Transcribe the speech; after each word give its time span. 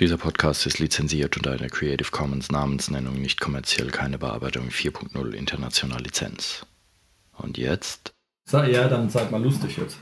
Dieser 0.00 0.16
Podcast 0.16 0.64
ist 0.64 0.78
lizenziert 0.78 1.36
unter 1.36 1.50
einer 1.52 1.68
Creative 1.68 2.10
Commons 2.10 2.50
Namensnennung 2.50 3.20
nicht 3.20 3.38
kommerziell 3.38 3.88
keine 3.88 4.16
Bearbeitung 4.16 4.68
4.0 4.70 5.32
international 5.32 6.00
Lizenz. 6.00 6.64
Und 7.36 7.58
jetzt? 7.58 8.14
So, 8.48 8.62
ja, 8.62 8.88
dann 8.88 9.10
seid 9.10 9.30
mal 9.30 9.42
lustig 9.42 9.76
jetzt. 9.76 9.98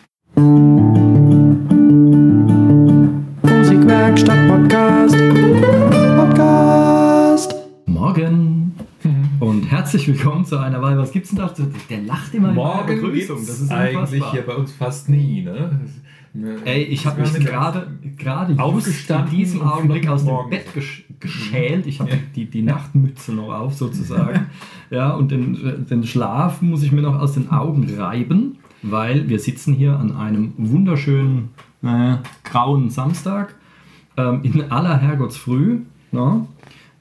Musikwerkstatt 3.42 4.48
Podcast. 4.48 5.16
Podcast. 6.16 7.56
Morgen. 7.86 8.76
Und 9.40 9.64
herzlich 9.64 10.06
willkommen 10.06 10.44
zu 10.44 10.58
einer 10.58 10.80
Weile. 10.80 10.98
Was 10.98 11.10
gibt's 11.10 11.30
denn 11.30 11.38
da? 11.38 11.52
Der 11.90 12.02
lacht 12.02 12.32
immer 12.34 12.52
Morgen 12.52 12.82
in 12.82 12.86
der 12.86 12.94
Begrüßung. 13.02 13.44
Das 13.44 13.58
ist 13.58 13.72
eigentlich 13.72 14.22
ja 14.32 14.42
bei 14.42 14.54
uns 14.54 14.70
fast 14.70 15.08
nie, 15.08 15.42
ne? 15.42 15.80
Ey, 16.64 16.82
ich 16.84 17.06
habe 17.06 17.20
mich 17.22 17.32
gerade 17.34 17.86
gerade 18.16 18.52
just 18.54 19.10
in 19.10 19.26
diesem 19.30 19.62
Augenblick 19.62 20.08
aus 20.08 20.22
dem 20.24 20.32
morgens. 20.34 20.50
Bett 20.50 20.74
gesch 20.74 21.04
geschält. 21.20 21.86
Ich 21.86 21.98
habe 22.00 22.10
Ja. 22.10 22.16
die, 22.36 22.44
die 22.46 22.62
Nachtmütze 22.62 23.32
noch 23.32 23.52
auf 23.52 23.74
sozusagen. 23.74 24.46
ja, 24.90 25.10
und 25.14 25.30
den, 25.32 25.86
den 25.90 26.04
Schlaf 26.04 26.62
muss 26.62 26.82
ich 26.82 26.92
mir 26.92 27.02
noch 27.02 27.18
aus 27.18 27.32
den 27.32 27.50
Augen 27.50 27.88
reiben, 27.98 28.58
weil 28.82 29.28
wir 29.28 29.38
sitzen 29.40 29.74
hier 29.74 29.98
an 29.98 30.14
einem 30.14 30.52
wunderschönen 30.56 31.48
äh, 31.82 32.16
grauen 32.44 32.90
Samstag 32.90 33.56
ähm, 34.16 34.40
in 34.44 34.70
aller 34.70 34.98
Herrgottsfrüh. 34.98 35.80
Ne? 36.12 36.46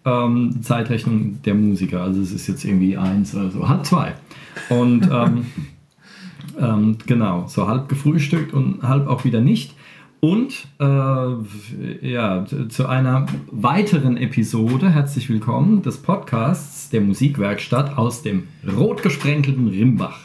Ähm, 0.05 0.61
Zeitrechnung 0.61 1.41
der 1.43 1.53
Musiker. 1.53 2.01
Also 2.01 2.21
es 2.21 2.31
ist 2.31 2.47
jetzt 2.47 2.65
irgendwie 2.65 2.97
eins 2.97 3.35
oder 3.35 3.51
so, 3.51 3.67
halb 3.69 3.85
zwei. 3.85 4.13
Und 4.69 5.07
ähm, 5.11 5.45
ähm, 6.59 6.97
genau, 7.05 7.45
so 7.47 7.67
halb 7.67 7.89
gefrühstückt 7.89 8.53
und 8.53 8.83
halb 8.83 9.07
auch 9.07 9.23
wieder 9.23 9.41
nicht. 9.41 9.73
Und 10.19 10.67
äh, 10.79 12.07
ja, 12.09 12.45
zu 12.69 12.87
einer 12.87 13.27
weiteren 13.51 14.17
Episode, 14.17 14.89
herzlich 14.89 15.29
willkommen, 15.29 15.83
des 15.83 15.99
Podcasts 15.99 16.89
der 16.89 17.01
Musikwerkstatt 17.01 17.97
aus 17.97 18.23
dem 18.23 18.47
rot 18.75 19.03
gesprenkelten 19.03 19.67
Rimbach. 19.67 20.19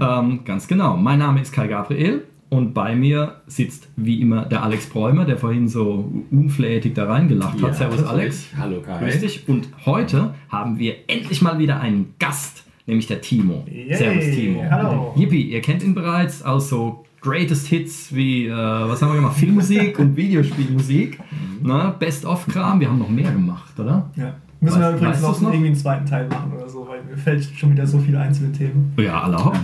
Ähm, 0.00 0.40
ganz 0.44 0.68
genau, 0.68 0.96
mein 0.96 1.20
Name 1.20 1.40
ist 1.40 1.52
Kai 1.52 1.68
Gabriel 1.68 2.24
und 2.50 2.74
bei 2.74 2.94
mir 2.94 3.40
sitzt 3.46 3.88
wie 3.96 4.20
immer 4.20 4.44
der 4.44 4.62
Alex 4.62 4.86
Bräumer, 4.86 5.24
der 5.24 5.38
vorhin 5.38 5.68
so 5.68 6.12
unflätig 6.30 6.94
da 6.94 7.06
reingelacht 7.06 7.60
hat. 7.62 7.76
Servus 7.76 8.04
Alex. 8.04 8.48
ich. 8.52 8.58
Hallo 8.58 8.80
Kai. 8.80 8.98
Grüß 8.98 9.20
dich. 9.20 9.48
Und 9.48 9.68
heute 9.86 10.34
haben 10.50 10.78
wir 10.78 10.96
endlich 11.08 11.42
mal 11.42 11.58
wieder 11.58 11.80
einen 11.80 12.14
Gast, 12.18 12.63
nämlich 12.86 13.06
der 13.06 13.20
Timo. 13.20 13.64
Yay, 13.70 13.94
Servus 13.94 14.24
Timo. 14.24 14.62
hallo. 14.70 15.14
Yippie, 15.16 15.42
ihr 15.50 15.60
kennt 15.60 15.82
ihn 15.82 15.94
bereits 15.94 16.42
aus 16.42 16.68
so 16.68 17.04
Greatest 17.20 17.66
Hits 17.68 18.14
wie, 18.14 18.46
äh, 18.46 18.50
was 18.52 19.00
haben 19.00 19.10
wir 19.10 19.16
gemacht? 19.16 19.36
Filmmusik 19.36 19.98
und 19.98 20.16
Videospielmusik. 20.16 21.18
Mhm. 21.62 21.66
Ne? 21.68 21.94
Best-of-Kram. 21.98 22.80
Wir 22.80 22.88
haben 22.90 22.98
noch 22.98 23.08
mehr 23.08 23.32
gemacht, 23.32 23.78
oder? 23.78 24.10
Ja. 24.16 24.34
Müssen 24.60 24.80
wir 24.80 24.86
Weißt- 24.88 24.96
übrigens 24.96 25.16
weißt 25.16 25.22
noch, 25.22 25.40
noch? 25.40 25.48
irgendwie 25.50 25.66
einen 25.68 25.76
zweiten 25.76 26.06
Teil 26.06 26.28
machen 26.28 26.52
oder 26.54 26.68
so, 26.68 26.86
weil 26.88 27.02
mir 27.02 27.16
fällt 27.16 27.44
schon 27.56 27.72
wieder 27.72 27.86
so 27.86 27.98
viele 27.98 28.18
einzelne 28.20 28.52
Themen. 28.52 28.92
Ja, 28.98 29.22
alle 29.22 29.42
hopp. 29.44 29.56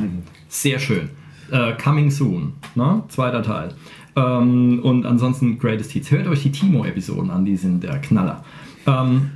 Sehr 0.49 0.79
schön. 0.79 1.11
Äh, 1.51 1.73
coming 1.83 2.11
soon. 2.11 2.55
Ne? 2.75 3.03
Zweiter 3.09 3.43
Teil. 3.43 3.71
Ähm, 4.17 4.81
und 4.83 5.05
ansonsten 5.07 5.59
Greatest 5.59 5.93
Hits. 5.93 6.11
Hört 6.11 6.27
euch 6.29 6.43
die 6.43 6.53
Timo-Episoden 6.53 7.31
an, 7.31 7.45
die 7.45 7.57
sind 7.57 7.83
der 7.83 7.99
Knaller. 7.99 8.43
Ähm, 8.87 9.31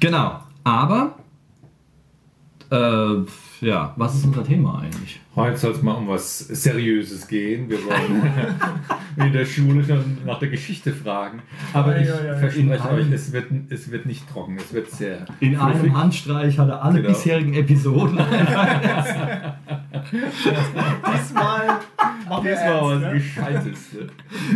genau. 0.00 0.40
Aber, 0.64 1.14
äh, 2.70 3.66
ja, 3.66 3.92
was 3.96 4.14
ist 4.14 4.26
unser 4.26 4.44
Thema 4.44 4.80
eigentlich? 4.80 5.20
Heute 5.36 5.56
soll 5.58 5.72
es 5.72 5.82
mal 5.82 5.92
um 5.92 6.08
was 6.08 6.38
Seriöses 6.38 7.28
gehen. 7.28 7.68
Wir 7.68 7.76
wollen 7.84 8.22
wie 9.16 9.22
in 9.26 9.32
der 9.34 9.44
Schule 9.44 9.84
schon 9.84 10.16
nach 10.24 10.38
der 10.38 10.48
Geschichte 10.48 10.92
fragen. 10.94 11.42
Aber 11.74 12.00
ich 12.00 12.08
Ja, 12.08 12.24
ja, 12.24 12.36
verspreche 12.36 12.88
euch, 12.90 13.12
es 13.12 13.32
wird, 13.32 13.46
es 13.68 13.90
wird 13.90 14.06
nicht 14.06 14.26
trocken. 14.30 14.56
Es 14.56 14.72
wird 14.72 14.90
sehr 14.90 15.26
In 15.40 15.54
fluffig. 15.56 15.80
einem 15.80 15.94
Handstreich 15.96 16.58
hat 16.58 16.68
er 16.70 16.82
alle 16.82 17.02
Genau. 17.02 17.12
bisherigen 17.14 17.52
Episoden. 17.52 18.16
Diesmal 21.12 21.66
machen 22.28 22.44
wir 22.44 22.52
Diesmal 22.52 22.82
was 22.82 23.00
ne? 23.02 23.12
Gescheites. 23.12 23.78
ne? 23.92 24.06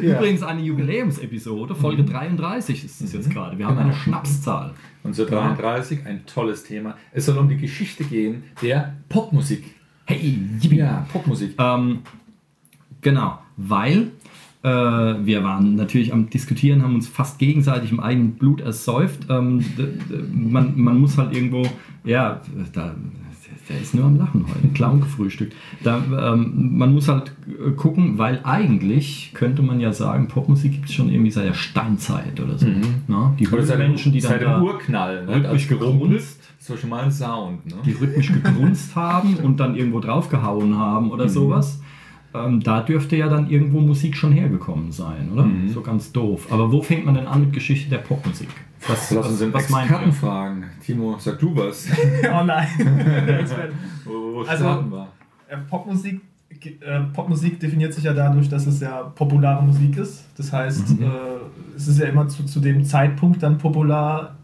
Übrigens 0.02 0.42
eine 0.42 0.62
Jubiläumsepisode, 0.62 1.74
Folge 1.74 2.04
33 2.04 2.84
ist 2.84 3.00
es 3.02 3.12
jetzt 3.12 3.28
gerade. 3.30 3.58
Wir 3.58 3.66
haben 3.66 3.76
eine 3.78 3.92
Schnapszahl. 3.92 4.72
Und 5.02 5.14
so 5.14 5.24
33, 5.26 6.06
ein 6.06 6.24
tolles 6.26 6.62
Thema. 6.64 6.96
Es 7.12 7.26
soll 7.26 7.36
um 7.38 7.48
die 7.48 7.56
Geschichte 7.56 8.04
gehen 8.04 8.44
der 8.62 8.94
Popmusik. 9.08 9.74
Hey, 10.10 10.36
yippie. 10.60 10.76
Ja, 10.78 11.06
Popmusik. 11.12 11.54
Ähm, 11.56 12.00
genau, 13.00 13.38
weil 13.56 14.10
äh, 14.64 14.68
wir 14.68 15.44
waren 15.44 15.76
natürlich 15.76 16.12
am 16.12 16.28
Diskutieren, 16.28 16.82
haben 16.82 16.96
uns 16.96 17.06
fast 17.06 17.38
gegenseitig 17.38 17.92
im 17.92 18.00
eigenen 18.00 18.32
Blut 18.32 18.60
ersäuft. 18.60 19.26
Ähm, 19.28 19.64
man, 20.32 20.72
man 20.76 20.98
muss 20.98 21.16
halt 21.16 21.32
irgendwo, 21.32 21.62
ja, 22.02 22.40
da, 22.72 22.96
der 23.68 23.80
ist 23.80 23.94
nur 23.94 24.06
am 24.06 24.18
Lachen 24.18 24.46
heute, 24.48 24.66
Clown 24.74 25.00
gefrühstückt. 25.00 25.54
Da, 25.84 26.02
ähm, 26.32 26.76
man 26.76 26.92
muss 26.92 27.06
halt 27.06 27.32
äh, 27.46 27.70
gucken, 27.70 28.18
weil 28.18 28.40
eigentlich 28.42 29.30
könnte 29.32 29.62
man 29.62 29.78
ja 29.78 29.92
sagen, 29.92 30.26
Popmusik 30.26 30.72
gibt 30.72 30.88
es 30.88 30.94
schon 30.94 31.08
irgendwie 31.08 31.30
seit 31.30 31.46
der 31.46 31.54
Steinzeit 31.54 32.40
oder 32.40 32.58
so. 32.58 32.66
Ne? 32.66 32.80
Die 33.38 33.46
Oder 33.46 33.62
seit 33.62 33.78
dem, 33.78 33.90
Menschen, 33.90 34.12
die 34.12 34.20
dann 34.20 34.32
seit 34.32 34.42
da 34.42 34.56
dem 34.58 34.64
Urknall. 34.64 35.24
Ne? 35.24 35.36
rhythmisch 35.36 35.50
Als 35.50 35.68
mal 36.84 37.04
ein 37.04 37.12
Sound. 37.12 37.66
Ne? 37.66 37.74
die 37.84 37.92
rhythmisch 37.92 38.32
gegrunzt 38.42 38.94
haben 38.96 39.36
und 39.36 39.58
dann 39.60 39.74
irgendwo 39.76 40.00
draufgehauen 40.00 40.76
haben 40.78 41.10
oder 41.10 41.28
sowas. 41.28 41.80
Ähm, 42.32 42.60
da 42.62 42.80
dürfte 42.80 43.16
ja 43.16 43.28
dann 43.28 43.50
irgendwo 43.50 43.80
Musik 43.80 44.16
schon 44.16 44.30
hergekommen 44.32 44.92
sein, 44.92 45.30
oder? 45.32 45.48
So 45.74 45.80
ganz 45.80 46.12
doof. 46.12 46.46
Aber 46.52 46.70
wo 46.70 46.80
fängt 46.80 47.04
man 47.04 47.14
denn 47.14 47.26
an 47.26 47.40
mit 47.40 47.52
Geschichte 47.52 47.90
der 47.90 47.98
Popmusik? 47.98 48.48
Was, 48.86 49.10
Lass 49.10 49.28
uns 49.28 49.40
den 49.40 49.52
was 49.52 49.68
meint 49.68 49.90
Experten 49.90 50.12
fragen. 50.12 50.64
Timo, 50.84 51.16
sag 51.18 51.38
du 51.40 51.54
was. 51.56 51.88
Oh 52.32 52.44
nein. 52.44 52.68
Wo, 54.04 54.42
Also- 54.46 54.64
wir? 54.64 55.08
Äh, 55.48 55.56
Popmusik, 55.68 56.20
äh, 56.62 57.00
Popmusik 57.12 57.58
definiert 57.58 57.92
sich 57.94 58.04
ja 58.04 58.12
dadurch, 58.14 58.48
dass 58.48 58.66
es 58.66 58.80
ja 58.80 59.02
populare 59.02 59.64
Musik 59.64 59.96
ist. 59.98 60.24
Das 60.36 60.52
heißt, 60.52 61.00
Mhm. 61.00 61.02
äh, 61.04 61.08
es 61.76 61.88
ist 61.88 61.98
ja 61.98 62.06
immer 62.06 62.28
zu, 62.28 62.44
zu 62.44 62.60
dem 62.60 62.84
Zeitpunkt 62.84 63.42
dann 63.42 63.58
popular 63.58 64.36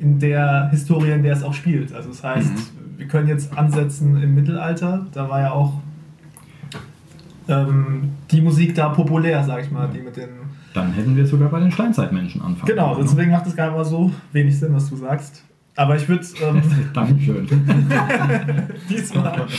in 0.00 0.18
der 0.18 0.68
Historie, 0.70 1.12
in 1.12 1.22
der 1.22 1.34
es 1.34 1.42
auch 1.44 1.54
spielt. 1.54 1.94
Also 1.94 2.08
das 2.08 2.24
heißt, 2.24 2.50
Mhm. 2.52 2.98
wir 2.98 3.06
können 3.06 3.28
jetzt 3.28 3.56
ansetzen 3.56 4.20
im 4.22 4.34
Mittelalter. 4.34 5.06
Da 5.12 5.28
war 5.28 5.40
ja 5.40 5.52
auch 5.52 5.74
ähm, 7.48 8.10
die 8.30 8.40
Musik 8.40 8.74
da 8.74 8.88
populär, 8.90 9.42
sag 9.44 9.62
ich 9.64 9.70
mal, 9.70 9.88
die 9.88 10.00
mit 10.00 10.16
den 10.16 10.28
Dann 10.74 10.92
hätten 10.92 11.16
wir 11.16 11.26
sogar 11.26 11.48
bei 11.50 11.60
den 11.60 11.72
Steinzeitmenschen 11.72 12.40
anfangen. 12.40 12.66
Genau, 12.66 12.92
können, 12.94 13.04
ne? 13.04 13.08
deswegen 13.10 13.30
macht 13.32 13.46
es 13.46 13.56
gar 13.56 13.66
nicht 13.66 13.76
mal 13.76 13.84
so 13.84 14.10
wenig 14.32 14.58
Sinn, 14.58 14.72
was 14.74 14.88
du 14.88 14.96
sagst. 14.96 15.42
Aber 15.76 15.96
ich 15.96 16.08
würde 16.08 16.24
ähm, 16.46 16.62
Dankeschön. 16.94 17.46
diesmal. 18.88 19.46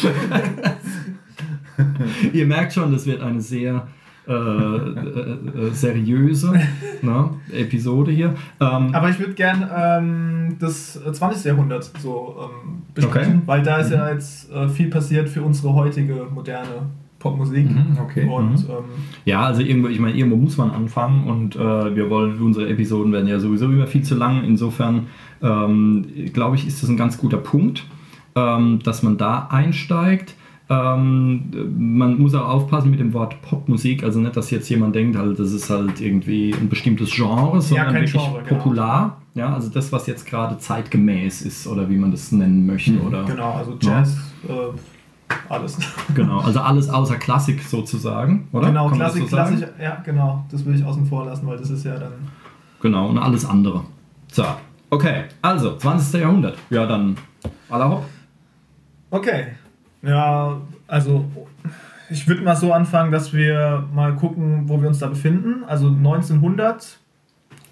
Ihr 2.33 2.45
merkt 2.45 2.73
schon, 2.73 2.91
das 2.91 3.05
wird 3.05 3.21
eine 3.21 3.41
sehr 3.41 3.87
äh, 4.31 5.59
äh, 5.61 5.67
äh, 5.67 5.71
seriöse 5.71 6.53
ne, 7.01 7.29
Episode 7.51 8.11
hier. 8.11 8.35
Ähm, 8.59 8.93
Aber 8.93 9.09
ich 9.09 9.19
würde 9.19 9.33
gern 9.33 9.69
ähm, 9.75 10.55
das 10.59 10.99
20. 11.11 11.43
Jahrhundert 11.45 11.91
so 11.99 12.35
ähm, 12.41 12.81
besprechen, 12.93 13.33
Okay. 13.37 13.41
weil 13.45 13.63
da 13.63 13.77
ist 13.77 13.91
ja 13.91 14.09
jetzt 14.11 14.51
äh, 14.51 14.67
viel 14.69 14.89
passiert 14.89 15.29
für 15.29 15.41
unsere 15.41 15.73
heutige 15.73 16.25
moderne 16.33 16.89
Popmusik. 17.19 17.69
Mhm, 17.69 17.97
okay. 18.01 18.27
Und 18.27 18.51
Mhm. 18.51 18.69
ähm, 18.69 18.83
Ja, 19.25 19.41
also 19.41 19.61
irgendwo, 19.61 19.87
ich 19.89 19.99
meine, 19.99 20.15
irgendwo 20.17 20.37
muss 20.37 20.57
man 20.57 20.71
anfangen 20.71 21.27
und 21.27 21.55
äh, 21.55 21.95
wir 21.95 22.09
wollen, 22.09 22.39
unsere 22.41 22.67
Episoden 22.67 23.11
werden 23.13 23.27
ja 23.27 23.39
sowieso 23.39 23.65
immer 23.65 23.85
viel 23.87 24.01
zu 24.03 24.15
lang. 24.15 24.43
Insofern 24.43 25.07
ähm, 25.43 26.05
glaube 26.33 26.55
ich, 26.55 26.65
ist 26.67 26.81
das 26.81 26.89
ein 26.89 26.97
ganz 26.97 27.17
guter 27.19 27.37
Punkt, 27.37 27.85
ähm, 28.35 28.79
dass 28.83 29.03
man 29.03 29.17
da 29.17 29.47
einsteigt. 29.51 30.35
Ähm, 30.71 31.51
man 31.97 32.17
muss 32.17 32.33
auch 32.33 32.47
aufpassen 32.47 32.91
mit 32.91 33.01
dem 33.01 33.11
Wort 33.11 33.41
Popmusik, 33.41 34.05
also 34.05 34.21
nicht, 34.21 34.37
dass 34.37 34.51
jetzt 34.51 34.69
jemand 34.69 34.95
denkt, 34.95 35.17
halt, 35.17 35.37
das 35.37 35.51
ist 35.51 35.69
halt 35.69 35.99
irgendwie 35.99 36.53
ein 36.53 36.69
bestimmtes 36.69 37.11
Genre, 37.11 37.59
sondern 37.61 37.87
kein 37.87 37.95
wirklich 37.95 38.13
Genre, 38.13 38.41
genau. 38.41 38.55
popular. 38.55 39.21
Ja, 39.33 39.53
also 39.53 39.67
das, 39.67 39.91
was 39.91 40.07
jetzt 40.07 40.25
gerade 40.25 40.57
zeitgemäß 40.59 41.41
ist 41.41 41.67
oder 41.67 41.89
wie 41.89 41.97
man 41.97 42.11
das 42.11 42.31
nennen 42.31 42.65
möchte. 42.65 42.97
Oder, 43.01 43.25
genau, 43.25 43.51
also 43.51 43.77
Jazz, 43.81 44.15
äh, 44.47 44.53
alles. 45.49 45.77
genau, 46.15 46.39
also 46.39 46.61
alles 46.61 46.89
außer 46.89 47.17
Klassik 47.17 47.61
sozusagen, 47.63 48.47
oder? 48.53 48.67
Genau, 48.67 48.87
Kann 48.87 48.97
Klassik, 48.97 49.23
so? 49.23 49.35
Klassik, 49.35 49.67
ja, 49.77 50.01
genau, 50.05 50.45
das 50.49 50.63
will 50.65 50.75
ich 50.75 50.85
außen 50.85 51.05
vor 51.05 51.25
lassen, 51.25 51.47
weil 51.47 51.57
das 51.57 51.69
ist 51.69 51.83
ja 51.83 51.97
dann. 51.97 52.13
Genau, 52.81 53.09
und 53.09 53.17
alles 53.17 53.43
andere. 53.43 53.83
So, 54.31 54.45
okay, 54.89 55.25
also 55.41 55.75
20. 55.75 56.21
Jahrhundert. 56.21 56.57
Ja, 56.69 56.85
dann 56.85 57.17
aller 57.69 57.89
hopp. 57.89 58.05
Okay. 59.09 59.47
Ja, 60.03 60.57
also 60.87 61.25
ich 62.09 62.27
würde 62.27 62.41
mal 62.41 62.55
so 62.55 62.73
anfangen, 62.73 63.11
dass 63.11 63.33
wir 63.33 63.87
mal 63.93 64.13
gucken, 64.15 64.63
wo 64.67 64.81
wir 64.81 64.87
uns 64.87 64.99
da 64.99 65.07
befinden. 65.07 65.63
Also 65.65 65.87
1900, 65.87 66.97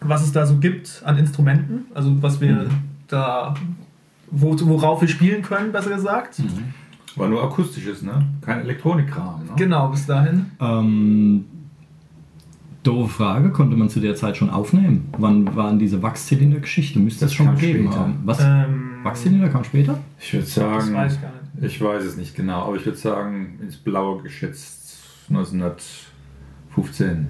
was 0.01 0.23
es 0.23 0.31
da 0.31 0.45
so 0.45 0.57
gibt 0.57 1.01
an 1.05 1.17
Instrumenten, 1.17 1.85
also 1.93 2.21
was 2.21 2.39
wir 2.39 2.69
da, 3.07 3.53
wo, 4.31 4.55
worauf 4.61 5.01
wir 5.01 5.07
spielen 5.07 5.41
können, 5.41 5.71
besser 5.71 5.89
gesagt. 5.89 6.41
War 7.15 7.27
nur 7.27 7.43
akustisches, 7.43 8.01
ne? 8.03 8.25
Kein 8.41 8.61
Elektronikkram. 8.61 9.45
Ne? 9.45 9.51
Genau, 9.57 9.89
bis 9.89 10.05
dahin. 10.05 10.45
Ähm, 10.61 11.45
Doofe 12.83 13.09
Frage, 13.09 13.49
konnte 13.49 13.75
man 13.75 13.89
zu 13.89 13.99
der 13.99 14.15
Zeit 14.15 14.37
schon 14.37 14.49
aufnehmen? 14.49 15.09
Wann 15.17 15.53
waren 15.55 15.79
diese 15.79 16.01
Wachszylinder-Geschichte? 16.01 16.99
Müsste 16.99 17.25
es 17.25 17.31
Das 17.31 17.33
schon 17.35 17.55
gegeben 17.55 17.87
später. 17.87 17.99
haben. 17.99 18.19
Was? 18.23 18.39
Ähm, 18.41 18.91
Wachszylinder 19.03 19.49
kam 19.49 19.63
später? 19.65 19.97
Ich 20.19 20.31
würde 20.31 20.45
Das 20.45 20.53
sagen, 20.55 20.93
weiß 20.93 21.13
ich 21.15 21.21
gar 21.21 21.27
nicht. 21.31 21.38
Ich 21.61 21.81
weiß 21.81 22.03
es 22.03 22.17
nicht 22.17 22.35
genau, 22.35 22.63
aber 22.65 22.75
ich 22.75 22.85
würde 22.85 22.97
sagen, 22.97 23.59
ins 23.61 23.77
Blaue 23.77 24.21
geschätzt 24.21 24.97
1915. 25.29 27.27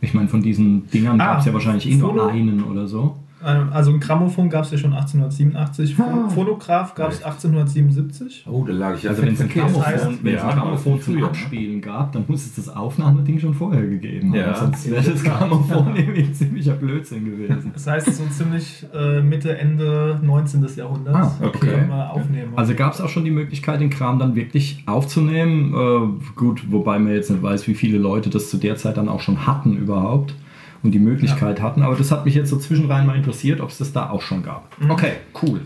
Ich 0.00 0.14
meine, 0.14 0.28
von 0.28 0.42
diesen 0.42 0.88
Dingern 0.90 1.20
Ah, 1.20 1.26
gab 1.32 1.38
es 1.40 1.46
ja 1.46 1.52
wahrscheinlich 1.52 1.88
eh 1.88 1.96
nur 1.96 2.30
einen 2.30 2.64
oder 2.64 2.86
so. 2.86 3.16
Ähm, 3.44 3.68
Also 3.72 3.92
ein 3.92 4.00
Grammophon 4.00 4.48
gab 4.50 4.64
es 4.64 4.70
ja 4.70 4.78
schon 4.78 4.92
1887, 4.92 5.96
Ah. 5.98 6.28
Phonograph 6.28 6.94
gab 6.94 7.10
es 7.10 7.22
1877. 7.22 8.44
Oh, 8.50 8.64
da 8.64 8.72
lag 8.72 8.96
ich 8.96 9.02
ja 9.04 9.10
Also 9.10 9.22
wenn 9.22 9.34
es 9.34 9.40
ein. 9.40 9.48
Grammophon, 9.48 10.18
ja, 10.24 10.50
Grammophon 10.54 11.00
zum 11.00 11.14
früher, 11.14 11.20
ne? 11.22 11.26
Abspielen 11.28 11.80
gab, 11.80 12.12
dann 12.12 12.24
muss 12.28 12.44
es 12.46 12.54
das 12.54 12.68
Aufnahmeding 12.68 13.38
schon 13.38 13.54
vorher 13.54 13.82
gegeben 13.86 14.28
haben. 14.30 14.38
Ja. 14.38 14.54
Sonst 14.54 14.90
wäre 14.90 15.02
das 15.02 15.22
Grammophon 15.22 15.96
irgendwie 15.96 16.32
ziemlicher 16.32 16.74
Blödsinn 16.74 17.24
gewesen. 17.24 17.70
Das 17.74 17.86
heißt 17.86 18.14
so 18.14 18.24
ziemlich 18.26 18.86
äh, 18.94 19.20
Mitte, 19.22 19.56
Ende 19.56 20.18
19. 20.22 20.66
Jahrhunderts. 20.76 21.18
Ah, 21.40 21.44
okay. 21.46 21.66
Können 21.68 21.88
wir 21.88 22.10
aufnehmen. 22.10 22.52
Also 22.56 22.74
gab 22.74 22.94
es 22.94 23.00
auch 23.00 23.08
schon 23.08 23.24
die 23.24 23.30
Möglichkeit, 23.30 23.80
den 23.80 23.90
Kram 23.90 24.18
dann 24.18 24.34
wirklich 24.34 24.82
aufzunehmen. 24.86 25.74
Äh, 25.74 26.30
gut, 26.38 26.70
wobei 26.70 26.98
man 26.98 27.12
jetzt 27.12 27.30
nicht 27.30 27.42
weiß, 27.42 27.66
wie 27.68 27.74
viele 27.74 27.98
Leute 27.98 28.30
das 28.30 28.50
zu 28.50 28.56
der 28.56 28.76
Zeit 28.76 28.96
dann 28.96 29.08
auch 29.08 29.20
schon 29.20 29.46
hatten 29.46 29.76
überhaupt 29.76 30.34
und 30.82 30.92
die 30.92 30.98
Möglichkeit 30.98 31.60
hatten. 31.60 31.82
Aber 31.82 31.94
das 31.94 32.10
hat 32.10 32.24
mich 32.24 32.34
jetzt 32.34 32.50
so 32.50 32.58
zwischenrein 32.58 33.06
mal 33.06 33.16
interessiert, 33.16 33.60
ob 33.60 33.70
es 33.70 33.78
das 33.78 33.92
da 33.92 34.10
auch 34.10 34.22
schon 34.22 34.42
gab. 34.42 34.78
Mhm. 34.80 34.90
Okay, 34.90 35.12
cool. 35.42 35.60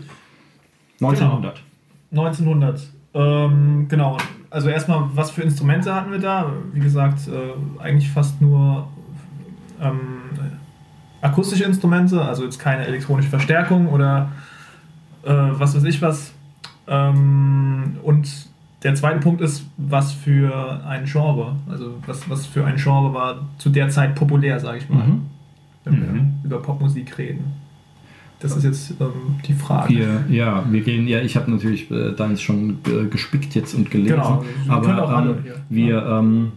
1900. 1.01 1.61
1900. 2.11 2.81
Ähm, 3.13 3.87
genau. 3.89 4.17
Also 4.49 4.69
erstmal, 4.69 5.09
was 5.13 5.31
für 5.31 5.41
Instrumente 5.41 5.93
hatten 5.93 6.11
wir 6.11 6.19
da? 6.19 6.51
Wie 6.73 6.79
gesagt, 6.79 7.27
äh, 7.27 7.81
eigentlich 7.81 8.09
fast 8.09 8.41
nur 8.41 8.87
ähm, 9.81 10.21
akustische 11.21 11.63
Instrumente, 11.63 12.21
also 12.21 12.43
jetzt 12.43 12.59
keine 12.59 12.85
elektronische 12.85 13.29
Verstärkung 13.29 13.89
oder 13.89 14.31
äh, 15.23 15.31
was 15.31 15.75
weiß 15.75 15.83
ich 15.83 16.01
was. 16.01 16.33
Ähm, 16.87 17.97
und 18.03 18.47
der 18.87 18.95
zweite 18.95 19.19
Punkt 19.19 19.41
ist, 19.41 19.65
was 19.77 20.13
für 20.13 20.81
ein 20.87 21.03
Genre, 21.05 21.55
also 21.69 21.95
was, 22.05 22.29
was 22.29 22.45
für 22.45 22.63
ein 22.65 22.77
Genre 22.77 23.13
war 23.13 23.31
zu 23.57 23.69
der 23.69 23.89
Zeit 23.89 24.15
populär, 24.15 24.59
sage 24.59 24.77
ich 24.79 24.89
mal, 24.89 25.05
Mhm. 25.05 25.21
wenn 25.83 25.93
wir 26.01 26.09
Mhm. 26.13 26.33
über 26.45 26.61
Popmusik 26.61 27.17
reden. 27.17 27.43
Das 28.39 28.55
ist 28.55 28.63
jetzt 28.63 28.93
ähm, 29.01 29.07
die 29.47 29.53
Frage. 29.53 29.93
Wir, 29.95 30.23
ja, 30.29 30.63
wir 30.69 30.81
gehen, 30.81 31.07
ja, 31.07 31.19
ich 31.21 31.35
habe 31.35 31.49
natürlich 31.51 31.89
äh, 31.91 32.13
deins 32.13 32.39
schon 32.41 32.77
äh, 32.87 33.07
gespickt 33.09 33.55
jetzt 33.55 33.73
und 33.73 33.89
gelesen. 33.91 34.15
Genau, 34.15 34.43
wir 34.65 34.73
aber 34.73 34.85
können 34.85 34.99
auch 34.99 35.09
alle 35.09 35.31
ähm, 35.31 35.37
wir, 35.69 36.05
ähm, 36.05 36.51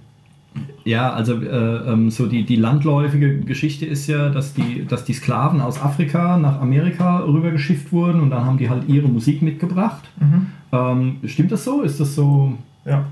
ja, 0.85 1.11
also 1.13 1.35
äh, 1.41 1.93
ähm, 1.93 2.11
so 2.11 2.27
die, 2.27 2.45
die 2.45 2.57
landläufige 2.57 3.41
Geschichte 3.41 3.87
ist 3.87 4.07
ja, 4.07 4.29
dass 4.29 4.53
die, 4.55 4.85
dass 4.87 5.05
die 5.05 5.15
Sklaven 5.15 5.61
aus 5.63 5.81
Afrika 5.83 6.37
nach 6.37 6.61
Amerika 6.61 7.21
rübergeschifft 7.21 7.93
wurden 7.93 8.21
und 8.21 8.31
dann 8.31 8.45
haben 8.45 8.59
die 8.59 8.69
halt 8.71 8.89
ihre 8.89 9.09
Musik 9.09 9.43
mitgebracht. 9.43 10.05
Mhm. 10.21 10.47
Ähm, 10.73 11.17
stimmt 11.25 11.53
das 11.53 11.65
so? 11.65 11.83
Ist 11.83 11.99
das 12.01 12.15
so 12.15 12.55
Ja. 12.85 13.05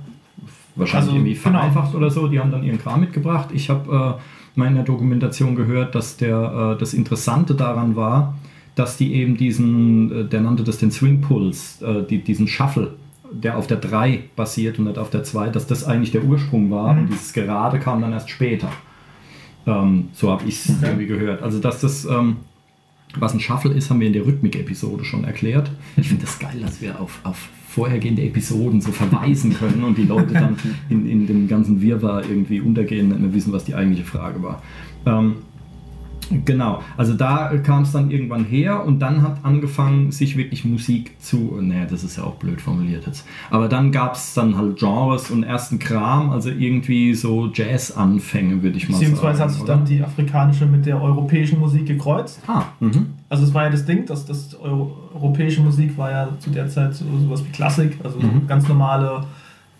wahrscheinlich 0.76 1.08
Also, 1.10 1.16
irgendwie 1.16 1.34
genau. 1.34 1.58
vereinfacht 1.58 1.94
oder 1.94 2.10
so? 2.10 2.28
Die 2.28 2.38
haben 2.38 2.50
dann 2.50 2.62
ihren 2.62 2.78
Kram 2.78 3.00
mitgebracht. 3.00 3.48
Ich 3.52 3.68
habe 3.70 4.18
äh, 4.18 4.58
mal 4.58 4.66
in 4.68 4.74
der 4.74 4.84
Dokumentation 4.84 5.54
gehört, 5.56 5.94
dass 5.94 6.16
der, 6.16 6.74
äh, 6.76 6.78
das 6.78 6.94
Interessante 6.94 7.54
daran 7.54 7.96
war, 7.96 8.36
dass 8.74 8.96
die 8.96 9.14
eben 9.14 9.36
diesen, 9.36 10.12
äh, 10.12 10.24
der 10.24 10.40
nannte 10.40 10.62
das 10.62 10.78
den 10.78 10.90
Swing 10.92 11.20
Pulse, 11.20 11.84
äh, 11.84 12.06
die, 12.06 12.18
diesen 12.22 12.46
Shuffle, 12.46 12.94
der 13.32 13.58
auf 13.58 13.66
der 13.66 13.76
3 13.78 14.20
basiert 14.36 14.78
und 14.78 14.84
nicht 14.86 14.98
auf 14.98 15.10
der 15.10 15.24
2, 15.24 15.48
dass 15.50 15.66
das 15.66 15.84
eigentlich 15.84 16.12
der 16.12 16.24
Ursprung 16.24 16.70
war 16.70 16.94
Mhm. 16.94 17.00
und 17.02 17.08
dieses 17.10 17.32
Gerade 17.32 17.78
kam 17.80 18.00
dann 18.00 18.12
erst 18.12 18.30
später. 18.30 18.68
Ähm, 19.66 20.08
so 20.14 20.30
habe 20.30 20.44
ich 20.46 20.64
es 20.64 20.70
Okay. 20.70 20.86
irgendwie 20.86 21.06
gehört. 21.06 21.42
Also 21.42 21.58
dass 21.58 21.80
das, 21.80 22.04
ähm, 22.06 22.36
was 23.16 23.34
ein 23.34 23.40
Shuffle 23.40 23.72
ist, 23.72 23.90
haben 23.90 24.00
wir 24.00 24.06
in 24.06 24.12
der 24.12 24.26
Rhythmik-Episode 24.26 25.04
schon 25.04 25.24
erklärt. 25.24 25.70
Ich 25.96 26.08
finde 26.08 26.24
das 26.24 26.38
geil, 26.38 26.60
dass 26.60 26.80
wir 26.80 27.00
auf, 27.00 27.20
auf 27.24 27.48
vorhergehende 27.68 28.22
Episoden 28.22 28.80
so 28.80 28.92
verweisen 28.92 29.54
können 29.54 29.84
und 29.84 29.96
die 29.98 30.04
Leute 30.04 30.34
dann 30.34 30.56
in, 30.88 31.08
in 31.08 31.26
dem 31.26 31.48
ganzen 31.48 31.80
Wirrwarr 31.80 32.22
irgendwie 32.22 32.60
untergehen, 32.60 33.08
nicht 33.08 33.20
mehr 33.20 33.32
wissen, 33.32 33.52
was 33.52 33.64
die 33.64 33.74
eigentliche 33.74 34.04
Frage 34.04 34.42
war. 34.42 34.62
Ähm, 35.06 35.36
Genau, 36.44 36.82
also 36.96 37.14
da 37.14 37.50
kam 37.62 37.82
es 37.82 37.92
dann 37.92 38.10
irgendwann 38.10 38.44
her 38.44 38.84
und 38.84 38.98
dann 39.00 39.22
hat 39.22 39.38
angefangen, 39.44 40.10
sich 40.12 40.36
wirklich 40.36 40.64
Musik 40.64 41.12
zu, 41.20 41.58
naja, 41.60 41.86
das 41.88 42.04
ist 42.04 42.16
ja 42.16 42.24
auch 42.24 42.34
blöd 42.34 42.60
formuliert 42.60 43.06
jetzt, 43.06 43.26
aber 43.50 43.68
dann 43.68 43.92
gab 43.92 44.14
es 44.14 44.34
dann 44.34 44.56
halt 44.56 44.78
Genres 44.78 45.30
und 45.30 45.42
ersten 45.42 45.78
Kram, 45.78 46.30
also 46.30 46.50
irgendwie 46.50 47.14
so 47.14 47.48
Jazz-Anfänge, 47.52 48.62
würde 48.62 48.76
ich 48.76 48.88
mal 48.88 48.98
Beziehungsweise 48.98 49.38
sagen. 49.38 49.50
hat 49.50 49.54
sich 49.54 49.62
oder? 49.62 49.74
dann 49.76 49.84
die 49.84 50.02
afrikanische 50.02 50.66
mit 50.66 50.84
der 50.86 51.00
europäischen 51.02 51.58
Musik 51.60 51.86
gekreuzt. 51.86 52.40
Ah, 52.46 52.64
mhm. 52.80 53.06
Also 53.30 53.44
es 53.44 53.54
war 53.54 53.64
ja 53.64 53.70
das 53.70 53.84
Ding, 53.84 54.06
dass 54.06 54.26
das 54.26 54.54
Euro 54.54 54.96
europäische 55.14 55.60
Musik 55.62 55.96
war 55.98 56.10
ja 56.10 56.28
zu 56.38 56.50
der 56.50 56.68
Zeit 56.68 56.94
so, 56.94 57.04
sowas 57.18 57.44
wie 57.44 57.50
Klassik, 57.50 57.98
also 58.04 58.18
Mhm. 58.18 58.46
ganz 58.46 58.68
normale, 58.68 59.22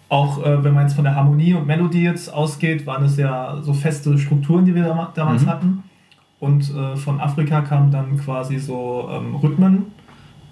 auch 0.08 0.42
äh, 0.44 0.64
wenn 0.64 0.72
man 0.74 0.84
jetzt 0.84 0.94
von 0.94 1.04
der 1.04 1.14
Harmonie 1.14 1.52
und 1.54 1.66
Melodie 1.66 2.02
jetzt 2.04 2.32
ausgeht, 2.32 2.86
waren 2.86 3.04
es 3.04 3.16
ja 3.18 3.58
so 3.62 3.72
feste 3.74 4.16
Strukturen, 4.18 4.64
die 4.64 4.74
wir 4.74 4.84
dam- 4.84 5.08
damals 5.14 5.42
Mhm. 5.42 5.48
hatten. 5.48 5.82
Und 6.40 6.72
äh, 6.74 6.96
von 6.96 7.20
Afrika 7.20 7.62
kamen 7.62 7.90
dann 7.90 8.16
quasi 8.18 8.58
so 8.58 9.08
ähm, 9.10 9.34
Rhythmen 9.36 9.86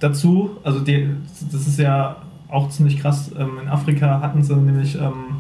dazu. 0.01 0.51
Also 0.65 0.81
die, 0.81 1.09
das 1.53 1.67
ist 1.67 1.79
ja 1.79 2.17
auch 2.49 2.69
ziemlich 2.71 2.99
krass. 2.99 3.31
Ähm, 3.39 3.51
in 3.63 3.69
Afrika 3.69 4.21
hatten 4.21 4.43
sie 4.43 4.57
nämlich, 4.57 4.97
ähm, 4.97 5.37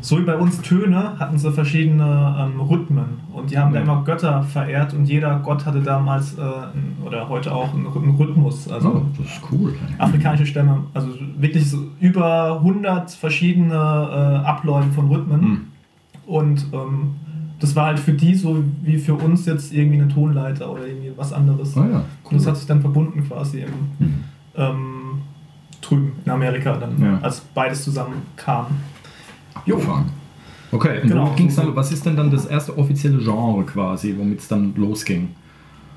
so 0.00 0.18
wie 0.18 0.22
bei 0.22 0.36
uns 0.36 0.60
Töne, 0.62 1.18
hatten 1.18 1.36
sie 1.38 1.50
verschiedene 1.52 2.36
ähm, 2.38 2.60
Rhythmen. 2.60 3.20
Und 3.34 3.50
die 3.50 3.58
haben 3.58 3.72
da 3.72 3.80
Ja. 3.80 3.84
immer 3.84 4.02
Götter 4.04 4.42
verehrt 4.44 4.94
und 4.94 5.04
jeder 5.06 5.40
Gott 5.40 5.66
hatte 5.66 5.80
damals 5.80 6.38
äh, 6.38 6.42
oder 7.04 7.28
heute 7.28 7.52
auch 7.54 7.74
einen, 7.74 7.86
einen 7.86 8.16
Rhythmus. 8.16 8.70
Also 8.70 8.88
Oh, 8.88 9.02
das 9.18 9.26
ist 9.26 9.42
cool. 9.52 9.74
afrikanische 9.98 10.46
Stämme, 10.46 10.84
also 10.94 11.08
wirklich 11.38 11.70
so 11.70 11.78
über 12.00 12.56
100 12.60 13.10
verschiedene 13.10 13.74
äh, 13.74 14.46
Abläufe 14.46 14.90
von 14.92 15.08
Rhythmen. 15.08 15.40
Hm. 15.42 15.60
Und 16.26 16.66
ähm, 16.72 17.14
das 17.58 17.74
war 17.74 17.86
halt 17.86 17.98
für 17.98 18.12
die 18.12 18.34
so 18.34 18.62
wie 18.82 18.98
für 18.98 19.14
uns 19.14 19.46
jetzt 19.46 19.72
irgendwie 19.72 20.00
eine 20.00 20.08
Tonleiter 20.08 20.70
oder 20.70 20.86
irgendwie 20.86 21.12
was 21.16 21.32
anderes. 21.32 21.76
Ah 21.76 21.86
ja, 21.90 22.04
Und 22.24 22.34
das 22.34 22.46
hat 22.46 22.56
sich 22.56 22.66
dann 22.66 22.80
verbunden 22.80 23.26
quasi 23.26 23.60
im, 23.60 24.14
ähm, 24.56 25.22
drüben 25.80 26.12
in 26.24 26.30
Amerika 26.30 26.76
dann, 26.76 27.00
Ja. 27.02 27.18
als 27.22 27.40
beides 27.40 27.82
zusammen 27.84 28.22
kam. 28.36 28.66
Abgefahren. 29.54 30.06
Okay, 30.72 31.00
und 31.02 31.08
Genau. 31.08 31.32
ging's 31.36 31.54
dann, 31.56 31.74
was 31.76 31.92
ist 31.92 32.04
denn 32.04 32.16
dann 32.16 32.30
das 32.30 32.44
erste 32.44 32.76
offizielle 32.76 33.18
Genre 33.18 33.64
quasi, 33.64 34.14
womit 34.18 34.40
es 34.40 34.48
dann 34.48 34.74
losging? 34.76 35.28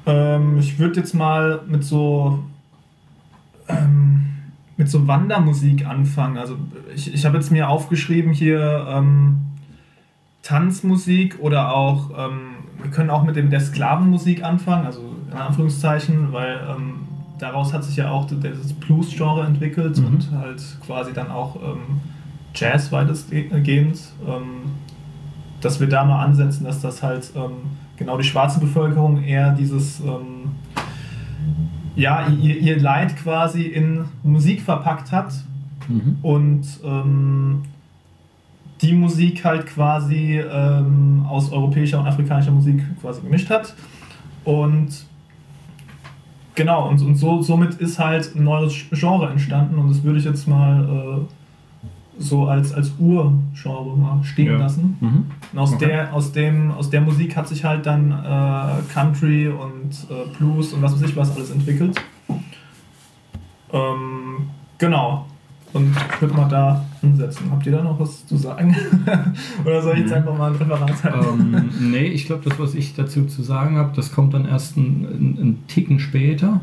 Ähm, 0.06 0.58
ich 0.60 0.80
würde 0.80 1.00
jetzt 1.02 1.14
mal 1.14 1.62
mit 1.68 1.84
so 1.84 2.40
ähm, 3.68 4.26
mit 4.78 4.90
so 4.90 5.08
Wandermusik 5.08 5.86
anfangen. 5.86 6.38
Also 6.38 6.56
ich, 6.96 7.14
ich 7.14 7.26
habe 7.26 7.36
jetzt 7.38 7.52
mir 7.52 7.68
aufgeschrieben 7.70 8.32
hier 8.32 8.86
ähm, 8.90 9.38
Tanzmusik 10.42 11.38
oder 11.42 11.74
auch 11.76 12.10
ähm, 12.18 12.40
wir 12.82 12.92
können 12.92 13.10
auch 13.10 13.24
mit 13.24 13.36
dem 13.36 13.50
der 13.50 13.60
Sklavenmusik 13.60 14.44
anfangen, 14.44 14.86
also 14.86 15.02
in 15.32 15.38
Anführungszeichen, 15.38 16.32
weil 16.32 16.60
ähm, 16.70 16.94
daraus 17.40 17.74
hat 17.74 17.84
sich 17.84 17.98
ja 17.98 18.10
auch 18.10 18.26
das 18.26 18.74
Blues-Genre 18.74 19.46
entwickelt 19.46 19.98
Mhm. 19.98 20.06
und 20.06 20.32
halt 20.32 20.62
quasi 20.86 21.12
dann 21.14 21.30
auch 21.30 21.56
ähm, 21.58 22.00
Jazz 22.56 22.92
weitestgehend. 22.92 24.00
Ähm, 24.28 24.44
dass 25.62 25.82
wir 25.82 25.90
da 25.90 26.06
mal 26.06 26.24
ansetzen, 26.24 26.64
dass 26.64 26.80
das 26.80 27.04
halt 27.04 27.32
ähm, 27.36 27.52
genau 27.98 28.18
die 28.18 28.24
schwarze 28.24 28.62
Bevölkerung 28.62 29.22
eher 29.22 29.52
dieses, 29.52 30.00
ähm, 30.00 30.52
ja, 31.98 32.28
ihr, 32.30 32.58
ihr 32.60 32.80
Leid 32.80 33.18
quasi 33.18 33.64
in 33.64 34.06
Musik 34.24 34.62
verpackt 34.62 35.12
hat 35.12 35.34
Mhm. 35.90 36.18
und 36.22 36.62
ähm, 36.86 37.62
die 38.82 38.94
Musik 38.94 39.44
halt 39.44 39.66
quasi 39.68 40.40
ähm, 40.40 41.26
aus 41.28 41.52
europäischer 41.52 42.00
und 42.00 42.08
afrikanischer 42.08 42.52
Musik 42.52 42.82
quasi 43.02 43.22
gemischt 43.22 43.50
hat. 43.50 43.74
Und 44.46 44.88
genau, 46.56 46.88
und, 46.90 47.02
und 47.02 47.16
so, 47.16 47.42
somit 47.42 47.76
ist 47.76 48.00
halt 48.00 48.36
ein 48.36 48.44
neues 48.44 48.74
Genre 48.92 49.30
entstanden 49.30 49.78
und 49.80 49.90
das 49.90 50.04
würde 50.04 50.20
ich 50.20 50.26
jetzt 50.26 50.48
mal 50.48 50.84
äh, 51.20 52.22
so 52.22 52.48
als, 52.48 52.74
als 52.74 52.92
Urgenre 53.00 53.98
mal 53.98 54.24
stehen 54.24 54.48
Ja. 54.54 54.58
lassen. 54.58 54.98
Mhm. 55.00 55.26
Und 55.54 55.60
aus, 55.60 55.74
Okay. 55.74 55.86
der, 55.88 56.14
aus, 56.14 56.32
dem, 56.32 56.72
aus 56.72 56.90
der 56.90 57.02
Musik 57.02 57.36
hat 57.36 57.48
sich 57.48 57.64
halt 57.64 57.86
dann 57.86 58.12
äh, 58.12 58.94
Country 58.94 59.48
und 59.50 59.92
äh, 60.10 60.38
Blues 60.38 60.74
und 60.74 60.82
was 60.82 60.94
weiß 60.94 61.10
ich 61.10 61.16
was 61.16 61.36
alles 61.36 61.52
entwickelt. 61.52 62.00
Ähm, 63.72 64.50
genau. 64.78 65.26
Und 65.74 65.96
ich 66.14 66.22
würde 66.22 66.34
mal 66.34 66.48
da 66.50 66.84
ansetzen. 67.04 67.52
Habt 67.52 67.66
ihr 67.66 67.72
da 67.72 67.84
noch 67.84 68.00
was 68.00 68.26
zu 68.26 68.38
sagen? 68.38 68.76
Oder 69.66 69.82
soll 69.82 69.94
ich 69.94 70.02
jetzt 70.02 70.14
einfach 70.14 70.38
mal 70.38 70.52
ein 70.52 70.58
Referat 70.58 71.04
halten? 71.04 71.54
ähm, 71.54 71.70
nee, 71.92 72.08
ich 72.08 72.26
glaube, 72.26 72.48
das, 72.48 72.60
was 72.60 72.76
ich 72.76 72.96
dazu 72.96 73.26
zu 73.26 73.42
sagen 73.42 73.78
habe, 73.78 73.92
das 73.96 74.12
kommt 74.12 74.34
dann 74.34 74.46
erst 74.46 74.78
einen 74.78 75.38
ein 75.40 75.64
Ticken 75.68 76.00
später. 76.00 76.62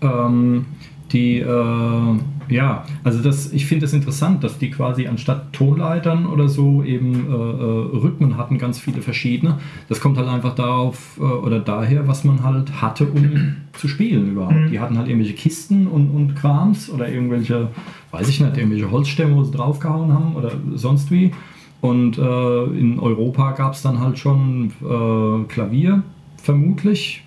Ähm, 0.00 0.66
die, 1.12 1.38
äh, 1.38 2.18
ja, 2.48 2.84
also 3.04 3.22
das, 3.22 3.52
ich 3.52 3.66
finde 3.66 3.84
es 3.84 3.92
das 3.92 3.98
interessant, 3.98 4.44
dass 4.44 4.58
die 4.58 4.70
quasi 4.70 5.06
anstatt 5.06 5.52
Tonleitern 5.52 6.26
oder 6.26 6.48
so 6.48 6.82
eben 6.82 7.26
äh, 7.26 7.34
äh, 7.34 7.96
Rhythmen 7.96 8.36
hatten, 8.36 8.58
ganz 8.58 8.78
viele 8.78 9.02
verschiedene. 9.02 9.58
Das 9.88 10.00
kommt 10.00 10.18
halt 10.18 10.28
einfach 10.28 10.54
darauf 10.54 11.18
äh, 11.18 11.22
oder 11.22 11.60
daher, 11.60 12.08
was 12.08 12.24
man 12.24 12.42
halt 12.42 12.80
hatte, 12.80 13.06
um 13.06 13.56
zu 13.72 13.88
spielen 13.88 14.32
überhaupt. 14.32 14.54
Mhm. 14.54 14.70
Die 14.70 14.80
hatten 14.80 14.98
halt 14.98 15.08
irgendwelche 15.08 15.34
Kisten 15.34 15.86
und, 15.86 16.10
und 16.10 16.34
Krams 16.34 16.90
oder 16.90 17.08
irgendwelche, 17.08 17.68
weiß 18.10 18.28
ich 18.28 18.40
nicht, 18.40 18.56
irgendwelche 18.56 18.90
Holzstämme, 18.90 19.36
wo 19.36 19.44
sie 19.44 19.52
draufgehauen 19.52 20.12
haben 20.12 20.34
oder 20.34 20.52
sonst 20.74 21.10
wie. 21.10 21.32
Und 21.80 22.18
äh, 22.18 22.64
in 22.64 22.98
Europa 22.98 23.52
gab 23.52 23.74
es 23.74 23.82
dann 23.82 24.00
halt 24.00 24.18
schon 24.18 24.72
äh, 24.82 25.44
Klavier, 25.48 26.02
vermutlich, 26.36 27.22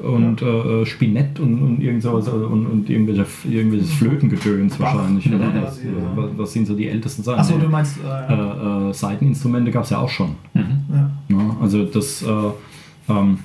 und 0.00 0.42
äh, 0.42 0.84
Spinett 0.86 1.40
und, 1.40 1.62
und 1.62 1.80
irgend 1.80 2.02
sowas 2.02 2.28
also, 2.28 2.46
und, 2.46 2.66
und 2.66 2.90
irgendwelche, 2.90 3.26
irgendwelches 3.48 3.92
Flötengedöns 3.92 4.76
Bach. 4.76 4.94
wahrscheinlich. 4.94 5.26
Ja, 5.26 5.36
Oder? 5.36 5.62
Was, 5.62 5.82
ja. 5.82 5.90
was, 6.14 6.30
was 6.36 6.52
sind 6.52 6.66
so 6.66 6.74
die 6.74 6.88
ältesten 6.88 7.22
Sachen? 7.22 7.40
Achso, 7.40 7.58
du 7.58 7.68
meinst. 7.68 7.98
Äh, 8.04 8.32
äh, 8.32 8.90
äh, 8.90 8.92
Seiteninstrumente 8.92 9.70
gab 9.70 9.84
es 9.84 9.90
ja 9.90 9.98
auch 9.98 10.08
schon. 10.08 10.32
ja. 10.54 11.10
Ja, 11.28 11.56
also 11.60 11.84
das, 11.84 12.22
äh, 12.22 12.26
ähm, 13.08 13.38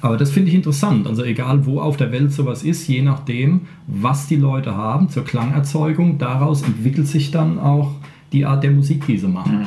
aber 0.00 0.16
das 0.16 0.30
finde 0.30 0.48
ich 0.48 0.54
interessant. 0.54 1.06
Also 1.06 1.22
egal 1.24 1.66
wo 1.66 1.80
auf 1.80 1.96
der 1.96 2.12
Welt 2.12 2.32
sowas 2.32 2.62
ist, 2.62 2.88
je 2.88 3.02
nachdem, 3.02 3.62
was 3.86 4.26
die 4.26 4.36
Leute 4.36 4.76
haben 4.76 5.08
zur 5.08 5.24
Klangerzeugung, 5.24 6.18
daraus 6.18 6.62
entwickelt 6.62 7.06
sich 7.06 7.30
dann 7.30 7.58
auch 7.58 7.92
die 8.32 8.46
Art 8.46 8.62
der 8.62 8.70
Musik, 8.70 9.06
die 9.06 9.18
sie 9.18 9.28
machen. 9.28 9.66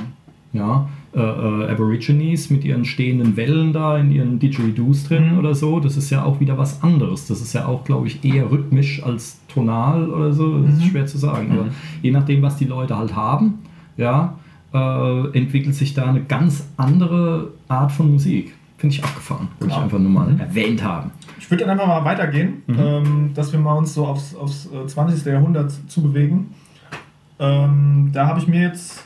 Ja, 0.54 0.88
äh, 1.16 1.20
äh, 1.20 1.72
Aborigines 1.72 2.50
mit 2.50 2.64
ihren 2.66 2.86
stehenden 2.86 3.36
Wellen 3.38 3.72
da 3.74 3.98
in 3.98 4.12
ihren 4.12 4.40
Didgeridoos 4.40 5.08
drin 5.08 5.34
Mhm. 5.34 5.38
oder 5.40 5.54
so, 5.54 5.80
das 5.80 5.96
ist 5.98 6.10
ja 6.10 6.24
auch 6.24 6.40
wieder 6.40 6.58
was 6.58 6.82
anderes. 6.82 7.28
Das 7.28 7.40
ist 7.42 7.54
ja 7.54 7.68
auch, 7.68 7.84
glaube 7.84 8.08
ich, 8.08 8.24
eher 8.26 8.50
rhythmisch 8.50 9.04
als 9.04 9.40
tonal 9.48 10.10
oder 10.10 10.34
so. 10.34 10.60
Das 10.64 10.74
ist 10.74 10.84
Mhm. 10.86 10.90
schwer 10.90 11.06
zu 11.06 11.18
sagen. 11.20 11.52
Aber 11.52 11.66
je 12.02 12.12
nachdem, 12.12 12.42
was 12.42 12.56
die 12.58 12.66
Leute 12.66 12.98
halt 12.98 13.16
haben, 13.16 13.60
ja, 13.98 14.38
äh, 14.74 15.38
entwickelt 15.38 15.76
sich 15.76 15.94
da 15.94 16.06
eine 16.06 16.24
ganz 16.24 16.68
andere 16.78 17.50
Art 17.68 17.92
von 17.92 18.12
Musik. 18.12 18.54
Finde 18.78 18.96
ich 18.96 19.04
abgefahren. 19.04 19.48
Wollte 19.60 19.66
ich 19.68 19.70
Genau. 19.74 19.84
einfach 19.84 20.00
nur 20.00 20.10
mal 20.12 20.36
erwähnt 20.40 20.84
haben. 20.84 21.12
Ich 21.40 21.50
würde 21.52 21.64
dann 21.66 21.72
einfach 21.80 21.88
mal 21.88 22.04
weitergehen, 22.04 22.64
Mhm. 22.68 22.76
ähm, 22.80 23.30
dass 23.36 23.54
wir 23.54 23.60
mal 23.60 23.74
uns 23.78 23.94
so 23.94 24.06
aufs, 24.08 24.36
aufs 24.36 24.68
äh, 24.74 24.88
20. 24.88 25.32
Jahrhundert 25.32 25.72
zubewegen. 25.88 26.48
Ähm, 27.40 28.10
da 28.14 28.28
habe 28.28 28.40
ich 28.40 28.48
mir 28.48 28.62
jetzt 28.62 29.06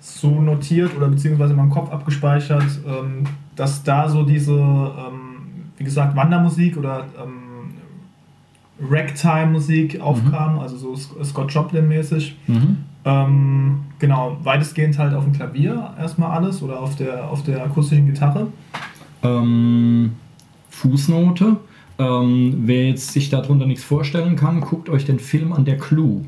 so 0.00 0.40
notiert 0.40 0.96
oder 0.96 1.08
beziehungsweise 1.08 1.52
in 1.52 1.58
meinem 1.58 1.70
Kopf 1.70 1.90
abgespeichert, 1.92 2.64
ähm, 2.86 3.24
dass 3.56 3.82
da 3.82 4.08
so 4.08 4.22
diese, 4.22 4.52
ähm, 4.54 5.70
wie 5.76 5.84
gesagt, 5.84 6.16
Wandermusik 6.16 6.76
oder 6.76 7.06
ähm, 7.22 7.74
Ragtime-Musik 8.88 10.00
aufkam, 10.00 10.58
also 10.60 10.76
so 10.76 10.92
Sc- 10.94 11.24
Scott 11.24 11.52
Joplin-mäßig. 11.52 12.36
Ähm, 13.04 13.80
genau, 13.98 14.36
weitestgehend 14.42 14.98
halt 14.98 15.14
auf 15.14 15.24
dem 15.24 15.32
Klavier 15.32 15.94
erstmal 15.98 16.30
alles 16.36 16.62
oder 16.62 16.80
auf 16.80 16.94
der, 16.96 17.28
auf 17.30 17.42
der 17.42 17.64
akustischen 17.64 18.06
Gitarre. 18.06 18.48
Ähm, 19.22 20.12
Fußnote. 20.70 21.56
Ähm, 21.98 22.54
wer 22.66 22.88
jetzt 22.88 23.12
sich 23.12 23.30
darunter 23.30 23.66
nichts 23.66 23.82
vorstellen 23.82 24.36
kann, 24.36 24.60
guckt 24.60 24.88
euch 24.88 25.04
den 25.04 25.18
Film 25.18 25.52
an, 25.52 25.64
der 25.64 25.78
Clue. 25.78 26.22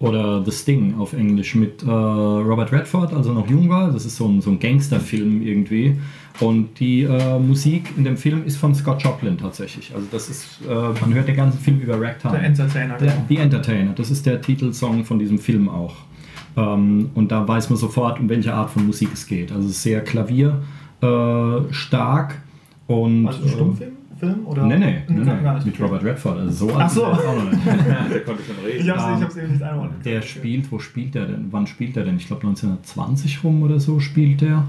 Oder 0.00 0.42
The 0.42 0.50
Sting 0.50 0.94
auf 0.98 1.12
Englisch 1.12 1.54
mit 1.54 1.82
äh, 1.82 1.90
Robert 1.90 2.72
Redford, 2.72 3.12
als 3.12 3.26
er 3.26 3.34
noch 3.34 3.48
jung 3.48 3.68
war. 3.68 3.92
Das 3.92 4.06
ist 4.06 4.16
so 4.16 4.26
ein, 4.26 4.40
so 4.40 4.50
ein 4.50 4.58
Gangsterfilm 4.58 5.42
irgendwie. 5.42 5.98
Und 6.40 6.80
die 6.80 7.02
äh, 7.02 7.38
Musik 7.38 7.92
in 7.98 8.04
dem 8.04 8.16
Film 8.16 8.44
ist 8.46 8.56
von 8.56 8.74
Scott 8.74 9.02
Joplin 9.02 9.36
tatsächlich. 9.36 9.94
Also 9.94 10.06
das 10.10 10.30
ist, 10.30 10.60
äh, 10.66 10.72
man 10.72 11.12
hört 11.12 11.28
den 11.28 11.36
ganzen 11.36 11.60
Film 11.60 11.80
über 11.80 12.00
Ragtime. 12.00 12.32
Der 12.32 12.44
Entertainer, 12.44 12.96
Der, 12.96 13.12
genau. 13.12 13.24
The 13.28 13.36
Entertainer, 13.36 13.92
das 13.92 14.10
ist 14.10 14.24
der 14.24 14.40
Titelsong 14.40 15.04
von 15.04 15.18
diesem 15.18 15.38
Film 15.38 15.68
auch. 15.68 15.96
Ähm, 16.56 17.10
und 17.14 17.30
da 17.30 17.46
weiß 17.46 17.68
man 17.68 17.78
sofort, 17.78 18.18
um 18.20 18.28
welche 18.30 18.54
Art 18.54 18.70
von 18.70 18.86
Musik 18.86 19.10
es 19.12 19.26
geht. 19.26 19.52
Also 19.52 19.68
es 19.68 19.76
ist 19.76 19.82
sehr 19.82 20.00
klavierstark 20.00 20.64
äh, 21.02 21.74
stark 21.74 22.42
und. 22.86 23.26
Also 23.26 23.48
Stummfilm? 23.48 23.99
Film? 24.20 24.46
Oder? 24.46 24.64
Nee, 24.66 24.78
nee, 24.78 24.98
nee, 25.08 25.24
Gar- 25.24 25.36
nee, 25.36 25.42
gar 25.42 25.54
nicht. 25.54 25.66
mit 25.66 25.80
Robert 25.80 26.04
Redford. 26.04 26.38
Also 26.38 26.68
so 26.68 26.74
Ach 26.78 26.88
so. 26.88 27.02
er. 27.02 27.16
Der 28.10 28.20
konnte 28.20 28.42
schon 28.44 28.64
reden. 28.64 28.84
Ich 28.84 28.88
hab's, 28.90 29.04
Ähm, 29.04 29.14
ich 29.18 29.22
hab's 29.24 29.36
eben 29.36 29.52
nicht 29.52 29.62
einordnen. 29.62 30.00
Der 30.04 30.12
können. 30.20 30.22
spielt, 30.28 30.70
wo 30.72 30.78
spielt 30.78 31.16
er 31.16 31.26
denn? 31.26 31.46
Wann 31.50 31.66
spielt 31.66 31.96
er 31.96 32.04
denn? 32.04 32.16
Ich 32.16 32.26
glaube 32.28 32.46
1920 32.46 33.42
rum 33.44 33.62
oder 33.62 33.80
so 33.80 33.98
spielt 34.00 34.42
er. 34.42 34.64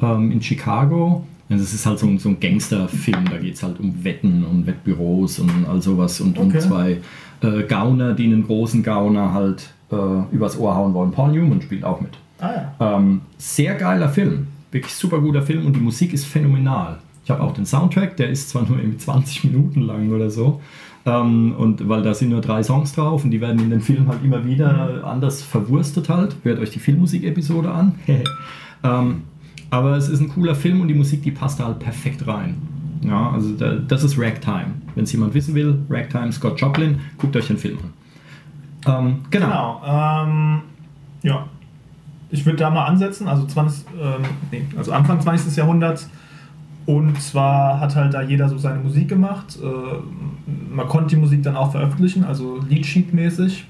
Ähm, 0.00 0.30
in 0.30 0.40
Chicago. 0.42 1.26
Also 1.50 1.64
es 1.64 1.74
ist 1.74 1.84
halt 1.84 1.98
so 1.98 2.06
ein, 2.06 2.18
so 2.18 2.30
ein 2.30 2.40
Gangsterfilm, 2.40 3.26
da 3.30 3.36
geht 3.36 3.54
es 3.54 3.62
halt 3.62 3.78
um 3.78 4.04
Wetten 4.04 4.42
und 4.44 4.66
Wettbüros 4.66 5.38
und 5.38 5.50
all 5.68 5.82
sowas 5.82 6.18
und 6.22 6.38
um 6.38 6.48
Okay. 6.48 6.60
zwei 6.60 7.00
äh, 7.42 7.62
Gauner, 7.64 8.14
die 8.14 8.24
einen 8.24 8.46
großen 8.46 8.82
Gauner 8.82 9.34
halt 9.34 9.68
äh, 9.90 9.96
übers 10.34 10.58
Ohr 10.58 10.74
hauen 10.74 10.94
wollen. 10.94 11.10
Paul 11.10 11.32
Newman 11.32 11.60
spielt 11.60 11.84
auch 11.84 12.00
mit. 12.00 12.12
Ah 12.40 12.72
ja. 12.80 12.96
Ähm, 12.96 13.20
sehr 13.36 13.74
geiler 13.74 14.08
Film, 14.08 14.46
wirklich 14.70 14.94
super 14.94 15.20
guter 15.20 15.42
Film 15.42 15.66
und 15.66 15.76
die 15.76 15.80
Musik 15.80 16.14
ist 16.14 16.24
phänomenal. 16.24 16.98
Ich 17.24 17.30
habe 17.30 17.42
auch 17.42 17.52
den 17.52 17.66
Soundtrack, 17.66 18.16
der 18.16 18.30
ist 18.30 18.50
zwar 18.50 18.66
nur 18.68 18.78
irgendwie 18.78 18.98
20 18.98 19.44
Minuten 19.44 19.82
lang 19.82 20.10
oder 20.10 20.30
so, 20.30 20.60
ähm, 21.04 21.54
und 21.56 21.88
weil 21.88 22.02
da 22.02 22.14
sind 22.14 22.30
nur 22.30 22.40
drei 22.40 22.62
Songs 22.62 22.94
drauf 22.94 23.24
und 23.24 23.30
die 23.30 23.40
werden 23.40 23.60
in 23.60 23.70
den 23.70 23.80
Film 23.80 24.08
halt 24.08 24.22
immer 24.22 24.44
wieder 24.44 25.04
anders 25.04 25.42
verwurstet 25.42 26.08
halt. 26.08 26.36
Hört 26.44 26.60
euch 26.60 26.70
die 26.70 26.78
Filmmusik-Episode 26.78 27.70
an. 27.70 27.94
ähm, 28.84 29.22
aber 29.70 29.96
es 29.96 30.08
ist 30.08 30.20
ein 30.20 30.28
cooler 30.28 30.54
Film 30.54 30.80
und 30.80 30.88
die 30.88 30.94
Musik, 30.94 31.22
die 31.22 31.32
passt 31.32 31.58
da 31.58 31.66
halt 31.66 31.80
perfekt 31.80 32.26
rein. 32.26 32.56
Ja, 33.02 33.30
also 33.30 33.52
da, 33.56 33.74
das 33.74 34.04
ist 34.04 34.16
Ragtime. 34.16 34.74
Wenn 34.94 35.04
es 35.04 35.12
jemand 35.12 35.34
wissen 35.34 35.54
will, 35.54 35.78
Ragtime, 35.90 36.30
Scott 36.30 36.60
Joplin, 36.60 37.00
guckt 37.18 37.34
euch 37.34 37.48
den 37.48 37.58
Film 37.58 37.78
an. 37.78 37.92
Ähm, 38.86 39.16
genau. 39.30 39.80
Genau. 39.80 39.82
Ähm, 39.84 40.60
ja. 41.22 41.46
Ich 42.30 42.46
würde 42.46 42.58
da 42.58 42.70
mal 42.70 42.86
ansetzen, 42.86 43.26
also 43.28 43.44
20, 43.44 43.84
ähm, 44.00 44.22
nee, 44.50 44.64
also 44.76 44.92
Anfang 44.92 45.20
20. 45.20 45.56
Jahrhundert. 45.56 46.06
Und 46.86 47.20
zwar 47.20 47.80
hat 47.80 47.94
halt 47.94 48.14
da 48.14 48.22
jeder 48.22 48.48
so 48.48 48.58
seine 48.58 48.80
Musik 48.80 49.08
gemacht. 49.08 49.58
Äh, 49.62 50.74
man 50.74 50.88
konnte 50.88 51.14
die 51.14 51.20
Musik 51.20 51.42
dann 51.42 51.56
auch 51.56 51.70
veröffentlichen, 51.72 52.24
also 52.24 52.60
Leadsheet-mäßig. 52.68 53.64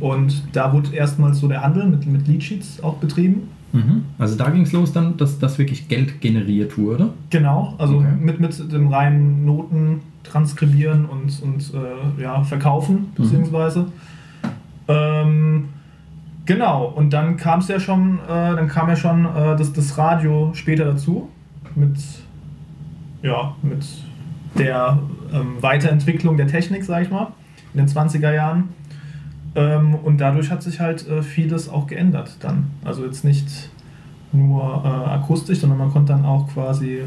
Und 0.00 0.42
da 0.52 0.72
wurde 0.72 0.94
erstmals 0.94 1.38
so 1.38 1.46
der 1.46 1.62
Handel 1.62 1.86
mit, 1.86 2.06
mit 2.06 2.26
Leadsheets 2.26 2.82
auch 2.82 2.94
betrieben. 2.94 3.42
Mhm. 3.72 4.04
Also 4.18 4.36
da 4.36 4.50
ging 4.50 4.62
es 4.62 4.72
los 4.72 4.92
dann, 4.92 5.16
dass, 5.16 5.38
dass 5.38 5.58
wirklich 5.58 5.86
Geld 5.86 6.20
generiert 6.20 6.76
wurde. 6.76 7.10
Genau, 7.28 7.74
also 7.78 7.98
Okay. 7.98 8.08
mit, 8.18 8.40
mit 8.40 8.72
dem 8.72 8.88
reinen 8.88 9.44
Noten 9.44 10.00
transkribieren 10.24 11.04
und, 11.04 11.40
und 11.42 11.72
äh, 11.74 12.22
ja, 12.22 12.42
verkaufen, 12.42 13.12
beziehungsweise. 13.14 13.86
Ähm, 14.88 15.68
genau, 16.46 16.86
und 16.86 17.12
dann 17.12 17.36
kam 17.36 17.60
es 17.60 17.68
ja 17.68 17.78
schon, 17.78 18.18
äh, 18.26 18.56
dann 18.56 18.66
kam 18.66 18.88
ja 18.88 18.96
schon 18.96 19.24
äh, 19.24 19.56
das, 19.56 19.72
das 19.72 19.96
Radio 19.96 20.50
später 20.54 20.86
dazu, 20.86 21.28
mit, 21.76 21.96
ja, 23.22 23.54
mit 23.62 23.84
der 24.58 24.98
ähm, 25.32 25.56
Weiterentwicklung 25.60 26.36
der 26.36 26.46
Technik, 26.46 26.84
sag 26.84 27.02
ich 27.02 27.10
mal, 27.10 27.28
in 27.74 27.78
den 27.78 27.88
20er 27.88 28.32
Jahren. 28.32 28.70
Ähm, 29.54 29.94
und 29.94 30.20
dadurch 30.20 30.50
hat 30.50 30.62
sich 30.62 30.80
halt 30.80 31.08
äh, 31.08 31.22
vieles 31.22 31.68
auch 31.68 31.86
geändert 31.86 32.36
dann. 32.40 32.70
Also 32.84 33.04
jetzt 33.04 33.24
nicht 33.24 33.70
nur 34.32 34.82
äh, 34.84 35.10
akustisch, 35.10 35.58
sondern 35.58 35.78
man 35.78 35.90
konnte 35.90 36.12
dann 36.12 36.24
auch 36.24 36.48
quasi 36.48 37.00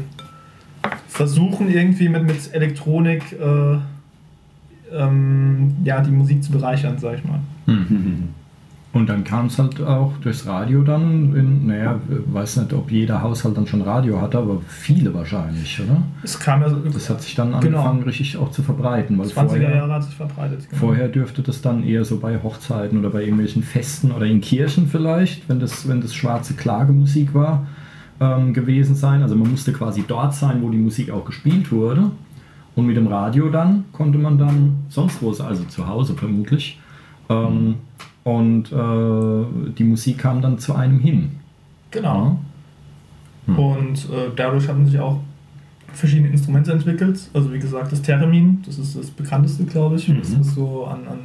versuchen, 1.08 1.70
irgendwie 1.70 2.08
mit, 2.08 2.24
mit 2.24 2.52
Elektronik 2.52 3.22
äh, 3.32 3.78
ähm, 4.92 5.76
ja, 5.84 6.00
die 6.00 6.10
Musik 6.10 6.44
zu 6.44 6.52
bereichern, 6.52 6.98
sag 6.98 7.18
ich 7.18 7.24
mal. 7.24 7.40
Und 8.94 9.08
dann 9.08 9.24
kam 9.24 9.46
es 9.46 9.58
halt 9.58 9.82
auch 9.82 10.12
durchs 10.22 10.46
Radio 10.46 10.82
dann, 10.82 11.34
in, 11.34 11.66
naja, 11.66 11.98
weiß 12.26 12.58
nicht, 12.58 12.72
ob 12.72 12.92
jeder 12.92 13.20
Haushalt 13.22 13.56
dann 13.56 13.66
schon 13.66 13.82
Radio 13.82 14.20
hatte, 14.20 14.38
aber 14.38 14.60
viele 14.68 15.12
wahrscheinlich, 15.12 15.80
oder? 15.80 16.00
Es 16.22 16.38
kam 16.38 16.62
ja 16.62 16.70
so, 16.70 16.76
Das 16.76 17.10
hat 17.10 17.20
sich 17.20 17.34
dann 17.34 17.48
Genau. 17.60 17.78
angefangen, 17.80 18.02
richtig 18.04 18.36
auch 18.36 18.52
zu 18.52 18.62
verbreiten. 18.62 19.18
Weil 19.18 19.26
20er 19.26 19.48
vorher, 19.48 19.74
Jahre 19.74 19.92
hat 19.94 20.04
sich 20.04 20.14
verbreitet. 20.14 20.68
genau. 20.70 20.80
vorher 20.80 21.08
dürfte 21.08 21.42
das 21.42 21.60
dann 21.60 21.82
eher 21.82 22.04
so 22.04 22.18
bei 22.20 22.40
Hochzeiten 22.40 22.96
oder 22.98 23.10
bei 23.10 23.22
irgendwelchen 23.22 23.64
Festen 23.64 24.12
oder 24.12 24.26
in 24.26 24.40
Kirchen 24.40 24.86
vielleicht, 24.86 25.48
wenn 25.48 25.58
das, 25.58 25.88
wenn 25.88 26.00
das 26.00 26.14
schwarze 26.14 26.54
Klagemusik 26.54 27.34
war, 27.34 27.66
ähm, 28.20 28.54
gewesen 28.54 28.94
sein. 28.94 29.22
Also 29.22 29.34
man 29.34 29.50
musste 29.50 29.72
quasi 29.72 30.04
dort 30.06 30.34
sein, 30.36 30.62
wo 30.62 30.70
die 30.70 30.78
Musik 30.78 31.10
auch 31.10 31.24
gespielt 31.24 31.72
wurde. 31.72 32.12
Und 32.76 32.86
mit 32.86 32.96
dem 32.96 33.08
Radio 33.08 33.48
dann 33.50 33.86
konnte 33.92 34.18
man 34.18 34.38
dann 34.38 34.84
sonst 34.88 35.20
wo, 35.20 35.30
also 35.30 35.64
zu 35.64 35.88
Hause 35.88 36.14
vermutlich. 36.14 36.78
Ähm, 37.28 37.76
und 38.24 38.72
äh, 38.72 39.72
die 39.78 39.84
Musik 39.84 40.18
kam 40.18 40.40
dann 40.42 40.58
zu 40.58 40.74
einem 40.74 40.98
hin. 40.98 41.30
Genau. 41.90 42.38
Hm. 43.46 43.58
Und 43.58 43.96
äh, 44.10 44.30
dadurch 44.34 44.68
haben 44.68 44.86
sich 44.86 44.98
auch 44.98 45.20
verschiedene 45.92 46.28
Instrumente 46.30 46.72
entwickelt. 46.72 47.28
Also 47.34 47.52
wie 47.52 47.58
gesagt, 47.58 47.92
das 47.92 48.02
Theremin, 48.02 48.62
das 48.66 48.78
ist 48.78 48.96
das 48.96 49.10
bekannteste, 49.10 49.64
glaube 49.64 49.96
ich. 49.96 50.06
Das 50.06 50.30
Mhm. 50.30 50.40
ist 50.40 50.54
so 50.54 50.86
an, 50.86 51.00
an 51.06 51.18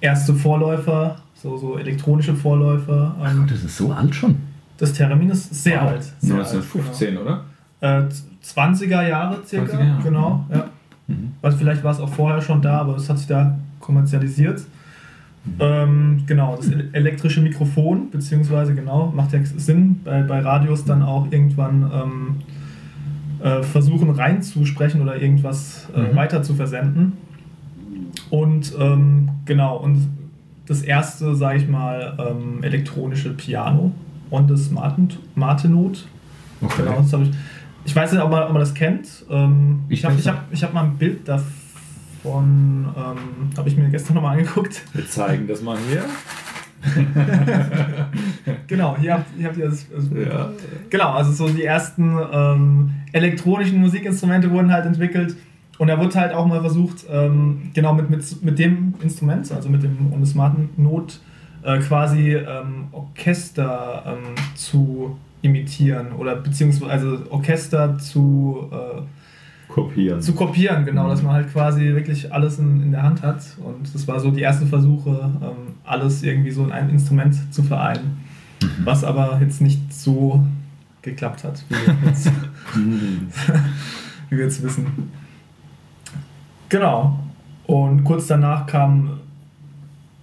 erste 0.00 0.34
Vorläufer, 0.34 1.16
so, 1.34 1.56
so 1.56 1.78
elektronische 1.78 2.34
Vorläufer. 2.34 3.14
Ähm, 3.24 3.46
Das 3.48 3.62
ist 3.62 3.76
so 3.76 3.92
alt 3.92 4.14
schon. 4.14 4.36
das 4.78 4.92
Theremin 4.94 5.30
ist 5.30 5.54
sehr 5.62 5.80
Wow. 5.82 5.88
alt. 5.90 6.02
Sehr 6.20 6.34
1915, 6.36 7.18
oder? 7.18 7.30
Alt, 7.30 7.42
genau. 7.80 8.06
Äh, 8.06 8.08
20er 8.42 9.06
Jahre 9.08 9.38
circa, 9.46 9.76
20er 9.76 9.84
Jahre. 9.86 10.02
genau. 10.02 10.46
Ja. 10.50 10.64
Mhm. 11.06 11.32
Also 11.42 11.58
vielleicht 11.58 11.84
war 11.84 11.92
es 11.92 12.00
auch 12.00 12.08
vorher 12.08 12.40
schon 12.40 12.62
da, 12.62 12.80
aber 12.80 12.96
es 12.96 13.08
hat 13.08 13.18
sich 13.18 13.26
da 13.28 13.58
kommerzialisiert. 13.80 14.62
Ähm, 15.58 16.22
genau, 16.26 16.56
das 16.56 16.68
ele- 16.70 16.88
elektrische 16.92 17.40
Mikrofon, 17.40 18.10
beziehungsweise 18.10 18.74
genau, 18.74 19.10
macht 19.14 19.32
ja 19.32 19.40
Sinn, 19.44 20.00
bei, 20.04 20.22
bei 20.22 20.40
Radios 20.40 20.84
dann 20.84 21.02
auch 21.02 21.26
irgendwann 21.30 21.90
ähm, 21.92 22.36
äh, 23.42 23.62
versuchen 23.62 24.10
reinzusprechen 24.10 25.00
oder 25.00 25.20
irgendwas 25.20 25.88
äh, 25.96 26.00
Mhm. 26.12 26.16
weiter 26.16 26.42
zu 26.42 26.54
versenden. 26.54 27.12
Und 28.28 28.72
ähm, 28.78 29.30
genau, 29.46 29.76
und 29.78 30.08
das 30.66 30.82
erste, 30.82 31.34
sage 31.34 31.58
ich 31.58 31.68
mal, 31.68 32.16
ähm, 32.18 32.62
elektronische 32.62 33.30
Piano 33.30 33.92
on 34.30 34.46
das 34.46 34.70
Martin, 34.70 35.08
Martinot. 35.34 36.06
Okay. 36.60 36.82
Genau, 36.84 36.96
das 37.00 37.12
ich. 37.22 37.30
Ich 37.86 37.96
weiß 37.96 38.12
nicht, 38.12 38.22
ob 38.22 38.30
man, 38.30 38.42
ob 38.42 38.50
man 38.52 38.60
das 38.60 38.74
kennt. 38.74 39.24
Ähm, 39.30 39.80
Ich 39.88 40.04
habe 40.04 40.14
ich 40.18 40.28
hab, 40.28 40.44
ich 40.52 40.62
hab 40.62 40.74
mal 40.74 40.84
ein 40.84 40.96
Bild 40.98 41.26
davon, 41.26 41.50
ähm, 42.24 43.50
habe 43.56 43.68
ich 43.68 43.76
mir 43.76 43.88
gestern 43.88 44.14
nochmal 44.14 44.38
angeguckt. 44.38 44.82
Wir 44.92 45.08
zeigen 45.08 45.46
das 45.46 45.62
mal 45.62 45.78
hier. 45.88 46.04
Genau, 48.66 48.96
hier 48.96 49.14
habt, 49.14 49.26
hier 49.36 49.48
habt 49.48 49.56
ihr 49.58 49.68
das. 49.68 49.86
das 49.88 50.04
Ja. 50.10 50.50
Genau, 50.88 51.10
also 51.10 51.32
so 51.32 51.48
die 51.48 51.64
ersten 51.64 52.16
ähm, 52.32 52.90
elektronischen 53.12 53.80
Musikinstrumente 53.80 54.50
wurden 54.50 54.72
halt 54.72 54.86
entwickelt. 54.86 55.36
Und 55.78 55.88
da 55.88 55.98
wurde 55.98 56.14
halt 56.14 56.32
auch 56.32 56.46
mal 56.46 56.60
versucht, 56.60 57.06
ähm, 57.10 57.70
genau 57.72 57.94
mit, 57.94 58.10
mit, 58.10 58.42
mit 58.42 58.58
dem 58.58 58.94
Instrument, 59.02 59.50
also 59.50 59.68
mit 59.68 59.82
dem 59.82 60.12
und 60.12 60.26
Smarten 60.26 60.68
Not, 60.76 61.20
äh, 61.62 61.78
quasi 61.78 62.34
ähm, 62.34 62.88
Orchester 62.92 64.04
ähm, 64.06 64.34
zu 64.54 65.16
imitieren 65.42 66.12
oder 66.12 66.36
beziehungsweise 66.36 66.90
also 66.90 67.18
Orchester 67.30 67.98
zu, 67.98 68.68
äh, 68.70 69.00
Kopieren. 69.74 70.20
zu 70.20 70.34
kopieren, 70.34 70.84
genau, 70.84 71.08
dass 71.08 71.22
man 71.22 71.32
halt 71.32 71.52
quasi 71.52 71.82
wirklich 71.94 72.32
alles 72.32 72.58
in, 72.58 72.82
in 72.82 72.90
der 72.92 73.02
Hand 73.02 73.22
hat. 73.22 73.40
Und 73.64 73.94
das 73.94 74.06
war 74.08 74.18
so 74.20 74.30
die 74.30 74.42
ersten 74.42 74.66
Versuche, 74.66 75.30
ähm, 75.42 75.74
alles 75.84 76.22
irgendwie 76.22 76.50
so 76.50 76.64
in 76.64 76.72
einem 76.72 76.90
Instrument 76.90 77.36
zu 77.52 77.62
vereinen. 77.62 78.18
Was 78.84 79.04
aber 79.04 79.38
jetzt 79.40 79.60
nicht 79.60 79.92
so 79.92 80.44
geklappt 81.02 81.44
hat, 81.44 81.64
wie 81.68 81.74
wir 81.74 82.08
jetzt, 82.10 82.30
Mhm. 82.74 83.28
wie 84.28 84.36
wir 84.36 84.44
jetzt 84.44 84.62
wissen. 84.62 84.86
Genau. 86.68 87.18
Und 87.66 88.04
kurz 88.04 88.26
danach 88.26 88.66
kamen 88.66 89.10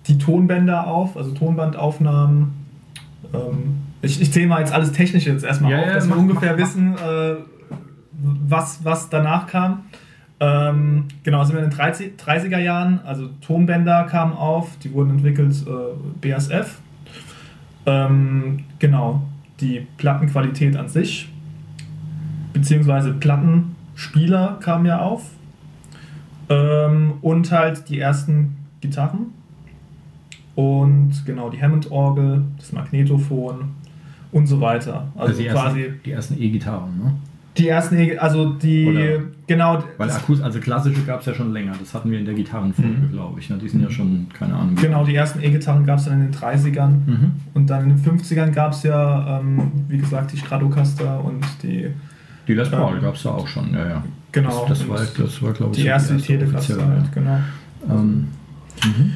die 0.07 0.17
Tonbänder 0.17 0.87
auf, 0.87 1.17
also 1.17 1.31
Tonbandaufnahmen. 1.31 2.51
Ähm, 3.33 3.77
ich 4.01 4.21
ich 4.21 4.31
zähle 4.31 4.47
mal 4.47 4.59
jetzt 4.59 4.73
alles 4.73 4.91
Technische 4.91 5.31
jetzt 5.31 5.43
erstmal 5.43 5.71
Ja, 5.71 5.79
auf, 5.79 5.87
ja, 5.87 5.93
dass 5.95 6.07
mach, 6.07 6.15
wir 6.15 6.21
ungefähr 6.21 6.51
mach. 6.53 6.59
wissen, 6.59 6.93
äh, 6.95 7.35
was, 8.17 8.83
was 8.83 9.09
danach 9.09 9.47
kam. 9.47 9.85
Ähm, 10.39 11.05
genau, 11.23 11.43
sind 11.43 11.55
wir 11.55 11.63
in 11.63 11.69
den 11.69 11.77
30, 11.77 12.13
30er 12.17 12.59
Jahren, 12.59 12.99
also 13.05 13.27
Tonbänder 13.41 14.03
kamen 14.03 14.33
auf, 14.33 14.77
die 14.83 14.93
wurden 14.93 15.11
entwickelt 15.11 15.65
äh, 15.65 15.71
BSF. 16.21 16.79
Ähm, 17.87 18.65
genau, 18.77 19.23
die 19.59 19.87
Plattenqualität 19.97 20.75
an 20.75 20.89
sich, 20.89 21.29
beziehungsweise 22.53 23.13
Plattenspieler 23.13 24.59
kamen 24.61 24.85
ja 24.85 24.99
auf. 24.99 25.23
Ähm, 26.49 27.13
und 27.21 27.51
halt 27.51 27.89
die 27.89 27.99
ersten 27.99 28.57
Gitarren. 28.81 29.33
Und 30.55 31.25
genau, 31.25 31.49
die 31.49 31.61
Hammond-Orgel, 31.61 32.43
das 32.57 32.71
Magnetophon 32.71 33.69
und 34.31 34.47
so 34.47 34.61
weiter. 34.61 35.07
Also, 35.15 35.31
Also 35.31 35.41
die 35.41 35.47
quasi 35.49 35.81
ersten, 35.81 35.99
die 36.03 36.11
ersten 36.11 36.41
E-Gitarren, 36.41 36.97
ne? 36.97 37.13
Die 37.57 37.67
ersten, 37.67 37.97
E- 37.97 38.17
also 38.17 38.53
die, 38.53 38.85
Oder- 38.87 39.23
genau, 39.47 39.83
Weil 39.97 40.09
Akkus, 40.11 40.41
also 40.41 40.59
klassische 40.59 41.01
gab 41.03 41.21
es 41.21 41.25
ja 41.25 41.33
schon 41.33 41.51
länger. 41.53 41.73
Das 41.79 41.93
hatten 41.93 42.11
wir 42.11 42.19
in 42.19 42.25
der 42.25 42.33
Gitarrenfolge, 42.35 42.89
Mhm. 42.89 43.11
glaube 43.11 43.39
ich. 43.39 43.49
Ne? 43.49 43.57
Die 43.57 43.67
sind 43.69 43.81
ja 43.81 43.89
schon, 43.89 44.27
keine 44.33 44.55
Ahnung. 44.55 44.75
genau, 44.75 45.03
die 45.05 45.15
ersten 45.15 45.41
E-Gitarren 45.41 45.85
gab 45.85 45.99
es 45.99 46.05
dann 46.05 46.13
in 46.21 46.31
den 46.31 46.33
30ern. 46.33 46.89
Mhm. 47.05 47.31
Und 47.53 47.69
dann 47.69 47.83
in 47.83 47.89
den 47.89 47.99
50ern 48.03 48.51
gab 48.51 48.71
es 48.73 48.83
ja, 48.83 49.39
ähm, 49.39 49.71
wie 49.87 49.97
gesagt, 49.97 50.31
die 50.33 50.37
Stratocaster 50.37 51.23
und 51.23 51.43
die, 51.63 51.87
Die 52.47 52.53
Les 52.53 52.69
Paul 52.71 52.95
Ähm, 52.95 53.01
gab 53.01 53.15
es 53.15 53.23
ja 53.23 53.31
auch 53.31 53.47
schon, 53.47 53.73
ja, 53.73 53.87
ja. 53.87 54.03
genau, 54.31 54.65
Das, 54.69 54.79
das 54.79 54.87
war, 54.89 54.99
das 54.99 55.41
war 55.43 55.51
glaube 55.53 55.75
ich, 55.75 55.81
die 55.81 55.87
erste 55.87 56.15
Telecaster 56.17 56.75
offizielle, 56.75 56.87
halt, 57.01 57.11
genau. 57.13 57.39
Ähm, 57.89 58.27
mhm. 58.85 59.11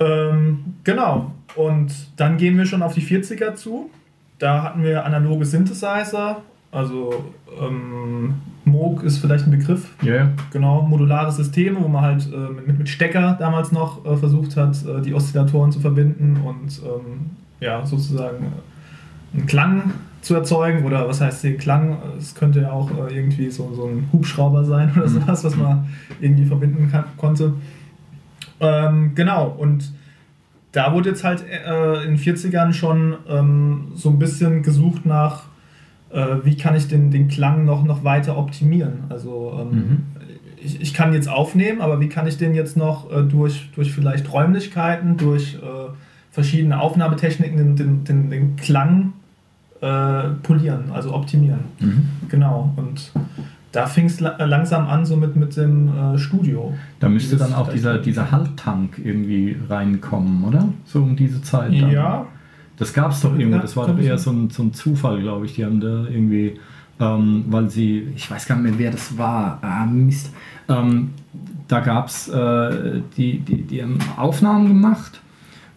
Ähm, 0.00 0.58
genau. 0.82 1.32
Und 1.56 1.92
dann 2.16 2.36
gehen 2.36 2.56
wir 2.56 2.66
schon 2.66 2.82
auf 2.82 2.94
die 2.94 3.02
40er 3.02 3.54
zu. 3.54 3.90
Da 4.38 4.62
hatten 4.62 4.82
wir 4.82 5.04
analoge 5.04 5.44
Synthesizer. 5.44 6.42
Also 6.74 7.24
ähm, 7.60 8.34
Moog 8.64 9.02
ist 9.04 9.18
vielleicht 9.18 9.44
ein 9.46 9.50
Begriff. 9.52 9.90
Ja, 10.02 10.14
ja. 10.14 10.30
Genau, 10.52 10.82
modulare 10.82 11.30
Systeme, 11.30 11.78
wo 11.80 11.86
man 11.88 12.02
halt 12.02 12.28
äh, 12.32 12.52
mit, 12.66 12.78
mit 12.78 12.88
Stecker 12.88 13.36
damals 13.38 13.70
noch 13.72 14.04
äh, 14.04 14.16
versucht 14.16 14.56
hat, 14.56 14.84
äh, 14.84 15.00
die 15.00 15.14
Oszillatoren 15.14 15.70
zu 15.70 15.80
verbinden 15.80 16.38
und 16.44 16.80
ähm, 16.84 17.30
ja, 17.60 17.86
sozusagen 17.86 18.44
äh, 18.46 19.38
einen 19.38 19.46
Klang 19.46 19.92
zu 20.22 20.34
erzeugen. 20.34 20.84
Oder 20.84 21.06
was 21.08 21.20
heißt 21.20 21.42
hier 21.42 21.56
Klang? 21.56 21.98
Es 22.18 22.34
könnte 22.34 22.62
ja 22.62 22.72
auch 22.72 22.90
äh, 22.90 23.14
irgendwie 23.14 23.50
so, 23.50 23.72
so 23.74 23.86
ein 23.86 24.08
Hubschrauber 24.12 24.64
sein 24.64 24.90
oder 24.96 25.04
Mhm. 25.08 25.20
sowas, 25.20 25.44
was 25.44 25.56
man 25.56 25.86
irgendwie 26.20 26.44
verbinden 26.46 26.88
kann, 26.90 27.04
konnte. 27.16 27.52
Ähm, 28.60 29.12
genau, 29.14 29.48
und 29.48 29.92
da 30.72 30.92
wurde 30.92 31.10
jetzt 31.10 31.22
halt 31.22 31.44
äh, 31.48 32.02
in 32.04 32.16
den 32.16 32.18
40ern 32.18 32.72
schon 32.72 33.14
ähm, 33.28 33.92
so 33.94 34.08
ein 34.10 34.18
bisschen 34.18 34.62
gesucht 34.62 35.06
nach, 35.06 35.44
äh, 36.14 36.44
wie 36.44 36.56
kann 36.56 36.74
ich 36.76 36.88
den, 36.88 37.10
den 37.10 37.28
Klang 37.28 37.64
noch, 37.64 37.84
noch 37.84 38.04
weiter 38.04 38.38
optimieren. 38.38 39.04
Also 39.08 39.58
ähm, 39.60 39.68
Mhm. 39.76 39.98
ich, 40.62 40.80
ich 40.80 40.94
kann 40.94 41.12
jetzt 41.12 41.28
aufnehmen, 41.28 41.80
aber 41.80 42.00
wie 42.00 42.08
kann 42.08 42.26
ich 42.26 42.38
den 42.38 42.54
jetzt 42.54 42.76
noch 42.76 43.10
äh, 43.10 43.22
durch, 43.22 43.70
durch 43.74 43.92
vielleicht 43.92 44.32
Räumlichkeiten, 44.32 45.16
durch 45.16 45.54
äh, 45.56 45.92
verschiedene 46.30 46.80
Aufnahmetechniken 46.80 47.56
den, 47.58 47.76
den, 47.76 48.04
den, 48.04 48.30
den 48.30 48.56
Klang 48.56 49.12
äh, 49.80 50.30
polieren, 50.42 50.84
also 50.92 51.12
optimieren. 51.14 51.60
Mhm. 51.80 52.08
Genau, 52.28 52.72
und 52.76 53.12
da 53.72 53.86
fing 53.86 54.06
es 54.06 54.20
la 54.20 54.42
langsam 54.44 54.86
an, 54.86 55.04
so 55.04 55.16
mit, 55.16 55.34
mit 55.36 55.56
dem 55.56 55.88
äh, 55.88 56.18
Studio. 56.18 56.72
Da 57.00 57.08
müsste 57.08 57.36
dann 57.36 57.52
auch 57.52 57.68
dieser, 57.70 57.98
dieser 57.98 58.30
Halttank 58.30 59.00
irgendwie 59.02 59.56
reinkommen, 59.68 60.44
oder? 60.44 60.68
So 60.84 61.02
um 61.02 61.16
diese 61.16 61.42
Zeit. 61.42 61.72
Dann. 61.72 61.90
Ja, 61.90 62.26
Das 62.76 62.92
gab 62.92 63.12
es 63.12 63.20
doch 63.20 63.32
irgendwo, 63.32 63.56
Ja, 63.56 63.62
das 63.62 63.76
war 63.76 63.86
doch 63.86 63.98
eher 63.98 64.18
so 64.18 64.30
ein, 64.30 64.50
so 64.50 64.62
ein 64.62 64.72
Zufall, 64.72 65.20
glaube 65.20 65.46
ich. 65.46 65.54
Die 65.54 65.64
haben 65.64 65.80
da 65.80 66.04
irgendwie, 66.08 66.58
ähm, 66.98 67.44
weil 67.48 67.70
sie, 67.70 68.08
ich 68.16 68.30
weiß 68.30 68.46
gar 68.46 68.56
nicht 68.56 68.70
mehr, 68.70 68.78
wer 68.78 68.90
das 68.90 69.16
war. 69.16 69.58
Ah, 69.62 69.86
Mist. 69.86 70.32
Ähm, 70.68 71.10
da 71.68 71.80
gab 71.80 72.08
es, 72.08 72.28
äh, 72.28 73.00
die, 73.16 73.38
die, 73.38 73.62
die 73.62 73.82
haben 73.82 73.98
Aufnahmen 74.16 74.68
gemacht 74.68 75.20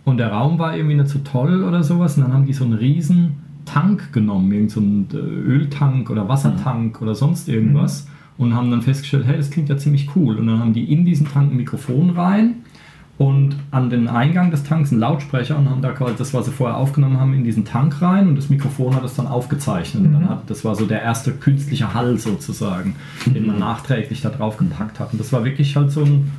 und 0.06 0.18
der 0.18 0.32
Raum 0.32 0.58
war 0.58 0.76
irgendwie 0.76 0.96
nicht 0.96 1.10
so 1.10 1.20
toll 1.20 1.64
oder 1.64 1.84
sowas. 1.84 2.18
Und 2.18 2.24
dann 2.24 2.34
haben 2.34 2.46
die 2.46 2.54
so 2.54 2.64
einen 2.64 2.74
riesen 2.74 3.38
Tank 3.66 4.14
genommen, 4.14 4.52
irgend 4.52 4.72
so 4.72 4.80
einen 4.80 5.08
äh, 5.14 5.18
Öltank 5.18 6.10
oder 6.10 6.28
Wassertank 6.28 7.02
oder 7.02 7.14
sonst 7.14 7.48
irgendwas. 7.50 8.08
Und 8.38 8.54
haben 8.56 8.70
dann 8.70 8.82
festgestellt, 8.82 9.26
hey, 9.26 9.38
das 9.38 9.50
klingt 9.50 9.70
ja 9.70 9.78
ziemlich 9.78 10.16
cool. 10.16 10.38
Und 10.38 10.48
dann 10.48 10.60
haben 10.60 10.74
die 10.74 10.92
in 10.92 11.06
diesen 11.06 11.28
Tank 11.28 11.52
ein 11.52 11.58
Mikrofon 11.58 12.12
rein 12.12 12.58
und 13.17 13.56
an 13.71 13.89
den 13.89 14.08
Eingang 14.08 14.51
des 14.51 14.63
Tanks 14.63 14.91
einen 14.91 15.01
Lautsprecher 15.01 15.58
und 15.58 15.67
haben 15.69 15.82
da 15.82 15.91
quasi 15.91 16.13
das, 16.17 16.34
was 16.36 16.45
sie 16.45 16.51
vorher 16.51 16.77
aufgenommen 16.77 17.19
haben, 17.19 17.34
in 17.34 17.43
diesen 17.43 17.65
Tank 17.65 17.99
rein 18.01 18.27
und 18.27 18.36
das 18.36 18.49
Mikrofon 18.49 18.95
hat 18.95 19.03
das 19.03 19.15
dann 19.15 19.25
aufgezeichnet. 19.25 20.03
Und 20.03 20.10
Mhm. 20.12 20.13
dann 20.19 20.30
hat, 20.30 20.49
das 20.49 20.63
war 20.63 20.75
so 20.75 20.86
der 20.86 21.01
erste 21.01 21.32
künstliche 21.32 21.95
Hall 21.95 22.17
sozusagen, 22.19 22.95
den 23.25 23.47
man 23.47 23.58
nachträglich 23.58 24.21
da 24.21 24.30
drauf 24.30 24.58
gepackt 24.58 24.99
hat. 24.99 25.13
Und 25.13 25.19
das 25.19 25.34
war 25.34 25.43
wirklich 25.43 25.75
halt 25.75 25.91
so 25.91 26.03
ein, 26.03 26.32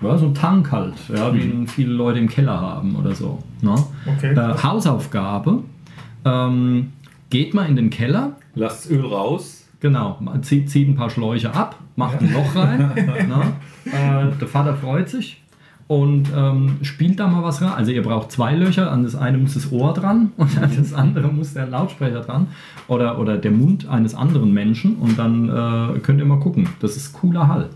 ja, 0.00 0.16
so 0.16 0.24
ein 0.26 0.34
Tank 0.34 0.72
halt, 0.72 0.94
ja, 1.14 1.34
wie 1.34 1.40
ihn 1.40 1.66
viele 1.66 1.92
Leute 1.92 2.18
im 2.18 2.28
Keller 2.30 2.58
haben 2.58 2.96
oder 2.96 3.14
so. 3.14 3.42
Ne? 3.60 3.74
okay. 4.06 4.32
Äh, 4.32 4.62
Hausaufgabe, 4.62 5.62
ähm, 6.24 6.92
geht 7.28 7.52
mal 7.52 7.66
in 7.68 7.76
den 7.76 7.90
Keller, 7.90 8.36
Lasst 8.54 8.90
Öl 8.90 9.04
raus. 9.04 9.68
Genau, 9.80 10.18
zieht, 10.42 10.68
zieht 10.70 10.88
ein 10.88 10.94
paar 10.96 11.08
Schläuche 11.10 11.54
ab, 11.54 11.76
macht 11.96 12.20
ein 12.20 12.32
Loch 12.32 12.54
rein. 12.56 12.78
ne? 12.96 13.42
äh, 13.92 14.38
der 14.38 14.48
Vater 14.48 14.74
freut 14.74 15.08
sich 15.10 15.40
und 15.90 16.28
ähm, 16.36 16.76
spielt 16.82 17.18
da 17.18 17.26
mal 17.26 17.42
was 17.42 17.60
rein. 17.60 17.72
Also 17.72 17.90
ihr 17.90 18.04
braucht 18.04 18.30
zwei 18.30 18.54
Löcher, 18.54 18.92
an 18.92 19.02
das 19.02 19.16
eine 19.16 19.38
muss 19.38 19.54
das 19.54 19.72
Ohr 19.72 19.92
dran 19.92 20.30
und 20.36 20.56
an 20.56 20.70
das 20.76 20.94
andere 20.94 21.32
muss 21.32 21.52
der 21.52 21.66
Lautsprecher 21.66 22.20
dran 22.20 22.46
oder, 22.86 23.18
oder 23.18 23.36
der 23.36 23.50
Mund 23.50 23.88
eines 23.88 24.14
anderen 24.14 24.54
Menschen 24.54 24.94
und 24.98 25.18
dann 25.18 25.48
äh, 25.48 25.98
könnt 25.98 26.20
ihr 26.20 26.26
mal 26.26 26.38
gucken. 26.38 26.68
Das 26.78 26.96
ist 26.96 27.12
cooler 27.14 27.48
Hall. 27.48 27.70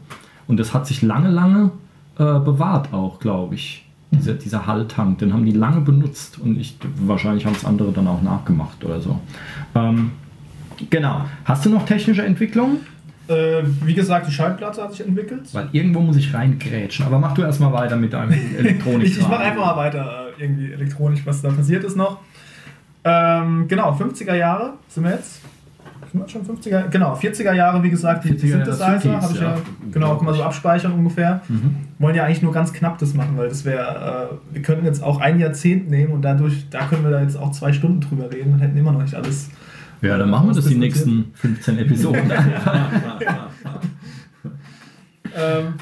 Und 0.47 0.61
das 0.61 0.73
hat 0.73 0.87
sich 0.87 1.03
lange, 1.03 1.29
lange 1.29 1.73
äh, 2.17 2.39
bewahrt 2.39 2.93
auch, 2.93 3.19
glaube 3.19 3.57
ich. 3.57 3.85
Dieser, 4.13 4.35
dieser 4.35 4.65
Halltank, 4.65 5.19
den 5.19 5.33
haben 5.33 5.45
die 5.45 5.51
lange 5.51 5.81
benutzt 5.81 6.39
und 6.39 6.61
ich, 6.61 6.77
wahrscheinlich 7.05 7.47
haben 7.47 7.57
es 7.57 7.65
andere 7.65 7.91
dann 7.91 8.07
auch 8.07 8.23
nachgemacht 8.23 8.85
oder 8.85 9.01
so. 9.01 9.19
Ähm, 9.75 10.13
Genau. 10.91 11.25
Hast 11.45 11.65
du 11.65 11.71
noch 11.71 11.87
technische 11.87 12.25
Entwicklungen? 12.25 12.79
Äh, 13.27 13.63
wie 13.85 13.95
gesagt, 13.95 14.29
die 14.29 14.33
Schallplatte 14.33 14.83
hat 14.83 14.93
sich 14.93 15.07
entwickelt. 15.07 15.43
Weil 15.53 15.69
irgendwo 15.73 16.01
muss 16.01 16.17
ich 16.17 16.35
reingrätschen. 16.35 17.07
Aber 17.07 17.19
mach 17.19 17.33
du 17.33 17.43
erstmal 17.43 17.73
weiter 17.73 17.97
mit 17.97 18.13
deinem 18.13 18.33
Elektronik. 18.59 19.07
ich 19.07 19.19
ich 19.19 19.29
mache 19.29 19.43
einfach 19.43 19.65
mal 19.65 19.77
weiter, 19.77 20.29
äh, 20.39 20.43
irgendwie 20.43 20.73
elektronisch, 20.73 21.21
was 21.25 21.41
da 21.41 21.51
passiert 21.51 21.85
ist 21.85 21.97
noch. 21.97 22.19
Ähm, 23.05 23.67
genau, 23.69 23.93
50er 23.93 24.35
Jahre 24.35 24.75
sind 24.89 25.05
wir 25.05 25.13
jetzt. 25.13 25.41
sind 26.11 26.21
wir 26.21 26.29
schon 26.29 26.43
50er, 26.43 26.89
genau, 26.89 27.15
40er 27.15 27.53
Jahre, 27.53 27.83
wie 27.83 27.91
gesagt, 27.91 28.25
die 28.25 28.31
40er 28.31 28.47
Jahre 28.47 28.65
Synthesizer, 28.65 29.01
Synthes, 29.01 29.23
habe 29.23 29.35
ich 29.35 29.41
ja, 29.41 29.49
ja. 29.55 29.57
genau, 29.91 30.17
kann 30.17 30.27
man 30.27 30.35
so 30.35 30.43
abspeichern 30.43 30.93
ungefähr. 30.93 31.43
Mhm. 31.49 31.77
Wollen 31.99 32.15
ja 32.15 32.25
eigentlich 32.25 32.43
nur 32.43 32.53
ganz 32.53 32.73
knapp 32.73 32.99
das 32.99 33.15
machen, 33.15 33.37
weil 33.37 33.49
das 33.49 33.65
wäre, 33.65 34.31
äh, 34.53 34.55
wir 34.55 34.63
könnten 34.63 34.85
jetzt 34.85 35.03
auch 35.03 35.21
ein 35.21 35.39
Jahrzehnt 35.39 35.91
nehmen 35.91 36.13
und 36.13 36.23
dadurch, 36.23 36.69
da 36.71 36.87
können 36.87 37.05
wir 37.05 37.11
da 37.11 37.23
jetzt 37.23 37.37
auch 37.37 37.53
zwei 37.53 37.73
Stunden 37.73 38.01
drüber 38.01 38.31
reden 38.31 38.55
und 38.55 38.61
hätten 38.61 38.77
immer 38.77 38.93
noch 38.93 39.03
nicht 39.03 39.15
alles. 39.15 39.51
Ja, 40.03 40.19
dann 40.19 40.31
machen 40.31 40.49
wir 40.49 40.55
das 40.55 40.67
die 40.67 40.75
nächsten 40.77 41.31
15 41.35 41.79
Episoden. 41.79 42.31
Ähm, 45.37 45.75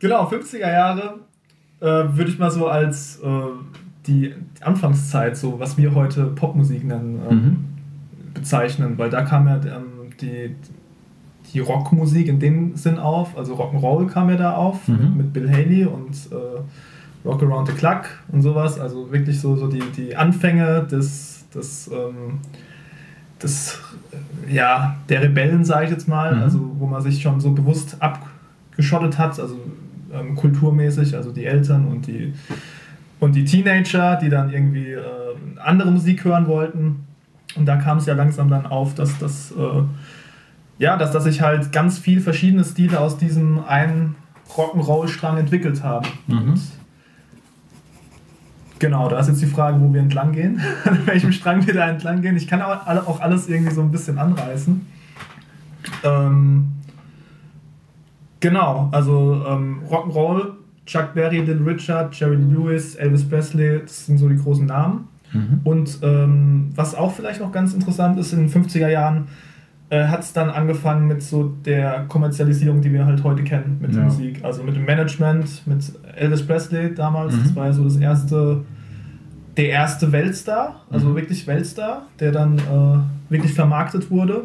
genau, 0.00 0.28
50er 0.28 0.58
Jahre 0.70 1.20
äh, 1.80 1.84
würde 1.86 2.30
ich 2.30 2.38
mal 2.38 2.50
so 2.50 2.66
als 2.68 3.20
äh, 3.24 3.28
die 4.06 4.34
Anfangszeit, 4.60 5.36
so 5.36 5.58
was 5.58 5.78
wir 5.78 5.94
heute 5.94 6.24
Popmusik 6.26 6.84
nennen, 6.84 7.20
ähm, 7.30 7.36
Mhm. 7.38 7.56
bezeichnen, 8.34 8.98
weil 8.98 9.08
da 9.10 9.22
kam 9.22 9.46
ja 9.46 9.56
ähm, 9.56 10.10
die, 10.20 10.54
die 11.52 11.60
Rockmusik 11.60 12.28
in 12.28 12.38
dem 12.38 12.76
Sinn 12.76 12.98
auf, 12.98 13.36
also 13.38 13.54
Rock'n'Roll 13.54 14.08
kam 14.08 14.28
ja 14.28 14.36
da 14.36 14.52
auf 14.56 14.86
Mhm. 14.88 14.96
mit, 14.98 15.16
mit 15.16 15.32
Bill 15.32 15.50
Haley 15.50 15.86
und 15.86 16.14
äh, 16.30 17.26
Rock 17.26 17.42
Around 17.42 17.68
the 17.68 17.74
Clock 17.74 18.04
und 18.30 18.42
sowas, 18.42 18.78
also 18.78 19.10
wirklich 19.10 19.40
so, 19.40 19.56
so 19.56 19.68
die, 19.68 19.82
die 19.96 20.14
Anfänge 20.16 20.82
des, 20.84 21.46
des, 21.54 21.88
ähm, 21.88 22.40
äh, 23.44 24.54
ja, 24.54 24.96
der 25.08 25.22
Rebellen, 25.22 25.64
sage 25.64 25.86
ich 25.86 25.90
jetzt 25.90 26.08
mal, 26.08 26.34
Mhm. 26.34 26.42
also 26.42 26.70
wo 26.78 26.86
man 26.86 27.02
sich 27.02 27.20
schon 27.22 27.40
so 27.40 27.52
bewusst 27.52 27.96
abgeschottet 28.00 29.18
hat, 29.18 29.38
also 29.38 29.58
ähm, 30.12 30.34
kulturmäßig, 30.36 31.14
also 31.14 31.32
die 31.32 31.44
Eltern 31.44 31.86
und 31.86 32.06
die 32.06 32.32
und 33.20 33.34
die 33.34 33.44
Teenager, 33.44 34.14
die 34.16 34.28
dann 34.28 34.52
irgendwie 34.52 34.92
äh, 34.92 35.02
andere 35.62 35.90
Musik 35.90 36.24
hören 36.24 36.46
wollten. 36.46 37.04
Und 37.56 37.66
da 37.66 37.76
kam 37.76 37.98
es 37.98 38.06
ja 38.06 38.14
langsam 38.14 38.48
dann 38.48 38.64
auf, 38.66 38.94
dass 38.94 39.18
das, 39.18 39.50
äh, 39.50 39.82
ja, 40.78 40.96
dass, 40.96 41.10
dass 41.10 41.24
sich 41.24 41.40
halt 41.40 41.72
ganz 41.72 41.98
viel 41.98 42.20
verschiedene 42.20 42.64
Stile 42.64 43.00
aus 43.00 43.18
diesem 43.18 43.64
einen 43.66 44.14
Rock'n'Roll-Strang 44.56 45.36
entwickelt 45.38 45.82
haben. 45.82 46.06
Mhm. 46.28 46.38
Und 46.38 46.60
genau, 48.78 49.08
da 49.08 49.18
ist 49.20 49.28
jetzt 49.28 49.42
die 49.42 49.46
Frage, 49.46 49.80
wo 49.80 49.92
wir 49.92 50.00
entlang 50.00 50.32
gehen, 50.32 50.60
an 50.84 50.98
welchem 51.06 51.32
Strang 51.32 51.66
wir 51.66 51.74
da 51.74 51.88
entlang 51.88 52.22
gehen. 52.22 52.36
Ich 52.36 52.46
kann 52.46 52.62
auch, 52.62 52.86
alle- 52.86 53.06
auch 53.06 53.20
alles 53.20 53.48
irgendwie 53.48 53.72
so 53.74 53.80
ein 53.82 53.90
bisschen 53.90 54.18
anreißen. 54.18 54.86
Ähm, 56.04 56.68
genau, 58.40 58.88
also 58.92 59.44
ähm, 59.48 59.80
Rock'n'Roll, 59.90 60.52
Chuck 60.86 61.14
Berry, 61.14 61.38
Little 61.40 61.64
Richard, 61.66 62.14
Jerry 62.18 62.36
Lewis, 62.36 62.94
Elvis 62.94 63.28
Presley, 63.28 63.80
das 63.82 64.06
sind 64.06 64.18
so 64.18 64.28
die 64.28 64.36
großen 64.36 64.66
Namen. 64.66 65.08
Mhm. 65.32 65.60
Und 65.64 65.98
ähm, 66.02 66.70
was 66.74 66.94
auch 66.94 67.12
vielleicht 67.12 67.40
noch 67.40 67.52
ganz 67.52 67.74
interessant 67.74 68.18
ist, 68.18 68.32
in 68.32 68.48
den 68.48 68.48
50er 68.48 68.88
Jahren 68.88 69.28
äh, 69.90 70.06
hat 70.06 70.20
es 70.20 70.32
dann 70.32 70.50
angefangen 70.50 71.06
mit 71.06 71.22
so 71.22 71.44
der 71.64 72.04
Kommerzialisierung, 72.08 72.82
die 72.82 72.92
wir 72.92 73.06
halt 73.06 73.24
heute 73.24 73.42
kennen 73.42 73.78
mit 73.80 73.92
der 73.94 74.00
Ja. 74.00 74.04
Musik. 74.04 74.44
Also 74.44 74.62
mit 74.62 74.76
dem 74.76 74.84
Management, 74.84 75.66
mit 75.66 75.92
Elvis 76.16 76.46
Presley 76.46 76.94
damals. 76.94 77.34
Mhm. 77.34 77.42
Das 77.44 77.56
war 77.56 77.66
ja 77.66 77.72
so 77.72 77.84
das 77.84 77.96
erste, 77.96 78.64
der 79.56 79.68
erste 79.70 80.12
Weltstar, 80.12 80.82
also 80.90 81.08
Mhm. 81.08 81.14
wirklich 81.16 81.46
Weltstar, 81.46 82.02
der 82.20 82.32
dann 82.32 82.58
äh, 82.58 83.30
wirklich 83.32 83.54
vermarktet 83.54 84.10
wurde. 84.10 84.44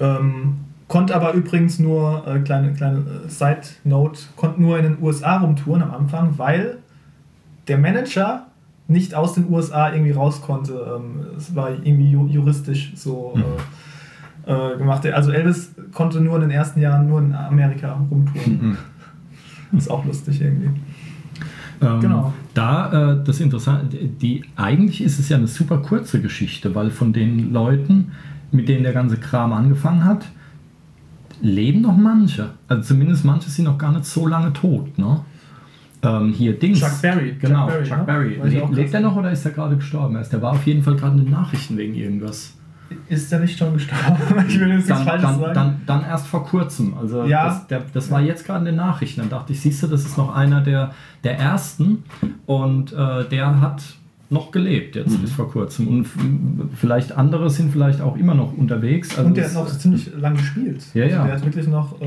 Ähm, 0.00 0.56
konnte 0.88 1.14
aber 1.14 1.32
übrigens 1.32 1.78
nur, 1.78 2.26
äh, 2.26 2.40
kleine, 2.40 2.72
kleine 2.74 2.98
äh, 2.98 3.28
Side 3.28 3.60
Note, 3.84 4.20
konnte 4.36 4.60
nur 4.60 4.78
in 4.78 4.84
den 4.84 5.02
USA 5.02 5.38
rumtouren 5.38 5.82
am 5.82 5.90
Anfang, 5.92 6.34
weil 6.38 6.78
der 7.68 7.78
Manager 7.78 8.46
nicht 8.88 9.14
aus 9.14 9.34
den 9.34 9.48
USA 9.50 9.92
irgendwie 9.92 10.10
raus 10.10 10.42
konnte. 10.42 10.72
Ähm, 10.98 11.20
es 11.36 11.54
war 11.54 11.70
irgendwie 11.70 12.10
ju 12.10 12.26
juristisch 12.26 12.92
so 12.96 13.32
Mhm. 13.36 13.42
Äh, 14.46 14.76
gemacht. 14.76 15.06
Also 15.06 15.30
Elvis 15.30 15.74
konnte 15.92 16.20
nur 16.20 16.36
in 16.36 16.42
den 16.42 16.50
ersten 16.50 16.80
Jahren 16.80 17.08
nur 17.08 17.20
in 17.20 17.34
Amerika 17.34 17.92
rumtouren. 18.10 18.76
Mhm. 19.70 19.78
Ist 19.78 19.90
auch 19.90 20.04
lustig 20.04 20.40
irgendwie. 20.40 20.70
Ähm, 21.80 22.00
Genau. 22.00 22.32
Da 22.54 23.12
äh, 23.12 23.24
das 23.24 23.40
Interessante, 23.40 23.96
die 23.96 24.44
eigentlich 24.56 25.02
ist 25.02 25.18
es 25.18 25.28
ja 25.28 25.36
eine 25.36 25.46
super 25.46 25.78
kurze 25.78 26.20
Geschichte, 26.20 26.74
weil 26.74 26.90
von 26.90 27.12
den 27.12 27.52
Leuten, 27.52 28.12
mit 28.50 28.68
denen 28.68 28.82
der 28.82 28.92
ganze 28.92 29.16
Kram 29.16 29.52
angefangen 29.52 30.04
hat, 30.04 30.26
leben 31.40 31.80
noch 31.80 31.96
manche. 31.96 32.50
Also 32.68 32.82
zumindest 32.82 33.24
manche 33.24 33.50
sind 33.50 33.64
noch 33.64 33.78
gar 33.78 33.92
nicht 33.92 34.04
so 34.04 34.26
lange 34.26 34.52
tot. 34.52 34.98
Ne? 34.98 35.20
Ähm, 36.02 36.32
hier 36.32 36.58
Dings. 36.58 36.80
Chuck 36.80 37.00
Berry. 37.00 37.36
Genau, 37.40 37.68
Chuck 37.68 37.74
Berry, 37.74 37.88
Chuck 37.88 37.98
ne? 37.98 38.04
Berry. 38.04 38.40
Le 38.42 38.68
lebt 38.70 38.94
er 38.94 39.00
noch 39.00 39.16
oder 39.16 39.30
ist 39.30 39.44
er 39.44 39.52
gerade 39.52 39.76
gestorben? 39.76 40.16
Er 40.16 40.42
war 40.42 40.52
auf 40.52 40.66
jeden 40.66 40.82
Fall 40.82 40.96
gerade 40.96 41.16
in 41.16 41.24
den 41.24 41.32
Nachrichten 41.32 41.76
wegen 41.76 41.94
irgendwas. 41.94 42.54
Ist 43.08 43.32
er 43.32 43.40
nicht 43.40 43.58
schon 43.58 43.72
gestorben? 43.74 44.16
Ich 44.48 44.58
will 44.60 44.70
jetzt 44.72 44.88
Dann, 44.90 45.04
Falsches 45.04 45.22
dann, 45.30 45.40
sagen. 45.40 45.54
dann, 45.54 45.80
dann 45.86 46.04
erst 46.04 46.26
vor 46.26 46.44
kurzem. 46.44 46.94
Also 46.98 47.24
Ja. 47.24 47.46
das, 47.46 47.66
der, 47.68 47.82
das 47.92 48.10
war 48.10 48.20
jetzt 48.20 48.44
gerade 48.46 48.60
in 48.60 48.64
den 48.66 48.76
Nachrichten. 48.76 49.20
Dann 49.20 49.30
dachte 49.30 49.52
ich, 49.52 49.60
siehst 49.60 49.82
du, 49.82 49.86
das 49.86 50.04
ist 50.04 50.16
noch 50.18 50.34
einer 50.34 50.60
der, 50.60 50.92
der 51.24 51.38
ersten 51.38 52.04
und 52.46 52.92
äh, 52.92 53.24
der 53.28 53.60
hat 53.60 53.82
noch 54.30 54.50
gelebt 54.50 54.96
jetzt 54.96 55.20
bis 55.20 55.30
vor 55.32 55.50
kurzem. 55.50 55.88
Und 55.88 56.06
vielleicht 56.74 57.12
andere 57.12 57.50
sind 57.50 57.70
vielleicht 57.70 58.00
auch 58.00 58.16
immer 58.16 58.34
noch 58.34 58.56
unterwegs. 58.56 59.10
Also 59.18 59.28
Und 59.28 59.36
der 59.36 59.44
hat 59.46 59.54
noch 59.54 59.66
ziemlich 59.68 60.10
lang 60.18 60.36
gespielt. 60.36 60.82
Ja, 60.94 61.04
also 61.04 61.16
ja. 61.16 61.24
Der 61.26 61.34
hat 61.34 61.44
wirklich 61.44 61.68
noch 61.68 62.00
äh, 62.00 62.06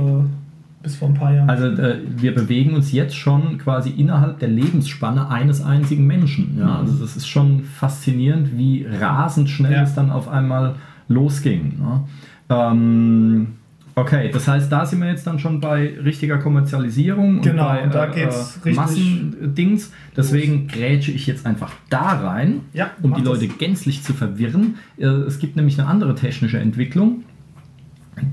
bis 0.86 0.96
vor 0.96 1.10
ein 1.10 1.14
paar 1.16 1.34
Jahren. 1.34 1.50
Also 1.50 1.66
äh, 1.66 1.98
wir 2.18 2.34
bewegen 2.34 2.74
uns 2.76 2.94
jetzt 2.94 3.16
schon 3.16 3.58
quasi 3.58 3.90
innerhalb 3.90 4.40
der 4.40 4.48
Lebensspanne 4.50 5.30
eines 5.30 5.62
einzigen 5.62 6.08
Menschen. 6.08 6.58
Ja? 6.60 6.78
Also 6.80 6.94
das 6.94 7.18
ist 7.18 7.28
schon 7.28 7.64
faszinierend, 7.64 8.58
wie 8.58 8.86
rasend 9.02 9.50
schnell 9.50 9.74
Ja. 9.74 9.82
es 9.84 9.94
dann 9.96 10.10
auf 10.12 10.30
einmal 10.30 10.76
losging. 11.10 11.74
Ne? 11.80 12.04
Ähm, 12.50 13.48
okay, 13.96 14.30
das 14.32 14.48
heißt, 14.48 14.72
da 14.72 14.86
sind 14.86 15.02
wir 15.02 15.10
jetzt 15.10 15.26
dann 15.28 15.40
schon 15.40 15.60
bei 15.60 15.94
richtiger 16.04 16.38
Kommerzialisierung 16.38 17.42
Genau, 17.42 17.64
und 17.70 17.76
bei 17.76 17.84
und 17.84 17.94
da 17.96 18.06
äh, 18.08 18.14
geht's 18.14 18.60
äh, 18.66 18.72
Massendings. 18.74 19.92
Deswegen 20.16 20.68
grätsche 20.68 21.12
ich 21.12 21.28
jetzt 21.28 21.46
einfach 21.46 21.72
da 21.90 22.20
rein, 22.20 22.62
Ja, 22.74 22.92
um 23.02 23.14
die 23.14 23.22
das. 23.24 23.34
Leute 23.42 23.48
gänzlich 23.48 24.04
zu 24.04 24.14
verwirren. 24.14 24.76
Äh, 24.98 25.06
es 25.06 25.40
gibt 25.40 25.56
nämlich 25.56 25.80
eine 25.80 25.88
andere 25.90 26.16
technische 26.16 26.60
Entwicklung, 26.60 27.24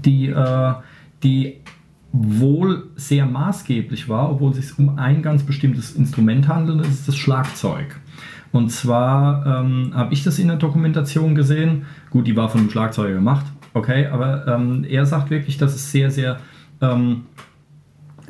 die, 0.05 0.29
äh, 0.29 0.73
die 1.23 1.57
wohl 2.13 2.91
sehr 2.95 3.27
maßgeblich 3.27 4.09
war, 4.09 4.31
obwohl 4.31 4.51
es 4.51 4.57
sich 4.59 4.79
um 4.79 4.99
ein 4.99 5.23
ganz 5.23 5.43
bestimmtes 5.43 5.93
Instrument 5.93 6.47
handelt, 6.47 6.81
das 6.81 6.89
ist 6.89 7.09
das 7.09 7.17
Schlagzeug. 7.17 7.99
Und 8.53 8.71
zwar 8.71 9.47
ähm, 9.47 9.93
habe 9.95 10.13
ich 10.13 10.23
das 10.23 10.39
in 10.39 10.49
der 10.49 10.59
Dokumentation 10.59 11.35
gesehen. 11.35 11.87
Gut, 12.11 12.27
die 12.27 12.37
war 12.37 12.51
von 12.51 12.61
einem 12.61 12.71
Schlagzeuger 12.71 13.15
gemacht, 13.15 13.47
okay, 13.73 14.07
aber 14.07 14.47
ähm, 14.47 14.85
er 14.85 15.07
sagt 15.07 15.31
wirklich, 15.31 15.57
dass 15.57 15.75
es 15.75 15.91
sehr, 15.91 16.11
sehr 16.11 16.39
ähm, 16.83 17.23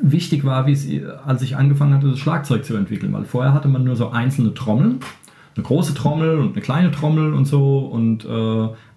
wichtig 0.01 0.45
war, 0.45 0.65
wie 0.65 0.71
es, 0.71 0.87
als 1.25 1.41
ich 1.41 1.57
angefangen 1.57 1.93
hatte, 1.93 2.09
das 2.09 2.19
Schlagzeug 2.19 2.63
zu 2.63 2.77
entwickeln, 2.77 3.11
weil 3.11 3.25
vorher 3.25 3.53
hatte 3.53 3.67
man 3.67 3.83
nur 3.83 3.97
so 3.97 4.11
einzelne 4.11 4.53
Trommeln, 4.53 4.99
eine 5.55 5.63
große 5.63 5.93
Trommel 5.93 6.39
und 6.39 6.53
eine 6.53 6.61
kleine 6.61 6.91
Trommel 6.91 7.33
und 7.33 7.45
so 7.45 7.79
und 7.79 8.25
äh, 8.25 8.27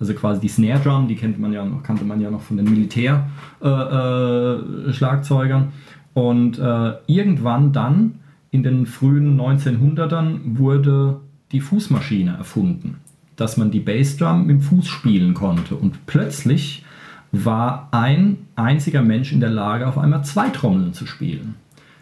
also 0.01 0.15
quasi 0.15 0.41
die 0.41 0.49
Snare 0.49 0.81
Drum, 0.81 1.09
die 1.09 1.17
kennt 1.17 1.39
man 1.39 1.53
ja 1.53 1.65
noch, 1.65 1.83
kannte 1.83 2.05
man 2.05 2.21
ja 2.21 2.31
noch 2.31 2.43
von 2.43 2.57
den 2.57 2.69
Militär 2.69 3.29
äh, 3.63 3.69
äh, 3.69 4.93
Schlagzeugern 4.93 5.73
und 6.15 6.59
äh, 6.59 6.95
irgendwann 7.07 7.73
dann 7.73 8.21
in 8.51 8.63
den 8.63 8.87
frühen 8.87 9.39
1900ern 9.41 10.59
wurde 10.59 11.21
die 11.53 11.61
Fußmaschine 11.61 12.37
erfunden, 12.37 12.97
dass 13.37 13.57
man 13.57 13.71
die 13.71 13.81
Bassdrum 13.81 14.47
mit 14.47 14.57
dem 14.57 14.61
Fuß 14.63 14.89
spielen 14.89 15.35
konnte 15.35 15.75
und 15.75 16.07
plötzlich 16.07 16.85
war 17.33 17.89
ein 17.91 18.39
einziger 18.55 19.03
Mensch 19.03 19.33
in 19.33 19.41
der 19.41 19.51
Lage, 19.51 19.87
auf 19.87 19.99
einmal 19.99 20.25
zwei 20.25 20.49
Trommeln 20.49 20.95
zu 20.95 21.07
spielen. 21.07 21.55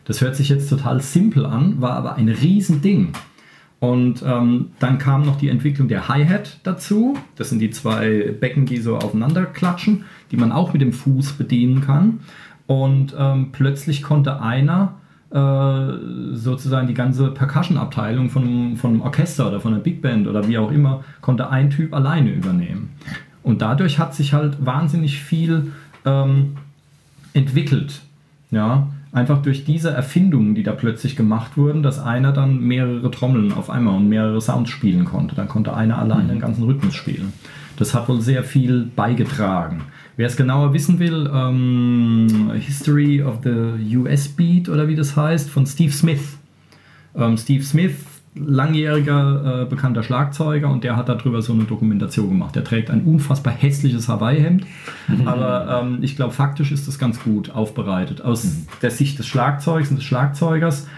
Das 0.04 0.20
hört 0.20 0.36
sich 0.36 0.48
jetzt 0.48 0.68
total 0.68 1.00
simpel 1.00 1.46
an, 1.46 1.80
war 1.80 1.92
aber 1.92 2.16
ein 2.16 2.28
Riesending. 2.28 3.12
Und 3.84 4.24
ähm, 4.26 4.70
dann 4.78 4.96
kam 4.96 5.26
noch 5.26 5.36
die 5.36 5.50
Entwicklung 5.50 5.88
der 5.88 6.08
Hi-Hat 6.08 6.58
dazu. 6.62 7.18
Das 7.36 7.50
sind 7.50 7.58
die 7.58 7.68
zwei 7.68 8.34
Becken, 8.40 8.64
die 8.64 8.78
so 8.78 8.96
aufeinander 8.96 9.44
klatschen, 9.44 10.04
die 10.30 10.38
man 10.38 10.52
auch 10.52 10.72
mit 10.72 10.80
dem 10.80 10.94
Fuß 10.94 11.34
bedienen 11.34 11.82
kann. 11.82 12.20
Und 12.66 13.14
ähm, 13.18 13.50
plötzlich 13.52 14.02
konnte 14.02 14.40
einer 14.40 14.94
äh, 15.30 16.34
sozusagen 16.34 16.86
die 16.86 16.94
ganze 16.94 17.28
Percussion-Abteilung 17.28 18.30
von, 18.30 18.76
von 18.76 18.92
einem 18.92 19.00
Orchester 19.02 19.48
oder 19.48 19.60
von 19.60 19.74
einer 19.74 19.82
Big 19.82 20.00
Band 20.00 20.28
oder 20.28 20.48
wie 20.48 20.56
auch 20.56 20.70
immer, 20.70 21.04
konnte 21.20 21.50
ein 21.50 21.68
Typ 21.68 21.92
alleine 21.92 22.30
übernehmen. 22.30 22.88
Und 23.42 23.60
dadurch 23.60 23.98
hat 23.98 24.14
sich 24.14 24.32
halt 24.32 24.64
wahnsinnig 24.64 25.20
viel 25.20 25.72
ähm, 26.06 26.56
entwickelt. 27.34 28.00
Ja, 28.50 28.88
einfach 29.14 29.40
durch 29.40 29.64
diese 29.64 29.90
Erfindungen, 29.90 30.54
die 30.54 30.64
da 30.64 30.72
plötzlich 30.72 31.14
gemacht 31.14 31.56
wurden, 31.56 31.82
dass 31.82 32.00
einer 32.00 32.32
dann 32.32 32.60
mehrere 32.60 33.10
Trommeln 33.10 33.52
auf 33.52 33.70
einmal 33.70 33.94
und 33.94 34.08
mehrere 34.08 34.40
Sounds 34.40 34.70
spielen 34.70 35.04
konnte. 35.04 35.36
Dann 35.36 35.48
konnte 35.48 35.72
einer 35.74 35.98
alleine 35.98 36.28
den 36.28 36.40
ganzen 36.40 36.64
Rhythmus 36.64 36.94
spielen. 36.94 37.32
Das 37.76 37.94
hat 37.94 38.08
wohl 38.08 38.20
sehr 38.20 38.42
viel 38.42 38.90
beigetragen. 38.94 39.82
Wer 40.16 40.26
es 40.26 40.36
genauer 40.36 40.74
wissen 40.74 40.98
will, 40.98 41.30
ähm, 41.32 42.52
History 42.54 43.22
of 43.22 43.38
the 43.44 43.96
US 43.96 44.28
Beat 44.28 44.68
oder 44.68 44.88
wie 44.88 44.96
das 44.96 45.16
heißt, 45.16 45.48
von 45.48 45.66
Steve 45.66 45.92
Smith. 45.92 46.36
Ähm, 47.16 47.36
Steve 47.36 47.62
Smith 47.62 47.96
langjähriger 48.36 49.62
äh, 49.62 49.64
bekannter 49.66 50.02
Schlagzeuger 50.02 50.68
und 50.68 50.82
der 50.82 50.96
hat 50.96 51.08
darüber 51.08 51.40
so 51.40 51.52
eine 51.52 51.64
Dokumentation 51.64 52.30
gemacht. 52.30 52.56
Der 52.56 52.64
trägt 52.64 52.90
ein 52.90 53.02
unfassbar 53.02 53.52
hässliches 53.52 54.08
Hawaii-Hemd, 54.08 54.66
aber 55.24 55.82
ähm, 55.82 55.98
ich 56.02 56.16
glaube, 56.16 56.32
faktisch 56.32 56.72
ist 56.72 56.88
das 56.88 56.98
ganz 56.98 57.22
gut 57.22 57.50
aufbereitet. 57.50 58.22
Aus 58.22 58.46
der 58.82 58.90
Sicht 58.90 59.18
des 59.18 59.26
Schlagzeugs 59.26 59.90
und 59.90 59.96
des 59.96 60.04
Schlagzeugers. 60.04 60.88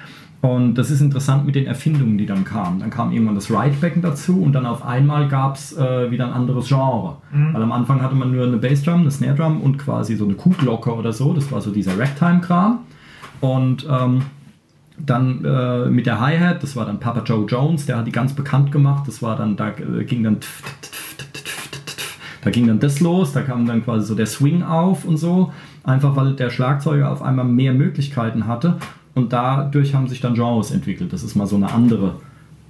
Und 0.42 0.74
das 0.74 0.90
ist 0.90 1.00
interessant 1.00 1.44
mit 1.44 1.54
den 1.54 1.66
Erfindungen, 1.66 2.18
die 2.18 2.26
dann 2.26 2.44
kamen. 2.44 2.78
Dann 2.80 2.90
kam 2.90 3.10
irgendwann 3.10 3.34
das 3.34 3.50
Ridebecken 3.50 4.02
dazu 4.02 4.40
und 4.40 4.52
dann 4.52 4.64
auf 4.64 4.84
einmal 4.84 5.28
gab 5.28 5.56
es 5.56 5.76
äh, 5.76 6.10
wieder 6.10 6.26
ein 6.26 6.32
anderes 6.32 6.68
Genre. 6.68 7.16
Weil 7.52 7.62
am 7.62 7.72
Anfang 7.72 8.00
hatte 8.02 8.14
man 8.14 8.30
nur 8.32 8.46
eine 8.46 8.58
Bassdrum, 8.58 9.00
eine 9.00 9.10
Snare 9.10 9.34
Drum 9.34 9.60
und 9.60 9.78
quasi 9.78 10.14
so 10.14 10.24
eine 10.24 10.34
Kuhglocke 10.34 10.94
oder 10.94 11.12
so. 11.12 11.32
Das 11.32 11.50
war 11.50 11.60
so 11.60 11.70
dieser 11.70 11.98
Ragtime-Kram. 11.98 12.80
Und 13.40 13.86
ähm, 13.90 14.22
dann 14.98 15.44
äh, 15.44 15.86
mit 15.90 16.06
der 16.06 16.20
Hi-Hat, 16.20 16.62
das 16.62 16.76
war 16.76 16.86
dann 16.86 17.00
Papa 17.00 17.22
Joe 17.24 17.46
Jones, 17.46 17.86
der 17.86 17.98
hat 17.98 18.06
die 18.06 18.12
ganz 18.12 18.32
bekannt 18.32 18.72
gemacht. 18.72 19.06
Das 19.06 19.22
war 19.22 19.36
dann, 19.36 19.56
da 19.56 19.70
äh, 19.70 20.04
ging 20.04 20.22
dann 20.22 20.38
da 22.42 22.50
ging 22.50 22.68
dann 22.68 22.78
das 22.78 23.00
los, 23.00 23.32
da 23.32 23.42
kam 23.42 23.66
dann 23.66 23.84
quasi 23.84 24.06
so 24.06 24.14
der 24.14 24.26
Swing 24.26 24.62
auf 24.62 25.04
und 25.04 25.16
so, 25.16 25.52
einfach 25.82 26.14
weil 26.14 26.34
der 26.34 26.48
Schlagzeuger 26.48 27.10
auf 27.10 27.20
einmal 27.20 27.44
mehr 27.44 27.74
Möglichkeiten 27.74 28.46
hatte 28.46 28.76
und 29.16 29.32
dadurch 29.32 29.96
haben 29.96 30.06
sich 30.06 30.20
dann 30.20 30.34
Genres 30.34 30.70
entwickelt. 30.70 31.12
Das 31.12 31.24
ist 31.24 31.34
mal 31.34 31.48
so 31.48 31.56
eine 31.56 31.72
andere 31.72 32.14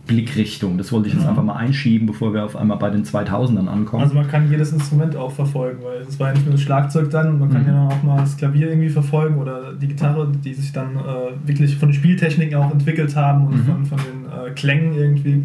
Blickrichtung. 0.06 0.78
Das 0.78 0.92
wollte 0.92 1.08
ich 1.08 1.14
jetzt 1.14 1.26
einfach 1.26 1.42
mal 1.42 1.56
einschieben, 1.56 2.06
bevor 2.06 2.32
wir 2.32 2.44
auf 2.44 2.56
einmal 2.56 2.76
bei 2.78 2.90
den 2.90 3.04
2000ern 3.04 3.66
ankommen. 3.66 4.02
Also 4.02 4.14
man 4.14 4.28
kann 4.28 4.50
jedes 4.50 4.72
Instrument 4.72 5.16
auch 5.16 5.32
verfolgen, 5.32 5.78
weil 5.84 6.02
es 6.08 6.18
war 6.20 6.28
ja 6.28 6.34
nicht 6.34 6.44
nur 6.46 6.52
das 6.52 6.62
Schlagzeug 6.62 7.10
dann, 7.10 7.38
man 7.38 7.50
kann 7.50 7.62
Mhm. 7.62 7.68
ja 7.68 7.74
dann 7.74 7.86
auch 7.88 8.02
mal 8.02 8.16
das 8.18 8.36
Klavier 8.36 8.68
irgendwie 8.68 8.88
verfolgen 8.88 9.36
oder 9.38 9.72
die 9.72 9.88
Gitarre, 9.88 10.30
die 10.44 10.54
sich 10.54 10.72
dann 10.72 10.96
äh, 10.96 11.46
wirklich 11.48 11.76
von 11.76 11.88
den 11.88 11.94
Spieltechniken 11.94 12.54
auch 12.56 12.70
entwickelt 12.70 13.14
haben 13.16 13.46
und 13.48 13.56
Mhm. 13.56 13.64
von, 13.64 13.86
von 13.86 13.98
den 13.98 14.26
äh, 14.26 14.50
Klängen 14.50 14.94
irgendwie. 14.94 15.42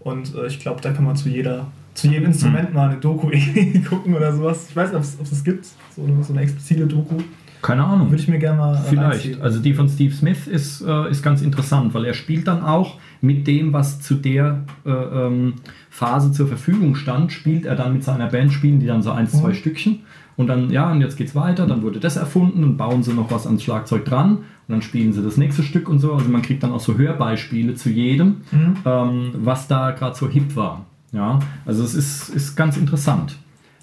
Und 0.00 0.34
äh, 0.34 0.46
ich 0.46 0.58
glaube, 0.60 0.80
da 0.80 0.90
kann 0.92 1.04
man 1.04 1.16
zu 1.16 1.28
jeder, 1.28 1.66
zu 1.94 2.08
jedem 2.08 2.26
Instrument 2.26 2.72
mal 2.72 2.88
eine 2.90 2.98
Doku 3.00 3.28
gucken 3.88 4.14
oder 4.14 4.32
sowas. 4.32 4.66
Ich 4.70 4.76
weiß 4.76 4.88
nicht, 4.90 4.96
ob 4.96 5.02
es 5.02 5.18
das 5.30 5.44
gibt, 5.44 5.66
so 5.96 6.02
eine, 6.04 6.22
so 6.24 6.32
eine 6.32 6.42
explizite 6.42 6.86
Doku. 6.86 7.16
Keine 7.62 7.84
Ahnung. 7.84 8.10
Würde 8.10 8.22
ich 8.22 8.28
mir 8.28 8.38
gerne 8.38 8.58
mal 8.58 8.74
äh, 8.76 8.78
Vielleicht. 8.88 9.24
reinziehen. 9.26 9.42
Also 9.42 9.58
die 9.60 9.74
von 9.74 9.88
Steve 9.88 10.14
Smith 10.14 10.46
ist, 10.46 10.80
äh, 10.82 11.10
ist 11.10 11.22
ganz 11.22 11.42
interessant, 11.42 11.92
weil 11.94 12.04
er 12.04 12.14
spielt 12.14 12.46
dann 12.46 12.62
auch 12.62 12.98
mit 13.20 13.46
dem, 13.46 13.72
was 13.72 14.00
zu 14.00 14.14
der 14.14 14.64
äh, 14.86 14.90
ähm, 14.90 15.54
Phase 15.90 16.30
zur 16.32 16.46
Verfügung 16.46 16.94
stand, 16.94 17.32
spielt 17.32 17.64
er 17.66 17.74
dann 17.74 17.92
mit 17.92 18.04
seiner 18.04 18.28
Band, 18.28 18.52
spielen 18.52 18.78
die 18.80 18.86
dann 18.86 19.02
so 19.02 19.10
eins, 19.10 19.32
zwei 19.32 19.48
Mhm. 19.48 19.54
Stückchen. 19.54 19.98
Und 20.36 20.46
dann, 20.46 20.70
ja, 20.70 20.90
und 20.92 21.00
jetzt 21.00 21.16
geht's 21.16 21.34
weiter, 21.34 21.66
dann 21.66 21.82
wurde 21.82 21.98
das 21.98 22.16
erfunden 22.16 22.62
und 22.62 22.76
bauen 22.76 23.02
sie 23.02 23.12
noch 23.12 23.32
was 23.32 23.44
ans 23.44 23.64
Schlagzeug 23.64 24.04
dran 24.04 24.36
und 24.36 24.44
dann 24.68 24.82
spielen 24.82 25.12
sie 25.12 25.20
das 25.20 25.36
nächste 25.36 25.64
Stück 25.64 25.88
und 25.88 25.98
so. 25.98 26.12
Also 26.14 26.28
man 26.28 26.42
kriegt 26.42 26.62
dann 26.62 26.70
auch 26.70 26.78
so 26.78 26.96
Hörbeispiele 26.96 27.74
zu 27.74 27.90
jedem, 27.90 28.36
Mhm. 28.52 28.76
ähm, 28.84 29.30
was 29.34 29.66
da 29.66 29.90
gerade 29.90 30.14
so 30.14 30.28
hip 30.28 30.54
war. 30.54 30.84
Ja, 31.10 31.40
also 31.66 31.82
es 31.82 31.94
ist, 31.94 32.28
ist 32.28 32.54
ganz 32.54 32.76
interessant. 32.76 33.36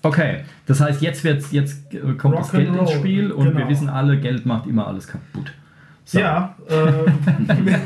Okay, 0.05 0.41
das 0.67 0.81
heißt, 0.81 1.01
jetzt, 1.01 1.23
wird's, 1.23 1.51
jetzt 1.51 1.91
äh, 1.91 2.13
kommt 2.13 2.37
das 2.37 2.51
Geld 2.51 2.75
ins 2.75 2.91
Spiel 2.91 3.31
und 3.31 3.45
wir 3.45 3.53
genau. 3.53 3.69
wissen 3.69 3.89
alle, 3.89 4.19
Geld 4.19 4.45
macht 4.45 4.67
immer 4.67 4.85
alles 4.85 5.07
kaputt. 5.07 5.51
So. 6.03 6.19
Ja, 6.19 6.55
äh, 6.69 7.53
mit, 7.63 7.79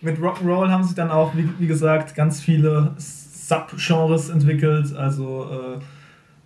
mit 0.00 0.18
Rock'n'Roll 0.20 0.70
haben 0.70 0.84
sich 0.84 0.94
dann 0.94 1.10
auch, 1.10 1.34
wie, 1.34 1.48
wie 1.58 1.66
gesagt, 1.66 2.14
ganz 2.14 2.40
viele 2.40 2.92
Subgenres 2.98 4.28
entwickelt. 4.28 4.94
Also 4.94 5.50
äh, 5.50 5.80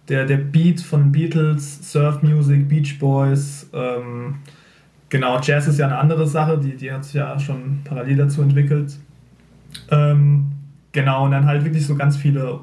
der, 0.08 0.24
der 0.24 0.38
Beat 0.38 0.80
von 0.80 1.12
Beatles, 1.12 1.92
Surf 1.92 2.22
Music, 2.22 2.66
Beach 2.66 2.98
Boys. 2.98 3.68
Ähm, 3.74 4.36
genau, 5.10 5.38
Jazz 5.42 5.66
ist 5.66 5.78
ja 5.78 5.84
eine 5.84 5.98
andere 5.98 6.26
Sache, 6.26 6.56
die, 6.56 6.78
die 6.78 6.90
hat 6.90 7.04
sich 7.04 7.14
ja 7.14 7.38
schon 7.38 7.80
parallel 7.84 8.16
dazu 8.16 8.40
entwickelt. 8.40 8.98
Ähm, 9.90 10.46
genau, 10.92 11.26
und 11.26 11.32
dann 11.32 11.44
halt 11.44 11.62
wirklich 11.62 11.86
so 11.86 11.94
ganz 11.94 12.16
viele 12.16 12.54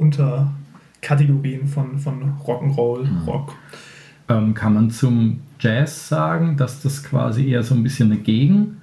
Unterkategorien 1.08 1.68
von, 1.68 1.98
von 1.98 2.34
Rock'n'Roll, 2.46 3.08
Rock. 3.26 3.54
Ähm, 4.30 4.54
kann 4.54 4.74
man 4.74 4.92
zum 4.92 5.40
Jazz 5.60 6.10
sagen, 6.10 6.58
dass 6.58 6.82
das 6.82 7.04
quasi 7.04 7.48
eher 7.48 7.64
so 7.64 7.76
ein 7.76 7.84
bisschen 7.84 8.12
eine 8.12 8.20
Gegen 8.20 8.78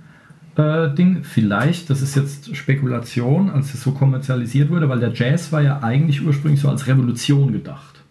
äh, 0.56 0.88
Ding, 0.94 1.22
vielleicht, 1.22 1.90
das 1.90 2.00
ist 2.00 2.14
jetzt 2.14 2.56
Spekulation, 2.56 3.50
als 3.50 3.74
es 3.74 3.82
so 3.82 3.92
kommerzialisiert 3.92 4.70
wurde, 4.70 4.88
weil 4.88 5.00
der 5.00 5.12
Jazz 5.12 5.52
war 5.52 5.60
ja 5.60 5.82
eigentlich 5.82 6.24
ursprünglich 6.24 6.60
so 6.60 6.68
als 6.68 6.86
Revolution 6.86 7.52
gedacht. 7.52 8.02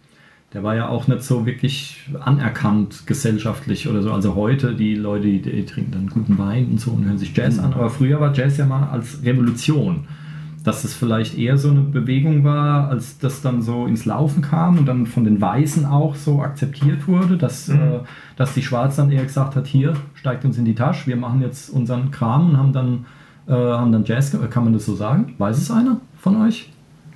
Der 0.54 0.62
war 0.62 0.76
ja 0.76 0.88
auch 0.88 1.08
nicht 1.08 1.24
so 1.24 1.48
wirklich 1.48 2.08
anerkannt 2.20 3.08
gesellschaftlich 3.08 3.88
oder 3.88 4.04
so. 4.04 4.14
Also 4.14 4.36
heute, 4.36 4.76
die 4.76 4.94
Leute, 4.94 5.26
die, 5.26 5.42
die 5.42 5.66
trinken 5.66 5.92
dann 5.92 6.08
guten 6.08 6.38
Wein 6.38 6.68
und 6.68 6.80
so 6.80 6.92
und 6.92 7.06
hören 7.06 7.18
sich 7.18 7.36
Jazz 7.36 7.58
an. 7.58 7.74
Aber 7.74 7.90
früher 7.90 8.20
war 8.20 8.32
Jazz 8.36 8.58
ja 8.58 8.68
mal 8.68 8.90
als 8.90 9.24
Revolution. 9.24 10.06
Dass 10.64 10.86
es 10.86 10.94
vielleicht 10.94 11.38
eher 11.38 11.58
so 11.58 11.70
eine 11.72 11.82
Bewegung 11.82 12.46
war, 12.46 12.88
als 12.88 13.18
das 13.18 13.42
dann 13.42 13.62
so 13.62 13.86
ins 13.86 14.06
Laufen 14.06 14.42
kam 14.42 14.78
und 14.78 14.86
dann 14.86 15.06
von 15.06 15.26
den 15.26 15.42
Weißen 15.42 15.86
auch 15.86 16.16
so 16.16 16.42
akzeptiert 16.42 17.06
wurde, 17.08 17.36
dass, 17.38 17.68
Mhm. 17.68 17.76
äh, 17.76 18.00
dass 18.38 18.54
die 18.54 18.62
Schwarzen 18.62 19.02
dann 19.02 19.12
eher 19.12 19.24
gesagt 19.24 19.56
hat, 19.58 19.68
hier, 19.68 19.94
steigt 20.16 20.46
uns 20.46 20.58
in 20.58 20.64
die 20.64 20.74
Tasche, 20.76 21.08
wir 21.08 21.18
machen 21.18 21.42
jetzt 21.42 21.70
unseren 21.70 22.12
Kram 22.12 22.52
und 22.52 22.58
haben 22.58 22.72
dann, 22.72 23.06
äh, 23.48 23.52
haben 23.54 23.92
dann 23.92 24.06
Jazz, 24.06 24.36
kann 24.50 24.64
man 24.64 24.72
das 24.74 24.86
so 24.86 24.96
sagen? 24.96 25.34
Weiß 25.38 25.58
es 25.58 25.70
einer 25.70 25.98
von 26.18 26.42
euch? 26.42 26.72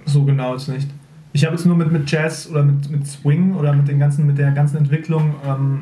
So 0.06 0.26
genau 0.26 0.56
ist 0.56 0.68
nicht. 0.68 0.90
Ich 1.34 1.46
habe 1.46 1.56
jetzt 1.56 1.66
nur 1.66 1.76
mit, 1.78 1.92
mit 1.92 2.10
Jazz 2.12 2.50
oder 2.50 2.64
mit, 2.64 2.90
mit 2.90 3.08
Swing 3.08 3.54
oder 3.56 3.72
mit, 3.72 3.88
den 3.88 4.00
ganzen, 4.00 4.26
mit 4.26 4.38
der 4.38 4.52
ganzen 4.52 4.78
Entwicklung 4.78 5.36
ähm, 5.46 5.82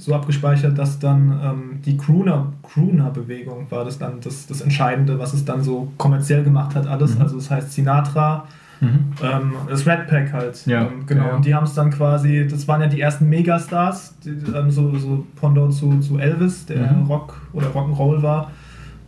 so 0.00 0.14
abgespeichert, 0.14 0.78
dass 0.78 0.98
dann 0.98 1.38
ähm, 1.42 1.82
die 1.84 1.96
Crooner, 1.96 2.52
Crooner-Bewegung 2.62 3.70
war 3.70 3.84
das 3.84 3.98
dann 3.98 4.20
das, 4.22 4.46
das 4.46 4.60
Entscheidende, 4.62 5.18
was 5.18 5.34
es 5.34 5.44
dann 5.44 5.62
so 5.62 5.88
kommerziell 5.98 6.42
gemacht 6.42 6.74
hat, 6.74 6.86
alles. 6.86 7.14
Mhm. 7.16 7.22
Also 7.22 7.36
das 7.36 7.50
heißt 7.50 7.72
Sinatra, 7.72 8.46
ähm, 8.82 9.52
das 9.68 9.86
Red 9.86 10.06
Pack 10.08 10.32
halt. 10.32 10.64
Ja, 10.66 10.82
ähm, 10.86 11.04
genau. 11.06 11.26
ja. 11.26 11.34
Und 11.36 11.44
die 11.44 11.54
haben 11.54 11.64
es 11.64 11.74
dann 11.74 11.90
quasi, 11.90 12.48
das 12.50 12.66
waren 12.66 12.80
ja 12.80 12.86
die 12.86 13.00
ersten 13.00 13.28
Megastars, 13.28 14.14
die, 14.24 14.30
ähm, 14.30 14.70
so, 14.70 14.96
so 14.96 15.26
Pendant 15.38 15.74
zu, 15.74 15.98
zu 16.00 16.18
Elvis, 16.18 16.64
der 16.66 16.90
Mhm. 16.92 17.06
Rock 17.06 17.38
oder 17.52 17.66
Rock'n'Roll 17.68 18.22
war. 18.22 18.50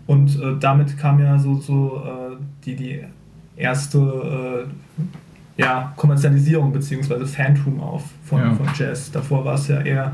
Und 0.06 0.38
äh, 0.40 0.56
damit 0.60 0.98
kam 0.98 1.20
ja 1.20 1.38
so, 1.38 1.58
so 1.58 2.02
äh, 2.04 2.36
die, 2.66 2.76
die 2.76 3.00
erste 3.56 3.98
äh, 3.98 5.60
ja, 5.62 5.92
Kommerzialisierung 5.96 6.72
bzw. 6.72 7.24
Fantum 7.24 7.80
auf 7.80 8.02
von, 8.24 8.40
Ja. 8.40 8.52
von 8.52 8.66
Jazz. 8.76 9.10
Davor 9.10 9.44
war 9.44 9.54
es 9.54 9.68
ja 9.68 9.80
eher 9.80 10.12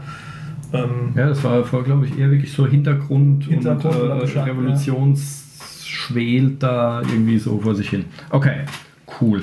ähm, 0.72 1.12
Ja, 1.14 1.28
das 1.28 1.42
war 1.44 1.62
vor, 1.64 1.84
glaube 1.84 2.06
ich, 2.06 2.18
eher 2.18 2.30
wirklich 2.30 2.52
so 2.52 2.66
Hintergrund, 2.66 3.44
Hintergrund 3.44 3.94
und 3.94 4.02
oder 4.02 4.16
äh, 4.16 4.20
Bescheid, 4.20 4.46
Revolutionsschwelt 4.48 6.62
da 6.62 7.02
irgendwie 7.02 7.38
so 7.38 7.58
vor 7.58 7.74
sich 7.74 7.90
hin. 7.90 8.04
Okay, 8.30 8.60
cool. 9.20 9.42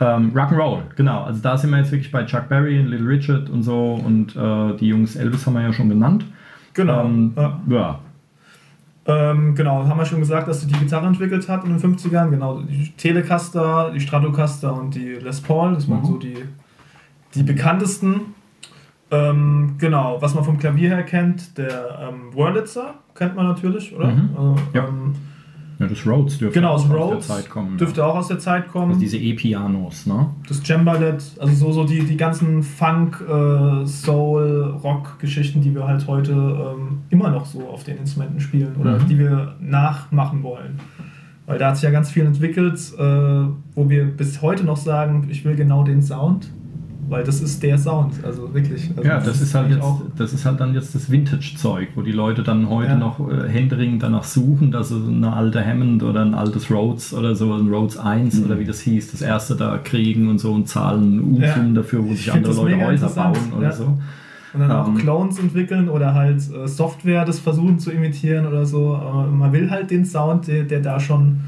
Ähm, 0.00 0.32
Rock'n'Roll, 0.34 0.80
genau. 0.96 1.24
Also 1.24 1.40
da 1.42 1.56
sind 1.58 1.70
wir 1.70 1.78
jetzt 1.78 1.92
wirklich 1.92 2.10
bei 2.10 2.24
Chuck 2.24 2.48
Berry 2.48 2.80
und 2.80 2.86
Little 2.86 3.06
Richard 3.08 3.50
und 3.50 3.62
so 3.62 4.00
und 4.02 4.34
äh, 4.34 4.76
die 4.78 4.88
Jungs 4.88 5.14
Elvis 5.16 5.46
haben 5.46 5.54
wir 5.54 5.62
ja 5.62 5.72
schon 5.72 5.90
genannt. 5.90 6.24
genau. 6.72 7.04
Ähm, 7.04 7.32
ja. 7.36 7.60
ja. 7.68 7.98
Ähm, 9.06 9.54
genau, 9.54 9.86
haben 9.86 9.98
wir 9.98 10.04
schon 10.04 10.20
gesagt, 10.20 10.46
dass 10.48 10.60
sie 10.60 10.66
die 10.68 10.78
Gitarre 10.78 11.06
entwickelt 11.06 11.48
hat 11.48 11.64
in 11.64 11.76
den 11.76 11.80
50ern. 11.80 12.30
Genau, 12.30 12.60
die 12.62 12.92
Telecaster, 12.96 13.90
die 13.94 14.00
Stratocaster 14.00 14.72
und 14.74 14.94
die 14.94 15.14
Les 15.14 15.40
Paul, 15.40 15.74
das 15.74 15.88
waren 15.90 16.00
Mhm. 16.02 16.06
so 16.06 16.16
die, 16.18 16.36
die 17.34 17.42
bekanntesten. 17.42 18.20
Ähm, 19.10 19.74
genau, 19.78 20.18
was 20.20 20.34
man 20.34 20.44
vom 20.44 20.58
Klavier 20.58 20.90
her 20.90 21.02
kennt, 21.02 21.58
der 21.58 21.98
ähm, 22.10 22.32
Wurlitzer 22.32 22.94
kennt 23.14 23.34
man 23.36 23.46
natürlich, 23.46 23.94
oder? 23.94 24.08
Mhm. 24.08 24.28
Also, 24.36 24.56
Ja. 24.72 24.86
ähm, 24.88 25.12
ja, 25.80 25.86
das 25.86 26.06
Rhodes 26.06 26.36
dürfte 26.38 26.60
genau, 26.60 26.72
aus 26.74 26.88
Rhodes 26.90 27.26
der 27.26 27.36
Zeit 27.36 27.48
kommen. 27.50 27.78
dürfte 27.78 28.00
ja. 28.02 28.06
auch 28.06 28.14
aus 28.16 28.28
der 28.28 28.38
Zeit 28.38 28.68
kommen. 28.68 28.88
Also 28.90 29.00
diese 29.00 29.16
E-Pianos, 29.16 30.04
ne? 30.06 30.26
das 30.46 30.62
Cembalett, 30.62 31.24
also 31.40 31.54
so, 31.54 31.72
so 31.72 31.84
die, 31.84 32.00
die 32.04 32.18
ganzen 32.18 32.62
Funk, 32.62 33.18
äh, 33.26 33.86
Soul, 33.86 34.74
Rock-Geschichten, 34.84 35.62
die 35.62 35.74
wir 35.74 35.86
halt 35.86 36.06
heute 36.06 36.32
ähm, 36.32 36.98
immer 37.08 37.30
noch 37.30 37.46
so 37.46 37.66
auf 37.66 37.82
den 37.84 37.96
Instrumenten 37.96 38.40
spielen 38.40 38.76
oder 38.78 38.98
Mhm. 38.98 39.06
die 39.08 39.18
wir 39.18 39.54
nachmachen 39.60 40.42
wollen. 40.42 40.78
Weil 41.46 41.58
da 41.58 41.68
hat 41.68 41.76
sich 41.76 41.84
ja 41.84 41.90
ganz 41.90 42.10
viel 42.10 42.26
entwickelt, 42.26 42.78
äh, 42.98 43.02
wo 43.74 43.88
wir 43.88 44.04
bis 44.04 44.42
heute 44.42 44.64
noch 44.64 44.76
sagen, 44.76 45.28
ich 45.30 45.44
will 45.46 45.56
genau 45.56 45.82
den 45.82 46.02
Sound, 46.02 46.50
weil 47.10 47.24
das 47.24 47.40
ist 47.40 47.62
der 47.62 47.76
Sound, 47.76 48.14
also 48.24 48.54
wirklich. 48.54 48.88
Also 48.96 49.02
Ja, 49.08 49.18
das 49.20 49.40
ist 49.40 49.54
halt 49.54 49.70
jetzt, 49.70 49.84
das 50.16 50.32
ist 50.32 50.44
halt 50.46 50.60
dann 50.60 50.72
jetzt 50.74 50.94
das 50.94 51.10
Vintage-Zeug, 51.10 51.88
wo 51.96 52.02
die 52.02 52.12
Leute 52.12 52.42
dann 52.42 52.68
heute 52.68 52.92
Ja. 52.92 52.96
noch 52.96 53.20
äh, 53.30 53.48
händeringend 53.48 54.02
danach 54.02 54.24
suchen, 54.24 54.70
dass 54.70 54.88
sie 54.90 55.02
eine 55.06 55.32
alte 55.32 55.64
Hammond 55.64 56.02
oder 56.02 56.22
ein 56.22 56.34
altes 56.34 56.70
Rhodes 56.70 57.12
oder 57.12 57.34
so, 57.34 57.52
ein 57.52 57.68
Rhodes 57.68 57.98
1 57.98 58.38
Mhm. 58.38 58.44
oder 58.46 58.58
wie 58.58 58.64
das 58.64 58.80
hieß, 58.80 59.10
das 59.10 59.22
erste 59.22 59.56
da 59.56 59.76
kriegen 59.78 60.28
und 60.28 60.38
so 60.38 60.52
und 60.52 60.68
zahlen 60.68 61.20
Unsummen 61.20 61.74
dafür, 61.74 62.04
wo 62.04 62.12
Ich 62.12 62.18
sich 62.18 62.32
andere 62.32 62.52
das 62.54 62.62
Leute 62.62 62.80
Häuser 62.84 63.08
bauen 63.08 63.52
oder 63.56 63.66
ja. 63.66 63.72
so. 63.72 63.98
Und 64.52 64.60
dann 64.60 64.70
auch 64.72 64.88
Ähm. 64.88 64.96
Clones 64.96 65.38
entwickeln 65.38 65.88
oder 65.88 66.14
halt 66.14 66.38
äh, 66.52 66.66
Software 66.66 67.24
das 67.24 67.38
versuchen 67.38 67.78
zu 67.78 67.90
imitieren 67.92 68.46
oder 68.46 68.66
so. 68.66 68.94
Aber 68.96 69.26
man 69.28 69.52
will 69.52 69.70
halt 69.70 69.90
den 69.92 70.04
Sound, 70.04 70.48
der, 70.48 70.64
der 70.64 70.80
da 70.80 70.98
schon. 70.98 71.40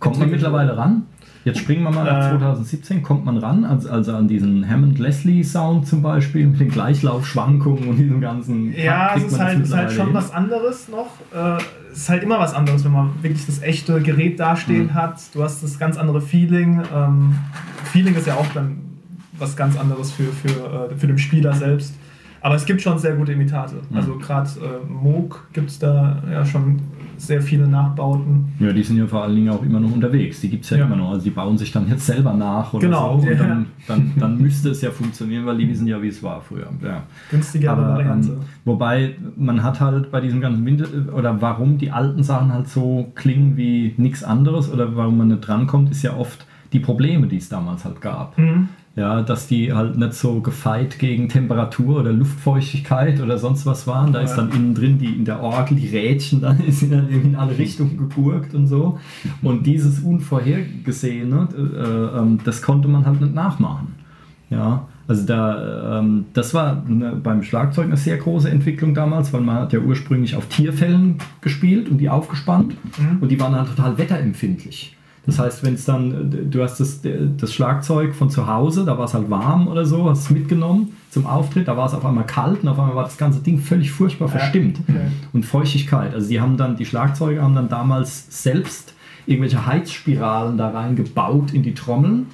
Kommt 0.00 0.18
man 0.18 0.30
mittlerweile 0.30 0.76
ran? 0.76 1.02
Jetzt 1.44 1.60
springen 1.60 1.82
wir 1.84 1.90
mal 1.90 2.04
nach 2.04 2.26
Äh. 2.26 2.30
2017, 2.30 3.02
kommt 3.02 3.24
man 3.24 3.38
ran, 3.38 3.64
also, 3.64 3.88
also 3.90 4.14
an 4.14 4.28
diesen 4.28 4.68
Hammond-Leslie-Sound 4.68 5.86
zum 5.86 6.02
Beispiel, 6.02 6.46
mit 6.46 6.60
den 6.60 6.68
Gleichlaufschwankungen 6.68 7.88
und 7.88 7.96
diesem 7.96 8.20
ganzen. 8.20 8.74
Ja, 8.76 9.10
Kriegt 9.14 9.26
es 9.28 9.32
ist 9.32 9.40
halt, 9.40 9.60
ist 9.60 9.74
halt 9.74 9.92
schon 9.92 10.12
was 10.14 10.32
anderes 10.32 10.88
noch. 10.88 11.06
Äh, 11.34 11.58
es 11.92 11.98
ist 12.00 12.08
halt 12.10 12.22
immer 12.22 12.38
was 12.38 12.54
anderes, 12.54 12.84
wenn 12.84 12.92
man 12.92 13.10
wirklich 13.22 13.46
das 13.46 13.62
echte 13.62 14.00
Gerät 14.02 14.38
dastehen 14.38 14.86
Mhm. 14.88 14.94
hat. 14.94 15.20
Du 15.32 15.42
hast 15.42 15.62
das 15.62 15.78
ganz 15.78 15.96
andere 15.96 16.20
Feeling. 16.20 16.82
Ähm, 16.94 17.34
Feeling 17.84 18.14
ist 18.14 18.26
ja 18.26 18.34
auch 18.34 18.46
dann 18.52 18.80
was 19.38 19.56
ganz 19.56 19.78
anderes 19.78 20.10
für, 20.12 20.24
für, 20.24 20.90
äh, 20.90 20.96
für 20.96 21.06
den 21.06 21.18
Spieler 21.18 21.52
selbst. 21.54 21.94
Aber 22.40 22.54
es 22.56 22.66
gibt 22.66 22.82
schon 22.82 22.98
sehr 22.98 23.14
gute 23.14 23.32
Imitate. 23.32 23.76
Mhm. 23.90 23.96
Also 23.96 24.16
gerade 24.18 24.48
äh, 24.60 24.86
Moog 24.92 25.48
gibt 25.52 25.70
es 25.70 25.78
da 25.78 26.22
ja 26.30 26.44
schon 26.44 26.80
sehr 27.18 27.42
viele 27.42 27.66
Nachbauten. 27.68 28.52
Ja, 28.58 28.72
die 28.72 28.82
sind 28.82 28.96
ja 28.96 29.06
vor 29.06 29.22
allen 29.24 29.34
Dingen 29.34 29.50
auch 29.50 29.62
immer 29.62 29.80
noch 29.80 29.92
unterwegs. 29.92 30.40
Die 30.40 30.48
gibt 30.48 30.64
es 30.64 30.70
ja, 30.70 30.78
Ja. 30.78 30.86
immer 30.86 30.96
noch. 30.96 31.10
Also 31.10 31.24
die 31.24 31.30
bauen 31.30 31.58
sich 31.58 31.70
dann 31.72 31.88
jetzt 31.88 32.06
selber 32.06 32.32
nach 32.34 32.72
oder 32.72 32.86
Genau, 32.86 33.18
so. 33.20 33.26
ja. 33.26 33.32
Und 33.32 33.38
dann, 33.40 33.66
dann, 33.86 34.12
dann 34.18 34.38
müsste 34.38 34.70
es 34.70 34.80
ja 34.82 34.90
funktionieren, 34.90 35.44
weil 35.46 35.58
die 35.58 35.68
wissen 35.68 35.86
ja, 35.86 36.00
wie 36.02 36.08
es 36.08 36.22
war 36.22 36.40
früher. 36.40 36.68
Ja. 36.82 37.02
Günstigere 37.30 37.72
Aber, 37.72 37.88
Variante. 37.88 38.30
ähm, 38.30 38.38
wobei 38.64 39.14
man 39.36 39.62
hat 39.62 39.80
halt 39.80 40.10
bei 40.10 40.20
diesem 40.20 40.40
ganzen 40.40 40.64
Winter 40.64 40.86
oder 41.14 41.40
warum 41.42 41.78
die 41.78 41.90
alten 41.90 42.22
Sachen 42.22 42.52
halt 42.52 42.68
so 42.68 43.10
klingen 43.14 43.56
wie 43.56 43.94
nichts 43.96 44.22
anderes 44.24 44.72
oder 44.72 44.96
warum 44.96 45.18
man 45.18 45.28
nicht 45.28 45.40
drankommt, 45.46 45.90
ist 45.90 46.02
ja 46.02 46.16
oft 46.16 46.46
die 46.72 46.80
Probleme, 46.80 47.26
die 47.26 47.36
es 47.38 47.48
damals 47.48 47.84
halt 47.84 48.00
gab. 48.00 48.36
Mhm. 48.38 48.68
Ja, 48.98 49.22
dass 49.22 49.46
die 49.46 49.72
halt 49.72 49.96
nicht 49.96 50.14
so 50.14 50.40
gefeit 50.40 50.98
gegen 50.98 51.28
Temperatur 51.28 52.00
oder 52.00 52.10
Luftfeuchtigkeit 52.12 53.20
oder 53.20 53.38
sonst 53.38 53.64
was 53.64 53.86
waren. 53.86 54.12
Da 54.12 54.20
ist 54.22 54.34
dann 54.34 54.50
innen 54.50 54.74
drin 54.74 54.98
die 54.98 55.14
in 55.14 55.24
der 55.24 55.40
Orgel, 55.40 55.76
die 55.76 55.86
Rädchen, 55.86 56.40
dann 56.42 56.58
sind 56.68 56.90
dann 56.92 57.08
irgendwie 57.08 57.28
in 57.28 57.36
alle 57.36 57.56
Richtungen 57.56 57.96
gegurkt 57.96 58.54
und 58.54 58.66
so. 58.66 58.98
Und 59.42 59.66
dieses 59.66 60.00
Unvorhergesehene, 60.00 61.48
äh, 61.56 62.18
ähm, 62.18 62.40
das 62.44 62.60
konnte 62.62 62.88
man 62.88 63.06
halt 63.06 63.20
nicht 63.20 63.34
nachmachen. 63.34 63.94
Ja, 64.50 64.88
also 65.06 65.24
da, 65.26 66.00
ähm, 66.00 66.24
das 66.32 66.52
war 66.54 66.82
ne, 66.86 67.18
beim 67.22 67.42
Schlagzeug 67.42 67.86
eine 67.86 67.96
sehr 67.96 68.16
große 68.16 68.50
Entwicklung 68.50 68.94
damals, 68.94 69.32
weil 69.32 69.42
man 69.42 69.56
hat 69.56 69.72
ja 69.72 69.78
ursprünglich 69.78 70.34
auf 70.36 70.46
Tierfällen 70.46 71.16
gespielt 71.40 71.88
und 71.88 71.98
die 71.98 72.08
aufgespannt 72.10 72.74
Mhm. 72.98 73.18
und 73.20 73.28
die 73.30 73.38
waren 73.38 73.52
dann 73.52 73.66
total 73.66 73.96
wetterempfindlich. 73.96 74.96
Das 75.28 75.38
heißt, 75.38 75.62
wenn 75.62 75.74
es 75.74 75.84
dann, 75.84 76.32
äh, 76.32 76.46
du 76.46 76.62
hast 76.62 76.80
das, 76.80 77.00
das 77.02 77.52
Schlagzeug 77.52 78.14
von 78.14 78.30
zu 78.30 78.46
Hause, 78.46 78.86
da 78.86 78.96
war 78.96 79.04
es 79.04 79.12
halt 79.12 79.28
warm 79.28 79.68
oder 79.68 79.84
so, 79.84 80.08
hast 80.08 80.20
es 80.20 80.30
mitgenommen 80.30 80.96
zum 81.10 81.26
Auftritt, 81.26 81.68
da 81.68 81.76
war 81.76 81.86
es 81.86 81.92
auf 81.92 82.04
einmal 82.06 82.24
kalt 82.24 82.62
und 82.62 82.68
auf 82.68 82.78
einmal 82.78 82.96
war 82.96 83.04
das 83.04 83.18
ganze 83.18 83.40
Ding 83.40 83.58
völlig 83.58 83.90
furchtbar 83.90 84.28
verstimmt. 84.28 84.80
okay. 84.88 85.08
Und 85.34 85.44
Feuchtigkeit. 85.44 86.14
Also 86.14 86.30
die 86.30 86.40
haben 86.40 86.56
dann, 86.56 86.76
die 86.76 86.86
Schlagzeuger 86.86 87.42
haben 87.42 87.54
dann 87.54 87.68
damals 87.68 88.42
selbst 88.42 88.94
irgendwelche 89.26 89.66
Heizspiralen 89.66 90.56
da 90.56 90.70
reingebaut 90.70 91.52
in 91.52 91.62
die 91.62 91.74
Trommeln, 91.74 92.28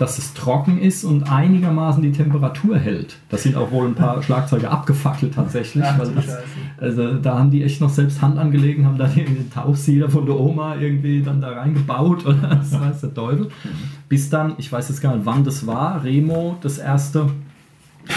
dass 0.00 0.16
es 0.16 0.32
trocken 0.32 0.78
ist 0.80 1.04
und 1.04 1.30
einigermaßen 1.30 2.02
die 2.02 2.12
Temperatur 2.12 2.78
hält. 2.78 3.18
Das 3.28 3.42
sind 3.42 3.54
auch 3.54 3.70
wohl 3.70 3.86
ein 3.86 3.94
paar 3.94 4.22
Schlagzeuge 4.22 4.70
abgefackelt 4.70 5.34
tatsächlich. 5.34 5.84
Ach, 5.84 5.98
das, 5.98 6.38
also 6.78 7.14
da 7.18 7.38
haben 7.38 7.50
die 7.50 7.62
echt 7.62 7.82
noch 7.82 7.90
selbst 7.90 8.22
Hand 8.22 8.38
angelegt, 8.38 8.82
haben 8.82 8.96
da 8.96 9.06
den 9.06 9.50
Tauchsieder 9.50 10.08
von 10.08 10.24
der 10.24 10.40
Oma 10.40 10.76
irgendwie 10.76 11.20
dann 11.22 11.42
da 11.42 11.50
reingebaut 11.50 12.24
oder 12.24 12.38
das 12.60 12.72
weiß 12.80 13.02
der 13.02 13.12
Teufel. 13.12 13.48
Bis 14.08 14.30
dann, 14.30 14.54
ich 14.56 14.72
weiß 14.72 14.88
jetzt 14.88 15.02
gar 15.02 15.14
nicht, 15.14 15.26
wann 15.26 15.44
das 15.44 15.66
war, 15.66 16.02
Remo 16.02 16.56
das 16.62 16.78
erste 16.78 17.28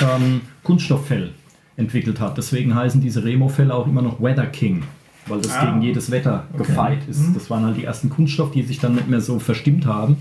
ähm, 0.02 0.40
Kunststofffell 0.64 1.32
entwickelt 1.76 2.22
hat. 2.22 2.38
Deswegen 2.38 2.74
heißen 2.76 3.02
diese 3.02 3.26
Remo-Fälle 3.26 3.74
auch 3.74 3.88
immer 3.88 4.02
noch 4.02 4.22
Weather 4.22 4.46
King, 4.46 4.84
weil 5.28 5.42
das 5.42 5.52
Ah. 5.52 5.66
gegen 5.66 5.82
jedes 5.82 6.12
Wetter 6.12 6.46
gefeit 6.58 7.00
ist. 7.10 7.36
Das 7.36 7.50
waren 7.50 7.66
halt 7.66 7.76
die 7.76 7.84
ersten 7.84 8.10
Kunststoffe, 8.10 8.52
die 8.52 8.64
sich 8.64 8.80
dann 8.80 8.96
nicht 8.96 9.10
mehr 9.10 9.22
so 9.22 9.40
verstimmt 9.40 9.86
haben. 9.86 10.16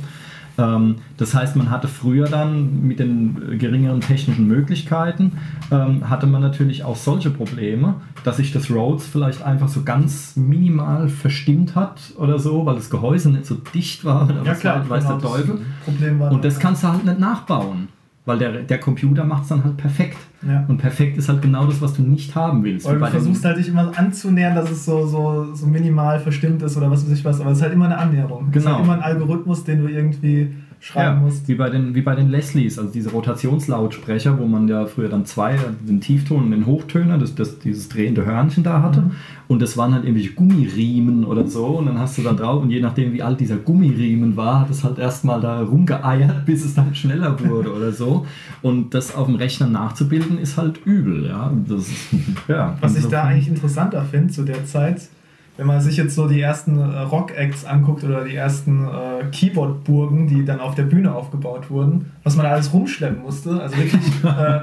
Ähm, 0.58 0.96
das 1.16 1.34
heißt, 1.34 1.56
man 1.56 1.70
hatte 1.70 1.88
früher 1.88 2.28
dann 2.28 2.86
mit 2.86 2.98
den 2.98 3.58
geringeren 3.58 4.00
technischen 4.00 4.46
Möglichkeiten, 4.46 5.32
ähm, 5.70 6.08
hatte 6.08 6.26
man 6.26 6.42
natürlich 6.42 6.84
auch 6.84 6.96
solche 6.96 7.30
Probleme, 7.30 7.94
dass 8.24 8.36
sich 8.36 8.52
das 8.52 8.70
Rhodes 8.70 9.06
vielleicht 9.06 9.42
einfach 9.42 9.68
so 9.68 9.82
ganz 9.82 10.36
minimal 10.36 11.08
verstimmt 11.08 11.74
hat 11.74 12.12
oder 12.16 12.38
so, 12.38 12.66
weil 12.66 12.76
das 12.76 12.90
Gehäuse 12.90 13.30
nicht 13.30 13.46
so 13.46 13.54
dicht 13.54 14.04
war 14.04 14.24
oder 14.30 14.44
Ja 14.44 14.52
was 14.52 14.60
klar, 14.60 14.88
weiß 14.88 15.04
genau, 15.04 15.18
der 15.18 15.30
Teufel. 15.30 15.60
Problem 15.84 16.20
war 16.20 16.32
Und 16.32 16.44
das 16.44 16.58
kannst 16.58 16.82
du 16.82 16.88
halt 16.88 17.04
nicht 17.04 17.18
nachbauen, 17.18 17.88
weil 18.24 18.38
der, 18.38 18.62
der 18.62 18.78
Computer 18.78 19.24
macht 19.24 19.42
es 19.44 19.48
dann 19.48 19.64
halt 19.64 19.76
perfekt. 19.76 20.16
Ja. 20.46 20.64
Und 20.68 20.78
perfekt 20.78 21.16
ist 21.18 21.28
halt 21.28 21.42
genau 21.42 21.66
das, 21.66 21.80
was 21.80 21.94
du 21.94 22.02
nicht 22.02 22.34
haben 22.34 22.62
willst. 22.64 22.86
Weil 22.86 22.96
Wie 22.96 23.04
du 23.04 23.06
versuchst 23.10 23.44
halt 23.44 23.58
dich 23.58 23.68
immer 23.68 23.92
anzunähern, 23.96 24.54
dass 24.54 24.70
es 24.70 24.84
so, 24.84 25.06
so, 25.06 25.54
so 25.54 25.66
minimal 25.66 26.18
verstimmt 26.20 26.62
ist 26.62 26.76
oder 26.76 26.90
was 26.90 27.04
weiß 27.04 27.12
ich 27.18 27.24
was, 27.24 27.40
aber 27.40 27.50
es 27.50 27.58
ist 27.58 27.62
halt 27.62 27.72
immer 27.72 27.86
eine 27.86 27.98
Annäherung. 27.98 28.48
Es 28.50 28.56
ist 28.58 28.62
Genau. 28.64 28.76
halt 28.76 28.84
immer 28.84 28.94
ein 28.94 29.02
Algorithmus, 29.02 29.64
den 29.64 29.82
du 29.82 29.88
irgendwie 29.88 30.52
schreiben 30.82 31.18
ja, 31.18 31.24
musst. 31.24 31.46
wie 31.46 31.54
bei, 31.54 31.70
den, 31.70 31.94
wie 31.94 32.02
bei 32.02 32.16
den 32.16 32.28
Leslies, 32.28 32.76
also 32.76 32.90
diese 32.90 33.10
Rotationslautsprecher, 33.10 34.36
wo 34.40 34.46
man 34.46 34.66
ja 34.66 34.84
früher 34.86 35.08
dann 35.08 35.24
zwei, 35.24 35.56
den 35.80 36.00
Tiefton 36.00 36.42
und 36.42 36.50
den 36.50 36.66
Hochtöner, 36.66 37.18
das, 37.18 37.36
das, 37.36 37.60
dieses 37.60 37.88
drehende 37.88 38.26
Hörnchen 38.26 38.64
da 38.64 38.82
hatte. 38.82 39.02
Mhm. 39.02 39.10
Und 39.46 39.62
das 39.62 39.76
waren 39.76 39.94
halt 39.94 40.04
irgendwelche 40.04 40.32
Gummiriemen 40.32 41.24
oder 41.24 41.46
so. 41.46 41.66
Und 41.66 41.86
dann 41.86 42.00
hast 42.00 42.18
du 42.18 42.22
da 42.22 42.32
drauf, 42.32 42.62
und 42.62 42.70
je 42.70 42.80
nachdem, 42.80 43.12
wie 43.12 43.22
alt 43.22 43.38
dieser 43.38 43.58
Gummiriemen 43.58 44.36
war, 44.36 44.62
hat 44.62 44.70
es 44.70 44.82
halt 44.82 44.98
erstmal 44.98 45.40
da 45.40 45.62
rumgeeiert, 45.62 46.44
bis 46.46 46.64
es 46.64 46.74
dann 46.74 46.92
schneller 46.96 47.38
wurde 47.38 47.72
oder 47.72 47.92
so. 47.92 48.26
Und 48.60 48.92
das 48.92 49.14
auf 49.14 49.26
dem 49.26 49.36
Rechner 49.36 49.68
nachzubilden, 49.68 50.36
ist 50.36 50.56
halt 50.56 50.84
übel. 50.84 51.26
Ja, 51.26 51.52
das 51.68 51.82
ist, 51.88 52.06
ja 52.48 52.76
Was 52.80 52.96
ich 52.96 53.02
da 53.02 53.04
insofern- 53.04 53.26
eigentlich 53.28 53.48
interessanter 53.48 54.02
finde 54.02 54.32
zu 54.32 54.42
der 54.42 54.64
Zeit, 54.66 55.08
wenn 55.56 55.66
man 55.66 55.80
sich 55.80 55.96
jetzt 55.96 56.14
so 56.14 56.28
die 56.28 56.40
ersten 56.40 56.78
äh, 56.78 57.00
Rock-Acts 57.00 57.64
anguckt 57.64 58.04
oder 58.04 58.24
die 58.24 58.34
ersten 58.34 58.86
äh, 58.86 59.24
Keyboard-Burgen, 59.30 60.26
die 60.26 60.44
dann 60.44 60.60
auf 60.60 60.74
der 60.74 60.84
Bühne 60.84 61.14
aufgebaut 61.14 61.70
wurden, 61.70 62.12
was 62.22 62.36
man 62.36 62.46
da 62.46 62.52
alles 62.52 62.72
rumschleppen 62.72 63.22
musste. 63.22 63.60
Also 63.60 63.76
wirklich 63.76 64.02
äh, 64.24 64.60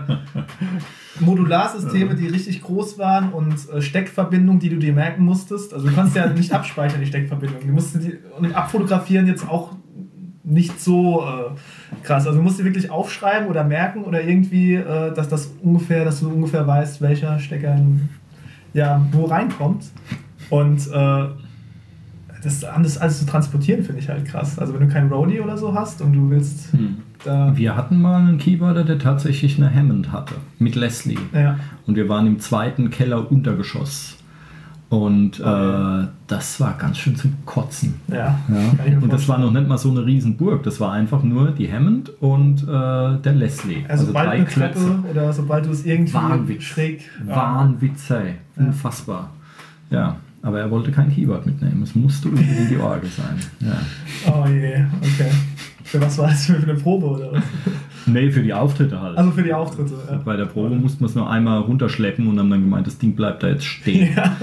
Modularsysteme, 1.19 2.15
die 2.15 2.27
richtig 2.27 2.63
groß 2.63 2.97
waren 2.97 3.33
und 3.33 3.69
äh, 3.69 3.81
Steckverbindungen, 3.81 4.59
die 4.59 4.69
du 4.69 4.77
dir 4.77 4.93
merken 4.93 5.23
musstest. 5.23 5.73
Also 5.73 5.87
du 5.87 5.93
kannst 5.93 6.15
ja 6.15 6.27
nicht 6.27 6.51
abspeichern, 6.51 7.01
die 7.01 7.07
Steckverbindung. 7.07 7.59
Du 7.61 7.73
musst 7.73 7.95
die 7.95 8.17
und 8.37 8.55
abfotografieren 8.55 9.27
jetzt 9.27 9.47
auch 9.47 9.73
nicht 10.43 10.79
so 10.81 11.21
äh, 11.21 12.03
krass. 12.03 12.25
Also 12.25 12.39
du 12.39 12.43
musst 12.43 12.59
dir 12.59 12.63
wirklich 12.63 12.89
aufschreiben 12.89 13.47
oder 13.47 13.63
merken 13.63 14.03
oder 14.03 14.23
irgendwie, 14.23 14.73
äh, 14.73 15.13
dass 15.13 15.29
das 15.29 15.53
ungefähr, 15.61 16.03
dass 16.03 16.21
du 16.21 16.29
ungefähr 16.29 16.65
weißt, 16.65 17.01
welcher 17.01 17.37
Stecker 17.37 17.75
in, 17.75 18.09
ja, 18.73 19.05
wo 19.11 19.25
reinkommt. 19.25 19.85
Und 20.49 20.87
äh, 20.91 21.25
das 22.43 22.63
alles, 22.63 22.97
alles 22.97 23.19
zu 23.19 23.25
transportieren, 23.25 23.83
finde 23.83 23.99
ich 24.01 24.07
halt 24.09 24.25
krass. 24.25 24.57
Also 24.59 24.73
wenn 24.73 24.87
du 24.87 24.93
kein 24.93 25.09
Roadie 25.09 25.41
oder 25.41 25.57
so 25.57 25.73
hast 25.73 26.01
und 26.01 26.13
du 26.13 26.29
willst 26.29 26.71
Hm. 26.71 26.97
da. 27.25 27.51
Wir 27.55 27.75
hatten 27.75 28.01
mal 28.01 28.15
einen 28.21 28.37
Keyboarder, 28.37 28.83
der 28.85 28.97
tatsächlich 28.99 29.57
eine 29.57 29.73
Hammond 29.73 30.11
hatte, 30.13 30.35
mit 30.57 30.75
Leslie. 30.75 31.17
Ja, 31.33 31.57
Und 31.85 31.95
wir 31.95 32.07
waren 32.07 32.27
im 32.27 32.39
zweiten 32.39 32.89
Keller-Untergeschoss. 32.89 34.15
Und 34.87 35.39
äh, 35.39 35.43
das 36.25 36.59
war 36.59 36.73
ganz 36.79 36.97
schön 36.97 37.15
zum 37.15 37.33
Kotzen. 37.45 37.95
ja. 38.07 38.39
Ja. 38.47 38.97
Und 38.99 39.13
das 39.13 39.27
war 39.27 39.37
noch 39.37 39.51
nicht 39.51 39.67
mal 39.67 39.77
so 39.77 39.91
eine 39.91 40.03
Riesenburg. 40.03 40.63
Das 40.63 40.79
war 40.79 40.93
einfach 40.93 41.21
nur 41.21 41.51
die 41.51 41.71
Hammond 41.71 42.09
und 42.21 42.63
äh, 42.63 42.65
der 43.21 43.33
Leslie. 43.35 43.83
Also, 43.87 44.05
sobald 44.07 44.29
eine 44.29 44.45
Treppe 44.47 45.03
oder 45.11 45.31
sobald 45.31 45.67
du 45.67 45.71
es 45.71 45.85
irgendwie 45.85 46.13
Wahnwitz. 46.15 46.63
schräg. 46.63 47.01
Wahnwitz, 47.23 48.09
ey. 48.09 48.35
Unfassbar. 48.55 49.29
Ja, 49.91 50.15
aber 50.41 50.59
er 50.59 50.71
wollte 50.71 50.91
kein 50.91 51.13
Keyboard 51.13 51.45
mitnehmen. 51.45 51.81
Es 51.83 51.95
musste 51.95 52.29
unbedingt 52.29 52.69
die 52.69 52.77
Orgel 52.77 53.09
sein. 53.09 53.37
Ja. 53.59 53.79
Oh 54.31 54.47
je, 54.47 54.83
okay. 55.01 55.31
Für 55.83 55.99
was 56.01 56.17
war 56.19 56.27
das 56.27 56.45
für 56.45 56.55
eine 56.55 56.75
Probe 56.75 57.07
oder 57.07 57.31
was? 57.31 57.43
Nee, 58.05 58.29
für 58.31 58.43
die 58.43 58.53
Auftritte 58.53 59.01
halt. 59.01 59.17
Also 59.17 59.31
für 59.31 59.41
die 59.41 59.53
Auftritte. 59.53 59.95
Ja. 60.09 60.17
Bei 60.17 60.35
der 60.37 60.45
Probe 60.45 60.75
mussten 60.75 60.99
wir 60.99 61.07
es 61.07 61.15
nur 61.15 61.27
einmal 61.29 61.61
runterschleppen 61.61 62.27
und 62.27 62.37
haben 62.37 62.49
dann 62.51 62.61
gemeint, 62.61 62.85
das 62.85 62.99
Ding 62.99 63.15
bleibt 63.15 63.41
da 63.41 63.47
jetzt 63.49 63.65
stehen. 63.65 64.15
Ja, 64.15 64.35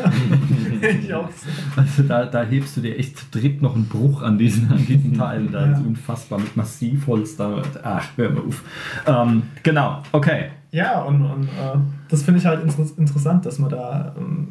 ich 1.03 1.15
auch. 1.15 1.29
Also 1.77 2.03
da, 2.03 2.25
da 2.27 2.43
hebst 2.43 2.77
du 2.77 2.81
dir 2.81 2.99
echt 2.99 3.17
zu 3.19 3.25
dritt 3.31 3.63
noch 3.63 3.77
einen 3.77 3.87
Bruch 3.87 4.23
an 4.23 4.39
diesen, 4.39 4.71
an 4.73 4.85
diesen 4.87 5.15
Teilen. 5.19 5.53
Da 5.53 5.67
Ja. 5.67 5.73
ist 5.73 5.87
unfassbar 5.87 6.41
mit 6.41 6.57
Massivholz 6.57 7.37
da. 7.37 7.63
Ach, 7.85 8.09
hör 8.17 8.31
mal 8.31 8.43
auf. 8.43 8.63
Ähm, 9.07 9.43
genau, 9.63 10.03
okay. 10.11 10.47
Ja, 10.73 11.03
und, 11.03 11.23
und 11.25 11.45
äh, 11.45 11.79
das 12.09 12.23
finde 12.25 12.41
ich 12.41 12.47
halt 12.47 12.63
inter 12.63 12.85
interessant, 12.99 13.47
dass 13.47 13.59
man 13.61 13.71
da 13.71 14.15
ähm, 14.19 14.49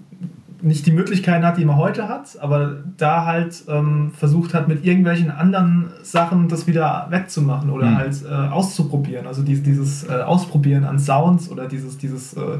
nicht 0.62 0.86
die 0.86 0.92
Möglichkeiten 0.92 1.46
hat, 1.46 1.58
die 1.58 1.66
man 1.66 1.78
heute 1.78 2.08
hat, 2.08 2.38
aber 2.42 2.78
da 2.98 3.26
halt 3.26 3.64
ähm, 3.68 4.12
versucht 4.16 4.54
hat, 4.54 4.68
mit 4.68 4.86
irgendwelchen 4.86 5.32
anderen 5.32 5.88
Sachen 6.04 6.48
das 6.48 6.68
wieder 6.68 7.08
wegzumachen 7.10 7.70
oder 7.70 7.88
Mhm. 7.92 7.98
halt 7.98 8.24
äh, 8.24 8.34
auszuprobieren. 8.34 9.28
Also 9.28 9.44
dieses, 9.44 9.64
dieses 9.64 10.04
äh, 10.10 10.22
Ausprobieren 10.22 10.84
an 10.86 11.00
Sounds 11.00 11.50
oder 11.52 11.68
dieses, 11.68 11.98
dieses 11.98 12.34
äh, 12.34 12.60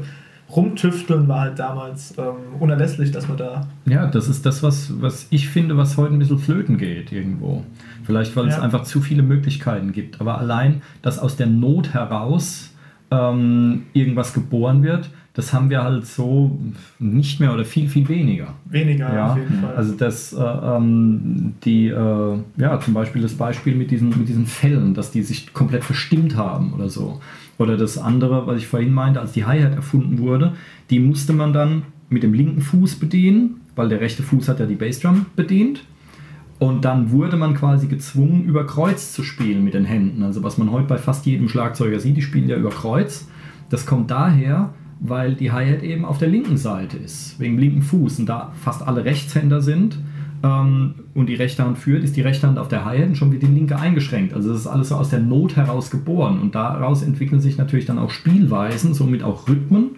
Rumtüfteln 0.54 1.26
war 1.26 1.40
halt 1.40 1.58
damals 1.58 2.14
ähm, 2.18 2.60
unerlässlich, 2.60 3.10
dass 3.10 3.26
man 3.28 3.36
da. 3.36 3.66
Ja, 3.84 4.06
das 4.06 4.28
ist 4.28 4.46
das, 4.46 4.62
was, 4.62 4.92
was 5.00 5.26
ich 5.30 5.48
finde, 5.48 5.76
was 5.76 5.96
heute 5.96 6.12
ein 6.14 6.18
bisschen 6.20 6.38
flöten 6.38 6.78
geht 6.78 7.10
irgendwo. 7.10 7.64
Vielleicht, 8.04 8.36
weil 8.36 8.46
es 8.48 8.56
Ja. 8.56 8.62
einfach 8.62 8.84
zu 8.84 9.00
viele 9.00 9.22
Möglichkeiten 9.24 9.90
gibt. 9.92 10.20
Aber 10.20 10.38
allein, 10.38 10.82
dass 11.02 11.18
aus 11.18 11.36
der 11.36 11.48
Not 11.48 11.94
heraus 11.94 12.70
ähm, 13.10 13.82
irgendwas 13.92 14.34
geboren 14.34 14.82
wird, 14.82 15.10
das 15.36 15.52
haben 15.52 15.68
wir 15.68 15.84
halt 15.84 16.06
so 16.06 16.58
nicht 16.98 17.40
mehr 17.40 17.52
oder 17.52 17.66
viel, 17.66 17.90
viel 17.90 18.08
weniger. 18.08 18.54
Weniger, 18.64 19.14
Ja, 19.14 19.32
auf 19.32 19.36
jeden 19.36 19.60
Fall. 19.60 19.74
also 19.76 19.94
das, 19.94 20.32
äh, 20.32 20.38
ähm, 20.40 21.52
die, 21.62 21.88
äh, 21.88 22.38
ja, 22.56 22.80
zum 22.80 22.94
Beispiel 22.94 23.20
das 23.20 23.34
Beispiel 23.34 23.74
mit 23.74 23.90
diesen, 23.90 24.08
mit 24.08 24.28
diesen 24.28 24.46
Fällen, 24.46 24.94
dass 24.94 25.10
die 25.10 25.22
sich 25.22 25.52
komplett 25.52 25.84
verstimmt 25.84 26.36
haben 26.36 26.72
oder 26.72 26.88
so. 26.88 27.20
Oder 27.58 27.76
das 27.76 27.98
andere, 27.98 28.46
was 28.46 28.56
ich 28.56 28.66
vorhin 28.66 28.94
meinte, 28.94 29.20
als 29.20 29.32
die 29.32 29.44
Hi-Hat 29.44 29.74
erfunden 29.74 30.20
wurde, 30.20 30.54
die 30.88 31.00
musste 31.00 31.34
man 31.34 31.52
dann 31.52 31.82
mit 32.08 32.22
dem 32.22 32.32
linken 32.32 32.62
Fuß 32.62 32.94
bedienen, 32.96 33.60
weil 33.74 33.90
der 33.90 34.00
rechte 34.00 34.22
Fuß 34.22 34.48
hat 34.48 34.58
ja 34.58 34.64
die 34.64 34.74
Bassdrum 34.74 35.26
bedient. 35.36 35.84
Und 36.58 36.86
dann 36.86 37.10
wurde 37.10 37.36
man 37.36 37.52
quasi 37.52 37.88
gezwungen, 37.88 38.44
über 38.44 38.66
Kreuz 38.66 39.12
zu 39.12 39.22
spielen 39.22 39.64
mit 39.64 39.74
den 39.74 39.84
Händen. 39.84 40.22
Also 40.22 40.42
was 40.42 40.56
man 40.56 40.72
heute 40.72 40.86
bei 40.86 40.96
fast 40.96 41.26
jedem 41.26 41.50
Schlagzeuger 41.50 42.00
sieht, 42.00 42.16
die 42.16 42.22
spielen 42.22 42.48
ja 42.48 42.56
über 42.56 42.70
Kreuz. 42.70 43.28
Das 43.68 43.84
kommt 43.84 44.10
daher, 44.10 44.72
weil 45.00 45.34
die 45.34 45.52
Hi-Hat 45.52 45.82
eben 45.82 46.04
auf 46.04 46.18
der 46.18 46.28
linken 46.28 46.56
Seite 46.56 46.96
ist, 46.96 47.38
wegen 47.38 47.56
dem 47.56 47.60
linken 47.60 47.82
Fuß. 47.82 48.18
Und 48.20 48.26
da 48.26 48.52
fast 48.62 48.86
alle 48.86 49.04
Rechtshänder 49.04 49.60
sind 49.60 49.98
ähm, 50.42 50.94
und 51.14 51.28
die 51.28 51.34
rechte 51.34 51.64
Hand 51.64 51.78
führt, 51.78 52.04
ist 52.04 52.16
die 52.16 52.22
rechte 52.22 52.46
Hand 52.46 52.58
auf 52.58 52.68
der 52.68 52.84
Hi-Hat 52.84 53.08
und 53.08 53.16
schon 53.16 53.32
wird 53.32 53.42
die 53.42 53.46
linke 53.46 53.78
eingeschränkt. 53.78 54.32
Also 54.34 54.50
das 54.50 54.60
ist 54.60 54.66
alles 54.66 54.88
so 54.88 54.96
aus 54.96 55.10
der 55.10 55.20
Not 55.20 55.56
heraus 55.56 55.90
geboren. 55.90 56.40
Und 56.40 56.54
daraus 56.54 57.02
entwickeln 57.02 57.40
sich 57.40 57.58
natürlich 57.58 57.86
dann 57.86 57.98
auch 57.98 58.10
Spielweisen, 58.10 58.94
somit 58.94 59.22
auch 59.22 59.48
Rhythmen 59.48 59.96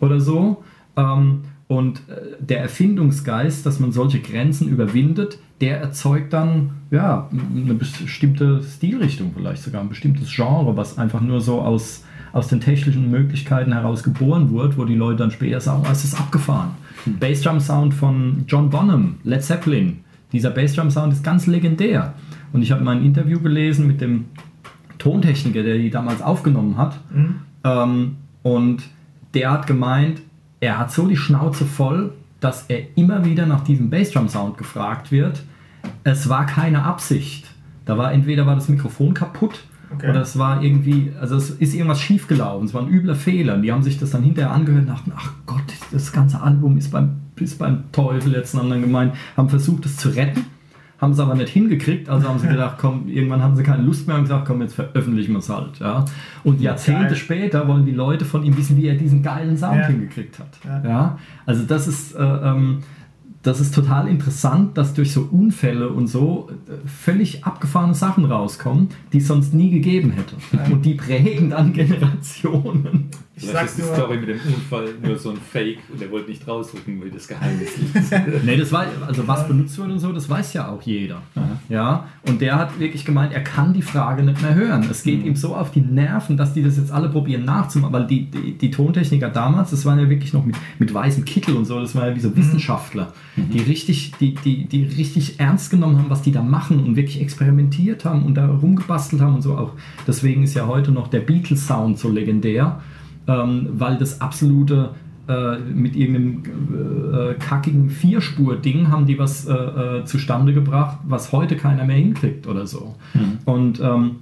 oder 0.00 0.20
so. 0.20 0.62
Ähm, 0.96 1.42
und 1.70 2.02
äh, 2.08 2.36
der 2.40 2.62
Erfindungsgeist, 2.62 3.64
dass 3.64 3.78
man 3.78 3.92
solche 3.92 4.18
Grenzen 4.18 4.68
überwindet, 4.68 5.38
der 5.60 5.80
erzeugt 5.80 6.32
dann 6.32 6.70
ja, 6.90 7.28
eine 7.30 7.74
bestimmte 7.74 8.62
Stilrichtung, 8.62 9.32
vielleicht 9.36 9.62
sogar 9.62 9.80
ein 9.80 9.88
bestimmtes 9.88 10.34
Genre, 10.34 10.76
was 10.76 10.98
einfach 10.98 11.20
nur 11.20 11.40
so 11.40 11.60
aus, 11.60 12.04
aus 12.32 12.48
den 12.48 12.60
technischen 12.60 13.10
Möglichkeiten 13.10 13.72
heraus 13.72 14.02
geboren 14.02 14.50
wurde, 14.50 14.76
wo 14.76 14.84
die 14.84 14.94
Leute 14.94 15.18
dann 15.18 15.30
später 15.30 15.60
sagen, 15.60 15.82
oh, 15.86 15.90
es 15.90 16.04
ist 16.04 16.18
abgefahren. 16.18 16.70
Bassdrum-Sound 17.06 17.94
von 17.94 18.44
John 18.46 18.70
Bonham, 18.70 19.16
Led 19.24 19.42
Zeppelin. 19.42 20.00
Dieser 20.32 20.50
Bassdrum-Sound 20.50 21.12
ist 21.12 21.24
ganz 21.24 21.46
legendär. 21.46 22.14
Und 22.52 22.62
ich 22.62 22.70
habe 22.72 22.84
mal 22.84 22.96
ein 22.96 23.04
Interview 23.04 23.40
gelesen 23.40 23.86
mit 23.86 24.00
dem 24.00 24.26
Tontechniker, 24.98 25.62
der 25.62 25.78
die 25.78 25.90
damals 25.90 26.22
aufgenommen 26.22 26.76
hat. 26.76 27.00
Ähm, 27.64 28.16
und 28.42 28.82
der 29.34 29.50
hat 29.50 29.66
gemeint, 29.66 30.20
er 30.60 30.78
hat 30.78 30.92
so 30.92 31.06
die 31.06 31.16
Schnauze 31.16 31.64
voll, 31.64 32.12
dass 32.40 32.66
er 32.68 32.96
immer 32.96 33.24
wieder 33.24 33.46
nach 33.46 33.64
diesem 33.64 33.90
Bassdrum-Sound 33.90 34.56
gefragt 34.56 35.10
wird. 35.10 35.42
Es 36.04 36.28
war 36.28 36.46
keine 36.46 36.84
Absicht. 36.84 37.46
Da 37.86 37.98
war 37.98 38.12
entweder 38.12 38.46
war 38.46 38.54
das 38.54 38.68
Mikrofon 38.68 39.14
kaputt 39.14 39.64
Okay. 39.94 40.10
oder 40.10 40.20
es 40.20 40.38
war 40.38 40.62
irgendwie, 40.62 41.12
also 41.20 41.36
es 41.36 41.50
ist 41.50 41.74
irgendwas 41.74 42.00
schiefgelaufen. 42.00 42.66
Es 42.66 42.74
war 42.74 42.82
ein 42.82 42.88
übler 42.88 43.14
Fehler. 43.16 43.54
Und 43.54 43.62
die 43.62 43.72
haben 43.72 43.82
sich 43.82 43.98
das 43.98 44.10
dann 44.10 44.22
hinterher 44.22 44.52
angehört 44.52 44.82
und 44.82 44.88
dachten, 44.88 45.12
ach 45.16 45.32
Gott, 45.46 45.62
das 45.90 46.12
ganze 46.12 46.40
Album 46.40 46.76
ist 46.76 46.90
beim, 46.92 47.10
ist 47.40 47.58
beim 47.58 47.84
Teufel 47.92 48.34
haben 48.36 48.70
dann 48.70 48.80
gemeint, 48.82 49.14
haben 49.36 49.48
versucht, 49.48 49.86
es 49.86 49.96
zu 49.96 50.10
retten, 50.10 50.44
haben 51.00 51.12
es 51.12 51.18
aber 51.18 51.34
nicht 51.34 51.48
hingekriegt. 51.48 52.08
Also 52.08 52.28
haben 52.28 52.38
sie 52.38 52.46
gedacht, 52.48 52.76
komm, 52.78 53.08
irgendwann 53.08 53.42
haben 53.42 53.56
sie 53.56 53.62
keine 53.62 53.82
Lust 53.82 54.06
mehr 54.06 54.16
und 54.16 54.22
gesagt, 54.22 54.46
komm, 54.46 54.60
jetzt 54.62 54.74
veröffentlichen 54.74 55.32
wir 55.32 55.38
es 55.38 55.48
halt. 55.48 55.78
Ja. 55.80 56.04
Und 56.44 56.60
Jahrzehnte 56.60 57.06
Geil. 57.06 57.16
später 57.16 57.66
wollen 57.66 57.84
die 57.84 57.92
Leute 57.92 58.24
von 58.24 58.44
ihm 58.44 58.56
wissen, 58.56 58.76
wie 58.76 58.86
er 58.86 58.94
diesen 58.94 59.22
geilen 59.22 59.56
Sound 59.56 59.76
Ja. 59.80 59.86
hingekriegt 59.88 60.38
hat. 60.38 60.58
Ja. 60.64 60.88
Ja. 60.88 61.18
Also 61.46 61.64
das 61.64 61.88
ist, 61.88 62.14
äh, 62.14 62.22
ähm, 62.22 62.78
das 63.42 63.60
ist 63.60 63.74
total 63.74 64.08
interessant, 64.08 64.76
dass 64.76 64.92
durch 64.92 65.12
so 65.12 65.22
Unfälle 65.30 65.88
und 65.88 66.08
so 66.08 66.50
äh, 66.68 66.86
völlig 66.86 67.44
abgefahrene 67.44 67.94
Sachen 67.94 68.26
rauskommen, 68.26 68.88
die 69.12 69.18
es 69.18 69.26
sonst 69.26 69.54
nie 69.54 69.70
gegeben 69.70 70.12
hätte. 70.12 70.36
Und 70.70 70.84
die 70.84 70.94
prägen 70.94 71.50
dann 71.50 71.72
Generationen. 71.72 73.08
Ich 73.40 73.48
Vielleicht 73.48 73.70
sag's 73.70 73.78
ist 73.78 73.90
die 73.90 73.94
Story 73.94 74.18
mit 74.18 74.28
dem 74.28 74.40
Unfall 74.54 74.88
nur 75.02 75.18
so 75.18 75.30
ein 75.30 75.38
Fake 75.38 75.78
und 75.90 76.02
er 76.02 76.10
wollte 76.10 76.30
nicht 76.30 76.46
rausrücken, 76.46 77.02
wie 77.02 77.10
das 77.10 77.26
Geheimnis 77.26 77.70
liegt. 77.78 78.44
Nee, 78.44 78.56
das 78.56 78.70
war, 78.70 78.86
also 79.06 79.26
was 79.26 79.46
benutzt 79.48 79.78
wird 79.78 79.90
und 79.90 79.98
so, 79.98 80.12
das 80.12 80.28
weiß 80.28 80.52
ja 80.54 80.68
auch 80.68 80.82
jeder. 80.82 81.22
Ja, 81.68 82.08
und 82.26 82.40
der 82.40 82.56
hat 82.56 82.78
wirklich 82.78 83.04
gemeint, 83.04 83.32
er 83.32 83.42
kann 83.42 83.72
die 83.72 83.82
Frage 83.82 84.22
nicht 84.22 84.42
mehr 84.42 84.54
hören. 84.54 84.86
Es 84.90 85.02
geht 85.02 85.24
ihm 85.24 85.36
so 85.36 85.54
auf 85.54 85.70
die 85.70 85.80
Nerven, 85.80 86.36
dass 86.36 86.52
die 86.52 86.62
das 86.62 86.76
jetzt 86.76 86.92
alle 86.92 87.08
probieren 87.08 87.44
nachzumachen, 87.44 87.92
weil 87.92 88.06
die, 88.06 88.26
die, 88.26 88.58
die 88.58 88.70
Tontechniker 88.70 89.30
damals, 89.30 89.70
das 89.70 89.84
waren 89.86 89.98
ja 89.98 90.10
wirklich 90.10 90.32
noch 90.32 90.44
mit, 90.44 90.56
mit 90.78 90.92
weißem 90.92 91.24
Kittel 91.24 91.56
und 91.56 91.64
so, 91.64 91.80
das 91.80 91.94
waren 91.94 92.08
ja 92.08 92.16
wie 92.16 92.20
so 92.20 92.36
Wissenschaftler, 92.36 93.12
die 93.36 93.60
richtig, 93.60 94.12
die, 94.20 94.34
die, 94.34 94.66
die 94.66 94.84
richtig 94.84 95.40
ernst 95.40 95.70
genommen 95.70 95.98
haben, 95.98 96.10
was 96.10 96.22
die 96.22 96.32
da 96.32 96.42
machen 96.42 96.84
und 96.84 96.96
wirklich 96.96 97.20
experimentiert 97.20 98.04
haben 98.04 98.24
und 98.24 98.34
da 98.34 98.48
rumgebastelt 98.48 99.22
haben 99.22 99.36
und 99.36 99.42
so 99.42 99.56
auch. 99.56 99.72
Deswegen 100.06 100.42
ist 100.42 100.54
ja 100.54 100.66
heute 100.66 100.92
noch 100.92 101.08
der 101.08 101.20
Beatles-Sound 101.20 101.98
so 101.98 102.10
legendär, 102.10 102.80
ähm, 103.26 103.68
weil 103.72 103.96
das 103.98 104.20
absolute 104.20 104.90
äh, 105.28 105.58
mit 105.58 105.94
irgendeinem 105.94 106.42
äh, 107.14 107.34
kackigen 107.34 107.90
Vierspur-Ding 107.90 108.88
haben 108.88 109.06
die 109.06 109.18
was 109.18 109.46
äh, 109.46 109.52
äh, 109.52 110.04
zustande 110.04 110.52
gebracht, 110.52 110.98
was 111.04 111.32
heute 111.32 111.56
keiner 111.56 111.84
mehr 111.84 111.96
hinkriegt 111.96 112.46
oder 112.46 112.66
so. 112.66 112.96
Und 113.44 113.80
ähm, 113.80 114.16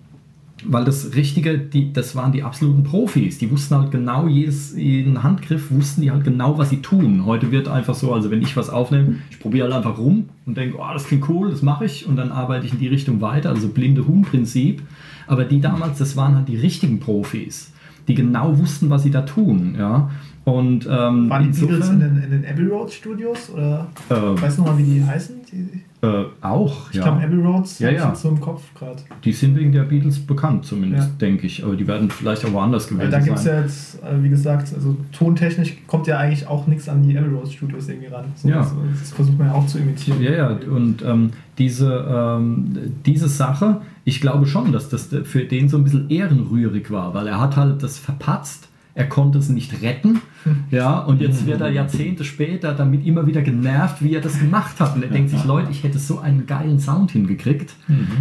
weil 0.65 0.85
das 0.85 1.15
Richtige, 1.15 1.59
die, 1.59 1.93
das 1.93 2.17
waren 2.17 2.33
die 2.33 2.43
absoluten 2.43 2.83
Profis. 2.83 3.39
Die 3.39 3.51
wussten 3.51 3.77
halt 3.77 3.91
genau 3.91 4.27
jedes, 4.27 4.77
jeden 4.77 5.23
Handgriff, 5.23 5.71
wussten 5.71 6.01
die 6.01 6.11
halt 6.11 6.25
genau, 6.25 6.59
was 6.59 6.71
sie 6.71 6.83
tun. 6.83 7.25
Heute 7.27 7.53
wird 7.53 7.69
einfach 7.69 7.95
so, 7.95 8.13
also 8.13 8.31
wenn 8.31 8.43
ich 8.43 8.57
was 8.57 8.69
aufnehme, 8.69 9.17
ich 9.31 9.39
probiere 9.39 9.67
halt 9.67 9.77
einfach 9.77 9.99
rum 9.99 10.29
und 10.47 10.57
denke, 10.57 10.77
oh, 10.79 10.93
das 10.93 11.07
klingt 11.07 11.29
cool, 11.29 11.51
das 11.51 11.63
mache 11.63 11.85
ich 11.85 12.07
und 12.07 12.17
dann 12.17 12.33
arbeite 12.33 12.67
ich 12.67 12.73
in 12.73 12.81
die 12.81 12.89
Richtung 12.89 13.21
weiter, 13.21 13.51
also 13.51 13.69
blinde 13.69 14.07
Huhn-Prinzip. 14.07 14.83
Aber 15.27 15.45
die 15.45 15.61
damals, 15.61 15.99
das 15.99 16.17
waren 16.17 16.35
halt 16.35 16.49
die 16.49 16.57
richtigen 16.57 17.01
Profis, 17.01 17.73
die 18.09 18.15
genau 18.15 18.59
wussten, 18.59 18.91
was 18.91 19.03
sie 19.05 19.11
da 19.11 19.23
tun. 19.23 19.77
Ja? 19.79 20.11
Und 20.45 20.87
ähm, 20.87 21.29
waren 21.29 21.53
die 21.53 21.61
Beatles 21.61 21.91
in 21.91 22.01
den, 22.01 22.23
in 22.23 22.31
den 22.31 22.47
Abbey 22.47 22.67
Road 22.67 22.91
Studios? 22.91 23.51
Oder 23.55 23.87
äh, 24.09 24.15
weißt 24.15 24.59
du 24.59 24.63
noch 24.63 24.73
mal, 24.73 24.79
wie 24.79 24.83
die 24.85 25.05
heißen? 25.05 25.37
Die, 25.53 25.83
äh, 26.01 26.25
auch, 26.41 26.91
ich 26.91 26.97
ja. 26.97 27.03
glaube, 27.03 27.23
Abbey 27.23 27.37
Roads 27.37 27.81
Ja, 27.81 27.91
ich 27.91 27.97
ja. 27.99 28.15
so 28.15 28.29
im 28.31 28.41
Kopf 28.41 28.63
gerade. 28.75 28.97
Die 29.25 29.33
sind 29.33 29.57
wegen 29.59 29.73
der 29.73 29.83
Beatles 29.83 30.19
bekannt, 30.21 30.65
zumindest, 30.65 31.09
Ja. 31.09 31.15
denke 31.21 31.47
ich. 31.47 31.65
Aber 31.65 31.75
die 31.77 31.87
werden 31.87 32.09
vielleicht 32.09 32.47
auch 32.47 32.53
woanders 32.53 32.89
gewesen 32.89 33.11
da 33.11 33.19
gibt 33.19 33.37
es 33.37 33.45
sein. 33.45 33.55
ja 33.57 33.61
jetzt, 33.63 34.03
äh, 34.03 34.23
wie 34.23 34.29
gesagt, 34.31 34.73
also 34.75 34.97
tontechnisch 35.13 35.77
kommt 35.87 36.07
ja 36.07 36.19
eigentlich 36.19 36.47
auch 36.47 36.67
nichts 36.67 36.89
an 36.89 37.03
die 37.03 37.19
Abbey 37.19 37.29
Road 37.35 37.49
Studios 37.53 37.89
irgendwie 37.89 38.07
ran. 38.07 38.25
So, 38.37 38.49
Ja. 38.49 38.59
das, 38.61 38.75
das 39.01 39.11
versucht 39.13 39.37
man 39.39 39.49
ja 39.49 39.55
auch 39.55 39.67
zu 39.67 39.79
imitieren. 39.79 40.23
Ja, 40.23 40.31
ja, 40.31 40.59
und 40.71 41.03
ähm, 41.05 41.31
diese, 41.59 41.93
ähm, 42.39 42.75
diese 43.05 43.29
Sache, 43.29 43.81
ich 44.09 44.21
glaube 44.23 44.47
schon, 44.47 44.73
dass 44.73 44.89
das 44.89 45.09
für 45.25 45.45
den 45.45 45.69
so 45.69 45.77
ein 45.77 45.85
bisschen 45.85 46.09
ehrenrührig 46.09 46.91
war, 46.91 47.13
weil 47.13 47.27
er 47.27 47.39
hat 47.41 47.57
halt 47.57 47.83
das 47.83 47.99
verpatzt, 47.99 48.69
er 48.95 49.07
konnte 49.09 49.39
es 49.39 49.49
nicht 49.51 49.83
retten, 49.83 50.21
ja, 50.71 50.99
und 51.01 51.21
jetzt 51.21 51.47
wird 51.47 51.61
er 51.61 51.69
Jahrzehnte 51.71 52.25
später 52.25 52.73
damit 52.73 53.07
immer 53.07 53.27
wieder 53.27 53.43
genervt, 53.43 54.03
wie 54.03 54.15
er 54.15 54.21
das 54.23 54.39
gemacht 54.41 54.81
hat. 54.81 54.97
Und 54.97 55.03
er 55.03 55.11
denkt 55.11 55.31
sich, 55.31 55.45
Leute, 55.45 55.71
ich 55.71 55.85
hätte 55.85 55.99
so 55.99 56.19
einen 56.21 56.47
geilen 56.47 56.81
Sound 56.81 57.11
hingekriegt, 57.11 57.75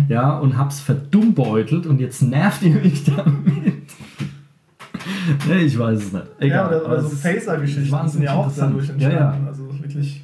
ja, 0.10 0.38
und 0.38 0.58
hab's 0.58 0.82
verdummbeutelt 0.82 1.88
und 1.88 2.00
jetzt 2.02 2.22
nervt 2.22 2.62
ihr 2.64 2.76
mich 2.76 3.06
damit. 3.06 3.84
nee, 5.48 5.62
ich 5.66 5.80
weiß 5.80 6.00
es 6.00 6.12
nicht. 6.14 6.26
Egal. 6.40 6.72
Ja, 6.72 6.78
aber 6.78 6.86
oder 6.86 7.04
so 7.04 7.16
Phaser-Geschichten 7.16 8.10
sind 8.10 8.24
ja 8.24 8.34
auch 8.34 8.52
dadurch 8.56 8.88
Ja, 8.88 8.94
entstanden. 8.94 9.18
ja. 9.44 9.48
Also 9.48 9.64
wirklich, 9.82 10.22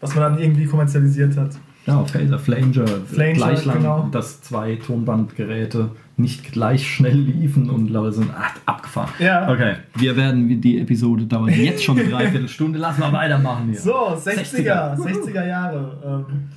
was 0.00 0.14
man 0.14 0.32
dann 0.32 0.38
irgendwie 0.42 0.64
kommerzialisiert 0.64 1.36
hat. 1.36 1.50
Ja, 1.86 2.04
Phaser, 2.04 2.38
Flanger, 2.38 2.86
Flanger, 2.86 3.32
gleich 3.32 3.64
lang, 3.64 3.78
genau. 3.78 4.08
dass 4.12 4.40
zwei 4.40 4.76
Tonbandgeräte 4.76 5.90
nicht 6.16 6.52
gleich 6.52 6.86
schnell 6.86 7.16
liefen 7.16 7.70
und 7.70 7.90
Leute 7.90 8.12
sind 8.12 8.30
ach, 8.38 8.54
abgefahren. 8.66 9.10
Ja. 9.18 9.50
Okay, 9.50 9.76
wir 9.94 10.16
werden, 10.16 10.60
die 10.60 10.80
Episode 10.80 11.24
dauert 11.24 11.50
jetzt 11.50 11.82
schon 11.82 11.98
eine 11.98 12.08
Dreiviertelstunde, 12.10 12.78
lass 12.78 12.98
mal 12.98 13.12
weitermachen 13.12 13.70
hier. 13.70 13.80
So, 13.80 13.94
60er, 13.94 14.96
60er 14.96 15.46
Jahre. 15.46 16.24
Ähm, 16.30 16.50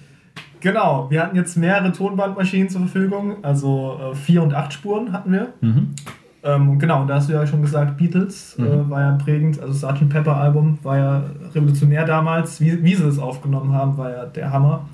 genau, 0.60 1.10
wir 1.10 1.24
hatten 1.24 1.36
jetzt 1.36 1.58
mehrere 1.58 1.92
Tonbandmaschinen 1.92 2.70
zur 2.70 2.82
Verfügung, 2.82 3.44
also 3.44 4.00
äh, 4.12 4.16
vier 4.16 4.44
und 4.44 4.54
acht 4.54 4.74
Spuren 4.74 5.12
hatten 5.12 5.32
wir. 5.32 5.54
Mhm. 5.62 5.96
Ähm, 6.44 6.78
genau, 6.78 7.02
und 7.02 7.08
da 7.08 7.16
hast 7.16 7.30
du 7.30 7.34
ja 7.34 7.48
schon 7.48 7.64
gesagt, 7.64 7.98
Beatles 7.98 8.56
äh, 8.60 8.90
war 8.90 9.02
ja 9.02 9.12
prägend, 9.14 9.60
also 9.60 9.74
Sgt. 9.74 10.08
Pepper 10.10 10.38
Album 10.38 10.78
war 10.84 10.98
ja 10.98 11.24
revolutionär 11.56 12.06
damals. 12.06 12.62
Wie, 12.62 12.84
wie 12.84 12.94
sie 12.94 13.08
es 13.08 13.18
aufgenommen 13.18 13.74
haben, 13.74 13.98
war 13.98 14.12
ja 14.12 14.26
der 14.28 14.52
Hammer. 14.52 14.88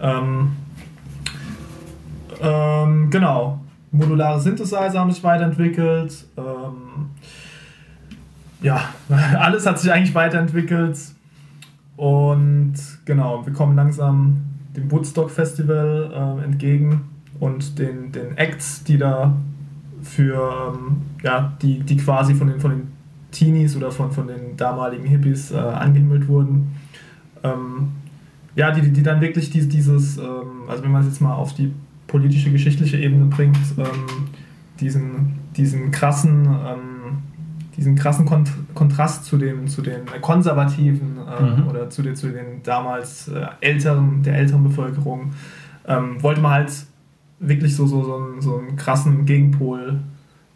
Ähm, 0.00 0.52
ähm, 2.40 3.10
genau, 3.10 3.60
modulare 3.90 4.40
Synthesizer 4.40 4.98
haben 4.98 5.10
sich 5.10 5.24
weiterentwickelt. 5.24 6.26
Ähm, 6.36 7.10
ja, 8.62 8.80
alles 9.38 9.66
hat 9.66 9.78
sich 9.78 9.92
eigentlich 9.92 10.14
weiterentwickelt. 10.14 10.98
Und 11.96 12.74
genau, 13.04 13.44
wir 13.44 13.52
kommen 13.52 13.74
langsam 13.74 14.44
dem 14.76 14.90
Woodstock 14.90 15.30
Festival 15.30 16.10
äh, 16.12 16.44
entgegen 16.44 17.08
und 17.40 17.78
den, 17.78 18.12
den 18.12 18.36
Acts, 18.36 18.84
die 18.84 18.98
da 18.98 19.34
für, 20.02 20.74
ähm, 20.74 21.02
ja, 21.22 21.56
die, 21.60 21.80
die 21.80 21.96
quasi 21.96 22.34
von 22.34 22.46
den, 22.46 22.60
von 22.60 22.70
den 22.70 22.92
Teenies 23.32 23.76
oder 23.76 23.90
von, 23.90 24.12
von 24.12 24.28
den 24.28 24.56
damaligen 24.56 25.04
Hippies 25.04 25.50
äh, 25.50 25.56
angehimmelt 25.56 26.28
wurden. 26.28 26.74
Ähm, 27.42 27.88
ja, 28.58 28.72
die, 28.72 28.90
die 28.92 29.02
dann 29.04 29.20
wirklich 29.20 29.50
dies, 29.50 29.68
dieses, 29.68 30.18
ähm, 30.18 30.68
also 30.68 30.82
wenn 30.82 30.90
man 30.90 31.02
es 31.02 31.06
jetzt 31.06 31.20
mal 31.20 31.34
auf 31.34 31.54
die 31.54 31.72
politische, 32.08 32.50
geschichtliche 32.50 32.96
Ebene 32.96 33.26
bringt, 33.26 33.56
ähm, 33.78 34.26
diesen, 34.80 35.36
diesen 35.56 35.92
krassen, 35.92 36.44
ähm, 36.44 37.18
diesen 37.76 37.94
krassen 37.94 38.26
Kont 38.26 38.50
Kontrast 38.74 39.24
zu, 39.26 39.38
dem, 39.38 39.68
zu 39.68 39.80
den 39.80 40.00
Konservativen 40.20 41.18
äh, 41.18 41.42
Mhm. 41.42 41.68
oder 41.68 41.88
zu 41.88 42.02
den, 42.02 42.16
zu 42.16 42.30
den 42.30 42.62
damals 42.64 43.28
äh, 43.28 43.46
älteren, 43.60 44.24
der 44.24 44.34
älteren 44.34 44.64
Bevölkerung, 44.64 45.32
ähm, 45.86 46.20
wollte 46.20 46.40
man 46.40 46.50
halt 46.50 46.72
wirklich 47.38 47.76
so, 47.76 47.86
so, 47.86 48.02
so, 48.02 48.16
einen, 48.16 48.40
so 48.40 48.58
einen 48.58 48.74
krassen 48.74 49.24
Gegenpol 49.24 50.00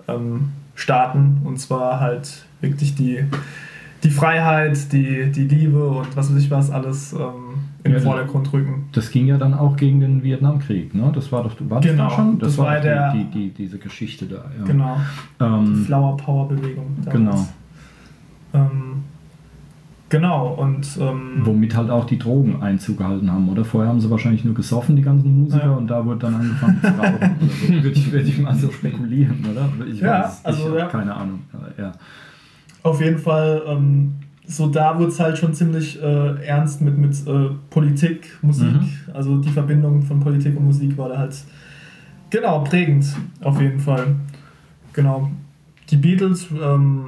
ähm, 0.09 0.51
starten. 0.75 1.43
Und 1.45 1.61
zwar 1.61 2.01
halt 2.01 2.47
wirklich 2.61 2.97
die, 2.97 3.23
die 4.03 4.11
Freiheit, 4.11 4.93
die, 4.93 5.31
die 5.31 5.47
Liebe 5.47 5.87
und 5.89 6.17
was 6.17 6.33
weiß 6.35 6.43
ich 6.43 6.51
was 6.51 6.71
alles 6.73 7.13
ähm, 7.13 7.62
in 7.85 7.93
Ja, 7.93 7.99
Vordergrund 8.01 8.53
rücken. 8.53 8.85
Das 8.93 9.11
ging 9.11 9.27
ja 9.27 9.39
dann 9.39 9.55
auch 9.55 9.77
gegen 9.77 10.01
den 10.01 10.23
Vietnamkrieg, 10.23 10.95
ne? 10.95 11.11
Das 11.15 11.33
war 11.33 11.43
doch, 11.43 11.53
war 11.69 11.81
das 11.81 11.91
Genau, 11.91 12.09
da 12.09 12.15
schon? 12.15 12.39
das 12.39 12.57
war 12.59 12.75
doch 12.77 12.83
der- 12.83 13.13
die, 13.13 13.25
die, 13.25 13.31
die, 13.31 13.51
diese 13.51 13.79
Geschichte 13.79 14.27
da, 14.27 14.45
ja. 14.59 14.65
Genau. 14.65 14.97
Die 15.41 15.45
Ähm, 15.45 15.85
Flower 15.85 16.17
Power 16.17 16.49
Bewegung. 16.49 16.97
damals. 17.05 17.13
genau. 17.13 17.49
Ähm, 18.55 19.03
genau, 20.09 20.49
und 20.55 20.87
ähm, 21.01 21.41
Womit 21.45 21.75
halt 21.77 21.91
auch 21.91 22.05
die 22.05 22.19
Drogen 22.19 22.63
Einzug 22.63 22.99
gehalten 22.99 23.31
haben, 23.33 23.49
oder? 23.49 23.65
Vorher 23.65 23.89
haben 23.91 24.01
sie 24.01 24.11
wahrscheinlich 24.11 24.45
nur 24.45 24.55
gesoffen, 24.55 24.95
die 24.97 25.03
ganzen 25.03 25.41
Musiker, 25.43 25.65
Ja. 25.65 25.71
und 25.73 25.87
da 25.89 26.05
wurde 26.05 26.21
dann 26.21 26.35
angefangen 26.37 26.79
zu 26.81 26.87
rauchen. 26.89 27.37
so. 27.67 27.73
Würde 27.83 27.89
ich, 27.91 28.13
würde 28.13 28.29
ich 28.29 28.39
mal 28.41 28.55
so 28.55 28.71
spekulieren, 28.71 29.39
oder? 29.51 29.69
Ich 29.91 30.01
Ja, 30.01 30.25
weiß, 30.25 30.45
also, 30.45 30.69
ich 30.69 30.79
ja. 30.79 30.87
keine 30.87 31.15
Ahnung. 31.15 31.41
Ja. 31.79 31.93
auf 32.85 33.01
jeden 33.01 33.19
Fall, 33.19 33.63
ähm, 33.67 34.13
so 34.53 34.69
da 34.69 34.99
wurde 34.99 35.09
es 35.09 35.19
halt 35.21 35.39
schon 35.39 35.55
ziemlich 35.55 36.01
äh, 36.03 36.45
ernst 36.47 36.81
mit, 36.81 36.99
mit 36.99 37.15
äh, 37.27 37.51
Politik, 37.71 38.39
Musik. 38.43 38.67
Mhm. 38.73 38.89
Also 39.13 39.39
die 39.39 39.51
Verbindung 39.51 40.03
von 40.03 40.21
Politik 40.21 40.57
und 40.57 40.67
Musik 40.67 40.97
war 40.99 41.09
da 41.09 41.19
halt 41.19 41.37
genau 42.31 42.61
prägend, 42.61 43.05
auf 43.41 43.61
jeden 43.61 43.81
Fall. 43.81 44.15
Genau. 44.93 45.31
Die 45.91 45.97
Beatles 45.97 46.47
ähm, 46.51 47.07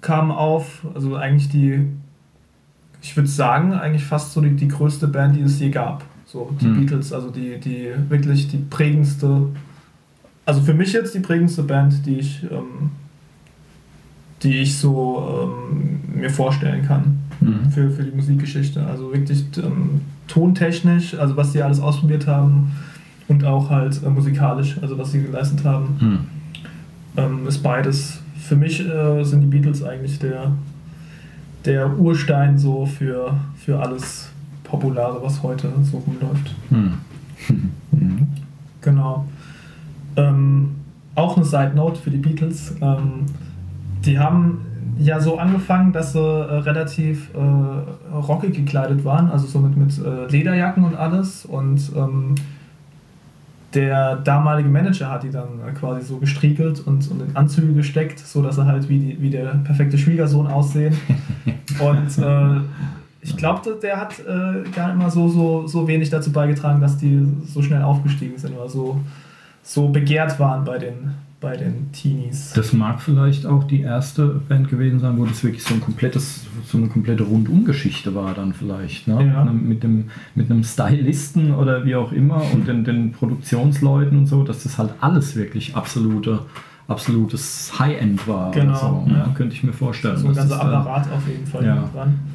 kamen 0.00 0.30
auf, 0.30 0.86
also 0.94 1.16
eigentlich 1.16 1.48
die, 1.48 1.86
ich 3.02 3.16
würde 3.16 3.28
sagen, 3.28 3.72
eigentlich 3.72 4.04
fast 4.04 4.32
so 4.32 4.40
die, 4.40 4.54
die 4.56 4.68
größte 4.68 5.08
Band, 5.08 5.36
die 5.36 5.42
es 5.42 5.58
je 5.60 5.70
gab. 5.70 6.04
So, 6.26 6.50
die 6.60 6.66
Mhm. 6.66 6.80
Beatles, 6.80 7.12
also 7.12 7.30
die, 7.30 7.58
die 7.60 7.88
wirklich 8.08 8.48
die 8.48 8.56
prägendste, 8.58 9.48
also 10.46 10.60
für 10.62 10.74
mich 10.74 10.92
jetzt 10.92 11.14
die 11.14 11.20
prägendste 11.20 11.62
Band, 11.62 12.04
die 12.06 12.18
ich, 12.18 12.42
ähm, 12.44 12.90
die 14.44 14.58
ich 14.58 14.76
so 14.76 15.50
ähm, 16.14 16.20
mir 16.20 16.30
vorstellen 16.30 16.84
kann 16.86 17.18
Mhm. 17.40 17.68
für, 17.70 17.90
für 17.90 18.04
die 18.04 18.14
Musikgeschichte. 18.14 18.86
Also 18.86 19.12
wirklich 19.12 19.44
ähm, 19.58 20.02
tontechnisch, 20.28 21.14
also 21.18 21.36
was 21.36 21.52
sie 21.52 21.60
alles 21.62 21.80
ausprobiert 21.80 22.26
haben 22.28 22.70
und 23.28 23.44
auch 23.44 23.68
halt 23.70 24.00
äh, 24.02 24.08
musikalisch, 24.08 24.76
also 24.80 24.96
was 24.96 25.10
sie 25.12 25.20
geleistet 25.22 25.64
haben, 25.64 25.96
Hm. 25.98 26.18
ähm, 27.16 27.46
ist 27.48 27.58
beides. 27.62 28.20
Für 28.38 28.56
mich 28.56 28.80
äh, 28.86 29.24
sind 29.24 29.40
die 29.40 29.46
Beatles 29.48 29.82
eigentlich 29.82 30.18
der, 30.20 30.52
der 31.64 31.98
Urstein 31.98 32.56
so 32.58 32.86
für, 32.86 33.34
für 33.56 33.80
alles 33.80 34.28
Populare, 34.62 35.18
was 35.22 35.42
heute 35.42 35.70
so 35.82 35.98
rumläuft. 35.98 36.54
Hm. 36.70 36.92
Mhm. 37.90 38.28
Genau. 38.80 39.26
Ähm, 40.16 40.70
auch 41.14 41.36
eine 41.36 41.44
Side 41.44 41.72
Note 41.74 42.00
für 42.00 42.10
die 42.10 42.16
Beatles. 42.18 42.74
Die 44.04 44.18
haben 44.18 44.66
ja 44.98 45.20
so 45.20 45.38
angefangen, 45.38 45.92
dass 45.92 46.12
sie 46.12 46.20
äh, 46.20 46.54
relativ 46.58 47.30
äh, 47.34 48.14
rockig 48.14 48.54
gekleidet 48.54 49.04
waren, 49.04 49.30
also 49.30 49.46
so 49.46 49.58
mit, 49.58 49.76
mit 49.76 49.98
äh, 49.98 50.26
Lederjacken 50.30 50.84
und 50.84 50.94
alles. 50.94 51.44
Und 51.44 51.90
ähm, 51.96 52.34
der 53.74 54.16
damalige 54.16 54.68
Manager 54.68 55.10
hat 55.10 55.24
die 55.24 55.30
dann 55.30 55.60
äh, 55.66 55.72
quasi 55.72 56.06
so 56.06 56.18
gestriegelt 56.18 56.80
und, 56.86 57.10
und 57.10 57.22
in 57.22 57.36
Anzüge 57.36 57.72
gesteckt, 57.74 58.20
sodass 58.20 58.56
sie 58.56 58.64
halt 58.64 58.88
wie, 58.88 58.98
die, 58.98 59.20
wie 59.20 59.30
der 59.30 59.46
perfekte 59.64 59.98
Schwiegersohn 59.98 60.46
aussehen. 60.46 60.96
und 61.80 62.18
äh, 62.18 62.60
ich 63.20 63.36
glaube, 63.36 63.78
der 63.82 64.00
hat 64.00 64.20
äh, 64.20 64.68
gar 64.70 64.88
nicht 64.88 64.98
mal 64.98 65.10
so, 65.10 65.28
so, 65.28 65.66
so 65.66 65.88
wenig 65.88 66.10
dazu 66.10 66.30
beigetragen, 66.30 66.80
dass 66.80 66.98
die 66.98 67.26
so 67.46 67.62
schnell 67.62 67.82
aufgestiegen 67.82 68.38
sind 68.38 68.54
oder 68.56 68.68
so, 68.68 69.00
so 69.62 69.88
begehrt 69.88 70.38
waren 70.38 70.64
bei 70.64 70.78
den, 70.78 71.14
bei 71.44 71.56
den 71.58 71.92
Teenies. 71.92 72.52
Das 72.54 72.72
mag 72.72 73.02
vielleicht 73.02 73.44
auch 73.44 73.64
die 73.64 73.82
erste 73.82 74.40
Band 74.48 74.70
gewesen 74.70 74.98
sein, 74.98 75.18
wo 75.18 75.26
das 75.26 75.44
wirklich 75.44 75.62
so 75.62 75.74
ein 75.74 75.80
komplettes, 75.82 76.46
so 76.64 76.78
eine 76.78 76.88
komplette 76.88 77.22
Rundumgeschichte 77.22 78.14
war 78.14 78.32
dann 78.32 78.54
vielleicht. 78.54 79.06
Ne? 79.06 79.26
Ja. 79.26 79.44
Mit, 79.44 79.82
dem, 79.82 80.06
mit 80.34 80.50
einem 80.50 80.64
Stylisten 80.64 81.54
oder 81.54 81.84
wie 81.84 81.94
auch 81.96 82.12
immer 82.12 82.42
und 82.52 82.66
den, 82.66 82.84
den 82.84 83.12
Produktionsleuten 83.12 84.18
und 84.18 84.26
so, 84.26 84.42
dass 84.42 84.62
das 84.62 84.78
halt 84.78 84.94
alles 85.00 85.36
wirklich 85.36 85.76
absolute, 85.76 86.40
absolutes 86.88 87.78
High-End 87.78 88.26
war. 88.26 88.50
Genau, 88.50 89.04
so, 89.06 89.12
ja. 89.12 89.18
ja, 89.18 89.28
könnte 89.34 89.54
ich 89.54 89.62
mir 89.62 89.74
vorstellen. 89.74 90.16
so 90.16 90.28
ein 90.28 90.34
ganzer 90.34 90.56
äh, 90.56 90.60
Apparat 90.60 91.12
auf 91.12 91.28
jeden 91.28 91.46
Fall 91.46 91.66
ja. 91.66 91.90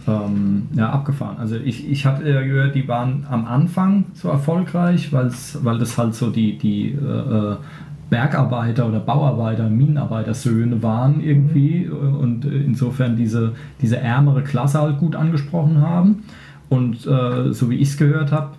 ähm, 0.07 0.67
ja, 0.75 0.91
abgefahren. 0.91 1.37
Also 1.37 1.55
ich, 1.55 1.89
ich 1.89 2.05
hatte 2.05 2.29
ja 2.29 2.41
gehört, 2.41 2.75
die 2.75 2.87
waren 2.87 3.25
am 3.27 3.45
Anfang 3.45 4.05
so 4.13 4.29
erfolgreich, 4.29 5.11
weil's, 5.11 5.57
weil 5.63 5.79
das 5.79 5.97
halt 5.97 6.13
so 6.13 6.29
die, 6.29 6.59
die 6.59 6.91
äh, 6.91 7.53
äh, 7.53 7.57
Bergarbeiter 8.09 8.87
oder 8.87 8.99
Bauarbeiter, 8.99 9.69
Minenarbeitersöhne 9.69 10.81
waren 10.81 11.21
irgendwie 11.21 11.87
und 11.87 12.45
äh, 12.45 12.49
insofern 12.49 13.15
diese, 13.15 13.53
diese 13.81 13.97
ärmere 13.97 14.43
Klasse 14.43 14.81
halt 14.81 14.97
gut 14.97 15.15
angesprochen 15.15 15.81
haben. 15.81 16.23
Und 16.69 17.05
äh, 17.07 17.51
so 17.51 17.69
wie 17.69 17.77
ich 17.77 17.89
es 17.89 17.97
gehört 17.97 18.31
habe, 18.31 18.51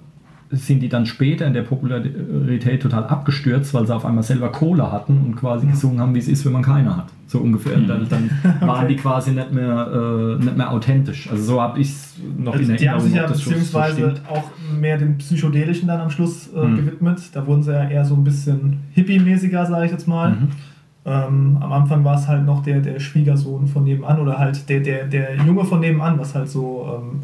sind 0.52 0.80
die 0.80 0.88
dann 0.88 1.06
später 1.06 1.46
in 1.46 1.52
der 1.54 1.62
Popularität 1.62 2.82
total 2.82 3.04
abgestürzt, 3.04 3.72
weil 3.72 3.86
sie 3.86 3.94
auf 3.94 4.04
einmal 4.04 4.24
selber 4.24 4.50
Kohle 4.50 4.90
hatten 4.90 5.18
und 5.24 5.36
quasi 5.36 5.66
gesungen 5.66 6.00
haben, 6.00 6.14
wie 6.14 6.18
es 6.18 6.26
ist, 6.28 6.44
wenn 6.44 6.52
man 6.52 6.62
keine 6.62 6.96
hat. 6.96 7.06
So 7.28 7.38
ungefähr. 7.38 7.76
Dann, 7.78 8.08
dann 8.08 8.30
waren 8.68 8.88
die 8.88 8.96
quasi 8.96 9.30
nicht 9.30 9.52
mehr, 9.52 10.36
äh, 10.40 10.42
nicht 10.44 10.56
mehr 10.56 10.72
authentisch. 10.72 11.30
Also 11.30 11.42
so 11.44 11.62
habe 11.62 11.78
ich 11.78 11.88
es 11.90 12.16
noch 12.36 12.54
in 12.54 12.60
Also 12.62 12.72
die 12.74 12.90
haben 12.90 12.98
Erinnerung. 12.98 13.00
sich 13.06 13.14
ja 13.14 13.28
so- 13.28 13.34
so 13.34 13.50
beziehungsweise 13.50 13.96
stimmt. 14.10 14.22
auch 14.28 14.44
mehr 14.76 14.98
dem 14.98 15.18
Psychedelischen 15.18 15.86
dann 15.86 16.00
am 16.00 16.10
Schluss 16.10 16.48
äh, 16.52 16.66
Mhm. 16.66 16.76
gewidmet. 16.78 17.20
Da 17.32 17.46
wurden 17.46 17.62
sie 17.62 17.72
ja 17.72 17.88
eher 17.88 18.04
so 18.04 18.14
ein 18.16 18.24
bisschen 18.24 18.80
hippie-mäßiger, 18.96 19.66
sage 19.66 19.86
ich 19.86 19.92
jetzt 19.92 20.08
mal. 20.08 20.30
Mhm. 20.32 20.48
Ähm, 21.04 21.58
am 21.60 21.72
Anfang 21.72 22.04
war 22.04 22.16
es 22.16 22.26
halt 22.28 22.44
noch 22.44 22.62
der, 22.62 22.80
der 22.80 22.98
Schwiegersohn 23.00 23.66
von 23.68 23.84
nebenan 23.84 24.18
oder 24.20 24.36
halt 24.36 24.68
der, 24.68 24.80
der, 24.80 25.04
der 25.06 25.36
Junge 25.46 25.64
von 25.64 25.80
nebenan, 25.80 26.18
was 26.18 26.34
halt 26.34 26.48
so 26.48 27.00
ähm, 27.00 27.20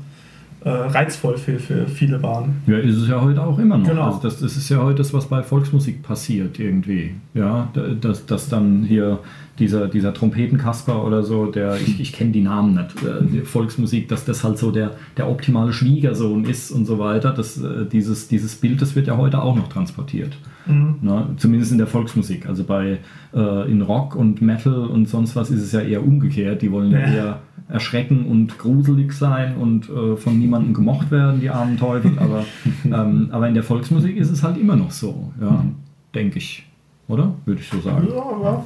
äh, 0.67 0.71
reizvoll 0.71 1.37
für, 1.39 1.59
für 1.61 1.87
viele 1.87 2.21
waren. 2.23 2.57
Ja, 2.67 2.77
ist 2.79 2.97
es 2.97 3.09
ja 3.09 3.21
heute 3.21 3.41
auch 3.43 3.59
immer 3.59 3.79
noch. 3.79 3.87
Genau. 3.89 4.07
Also 4.07 4.19
das, 4.23 4.41
das 4.41 4.57
ist 4.57 4.69
ja 4.69 4.79
heute 4.83 4.99
das, 4.99 5.15
was 5.15 5.27
bei 5.27 5.43
Volksmusik 5.45 6.03
passiert 6.03 6.59
irgendwie. 6.59 7.13
Ja, 7.35 7.69
da- 7.73 7.89
dass, 8.01 8.27
dass 8.27 8.49
dann 8.49 8.83
hier 8.83 9.21
dieser, 9.61 9.87
dieser 9.89 10.13
Trompetenkasper 10.13 11.05
oder 11.07 11.23
so, 11.23 11.47
der, 11.47 11.77
ich, 11.77 12.01
ich 12.01 12.13
kenne 12.13 12.33
die 12.33 12.43
Namen 12.43 12.75
nicht, 12.75 12.97
äh, 13.05 13.45
Volksmusik, 13.45 14.09
dass 14.09 14.25
das 14.25 14.43
halt 14.45 14.59
so 14.59 14.71
der, 14.73 14.91
der 15.17 15.31
optimale 15.31 15.73
Schwiegersohn 15.73 16.45
ist 16.45 16.71
und 16.73 16.85
so 16.85 16.99
weiter. 16.99 17.31
Das, 17.33 17.57
äh, 17.63 17.87
dieses, 17.91 18.27
dieses 18.29 18.57
Bild, 18.57 18.83
das 18.83 18.97
wird 18.97 19.07
ja 19.07 19.17
heute 19.17 19.41
auch 19.43 19.55
noch 19.57 19.69
transportiert. 19.69 20.37
Mhm. 20.67 20.97
Ne? 21.01 21.29
Zumindest 21.37 21.71
in 21.73 21.79
der 21.79 21.87
Volksmusik. 21.87 22.49
Also 22.49 22.65
bei 22.65 22.99
äh, 23.33 23.71
in 23.71 23.83
Rock 23.83 24.17
und 24.17 24.43
Metal 24.43 24.75
und 24.87 25.09
sonst 25.09 25.37
was 25.37 25.51
ist 25.51 25.63
es 25.63 25.71
ja 25.73 25.81
eher 25.81 26.03
umgekehrt. 26.05 26.61
Die 26.61 26.73
wollen 26.73 26.91
ja, 26.91 26.99
Ja. 26.99 27.07
eher 27.15 27.39
erschrecken 27.69 28.27
und 28.27 28.59
gruselig 28.59 29.13
sein 29.13 29.57
und 29.57 29.89
äh, 29.89 30.17
von 30.17 30.39
niemandem 30.39 30.73
gemocht 30.75 31.11
werden, 31.11 31.41
die 31.41 31.51
armen 31.51 31.77
Teufel. 31.77 32.13
Aber, 32.19 32.45
ähm, 32.85 33.29
aber 33.33 33.49
in 33.49 33.55
der 33.55 33.63
Volksmusik 33.65 34.17
ist 34.17 34.31
es 34.31 34.43
halt 34.43 34.57
immer 34.57 34.77
noch 34.77 34.91
so, 34.91 35.33
ja, 35.41 35.65
denke 36.15 36.39
ich. 36.39 36.65
Oder? 37.09 37.35
Würde 37.45 37.61
ich 37.61 37.69
so 37.69 37.81
sagen. 37.81 38.09
Ja, 38.11 38.43
ja. 38.43 38.65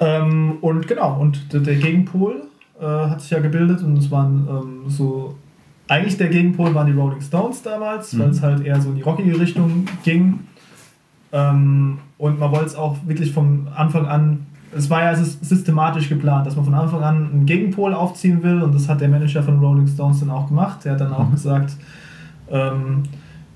Ähm, 0.00 0.58
und 0.60 0.86
genau, 0.86 1.20
und 1.20 1.52
der, 1.52 1.60
der 1.60 1.76
Gegenpol 1.76 2.42
äh, 2.80 2.84
hat 2.84 3.20
sich 3.20 3.30
ja 3.30 3.40
gebildet 3.40 3.82
und 3.82 3.96
es 3.98 4.10
waren 4.10 4.46
ähm, 4.48 4.90
so. 4.90 5.36
Eigentlich 5.90 6.18
der 6.18 6.28
Gegenpol 6.28 6.74
waren 6.74 6.86
die 6.86 6.92
Rolling 6.92 7.22
Stones 7.22 7.62
damals, 7.62 8.18
weil 8.18 8.26
Mhm. 8.26 8.32
es 8.32 8.42
halt 8.42 8.64
eher 8.64 8.78
so 8.80 8.90
in 8.90 8.96
die 8.96 9.02
rockige 9.02 9.40
Richtung 9.40 9.86
ging. 10.04 10.40
Ähm, 11.32 11.98
und 12.18 12.38
man 12.38 12.50
wollte 12.52 12.66
es 12.66 12.74
auch 12.74 12.96
wirklich 13.06 13.32
vom 13.32 13.68
Anfang 13.74 14.06
an. 14.06 14.46
Es 14.76 14.88
war 14.90 15.02
ja 15.02 15.12
sys- 15.12 15.38
systematisch 15.42 16.08
geplant, 16.08 16.46
dass 16.46 16.56
man 16.56 16.64
von 16.64 16.74
Anfang 16.74 17.02
an 17.02 17.30
einen 17.32 17.46
Gegenpol 17.46 17.94
aufziehen 17.94 18.42
will 18.42 18.62
und 18.62 18.74
das 18.74 18.88
hat 18.88 19.00
der 19.00 19.08
Manager 19.08 19.42
von 19.42 19.58
Rolling 19.58 19.86
Stones 19.86 20.20
dann 20.20 20.30
auch 20.30 20.48
gemacht. 20.48 20.84
Der 20.84 20.92
hat 20.92 21.00
dann 21.00 21.12
auch 21.12 21.26
Mhm. 21.28 21.32
gesagt, 21.32 21.72
ähm, 22.50 23.02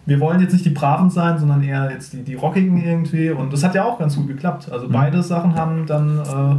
wir 0.06 0.18
wollen 0.20 0.40
jetzt 0.40 0.52
nicht 0.52 0.64
die 0.64 0.70
Braven 0.70 1.10
sein, 1.10 1.38
sondern 1.38 1.62
eher 1.62 1.90
jetzt 1.90 2.12
die, 2.12 2.22
die 2.24 2.34
Rockigen 2.34 2.82
irgendwie. 2.82 3.30
Und 3.30 3.52
das 3.52 3.62
hat 3.62 3.74
ja 3.74 3.84
auch 3.84 3.98
ganz 3.98 4.16
gut 4.16 4.26
geklappt. 4.26 4.68
Also 4.72 4.88
Mhm. 4.88 4.92
beide 4.92 5.22
Sachen 5.22 5.54
haben 5.54 5.86
dann 5.86 6.18
äh, 6.18 6.56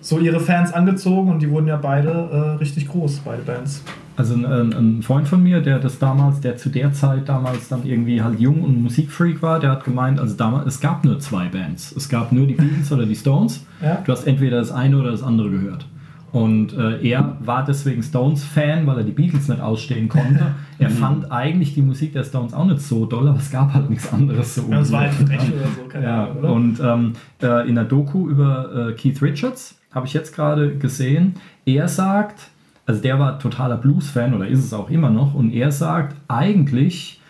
so 0.00 0.18
ihre 0.18 0.40
Fans 0.40 0.72
angezogen 0.72 1.30
und 1.30 1.40
die 1.40 1.50
wurden 1.50 1.66
ja 1.66 1.76
beide 1.76 2.10
äh, 2.10 2.58
richtig 2.58 2.88
groß, 2.88 3.20
beide 3.24 3.42
Bands. 3.42 3.82
Also 4.16 4.34
ein, 4.34 4.44
ein, 4.44 5.02
Freund 5.02 5.26
von 5.26 5.42
mir, 5.42 5.60
der 5.60 5.80
das 5.80 5.98
damals, 5.98 6.40
der 6.40 6.56
zu 6.56 6.68
der 6.68 6.92
Zeit 6.92 7.28
damals 7.28 7.68
dann 7.68 7.84
irgendwie 7.84 8.22
halt 8.22 8.38
jung 8.38 8.62
und 8.62 8.80
Musikfreak 8.80 9.42
war, 9.42 9.58
der 9.58 9.72
hat 9.72 9.84
gemeint, 9.84 10.20
also 10.20 10.36
damals, 10.36 10.66
es 10.66 10.80
gab 10.80 11.04
nur 11.04 11.18
zwei 11.18 11.48
Bands. 11.48 11.92
Es 11.96 12.08
gab 12.08 12.30
nur 12.30 12.46
die 12.46 12.54
Beatles 12.54 12.92
oder 12.92 13.06
die 13.06 13.16
Stones. 13.16 13.64
Ja? 13.82 14.02
Du 14.04 14.12
hast 14.12 14.26
entweder 14.26 14.58
das 14.58 14.70
eine 14.70 14.98
oder 14.98 15.10
das 15.10 15.22
andere 15.24 15.50
gehört. 15.50 15.86
Und 16.34 16.72
äh, 16.76 17.00
er 17.08 17.36
war 17.44 17.64
deswegen 17.64 18.02
Stones-Fan, 18.02 18.88
weil 18.88 18.98
er 18.98 19.04
die 19.04 19.12
Beatles 19.12 19.46
nicht 19.46 19.60
ausstehen 19.60 20.08
konnte. 20.08 20.56
Er 20.80 20.90
fand 20.90 21.30
eigentlich 21.30 21.74
die 21.74 21.82
Musik 21.82 22.12
der 22.12 22.24
Stones 22.24 22.52
auch 22.52 22.64
nicht 22.64 22.80
so 22.80 23.06
doll, 23.06 23.28
aber 23.28 23.38
es 23.38 23.52
gab 23.52 23.72
halt 23.72 23.88
nichts 23.88 24.12
anderes 24.12 24.56
so. 24.56 24.62
Ja, 24.62 24.80
das 24.80 24.90
war 24.90 25.02
halt 25.02 25.12
frech 25.12 25.52
oder 25.52 25.68
so, 25.76 25.88
keine 25.88 26.04
Ja, 26.04 26.24
Ahnung, 26.24 26.38
oder? 26.38 26.52
und 26.52 26.80
ähm, 26.82 27.12
äh, 27.40 27.68
in 27.68 27.76
der 27.76 27.84
Doku 27.84 28.28
über 28.28 28.88
äh, 28.90 28.92
Keith 28.94 29.22
Richards 29.22 29.78
habe 29.92 30.06
ich 30.08 30.12
jetzt 30.12 30.34
gerade 30.34 30.74
gesehen, 30.76 31.36
er 31.66 31.86
sagt, 31.86 32.48
also 32.84 33.00
der 33.00 33.20
war 33.20 33.38
totaler 33.38 33.76
Blues-Fan 33.76 34.34
oder 34.34 34.48
ist 34.48 34.64
es 34.64 34.74
auch 34.74 34.90
immer 34.90 35.10
noch, 35.10 35.34
und 35.34 35.52
er 35.52 35.70
sagt, 35.70 36.16
eigentlich 36.26 37.20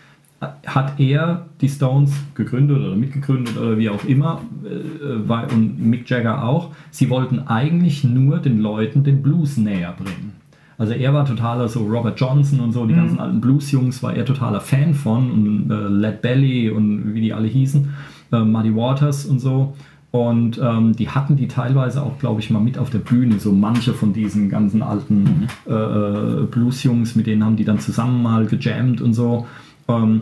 hat 0.41 0.99
er 0.99 1.45
die 1.61 1.69
Stones 1.69 2.13
gegründet 2.35 2.77
oder 2.77 2.95
mitgegründet 2.95 3.57
oder 3.57 3.77
wie 3.77 3.89
auch 3.89 4.03
immer, 4.05 4.41
äh, 4.63 5.27
weil- 5.27 5.47
und 5.51 5.79
Mick 5.79 6.09
Jagger 6.09 6.43
auch, 6.43 6.71
sie 6.91 7.09
wollten 7.09 7.39
eigentlich 7.47 8.03
nur 8.03 8.39
den 8.39 8.59
Leuten 8.59 9.03
den 9.03 9.21
Blues 9.21 9.57
näher 9.57 9.93
bringen. 9.97 10.33
Also 10.77 10.93
er 10.93 11.13
war 11.13 11.25
totaler 11.25 11.69
so 11.69 11.85
Robert 11.85 12.19
Johnson 12.19 12.59
und 12.59 12.73
so, 12.73 12.85
die 12.85 12.93
ganzen 12.93 13.19
alten 13.19 13.39
Blues-Jungs 13.39 14.03
war 14.03 14.13
er 14.13 14.25
totaler 14.25 14.59
Fan 14.59 14.93
von 14.93 15.31
und 15.31 15.71
äh, 15.71 15.87
Led 15.87 16.21
Belly 16.21 16.69
und 16.69 17.13
wie 17.13 17.21
die 17.21 17.33
alle 17.33 17.47
hießen, 17.47 17.93
äh, 18.33 18.39
Muddy 18.39 18.75
Waters 18.75 19.25
und 19.25 19.39
so. 19.39 19.73
Und 20.11 20.61
ähm, 20.63 20.95
die 20.95 21.09
hatten 21.09 21.35
die 21.35 21.47
teilweise 21.47 22.01
auch, 22.01 22.17
glaube 22.19 22.39
ich, 22.39 22.49
mal 22.49 22.61
mit 22.61 22.77
auf 22.77 22.89
der 22.89 22.99
Bühne, 22.99 23.37
so 23.39 23.51
manche 23.51 23.93
von 23.93 24.13
diesen 24.13 24.49
ganzen 24.49 24.81
alten 24.81 25.47
äh, 25.67 25.73
äh, 25.73 26.43
Blues-Jungs, 26.49 27.15
mit 27.15 27.27
denen 27.27 27.43
haben 27.43 27.57
die 27.57 27.65
dann 27.65 27.79
zusammen 27.79 28.23
mal 28.23 28.45
gejammt 28.45 29.01
und 29.01 29.13
so. 29.13 29.45
Ähm, 29.87 30.21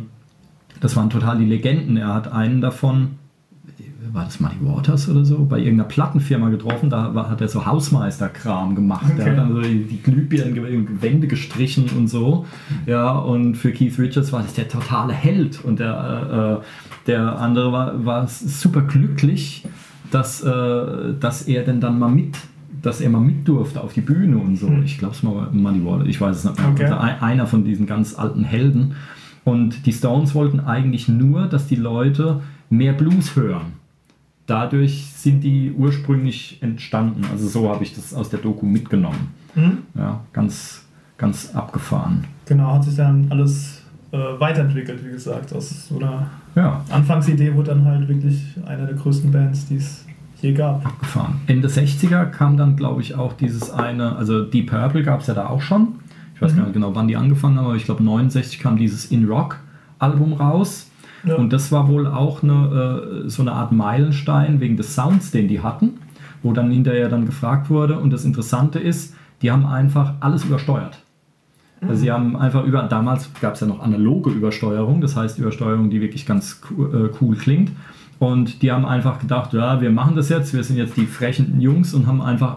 das 0.81 0.95
waren 0.95 1.09
total 1.09 1.37
die 1.37 1.45
Legenden. 1.45 1.97
Er 1.97 2.13
hat 2.13 2.31
einen 2.31 2.59
davon, 2.61 3.11
war 4.11 4.25
das 4.25 4.39
Muddy 4.39 4.57
Waters 4.61 5.09
oder 5.09 5.23
so, 5.23 5.45
bei 5.45 5.57
irgendeiner 5.59 5.87
Plattenfirma 5.87 6.49
getroffen, 6.49 6.89
da 6.89 7.15
war, 7.15 7.29
hat 7.29 7.39
er 7.41 7.47
so 7.47 7.65
Hausmeisterkram 7.65 8.75
gemacht. 8.75 9.05
Okay. 9.13 9.29
hat 9.31 9.37
dann 9.37 9.53
so 9.53 9.61
die, 9.61 9.83
die 9.85 10.01
Glühbirnenwände 10.03 11.27
gestrichen 11.27 11.85
und 11.97 12.07
so. 12.09 12.45
Ja, 12.85 13.11
und 13.11 13.55
für 13.55 13.71
Keith 13.71 13.97
Richards 13.97 14.33
war 14.33 14.41
das 14.43 14.53
der 14.53 14.67
totale 14.67 15.13
Held. 15.13 15.63
Und 15.63 15.79
der, 15.79 16.61
äh, 16.61 17.07
der 17.07 17.39
andere 17.39 17.71
war, 17.71 18.05
war 18.05 18.27
super 18.27 18.81
glücklich, 18.81 19.65
dass, 20.11 20.43
äh, 20.43 21.13
dass 21.19 21.43
er 21.43 21.63
denn 21.63 21.79
dann 21.81 21.97
mal 21.99 22.09
mit 22.09 22.35
dass 22.81 22.99
er 22.99 23.09
mal 23.09 23.21
mit 23.21 23.47
durfte 23.47 23.79
auf 23.79 23.93
die 23.93 24.01
Bühne 24.01 24.37
und 24.37 24.57
so. 24.57 24.69
Ich 24.83 24.97
glaube 24.97 25.13
es 25.15 25.23
mal 25.23 25.47
Muddy 25.53 25.85
Waters, 25.85 26.05
ich 26.09 26.19
weiß 26.19 26.35
es 26.35 26.43
nicht 26.43 26.59
mehr. 26.59 26.69
Okay. 26.69 26.83
Also 26.83 26.97
ein- 26.97 27.21
einer 27.21 27.47
von 27.47 27.63
diesen 27.63 27.85
ganz 27.85 28.13
alten 28.19 28.43
Helden. 28.43 28.95
Und 29.45 29.85
die 29.85 29.93
Stones 29.93 30.33
wollten 30.35 30.59
eigentlich 30.61 31.07
nur, 31.07 31.47
dass 31.47 31.67
die 31.67 31.75
Leute 31.75 32.41
mehr 32.69 32.93
Blues 32.93 33.35
hören. 33.35 33.73
Dadurch 34.45 35.05
sind 35.15 35.41
die 35.41 35.71
ursprünglich 35.71 36.57
entstanden. 36.61 37.23
Also 37.31 37.47
so 37.47 37.69
habe 37.69 37.83
ich 37.83 37.95
das 37.95 38.13
aus 38.13 38.29
der 38.29 38.39
Doku 38.39 38.65
mitgenommen. 38.65 39.29
Mhm. 39.55 39.79
Ja, 39.95 40.19
ganz, 40.33 40.85
ganz 41.17 41.53
abgefahren. 41.53 42.25
Genau, 42.45 42.73
hat 42.73 42.83
sich 42.83 42.95
dann 42.97 43.27
alles 43.29 43.83
äh, 44.11 44.17
weiterentwickelt, 44.17 45.03
wie 45.05 45.11
gesagt. 45.11 45.53
Aus 45.53 45.87
so 45.87 45.97
einer 45.97 46.27
Ja, 46.55 46.83
Anfangsidee 46.89 47.53
wurde 47.53 47.71
dann 47.71 47.85
halt 47.85 48.07
wirklich 48.07 48.41
eine 48.65 48.85
der 48.85 48.95
größten 48.95 49.31
Bands, 49.31 49.65
die 49.67 49.75
es 49.77 50.05
je 50.41 50.51
gab. 50.53 50.85
abgefahren. 50.85 51.35
Ende 51.47 51.69
60er 51.69 52.25
kam 52.25 52.57
dann, 52.57 52.75
glaube 52.75 53.01
ich, 53.01 53.15
auch 53.15 53.31
dieses 53.33 53.71
eine, 53.71 54.15
also 54.17 54.43
Deep 54.43 54.69
Purple 54.71 55.03
gab 55.03 55.21
es 55.21 55.27
ja 55.27 55.33
da 55.35 55.47
auch 55.47 55.61
schon. 55.61 55.99
Ich 56.35 56.41
weiß 56.41 56.55
gar 56.55 56.63
nicht 56.63 56.73
genau, 56.73 56.95
wann 56.95 57.07
die 57.07 57.15
angefangen 57.15 57.57
haben, 57.57 57.65
aber 57.65 57.75
ich 57.75 57.85
glaube 57.85 58.03
69 58.03 58.59
kam 58.59 58.77
dieses 58.77 59.05
In 59.05 59.25
Rock 59.25 59.59
Album 59.99 60.33
raus. 60.33 60.89
Ja. 61.25 61.35
Und 61.35 61.53
das 61.53 61.71
war 61.71 61.87
wohl 61.87 62.07
auch 62.07 62.43
eine, 62.43 63.23
äh, 63.25 63.29
so 63.29 63.41
eine 63.41 63.53
Art 63.53 63.71
Meilenstein 63.71 64.59
wegen 64.59 64.75
des 64.75 64.93
Sounds, 64.93 65.31
den 65.31 65.47
die 65.47 65.61
hatten, 65.61 65.99
wo 66.41 66.51
dann 66.51 66.71
hinterher 66.71 67.07
dann 67.07 67.25
gefragt 67.25 67.69
wurde. 67.69 67.97
Und 67.97 68.11
das 68.11 68.25
Interessante 68.25 68.79
ist, 68.79 69.15
die 69.41 69.51
haben 69.51 69.65
einfach 69.65 70.15
alles 70.19 70.43
übersteuert. 70.43 70.99
Also 71.81 71.95
sie 71.95 72.11
haben 72.11 72.37
einfach 72.37 72.63
über, 72.63 72.83
damals 72.83 73.29
gab 73.41 73.55
es 73.55 73.59
ja 73.59 73.67
noch 73.67 73.81
analoge 73.81 74.29
Übersteuerung, 74.29 75.01
das 75.01 75.17
heißt 75.17 75.37
Übersteuerung, 75.37 75.89
die 75.89 75.99
wirklich 75.99 76.25
ganz 76.25 76.61
cool, 76.69 77.09
äh, 77.09 77.17
cool 77.21 77.35
klingt. 77.35 77.71
Und 78.19 78.61
die 78.61 78.71
haben 78.71 78.85
einfach 78.85 79.19
gedacht, 79.19 79.51
ja, 79.51 79.81
wir 79.81 79.91
machen 79.91 80.15
das 80.15 80.29
jetzt, 80.29 80.53
wir 80.53 80.63
sind 80.63 80.77
jetzt 80.77 80.95
die 80.95 81.05
frechen 81.05 81.59
Jungs 81.59 81.93
und 81.93 82.07
haben 82.07 82.21
einfach 82.21 82.55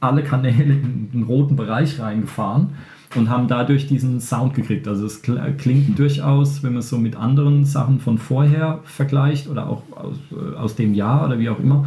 alle 0.00 0.24
Kanäle 0.24 0.74
in 0.74 1.10
den 1.12 1.22
roten 1.22 1.54
Bereich 1.54 2.00
reingefahren 2.00 2.70
und 3.16 3.30
haben 3.30 3.48
dadurch 3.48 3.86
diesen 3.86 4.20
Sound 4.20 4.54
gekriegt. 4.54 4.86
Also 4.88 5.06
es 5.06 5.22
kl- 5.22 5.52
klingt 5.56 5.98
durchaus, 5.98 6.62
wenn 6.62 6.72
man 6.72 6.80
es 6.80 6.88
so 6.88 6.98
mit 6.98 7.16
anderen 7.16 7.64
Sachen 7.64 8.00
von 8.00 8.18
vorher 8.18 8.80
vergleicht 8.84 9.48
oder 9.48 9.68
auch 9.68 9.82
aus, 9.96 10.16
äh, 10.32 10.56
aus 10.56 10.74
dem 10.76 10.94
Jahr 10.94 11.24
oder 11.26 11.38
wie 11.38 11.48
auch 11.48 11.58
immer, 11.58 11.86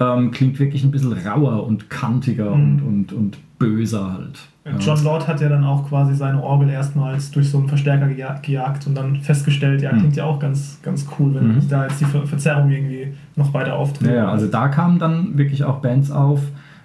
ähm, 0.00 0.30
klingt 0.32 0.58
wirklich 0.58 0.82
ein 0.84 0.90
bisschen 0.90 1.12
rauer 1.12 1.64
und 1.66 1.88
kantiger 1.90 2.52
und, 2.52 2.80
und, 2.82 3.12
und 3.12 3.38
böser 3.58 4.12
halt. 4.12 4.38
Ja. 4.64 4.76
John 4.78 5.04
Lord 5.04 5.28
hat 5.28 5.40
ja 5.42 5.48
dann 5.50 5.62
auch 5.62 5.88
quasi 5.88 6.14
seine 6.16 6.42
Orgel 6.42 6.70
erstmals 6.70 7.30
durch 7.30 7.50
so 7.50 7.58
einen 7.58 7.68
Verstärker 7.68 8.08
geja 8.08 8.38
gejagt 8.42 8.86
und 8.86 8.94
dann 8.96 9.16
festgestellt, 9.16 9.82
ja, 9.82 9.90
klingt 9.90 10.16
ja 10.16 10.24
auch 10.24 10.38
ganz, 10.38 10.80
ganz 10.82 11.06
cool, 11.18 11.34
wenn 11.34 11.56
Mhm. 11.56 11.68
da 11.68 11.84
jetzt 11.84 12.00
die 12.00 12.06
Ver 12.06 12.26
Verzerrung 12.26 12.70
irgendwie 12.70 13.08
noch 13.36 13.52
weiter 13.54 13.76
auftritt. 13.76 14.10
Ja, 14.10 14.28
also 14.30 14.46
da 14.46 14.68
kamen 14.68 14.98
dann 14.98 15.36
wirklich 15.38 15.64
auch 15.64 15.80
Bands 15.80 16.10
auf, 16.10 16.40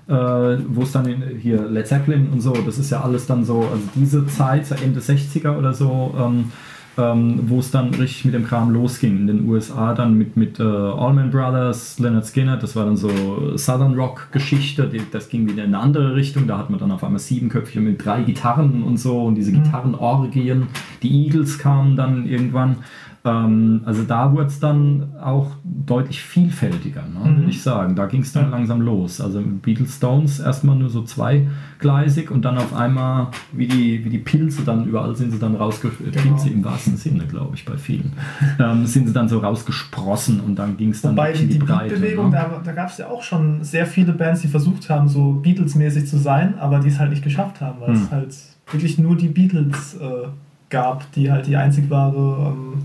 äh, 0.09 0.57
wo 0.67 0.81
es 0.81 0.91
dann 0.91 1.05
in, 1.05 1.23
hier 1.39 1.61
Led 1.67 1.87
Zeppelin 1.87 2.29
und 2.31 2.41
so, 2.41 2.53
das 2.53 2.79
ist 2.79 2.89
ja 2.89 3.01
alles 3.01 3.27
dann 3.27 3.45
so, 3.45 3.59
also 3.59 3.83
diese 3.95 4.25
Zeit, 4.27 4.65
so 4.65 4.75
Ende 4.75 4.99
60er 4.99 5.55
oder 5.55 5.73
so, 5.73 6.15
ähm, 6.19 6.51
ähm, 6.97 7.41
wo 7.45 7.59
es 7.59 7.69
dann 7.69 7.93
richtig 7.93 8.25
mit 8.25 8.33
dem 8.33 8.43
Kram 8.43 8.71
losging. 8.71 9.17
In 9.17 9.27
den 9.27 9.47
USA 9.47 9.93
dann 9.93 10.15
mit, 10.15 10.35
mit 10.35 10.59
äh, 10.59 10.63
Allman 10.63 11.29
Brothers, 11.29 11.99
Leonard 11.99 12.25
Skinner, 12.25 12.57
das 12.57 12.75
war 12.75 12.85
dann 12.85 12.97
so 12.97 13.55
Southern 13.55 13.93
Rock-Geschichte, 13.93 14.89
das 15.11 15.29
ging 15.29 15.47
wieder 15.47 15.63
in 15.63 15.75
eine 15.75 15.83
andere 15.83 16.15
Richtung. 16.15 16.47
Da 16.47 16.57
hat 16.57 16.71
man 16.71 16.79
dann 16.79 16.91
auf 16.91 17.03
einmal 17.03 17.19
sieben 17.19 17.49
Köpfe 17.49 17.79
mit 17.79 18.03
drei 18.03 18.23
Gitarren 18.23 18.81
und 18.83 18.97
so 18.97 19.25
und 19.25 19.35
diese 19.35 19.51
Gitarrenorgien. 19.51 20.67
Die 21.03 21.25
Eagles 21.25 21.59
kamen 21.59 21.95
dann 21.95 22.25
irgendwann. 22.25 22.77
Ähm, 23.25 23.81
also 23.85 24.03
da 24.03 24.31
wurde 24.31 24.45
es 24.47 24.59
dann 24.61 25.09
auch 25.21 25.51
deutlich 25.63 26.21
vielfältiger, 26.21 27.01
ne, 27.01 27.37
würde 27.37 27.49
ich 27.49 27.61
sagen. 27.61 27.95
Da 27.95 28.05
ging 28.05 28.21
es 28.21 28.31
dann 28.31 28.49
langsam 28.49 28.79
los. 28.81 29.19
Also 29.19 29.41
Beatles 29.41 29.97
Stones 29.97 30.39
erstmal 30.39 30.77
nur 30.77 30.89
so 30.89 31.01
zweigleisig 31.03 32.31
und 32.31 32.45
dann 32.45 32.57
auf 32.57 32.73
einmal, 32.73 33.27
wie 33.51 33.67
die, 33.67 34.05
wie 34.05 34.09
die 34.09 34.19
Pilze 34.19 34.61
dann, 34.63 34.85
überall 34.85 35.15
sind 35.15 35.31
sie 35.31 35.39
dann 35.39 35.55
rausgesprossen, 35.55 36.11
Genau. 36.11 36.23
Pilze 36.35 36.49
im 36.49 36.63
wahrsten 36.63 36.95
Sinne, 36.97 37.25
glaube 37.25 37.55
ich, 37.55 37.65
bei 37.65 37.77
vielen, 37.77 38.13
ähm, 38.59 38.85
sind 38.85 39.07
sie 39.07 39.13
dann 39.13 39.27
so 39.27 39.39
rausgesprossen 39.39 40.39
und 40.39 40.55
dann 40.55 40.77
ging 40.77 40.91
es 40.91 41.01
dann 41.01 41.11
Wobei 41.13 41.33
die, 41.33 41.47
die 41.47 41.57
Breite, 41.59 41.95
Beatbewegung, 41.95 42.29
ne? 42.29 42.37
da, 42.37 42.61
da 42.63 42.71
gab 42.71 42.89
es 42.89 42.97
ja 42.99 43.07
auch 43.07 43.23
schon 43.23 43.63
sehr 43.63 43.85
viele 43.85 44.13
Bands, 44.13 44.41
die 44.41 44.47
versucht 44.47 44.89
haben, 44.89 45.09
so 45.09 45.33
Beatles-mäßig 45.33 46.07
zu 46.07 46.17
sein, 46.17 46.57
aber 46.59 46.79
die 46.79 46.87
es 46.89 46.99
halt 46.99 47.09
nicht 47.09 47.23
geschafft 47.23 47.59
haben, 47.61 47.81
weil 47.81 47.95
Hm. 47.95 48.01
es 48.03 48.11
halt 48.11 48.35
wirklich 48.71 48.97
nur 48.97 49.15
die 49.17 49.27
Beatles 49.29 49.95
äh, 49.95 50.27
gab, 50.69 51.11
die 51.13 51.31
halt 51.31 51.47
die 51.47 51.55
einzig 51.57 51.89
wahre, 51.89 52.53
ähm, 52.53 52.83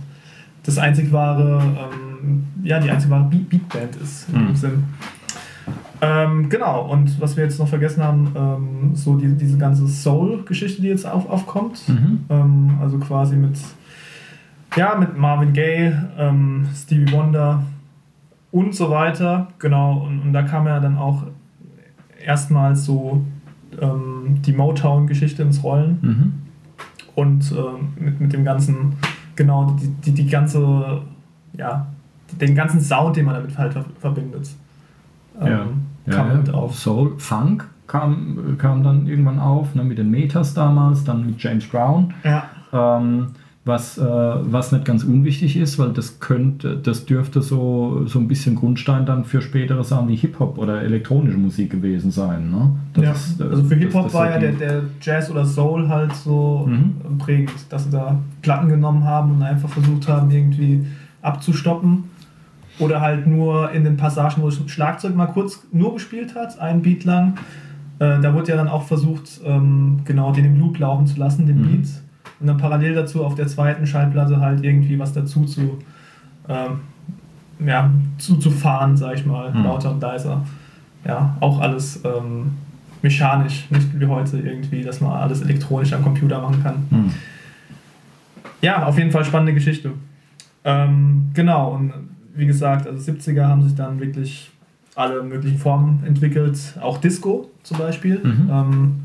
das 0.65 0.79
einzig 0.79 1.13
wahre, 1.13 1.61
ähm, 1.63 2.45
ja, 2.63 2.79
die 2.81 2.91
einzig 2.91 3.11
wahre 3.11 3.25
Beat 3.25 3.49
Beatband 3.49 3.97
ist 3.97 4.29
in 4.29 4.35
Hm. 4.37 4.47
dem 4.47 4.57
Sinn. 4.57 4.85
Ähm, 6.01 6.49
genau, 6.51 6.87
und 6.91 7.19
was 7.21 7.37
wir 7.37 7.45
jetzt 7.45 7.59
noch 7.59 7.69
vergessen 7.69 8.03
haben, 8.03 8.33
ähm, 8.37 8.91
so 8.95 9.17
die, 9.17 9.29
diese 9.37 9.57
ganze 9.57 9.87
Soul-Geschichte, 9.87 10.83
die 10.83 10.89
jetzt 10.89 11.07
auf, 11.07 11.29
aufkommt, 11.31 11.89
Mhm. 11.89 12.21
ähm, 12.29 12.71
also 12.83 12.99
quasi 12.99 13.37
mit, 13.37 13.59
ja, 14.77 14.97
mit 14.97 15.17
Marvin 15.17 15.53
Gaye, 15.53 15.97
ähm, 16.19 16.67
Stevie 16.75 17.11
Wonder 17.13 17.63
und 18.51 18.75
so 18.75 18.91
weiter. 18.91 19.49
Genau, 19.59 19.99
und, 20.07 20.21
und 20.21 20.33
da 20.33 20.43
kam 20.43 20.67
ja 20.67 20.79
dann 20.81 20.99
auch 20.99 21.23
erstmals 22.23 22.85
so 22.85 23.25
ähm, 23.81 24.43
die 24.45 24.53
Motown-Geschichte 24.53 25.43
ins 25.43 25.63
Rollen 25.63 25.99
Mhm. 26.03 26.33
und 27.15 27.53
ähm, 27.53 27.89
mit, 28.05 28.21
mit 28.21 28.33
dem 28.33 28.45
ganzen, 28.45 28.95
genau, 29.37 29.77
die, 29.81 29.89
die, 29.89 30.13
die 30.13 30.27
ganze, 30.27 31.03
ja, 31.55 31.87
den 32.33 32.55
ganzen 32.55 32.81
Sound, 32.81 33.17
den 33.17 33.27
man 33.27 33.35
damit 33.35 33.57
halt 33.57 33.73
ver 33.73 33.85
verbindet. 34.01 34.51
Ja. 35.41 35.63
Ähm, 35.63 35.87
kam 36.09 36.29
ja, 36.29 36.35
mit 36.35 36.49
ja. 36.49 36.55
auf. 36.55 36.75
Soul, 36.75 37.15
Funk 37.19 37.69
kam, 37.87 38.57
kam 38.59 38.83
dann 38.83 39.07
irgendwann 39.07 39.39
auf, 39.39 39.75
ne, 39.75 39.85
mit 39.85 39.99
den 39.99 40.11
Metas 40.11 40.55
damals, 40.55 41.05
dann 41.05 41.27
mit 41.27 41.43
James 41.43 41.67
Brown. 41.67 42.15
Ja, 42.23 42.45
Ähm, 42.73 43.29
was, 43.67 43.97
äh, 43.97 44.03
was 44.05 44.73
nicht 44.73 44.85
ganz 44.85 45.05
unwichtig 45.05 45.57
ist, 45.57 45.79
weil 45.79 45.91
das 45.95 46.21
könnte, 46.21 46.77
das 46.77 47.07
dürfte 47.07 47.41
so, 47.41 48.03
so 48.07 48.19
ein 48.19 48.29
bisschen 48.29 48.57
Grundstein 48.57 49.07
dann 49.07 49.25
für 49.25 49.41
spätere 49.41 49.83
Sachen 49.83 50.09
wie 50.09 50.17
Hip-Hop 50.17 50.59
oder 50.59 50.83
elektronische 50.83 51.39
Musik 51.39 51.71
gewesen 51.71 52.11
sein. 52.11 52.51
Ne? 52.51 52.71
Ja. 53.03 53.13
ist, 53.13 53.41
äh, 53.41 53.45
also 53.45 53.65
für 53.65 53.75
Hip-Hop 53.77 54.13
war 54.13 54.31
ja 54.31 54.39
der, 54.39 54.53
der 54.53 54.83
Jazz 55.01 55.31
oder 55.31 55.47
Soul 55.47 55.89
halt 55.89 56.15
so 56.15 56.67
Mhm. 56.69 57.17
prägend, 57.19 57.55
dass 57.71 57.85
sie 57.85 57.91
da 57.91 58.19
Platten 58.43 58.69
genommen 58.69 59.05
haben 59.05 59.33
und 59.37 59.43
einfach 59.43 59.71
versucht 59.71 60.09
haben, 60.09 60.31
irgendwie 60.31 60.85
abzustoppen. 61.23 62.05
Oder 62.81 63.01
halt 63.01 63.27
nur 63.27 63.71
in 63.71 63.85
den 63.85 63.97
Passagen, 63.97 64.43
wo 64.43 64.47
das 64.51 64.61
Schlagzeug 64.67 65.15
mal 65.15 65.27
kurz 65.27 65.65
nur 65.73 65.95
gespielt 65.95 66.35
hat, 66.35 66.59
einen 66.59 66.83
Beat 66.83 67.05
lang. 67.05 67.35
Äh, 68.01 68.21
da 68.21 68.35
wurde 68.35 68.49
ja 68.51 68.57
dann 68.57 68.67
auch 68.69 68.83
versucht, 68.83 69.41
ähm, 69.45 70.01
genau 70.05 70.33
den 70.33 70.45
im 70.45 70.59
Loop 70.59 70.79
laufen 70.81 71.07
zu 71.07 71.19
lassen, 71.19 71.47
den 71.47 71.61
Mhm. 71.63 71.67
Beat. 71.69 71.87
Und 72.45 72.49
dann 72.49 72.59
parallel 72.59 72.95
dazu 72.95 73.25
auf 73.25 73.37
der 73.37 73.47
zweiten 73.47 73.87
Schallplatte 73.87 74.39
halt 74.39 74.63
irgendwie 74.63 74.99
was 74.99 75.15
dazu 75.15 75.47
zu, 75.47 75.79
ähm, 76.47 76.81
ja, 77.67 77.91
zu, 78.19 78.37
zu 78.37 78.51
fahren, 78.51 78.99
sag 78.99 79.15
ich 79.15 79.25
mal, 79.25 79.51
Mhm. 79.51 79.65
lauter 79.65 79.91
und 79.93 80.03
leiser. 80.03 80.43
Ja, 81.07 81.39
auch 81.41 81.59
alles 81.61 82.03
ähm, 82.05 82.51
mechanisch, 83.01 83.67
nicht 83.71 83.99
wie 83.99 84.05
heute 84.05 84.37
irgendwie, 84.41 84.83
dass 84.83 85.01
man 85.01 85.13
alles 85.13 85.41
elektronisch 85.41 85.95
am 85.95 86.03
Computer 86.03 86.39
machen 86.43 86.63
kann. 86.63 86.75
Hm. 86.91 87.11
Ja, 88.61 88.85
auf 88.85 88.99
jeden 88.99 89.11
Fall 89.11 89.25
spannende 89.25 89.55
Geschichte. 89.55 89.93
Ähm, 90.65 91.31
genau, 91.33 91.71
und 91.77 91.95
wie 92.35 92.45
gesagt, 92.47 92.87
also 92.87 93.11
70er 93.11 93.47
haben 93.47 93.63
sich 93.63 93.75
dann 93.75 94.01
wirklich 94.01 94.51
alle 94.97 95.23
möglichen 95.23 95.57
Formen 95.59 96.03
entwickelt, 96.07 96.59
auch 96.83 96.99
Disco 96.99 97.49
zum 97.63 97.79
Beispiel, 97.79 98.21
Mhm. 98.23 98.51
ähm, 98.53 99.01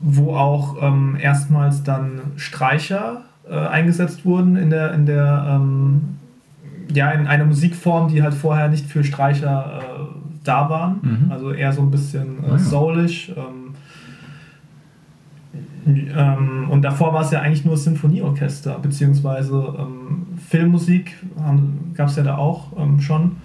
wo 0.00 0.34
auch 0.34 0.76
ähm, 0.80 1.16
erstmals 1.20 1.82
dann 1.84 2.20
Streicher 2.36 3.22
äh, 3.48 3.54
eingesetzt 3.54 4.24
wurden 4.24 4.56
in 4.56 4.70
der, 4.70 4.92
in 4.92 5.06
der 5.06 5.46
ähm, 5.48 6.00
ja, 6.92 7.10
in 7.12 7.26
einer 7.26 7.44
Musikform, 7.44 8.08
die 8.08 8.22
halt 8.22 8.34
vorher 8.34 8.68
nicht 8.68 8.86
für 8.86 9.04
Streicher 9.04 9.80
äh, 9.80 9.82
da 10.44 10.68
waren. 10.68 11.00
Mhm. 11.02 11.32
Also 11.32 11.52
eher 11.52 11.72
so 11.72 11.82
ein 11.82 11.90
bisschen 11.90 12.42
äh, 12.44 12.48
Ah, 12.48 12.50
ja. 12.52 12.58
soulisch. 12.58 13.30
Ähm, 13.36 13.62
ähm, 16.16 16.66
und 16.70 16.82
davor 16.82 17.12
war 17.12 17.22
es 17.22 17.30
ja 17.30 17.40
eigentlich 17.40 17.64
nur 17.64 17.76
Sinfonieorchester, 17.76 18.78
beziehungsweise 18.78 19.74
ähm, 19.78 20.26
Filmmusik 20.48 21.16
gab 21.94 22.08
es 22.08 22.16
ja 22.16 22.22
da 22.22 22.36
auch 22.36 22.76
ähm, 22.78 23.00
schon. 23.00 23.36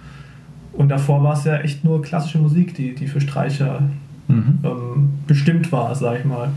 Und 0.72 0.88
davor 0.90 1.22
war 1.24 1.32
es 1.32 1.44
ja 1.44 1.56
echt 1.56 1.84
nur 1.84 2.02
klassische 2.02 2.38
Musik, 2.38 2.74
die, 2.74 2.94
die 2.94 3.08
für 3.08 3.20
Streicher 3.20 3.82
Mhm. 4.28 4.58
ähm, 4.62 5.08
bestimmt 5.26 5.70
war, 5.72 5.94
sag 5.94 6.20
ich 6.20 6.24
mal. 6.24 6.50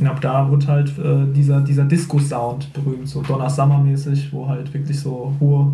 Und 0.00 0.06
ab 0.06 0.20
da 0.20 0.48
wurde 0.48 0.66
halt 0.66 0.96
äh, 0.98 1.32
dieser, 1.34 1.60
dieser 1.60 1.84
Disco-Sound 1.84 2.72
berühmt, 2.72 3.08
so 3.08 3.20
Donna 3.22 3.48
Summer-mäßig, 3.50 4.32
wo 4.32 4.48
halt 4.48 4.72
wirklich 4.72 4.98
so 4.98 5.34
hohe, 5.40 5.72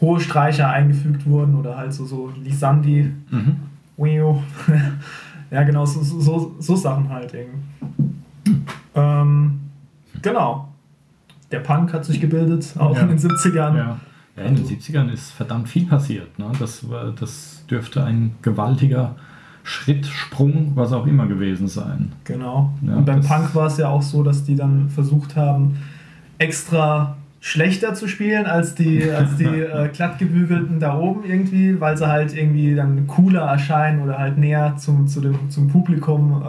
hohe 0.00 0.20
Streicher 0.20 0.68
eingefügt 0.70 1.26
wurden 1.26 1.54
oder 1.54 1.76
halt 1.76 1.92
so, 1.92 2.04
so 2.06 2.30
Lisandi, 2.42 3.10
Mhm. 3.30 3.56
Ja, 5.50 5.62
genau, 5.62 5.86
so, 5.86 6.02
so- 6.02 6.20
so, 6.20 6.54
so 6.58 6.74
Sachen 6.76 7.08
halt 7.08 7.32
irgendwie. 7.32 8.60
Ähm, 8.94 9.60
genau. 10.22 10.68
Der 11.52 11.60
Punk 11.60 11.92
hat 11.92 12.04
sich 12.04 12.20
gebildet, 12.20 12.74
auch 12.78 12.96
Ja. 12.96 13.02
in 13.02 13.08
den 13.08 13.18
70ern. 13.18 13.76
Ja. 13.76 14.00
ja, 14.36 14.42
in 14.42 14.56
den 14.56 14.66
70ern 14.66 15.08
ist 15.12 15.30
verdammt 15.30 15.68
viel 15.68 15.86
passiert. 15.86 16.36
Ne? 16.38 16.50
Das, 16.58 16.90
war, 16.90 17.12
das 17.12 17.64
dürfte 17.70 18.02
ein 18.04 18.32
gewaltiger 18.42 19.14
Schritt, 19.66 20.06
Sprung, 20.06 20.72
was 20.76 20.92
auch 20.92 21.08
immer 21.08 21.26
gewesen 21.26 21.66
sein. 21.66 22.12
Genau. 22.22 22.72
Ja, 22.82 22.94
und 22.98 23.04
beim 23.04 23.20
Punk 23.20 23.52
war 23.56 23.66
es 23.66 23.78
ja 23.78 23.88
auch 23.88 24.00
so, 24.00 24.22
dass 24.22 24.44
die 24.44 24.54
dann 24.54 24.88
versucht 24.90 25.34
haben, 25.34 25.78
extra 26.38 27.16
schlechter 27.40 27.92
zu 27.94 28.06
spielen 28.06 28.46
als 28.46 28.76
die, 28.76 29.10
als 29.10 29.36
die 29.38 29.44
äh, 29.44 29.88
glattgebügelten 29.88 30.78
da 30.78 30.96
oben 30.96 31.24
irgendwie, 31.24 31.80
weil 31.80 31.96
sie 31.96 32.06
halt 32.06 32.32
irgendwie 32.32 32.76
dann 32.76 33.08
cooler 33.08 33.42
erscheinen 33.42 34.02
oder 34.02 34.18
halt 34.18 34.38
näher 34.38 34.76
zum, 34.76 35.08
zu 35.08 35.20
dem, 35.20 35.50
zum 35.50 35.66
Publikum 35.66 36.44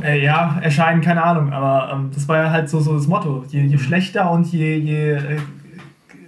äh, 0.00 0.06
äh, 0.06 0.24
ja, 0.24 0.60
erscheinen, 0.62 1.00
keine 1.00 1.24
Ahnung. 1.24 1.52
Aber 1.52 1.92
ähm, 1.92 2.10
das 2.14 2.28
war 2.28 2.38
ja 2.38 2.50
halt 2.52 2.70
so, 2.70 2.78
so 2.78 2.94
das 2.94 3.08
Motto. 3.08 3.44
Je, 3.48 3.62
je 3.62 3.78
schlechter 3.78 4.30
und 4.30 4.46
je, 4.52 4.76
je 4.76 5.10
äh, 5.10 5.38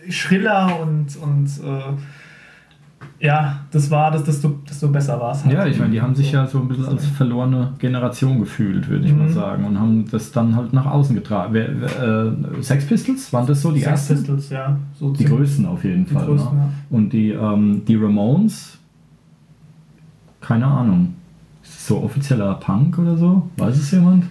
schriller 0.09 0.81
und, 0.81 1.16
und 1.22 1.47
äh, 1.64 1.93
ja, 3.21 3.61
das 3.73 3.91
war 3.91 4.11
das, 4.12 4.23
desto, 4.25 4.61
desto 4.69 4.89
besser 4.89 5.19
war 5.21 5.33
es 5.33 5.45
halt. 5.45 5.53
Ja, 5.55 5.66
ich 5.66 5.79
meine, 5.79 5.91
die 5.91 6.01
haben 6.01 6.14
sich 6.14 6.31
ja 6.31 6.47
so 6.47 6.61
ein 6.61 6.69
bisschen 6.69 6.87
als 6.87 7.05
verlorene 7.07 7.73
Generation 7.79 8.39
gefühlt, 8.39 8.89
würde 8.89 9.07
ich 9.07 9.12
mal 9.12 9.27
Mhm. 9.29 9.33
sagen, 9.33 9.64
und 9.64 9.79
haben 9.81 10.05
das 10.11 10.31
dann 10.31 10.55
halt 10.55 10.73
nach 10.73 10.87
außen 10.87 11.14
getragen. 11.16 11.53
Wer, 11.53 11.69
wer, 11.81 12.27
äh, 12.59 12.62
Sex 12.62 12.87
Pistols, 12.87 13.33
waren 13.33 13.47
das 13.47 13.61
so 13.62 13.73
die 13.73 13.81
Sex 13.81 13.91
ersten? 13.91 14.14
Pistols, 14.16 14.51
ja. 14.51 14.79
So 14.99 15.12
Die 15.12 15.25
größten 15.25 15.66
auf 15.66 15.83
jeden 15.85 16.07
Fall. 16.07 16.25
größten, 16.27 16.57
ne? 16.57 16.62
ja. 16.64 16.97
Und 16.97 17.12
die, 17.12 17.31
ähm, 17.31 17.83
die 17.87 17.97
Ramones, 17.97 18.79
keine 20.41 20.66
Ahnung. 20.66 21.14
Ist 21.62 21.75
das 21.75 21.87
so 21.89 22.03
offizieller 22.03 22.55
Punk 22.55 22.99
oder 22.99 23.16
so? 23.16 23.49
Weiß 23.57 23.77
es 23.77 23.91
jemand? 23.91 24.25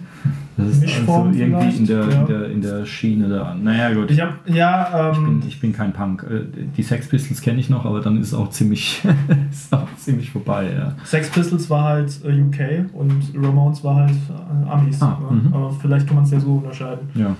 Das 0.58 0.66
ist 0.68 0.80
Mischform 0.80 1.28
also 1.28 1.38
irgendwie 1.38 1.76
in 1.76 1.86
der, 1.86 2.02
vielleicht, 2.02 2.20
in, 2.20 2.26
der, 2.26 2.50
in 2.50 2.62
der 2.62 2.84
Schiene 2.84 3.28
da. 3.28 3.54
Naja, 3.54 3.94
gut. 3.94 4.10
Ich 4.10 4.20
habe 4.20 4.34
ja, 4.46 5.10
Ich 5.12 5.18
ähm, 5.18 5.24
bin, 5.40 5.48
ich 5.48 5.60
bin 5.60 5.72
kein 5.72 5.92
Punk. 5.92 6.24
Äh, 6.28 6.44
Die 6.76 6.82
Sex 6.82 7.08
Pistols 7.08 7.40
kenne 7.40 7.60
ich 7.60 7.70
noch, 7.70 7.84
aber 7.84 8.00
dann 8.00 8.20
ist 8.20 8.28
es 8.28 8.34
auch 8.34 8.50
ziemlich, 8.50 9.02
ist 9.50 9.72
auch 9.72 9.86
ziemlich 9.96 10.30
vorbei. 10.30 10.72
Ja. 10.76 10.96
Sex 11.04 11.30
Pistols 11.30 11.70
war 11.70 11.84
halt 11.84 12.20
äh, 12.24 12.40
UK 12.42 12.92
und 12.92 13.22
Ramones 13.36 13.84
war 13.84 13.94
halt 13.96 14.10
äh, 14.10 14.68
Amis. 14.68 15.00
Ah, 15.00 15.18
ne? 15.30 15.40
mhm. 15.42 15.54
Aber 15.54 15.70
vielleicht 15.72 16.06
kann 16.06 16.16
man 16.16 16.24
es 16.24 16.32
ja 16.32 16.40
so 16.40 16.54
unterscheiden. 16.56 17.08
ja. 17.14 17.36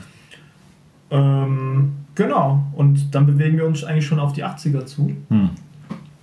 Ähm, 1.11 1.93
genau, 2.15 2.67
und 2.75 3.15
dann 3.15 3.25
bewegen 3.27 3.57
wir 3.57 3.67
uns 3.67 3.83
eigentlich 3.83 4.07
schon 4.07 4.19
auf 4.19 4.35
die 4.35 4.45
80er 4.45 4.85
zu, 4.85 5.11
Hm. 5.31 5.51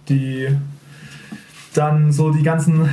die 0.08 0.48
dann 1.74 2.12
so 2.12 2.32
die 2.32 2.44
ganzen 2.44 2.88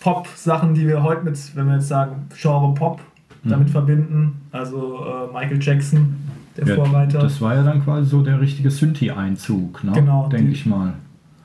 Pop-Sachen, 0.00 0.74
die 0.74 0.86
wir 0.88 1.02
heute 1.02 1.22
mit, 1.24 1.38
wenn 1.54 1.66
wir 1.68 1.74
jetzt 1.76 1.88
sagen, 1.88 2.26
Genre 2.36 2.74
Pop, 2.74 3.00
damit 3.44 3.68
Mhm. 3.68 3.72
verbinden. 3.72 4.40
Also 4.52 4.98
äh, 5.04 5.32
Michael 5.32 5.58
Jackson, 5.60 6.16
der 6.56 6.66
Ja, 6.66 6.74
Vorreiter. 6.74 7.18
Das 7.20 7.40
war 7.40 7.54
ja 7.54 7.62
dann 7.62 7.82
quasi 7.84 8.08
so 8.08 8.22
der 8.22 8.40
richtige 8.40 8.70
Synthi-Einzug, 8.70 9.82
ne? 9.84 9.92
Genau, 9.92 10.28
denke 10.28 10.52
ich 10.52 10.66
mal. 10.66 10.94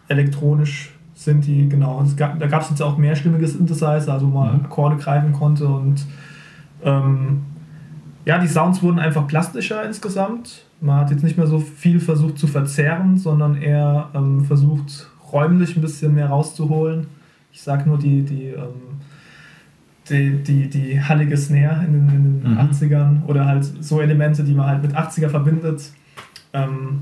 elektronisch 0.08 0.91
die, 1.28 1.68
genau. 1.70 2.06
Gab, 2.18 2.39
da 2.39 2.46
gab 2.46 2.62
es 2.62 2.70
jetzt 2.70 2.82
auch 2.82 2.98
mehrstimmige 2.98 3.48
Synthesizer, 3.48 4.14
also 4.14 4.32
wo 4.32 4.39
man 4.39 4.60
Mhm. 4.60 4.66
Akkorde 4.66 4.98
greifen 4.98 5.34
konnte 5.34 5.66
und 5.68 6.06
ähm, 6.84 7.41
ja, 8.26 8.38
die 8.38 8.48
Sounds 8.48 8.84
wurden 8.84 9.00
einfach 9.00 9.26
plastischer 9.26 9.84
insgesamt. 9.86 10.66
Man 10.82 10.98
hat 11.00 11.12
jetzt 11.12 11.24
nicht 11.24 11.38
mehr 11.38 11.48
so 11.48 11.60
viel 11.60 12.00
versucht 12.00 12.38
zu 12.38 12.48
verzerren, 12.48 13.18
sondern 13.18 13.56
eher 13.56 14.10
ähm, 14.14 14.43
versucht, 14.46 15.10
räumlich 15.32 15.76
ein 15.76 15.82
bisschen 15.82 16.14
mehr 16.14 16.28
rauszuholen. 16.30 17.08
Ich 17.52 17.62
sag 17.62 17.88
nur 17.88 17.98
die, 17.98 18.24
die, 18.24 18.48
ähm, 18.50 19.00
die, 20.10 20.43
die, 20.43 20.70
die 20.70 21.01
hallige 21.01 21.36
Snare 21.38 21.84
in 21.86 21.93
den, 21.93 22.10
in 22.10 22.41
den 22.41 22.51
Mhm. 22.53 22.58
80ern 22.60 23.26
oder 23.26 23.45
halt 23.45 23.64
so 23.84 24.01
Elemente, 24.01 24.43
die 24.43 24.53
man 24.53 24.68
halt 24.68 24.82
mit 24.84 24.95
80er 24.95 25.30
verbindet. 25.30 25.91
Ähm, 26.53 27.01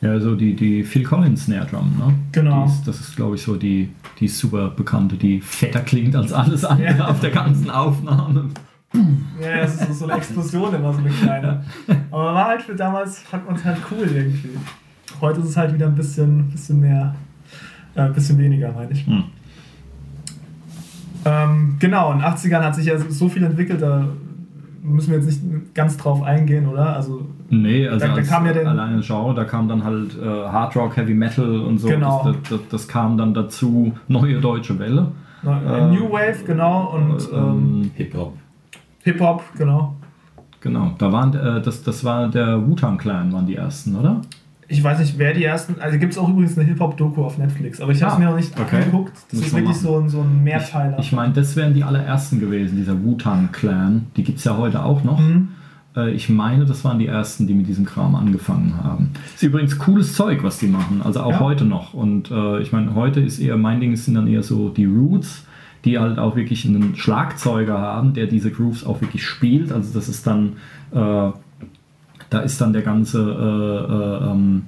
Ja, 0.00 0.18
so 0.20 0.34
die, 0.36 0.54
die 0.54 0.84
Phil 0.84 1.02
Collins 1.04 1.44
Snare 1.46 1.66
Drum, 1.66 1.92
ne? 1.98 2.14
Genau. 2.32 2.66
Ist, 2.66 2.82
das 2.86 3.00
ist, 3.00 3.16
glaube 3.16 3.34
ich, 3.36 3.42
so 3.42 3.56
die, 3.56 3.88
die 4.20 4.28
super 4.28 4.68
bekannte, 4.70 5.16
die 5.16 5.40
fetter 5.40 5.80
klingt 5.80 6.14
als 6.16 6.32
alles 6.32 6.64
andere 6.64 6.96
Ja. 6.98 7.08
auf 7.08 7.20
der 7.20 7.30
ganzen 7.30 7.70
Aufnahme. 7.70 8.46
Ja, 9.40 9.58
es 9.60 9.74
ist 9.74 9.86
so- 9.88 9.92
so 9.92 10.04
eine 10.06 10.14
Explosion 10.14 10.74
immer, 10.74 10.92
so 10.92 11.00
eine 11.00 11.10
kleine. 11.10 11.62
Aber 12.10 12.34
war 12.34 12.44
halt 12.46 12.62
für 12.62 12.74
damals, 12.74 13.18
fand 13.20 13.46
man 13.46 13.54
es 13.56 13.64
halt 13.64 13.78
cool 13.90 14.06
irgendwie. 14.12 14.50
Heute 15.20 15.40
ist 15.40 15.48
es 15.48 15.56
halt 15.56 15.74
wieder 15.74 15.86
ein 15.86 15.94
bisschen, 15.94 16.48
bisschen 16.48 16.80
mehr, 16.80 17.14
äh, 17.94 18.00
ein 18.02 18.12
bisschen 18.12 18.38
weniger, 18.38 18.72
meine 18.72 18.92
ich. 18.92 19.06
Hm. 19.06 19.24
Ähm, 21.24 21.76
genau, 21.78 22.12
in 22.12 22.18
den 22.18 22.26
80ern 22.26 22.62
hat 22.62 22.74
sich 22.74 22.86
ja 22.86 22.98
so 22.98 23.28
viel 23.28 23.42
entwickelt, 23.44 23.82
da 23.82 24.04
müssen 24.82 25.10
wir 25.10 25.18
jetzt 25.18 25.26
nicht 25.26 25.74
ganz 25.74 25.96
drauf 25.96 26.22
eingehen, 26.22 26.66
oder? 26.68 26.94
Also, 26.96 27.26
Nee, 27.50 27.88
also 27.88 28.06
Da- 28.06 28.14
da 28.14 28.22
kam 28.22 28.44
ja 28.46 28.52
den- 28.52 28.66
alleine 28.66 29.00
Genre, 29.00 29.34
da 29.34 29.44
kam 29.44 29.68
dann 29.68 29.82
halt 29.82 30.16
äh, 30.22 30.26
Hard 30.26 30.76
Rock, 30.76 30.96
Heavy 30.98 31.14
Metal 31.14 31.60
und 31.60 31.78
so. 31.78 31.88
Genau. 31.88 32.22
Das, 32.24 32.36
das, 32.50 32.60
das, 32.70 32.88
kam 32.88 33.16
dann 33.16 33.32
dazu, 33.32 33.92
neue 34.06 34.38
deutsche 34.38 34.78
Welle. 34.78 35.08
äh, 35.44 35.86
New 35.88 36.10
Wave, 36.12 36.44
genau, 36.46 36.94
und 36.94 37.26
ähm, 37.32 37.38
Ähm, 37.38 37.90
Hip-Hop. 37.94 38.34
Hip-Hop, 39.02 39.42
genau. 39.56 39.96
genau, 40.60 40.94
da 40.98 41.10
waren, 41.10 41.32
äh, 41.34 41.62
das, 41.62 41.82
das 41.82 42.04
war 42.04 42.28
der 42.28 42.66
Wu-Tang 42.66 42.98
Clan, 42.98 43.32
waren 43.32 43.46
die 43.46 43.56
ersten, 43.56 43.96
oder? 43.96 44.20
Ich 44.70 44.84
weiß 44.84 44.98
nicht, 44.98 45.18
wer 45.18 45.32
die 45.32 45.44
ersten. 45.44 45.80
Also 45.80 45.98
gibt 45.98 46.12
es 46.12 46.18
auch 46.18 46.28
übrigens 46.28 46.58
eine 46.58 46.68
Hip-Hop-Doku 46.68 47.22
auf 47.24 47.38
Netflix, 47.38 47.80
aber 47.80 47.92
ich 47.92 48.02
habe 48.02 48.12
es 48.12 48.16
Ah, 48.16 48.18
mir 48.20 48.26
noch 48.26 48.36
nicht 48.36 48.52
okay. 48.60 48.76
angeguckt. 48.76 49.12
Das 49.30 49.38
Muss 49.40 49.46
ist 49.48 49.54
wirklich 49.56 49.76
so 49.76 49.98
ein, 49.98 50.08
so 50.10 50.20
ein 50.20 50.44
Mehrteiler. 50.44 50.98
Ich, 50.98 51.06
ich 51.06 51.12
meine, 51.12 51.32
das 51.32 51.56
wären 51.56 51.72
die 51.72 51.84
allerersten 51.84 52.38
gewesen, 52.38 52.76
dieser 52.76 53.02
Wu-Tang 53.02 53.50
Clan. 53.52 54.06
Die 54.16 54.22
gibt 54.24 54.38
es 54.38 54.44
ja 54.44 54.56
heute 54.58 54.84
auch 54.84 55.02
noch. 55.04 55.18
Mhm. 55.20 55.48
Äh, 55.96 56.10
Ich 56.10 56.28
meine, 56.28 56.66
das 56.66 56.84
waren 56.84 56.98
die 56.98 57.06
ersten, 57.06 57.46
die 57.46 57.54
mit 57.54 57.66
diesem 57.66 57.86
Kram 57.86 58.14
angefangen 58.14 58.74
haben. 58.82 59.10
Ist 59.34 59.42
übrigens 59.42 59.78
cooles 59.78 60.12
Zeug, 60.14 60.42
was 60.42 60.58
die 60.58 60.66
machen, 60.68 61.00
also 61.02 61.20
auch 61.20 61.32
Ja. 61.32 61.40
heute 61.40 61.64
noch. 61.64 61.94
Und 61.94 62.30
äh, 62.30 62.60
ich 62.60 62.70
meine, 62.70 62.94
heute 62.94 63.20
ist 63.20 63.38
eher, 63.38 63.56
mein 63.56 63.80
Ding 63.80 63.96
sind 63.96 64.14
dann 64.16 64.26
eher 64.28 64.42
so 64.42 64.68
die 64.68 64.84
Roots, 64.84 65.46
die 65.86 65.98
halt 65.98 66.18
auch 66.18 66.36
wirklich 66.36 66.66
einen 66.66 66.94
Schlagzeuger 66.94 67.78
haben, 67.78 68.12
der 68.12 68.26
diese 68.26 68.50
Grooves 68.50 68.84
auch 68.84 69.00
wirklich 69.00 69.24
spielt. 69.24 69.72
Also 69.72 69.94
das 69.94 70.08
ist 70.10 70.26
dann, 70.26 70.54
äh, 70.92 71.30
da 72.30 72.40
ist 72.40 72.60
dann 72.60 72.72
der 72.72 72.82
ganze 72.82 73.20
äh, 73.20 74.26
äh, 74.26 74.30
ähm, 74.30 74.62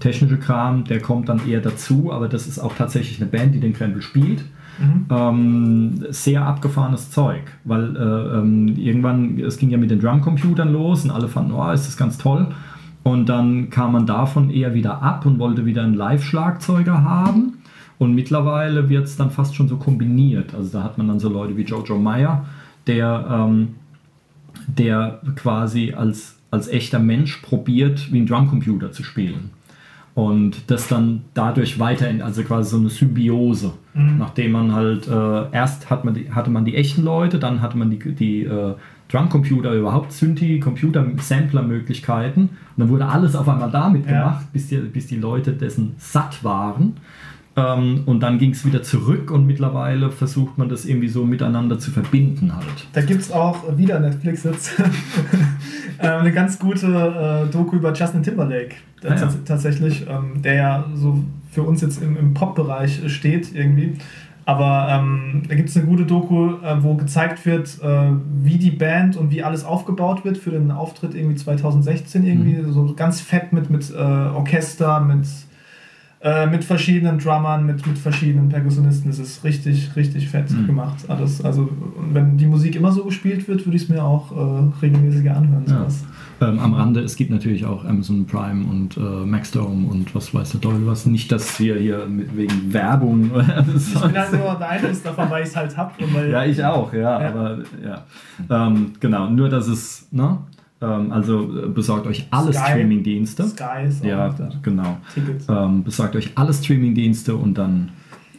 technische 0.00 0.38
Kram, 0.38 0.84
der 0.84 1.00
kommt 1.00 1.28
dann 1.28 1.46
eher 1.46 1.60
dazu, 1.60 2.12
aber 2.12 2.28
das 2.28 2.46
ist 2.46 2.58
auch 2.58 2.74
tatsächlich 2.74 3.20
eine 3.20 3.30
Band, 3.30 3.54
die 3.54 3.60
den 3.60 3.72
Krempel 3.72 4.02
spielt. 4.02 4.44
Mhm. 4.78 5.06
Ähm, 5.10 6.04
sehr 6.10 6.46
abgefahrenes 6.46 7.10
Zeug, 7.10 7.42
weil 7.64 7.96
äh, 7.96 8.38
ähm, 8.38 8.68
irgendwann, 8.76 9.38
es 9.38 9.58
ging 9.58 9.70
ja 9.70 9.78
mit 9.78 9.90
den 9.90 10.00
Drumcomputern 10.00 10.72
los 10.72 11.04
und 11.04 11.10
alle 11.10 11.28
fanden, 11.28 11.52
oh, 11.52 11.70
ist 11.70 11.86
das 11.86 11.96
ganz 11.96 12.18
toll. 12.18 12.48
Und 13.02 13.28
dann 13.28 13.70
kam 13.70 13.92
man 13.92 14.06
davon 14.06 14.50
eher 14.50 14.74
wieder 14.74 15.02
ab 15.02 15.26
und 15.26 15.38
wollte 15.38 15.66
wieder 15.66 15.82
einen 15.82 15.94
Live-Schlagzeuger 15.94 17.02
haben. 17.02 17.58
Und 17.98 18.14
mittlerweile 18.14 18.88
wird 18.88 19.04
es 19.04 19.16
dann 19.16 19.30
fast 19.30 19.54
schon 19.54 19.68
so 19.68 19.76
kombiniert. 19.76 20.54
Also 20.54 20.78
da 20.78 20.84
hat 20.84 20.98
man 20.98 21.08
dann 21.08 21.20
so 21.20 21.28
Leute 21.28 21.56
wie 21.56 21.62
Jojo 21.62 21.98
Meyer, 21.98 22.44
der, 22.86 23.26
ähm, 23.30 23.74
der 24.66 25.20
quasi 25.36 25.92
als, 25.92 26.36
als 26.52 26.68
echter 26.68 27.00
Mensch 27.00 27.38
probiert, 27.38 28.12
wie 28.12 28.20
ein 28.20 28.26
Drumcomputer 28.26 28.92
zu 28.92 29.02
spielen. 29.02 29.50
Und 30.14 30.70
das 30.70 30.88
dann 30.88 31.22
dadurch 31.32 31.78
weiter, 31.78 32.08
in, 32.10 32.20
also 32.20 32.42
quasi 32.42 32.70
so 32.70 32.76
eine 32.76 32.90
Symbiose. 32.90 33.72
Nachdem 33.94 34.52
man 34.52 34.72
halt, 34.74 35.08
äh, 35.08 35.50
erst 35.52 35.88
hat 35.90 36.04
man 36.04 36.12
die, 36.14 36.30
hatte 36.30 36.50
man 36.50 36.64
die 36.66 36.76
echten 36.76 37.02
Leute, 37.02 37.38
dann 37.38 37.62
hatte 37.62 37.76
man 37.78 37.90
die, 37.90 37.98
die 38.14 38.42
äh, 38.44 38.74
Drumcomputer, 39.08 39.72
überhaupt 39.74 40.12
Synthi, 40.12 40.60
Computer, 40.60 41.06
Sampler-Möglichkeiten. 41.16 42.40
Und 42.42 42.50
dann 42.76 42.88
wurde 42.90 43.06
alles 43.06 43.34
auf 43.34 43.48
einmal 43.48 43.70
damit 43.70 44.06
Ja. 44.06 44.12
gemacht, 44.12 44.46
bis 44.52 44.68
die, 44.68 44.76
bis 44.76 45.06
die 45.06 45.16
Leute 45.16 45.52
dessen 45.52 45.94
satt 45.98 46.44
waren. 46.44 46.94
Ähm, 47.54 48.04
und 48.06 48.20
dann 48.20 48.38
ging 48.38 48.52
es 48.52 48.64
wieder 48.64 48.82
zurück 48.82 49.30
und 49.30 49.46
mittlerweile 49.46 50.10
versucht 50.10 50.56
man 50.56 50.70
das 50.70 50.86
irgendwie 50.86 51.08
so 51.08 51.24
miteinander 51.26 51.78
zu 51.78 51.90
verbinden 51.90 52.54
halt. 52.54 52.86
Da 52.94 53.02
gibt 53.02 53.20
es 53.20 53.30
auch 53.30 53.76
wieder 53.76 54.00
Netflix 54.00 54.44
jetzt 54.44 54.72
äh, 55.98 56.06
eine 56.08 56.32
ganz 56.32 56.58
gute 56.58 56.86
äh, 57.46 57.52
Doku 57.52 57.76
über 57.76 57.92
Justin 57.92 58.22
Timberlake. 58.22 58.76
Ah, 59.04 59.08
ja. 59.08 59.14
Tats- 59.16 59.44
Tatsächlich, 59.44 60.06
ähm, 60.08 60.40
der 60.42 60.54
ja 60.54 60.84
so 60.94 61.22
für 61.50 61.62
uns 61.62 61.82
jetzt 61.82 62.02
im, 62.02 62.16
im 62.16 62.32
Pop-Bereich 62.32 63.02
steht 63.12 63.54
irgendwie. 63.54 63.96
Aber 64.44 64.88
ähm, 64.90 65.42
da 65.46 65.54
gibt 65.54 65.68
es 65.68 65.76
eine 65.76 65.86
gute 65.86 66.04
Doku, 66.04 66.54
äh, 66.64 66.82
wo 66.82 66.94
gezeigt 66.94 67.44
wird, 67.46 67.78
äh, 67.82 68.10
wie 68.42 68.56
die 68.56 68.70
Band 68.72 69.16
und 69.16 69.30
wie 69.30 69.42
alles 69.42 69.64
aufgebaut 69.64 70.24
wird 70.24 70.36
für 70.38 70.50
den 70.50 70.70
Auftritt 70.70 71.14
irgendwie 71.14 71.36
2016 71.36 72.24
irgendwie. 72.26 72.54
Mhm. 72.54 72.72
So 72.72 72.92
ganz 72.94 73.20
fett 73.20 73.52
mit, 73.52 73.70
mit 73.70 73.90
äh, 73.90 73.94
Orchester, 73.96 75.00
mit, 75.00 75.26
äh, 76.24 76.46
mit 76.46 76.62
verschiedenen 76.64 77.18
Drummern, 77.18 77.66
mit, 77.66 77.84
mit 77.86 77.98
verschiedenen 77.98 78.48
Perkussionisten. 78.48 79.10
Das 79.10 79.18
ist 79.18 79.42
richtig, 79.44 79.94
richtig 79.96 80.28
fett 80.28 80.50
Mhm. 80.50 80.66
gemacht 80.66 81.04
alles. 81.08 81.44
Also 81.44 81.68
wenn 82.12 82.36
die 82.36 82.46
Musik 82.46 82.76
immer 82.76 82.92
so 82.92 83.04
gespielt 83.04 83.48
wird, 83.48 83.66
würde 83.66 83.76
ich 83.76 83.82
es 83.84 83.88
mir 83.88 84.04
auch 84.04 84.30
äh, 84.32 84.70
regelmäßiger 84.82 85.36
anhören. 85.36 85.64
Ja. 85.68 85.86
Ähm, 86.40 86.58
am 86.58 86.74
Rande, 86.74 87.00
es 87.00 87.14
gibt 87.16 87.30
natürlich 87.30 87.64
auch 87.66 87.84
Amazon 87.84 88.26
Prime 88.26 88.64
und 88.66 88.96
äh, 88.96 89.00
Maxdome 89.00 89.86
und 89.88 90.12
was 90.14 90.34
weiß 90.34 90.50
der 90.52 90.60
Teufel 90.60 90.86
was. 90.86 91.06
Nicht, 91.06 91.30
dass 91.30 91.58
wir 91.60 91.76
hier 91.76 92.06
mit, 92.06 92.36
wegen 92.36 92.72
Werbung 92.72 93.30
oder 93.34 93.64
Ich 93.76 93.92
bin 94.00 94.12
halt 94.18 94.32
nur 94.32 94.54
beeinflusst 94.56 95.06
davon, 95.06 95.30
weil 95.30 95.42
ich 95.44 95.48
es 95.50 95.56
halt 95.56 95.76
hab. 95.76 96.00
Und 96.00 96.12
weil 96.14 96.30
Ja, 96.30 96.44
ich 96.44 96.62
auch, 96.64 96.92
ja, 96.92 97.20
Ja. 97.20 97.28
aber 97.28 97.58
ja. 97.84 98.66
Ähm, 98.66 98.92
genau, 98.98 99.28
nur 99.30 99.48
dass 99.48 99.68
es, 99.68 100.08
ne? 100.10 100.38
Ähm, 100.82 101.12
also 101.12 101.42
äh, 101.64 101.68
besorgt 101.68 102.06
euch 102.06 102.26
alle. 102.30 102.52
Streaming-Dienste. 102.52 103.44
Sky 103.48 103.86
ist 103.86 104.02
auch 104.02 104.06
Ja, 104.06 104.28
noch 104.28 104.36
da. 104.36 104.50
genau. 104.62 104.98
Tickets. 105.14 105.46
Ähm, 105.48 105.84
besorgt 105.84 106.16
euch 106.16 106.32
alle 106.34 106.52
Streaming-Dienste 106.52 107.34
und 107.36 107.56
dann 107.56 107.90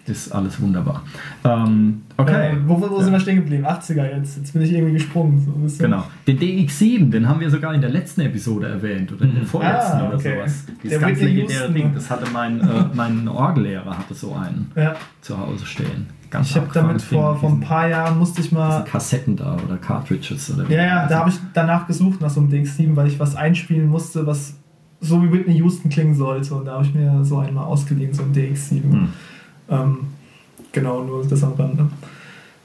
ist 0.05 0.33
alles 0.35 0.61
wunderbar. 0.61 1.01
Ähm, 1.45 2.01
okay. 2.17 2.51
Äh, 2.51 2.55
wo 2.67 2.81
wo 2.81 2.99
sind 3.01 3.13
wir 3.13 3.19
stehen 3.21 3.37
geblieben? 3.37 3.65
80er 3.65 4.17
jetzt. 4.17 4.35
Jetzt 4.37 4.51
bin 4.51 4.61
ich 4.61 4.73
irgendwie 4.73 4.93
gesprungen. 4.95 5.39
So. 5.69 5.81
Genau. 5.83 6.03
Den 6.27 6.37
DX7, 6.39 7.09
den 7.09 7.29
haben 7.29 7.39
wir 7.39 7.49
sogar 7.49 7.73
in 7.73 7.79
der 7.79 7.89
letzten 7.89 8.19
Episode 8.21 8.67
erwähnt 8.67 9.13
oder 9.13 9.23
in 9.23 9.35
der 9.35 9.45
vorletzten 9.45 9.99
Ah, 9.99 10.07
oder 10.09 10.15
okay. 10.17 10.35
sowas. 10.35 10.65
Der 10.65 10.75
Dieses 10.83 10.99
ganz 10.99 11.19
Whitney 11.19 11.33
legendäre 11.35 11.71
Ding, 11.71 11.85
ne? 11.87 11.91
das 11.95 12.09
hatte 12.11 12.25
mein, 12.33 12.59
äh, 12.59 12.65
mein 12.93 13.27
Orgellehrer 13.29 13.97
hatte 13.97 14.13
so 14.13 14.33
einen 14.33 14.69
Ja. 14.75 14.95
zu 15.21 15.37
Hause 15.37 15.65
stehen. 15.65 16.07
Ganz 16.33 16.49
Ich 16.49 16.55
habe 16.55 16.67
damit 16.73 16.99
vor, 16.99 17.37
vor 17.37 17.51
ein 17.51 17.59
paar 17.59 17.87
Jahren 17.87 18.17
musste 18.17 18.41
ich 18.41 18.51
mal. 18.51 18.83
Kassetten 18.85 19.35
da 19.35 19.55
oder 19.63 19.77
Cartridges 19.77 20.51
oder 20.51 20.67
Ja, 20.67 20.83
ja, 20.83 21.07
da 21.07 21.19
habe 21.19 21.29
ich 21.29 21.35
danach 21.53 21.85
gesucht 21.85 22.21
nach 22.21 22.31
so 22.31 22.41
einem 22.41 22.49
DX7, 22.49 22.95
weil 22.95 23.05
ich 23.05 23.19
was 23.19 23.35
einspielen 23.35 23.87
musste, 23.87 24.25
was 24.25 24.55
so 24.99 25.21
wie 25.21 25.31
Whitney 25.31 25.57
Houston 25.57 25.89
klingen 25.89 26.15
sollte. 26.15 26.55
Und 26.55 26.65
da 26.65 26.73
habe 26.73 26.85
ich 26.85 26.95
mir 26.95 27.23
so 27.23 27.37
einen 27.37 27.53
mal 27.53 27.65
ausgeliehen, 27.65 28.15
so 28.15 28.23
ein 28.23 28.33
DX7. 28.33 28.81
Hm. 28.81 29.09
Ähm, 29.69 29.97
genau, 30.71 31.03
nur 31.03 31.23
das 31.23 31.43
am 31.43 31.53
Rande. 31.53 31.87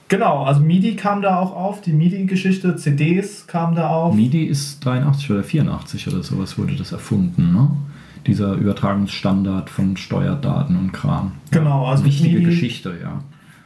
Genau, 0.09 0.45
also 0.45 0.63
MIDI 0.63 0.97
kam 0.97 1.21
da 1.21 1.39
auch 1.39 1.55
auf, 1.55 1.83
die 1.83 1.93
MIDI-Geschichte, 1.93 2.75
CDs 2.77 3.47
kam 3.47 3.75
da 3.75 3.91
auf. 3.91 4.15
MIDI 4.15 4.45
ist 4.45 4.83
83 4.83 5.31
oder 5.31 5.45
84 5.45 6.09
oder 6.09 6.23
sowas 6.23 6.57
wurde 6.57 6.75
das 6.75 6.93
erfunden, 6.93 7.53
ne? 7.53 7.71
Dieser 8.27 8.55
Übertragungsstandard 8.55 9.69
von 9.69 9.99
Steuerdaten 9.99 10.75
und 10.77 10.93
Kram. 10.93 11.33
Genau, 11.51 11.87
also 11.87 12.07
wichtige 12.07 12.39
MIDI 12.39 12.47
Geschichte, 12.47 12.95
ja. 13.03 13.21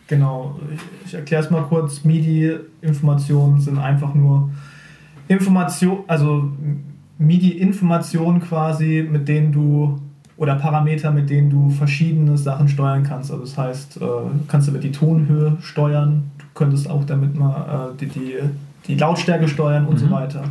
Genau, 0.08 0.58
ich, 1.04 1.14
erkläre 1.14 1.42
es 1.42 1.50
mal 1.50 1.62
kurz. 1.62 2.04
MIDI-Informationen 2.04 3.60
sind 3.60 3.78
einfach 3.78 4.14
nur 4.14 4.50
Information, 5.28 6.00
also 6.06 6.50
MIDI-Informationen 7.18 8.40
quasi, 8.40 9.06
mit 9.10 9.28
denen 9.28 9.52
du 9.52 9.98
oder 10.36 10.56
Parameter, 10.56 11.10
mit 11.12 11.30
denen 11.30 11.50
du 11.50 11.70
verschiedene 11.70 12.36
Sachen 12.36 12.68
steuern 12.68 13.04
kannst. 13.04 13.30
Also 13.30 13.44
das 13.44 13.56
heißt, 13.56 13.96
äh, 13.98 14.04
kannst 14.48 14.66
du 14.66 14.72
damit 14.72 14.84
die 14.84 14.92
Tonhöhe 14.92 15.56
steuern, 15.60 16.30
du 16.38 16.44
könntest 16.54 16.90
auch 16.90 17.04
damit 17.04 17.38
mal 17.38 17.92
äh, 17.94 17.96
die, 17.98 18.06
die, 18.06 18.34
die 18.88 18.94
Lautstärke 18.96 19.46
steuern 19.46 19.86
und 19.86 19.98
so 19.98 20.06
Mhm. 20.06 20.10
weiter. 20.10 20.44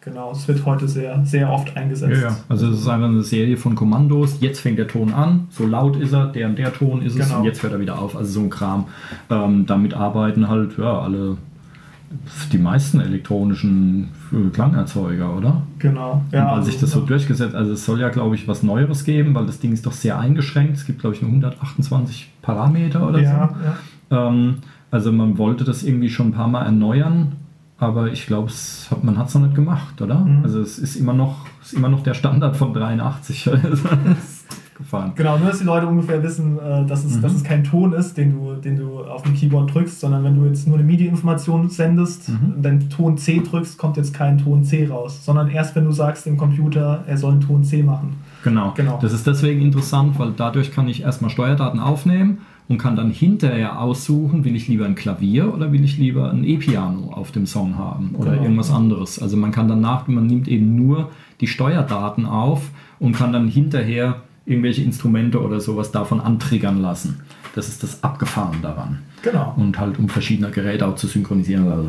Genau, 0.00 0.30
es 0.32 0.46
wird 0.46 0.64
heute 0.64 0.86
sehr, 0.88 1.24
sehr 1.24 1.50
oft 1.50 1.76
eingesetzt. 1.76 2.24
Also 2.48 2.68
es 2.68 2.80
ist 2.80 2.88
einfach 2.88 3.08
eine 3.08 3.22
Serie 3.22 3.56
von 3.56 3.74
Kommandos. 3.74 4.40
Jetzt 4.40 4.60
fängt 4.60 4.78
der 4.78 4.86
Ton 4.86 5.12
an, 5.12 5.48
so 5.50 5.66
laut 5.66 5.96
ist 5.96 6.12
er, 6.12 6.26
der 6.26 6.48
und 6.48 6.58
der 6.58 6.72
Ton 6.72 7.02
ist 7.02 7.18
es 7.18 7.26
Genau. 7.28 7.40
und 7.40 7.44
jetzt 7.44 7.62
hört 7.62 7.72
er 7.72 7.80
wieder 7.80 7.98
auf. 7.98 8.16
Also 8.16 8.32
so 8.32 8.40
ein 8.40 8.50
Kram. 8.50 8.86
Ähm, 9.28 9.66
damit 9.66 9.94
arbeiten 9.94 10.48
halt 10.48 10.78
ja 10.78 11.00
alle 11.00 11.36
die 12.52 12.58
meisten 12.58 13.00
elektronischen 13.00 14.08
äh, 14.32 14.48
Klangerzeuger, 14.50 15.36
oder? 15.36 15.62
Genau. 15.78 16.22
und 16.32 16.38
weil 16.38 16.62
sich 16.62 16.78
das 16.78 16.92
so 16.92 17.00
durchgesetzt, 17.00 17.54
also 17.54 17.72
es 17.72 17.84
soll 17.84 18.00
ja, 18.00 18.08
glaube 18.08 18.34
ich, 18.34 18.48
was 18.48 18.62
Neueres 18.62 19.04
geben, 19.04 19.34
weil 19.34 19.44
das 19.46 19.58
Ding 19.60 19.72
ist 19.72 19.84
doch 19.84 19.92
sehr 19.92 20.18
eingeschränkt. 20.18 20.76
Es 20.76 20.86
gibt, 20.86 21.00
glaube 21.00 21.16
ich, 21.16 21.22
nur 21.22 21.30
128 21.30 22.30
Parameter 22.40 23.06
oder 23.06 23.20
ja, 23.20 23.50
so. 24.10 24.14
ja. 24.16 24.28
Ähm, 24.28 24.54
also 24.90 25.12
man 25.12 25.36
wollte 25.36 25.64
das 25.64 25.82
irgendwie 25.82 26.08
schon 26.08 26.28
ein 26.28 26.32
paar 26.32 26.48
Mal 26.48 26.64
erneuern, 26.64 27.32
aber 27.78 28.10
ich 28.12 28.26
glaube, 28.26 28.50
hat, 28.90 29.04
man 29.04 29.16
hat 29.18 29.28
es 29.28 29.34
noch 29.34 29.42
nicht 29.42 29.54
gemacht, 29.54 30.00
oder? 30.02 30.20
Mhm. 30.20 30.42
Also 30.42 30.60
es 30.60 30.78
ist 30.78 30.96
immer 30.96 31.12
noch, 31.12 31.46
ist 31.62 31.74
immer 31.74 31.88
noch 31.88 32.02
der 32.02 32.14
Standard 32.14 32.56
von 32.56 32.72
83. 32.74 33.48
Also 33.50 33.68
das 33.68 33.80
ist 33.80 34.46
gefahren. 34.76 35.12
Genau, 35.16 35.38
nur 35.38 35.48
dass 35.48 35.58
die 35.58 35.64
Leute 35.64 35.86
ungefähr 35.88 36.22
wissen, 36.22 36.56
äh, 36.58 36.86
dass, 36.86 37.04
es, 37.04 37.16
Mhm. 37.16 37.22
dass 37.22 37.34
es 37.34 37.42
kein 37.44 37.64
Ton 37.64 37.92
ist, 37.92 38.16
den 38.16 38.32
du, 38.32 38.54
den 38.54 38.76
du 38.76 39.00
auf 39.04 39.22
dem 39.22 39.34
Keyboard 39.34 39.74
drückst, 39.74 40.00
sondern 40.00 40.22
wenn 40.24 40.36
du 40.36 40.46
jetzt 40.46 40.66
nur 40.68 40.76
eine 40.78 40.86
MIDI-Information 40.86 41.68
sendest 41.68 42.28
Mhm. 42.28 42.52
und 42.56 42.62
dann 42.62 42.88
Ton 42.90 43.16
C 43.18 43.40
drückst, 43.48 43.76
kommt 43.78 43.96
jetzt 43.96 44.14
kein 44.14 44.38
Ton 44.38 44.62
C 44.64 44.86
raus, 44.88 45.24
sondern 45.24 45.48
erst 45.48 45.74
wenn 45.74 45.84
du 45.84 45.90
sagst 45.92 46.26
dem 46.26 46.36
Computer, 46.36 47.02
er 47.06 47.16
soll 47.16 47.32
einen 47.32 47.40
Ton 47.40 47.64
C 47.64 47.82
machen. 47.82 48.16
Genau. 48.44 48.72
Genau. 48.76 48.98
Das 49.02 49.12
ist 49.12 49.26
deswegen 49.26 49.62
interessant, 49.62 50.16
weil 50.18 50.32
dadurch 50.36 50.70
kann 50.72 50.88
ich 50.88 51.02
erstmal 51.02 51.30
Steuerdaten 51.30 51.80
aufnehmen 51.80 52.38
und 52.68 52.78
kann 52.78 52.96
dann 52.96 53.10
hinterher 53.10 53.80
aussuchen, 53.80 54.44
will 54.44 54.54
ich 54.54 54.68
lieber 54.68 54.84
ein 54.84 54.94
Klavier 54.94 55.52
oder 55.54 55.72
will 55.72 55.82
ich 55.84 55.96
lieber 55.98 56.30
ein 56.30 56.44
E-Piano 56.44 57.12
auf 57.12 57.32
dem 57.32 57.46
Song 57.46 57.78
haben 57.78 58.10
oder 58.14 58.32
Genau. 58.32 58.42
irgendwas 58.42 58.70
anderes. 58.70 59.20
Also 59.20 59.36
man 59.36 59.52
kann 59.52 59.68
danach, 59.68 60.06
man 60.08 60.26
nimmt 60.26 60.48
eben 60.48 60.74
nur 60.76 61.10
die 61.40 61.46
Steuerdaten 61.46 62.26
auf 62.26 62.70
und 62.98 63.12
kann 63.12 63.32
dann 63.32 63.48
hinterher 63.48 64.22
irgendwelche 64.44 64.82
Instrumente 64.82 65.40
oder 65.42 65.60
sowas 65.60 65.92
davon 65.92 66.20
antriggern 66.20 66.80
lassen. 66.80 67.20
Das 67.54 67.68
ist 67.68 67.82
das 67.82 68.02
Abgefahren 68.04 68.58
daran. 68.62 68.98
Genau. 69.22 69.52
Und 69.56 69.78
halt 69.78 69.98
um 69.98 70.08
verschiedene 70.08 70.50
Geräte 70.50 70.86
auch 70.86 70.94
zu 70.94 71.06
synchronisieren. 71.06 71.66
Also, 71.70 71.88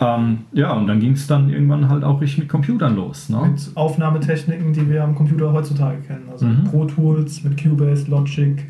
ja. 0.00 0.16
Ähm, 0.16 0.38
ja, 0.52 0.72
und 0.72 0.86
dann 0.86 1.00
ging 1.00 1.12
es 1.12 1.26
dann 1.26 1.50
irgendwann 1.50 1.88
halt 1.88 2.02
auch 2.04 2.20
richtig 2.20 2.40
mit 2.40 2.48
Computern 2.48 2.96
los. 2.96 3.28
Ne? 3.28 3.38
Mit 3.50 3.70
Aufnahmetechniken, 3.74 4.72
die 4.72 4.88
wir 4.88 5.04
am 5.04 5.14
Computer 5.14 5.52
heutzutage 5.52 5.98
kennen. 6.02 6.24
Also 6.30 6.46
Mhm. 6.46 6.64
Pro 6.64 6.84
Tools, 6.84 7.42
mit 7.44 7.62
Cubase, 7.62 8.10
Logic. 8.10 8.64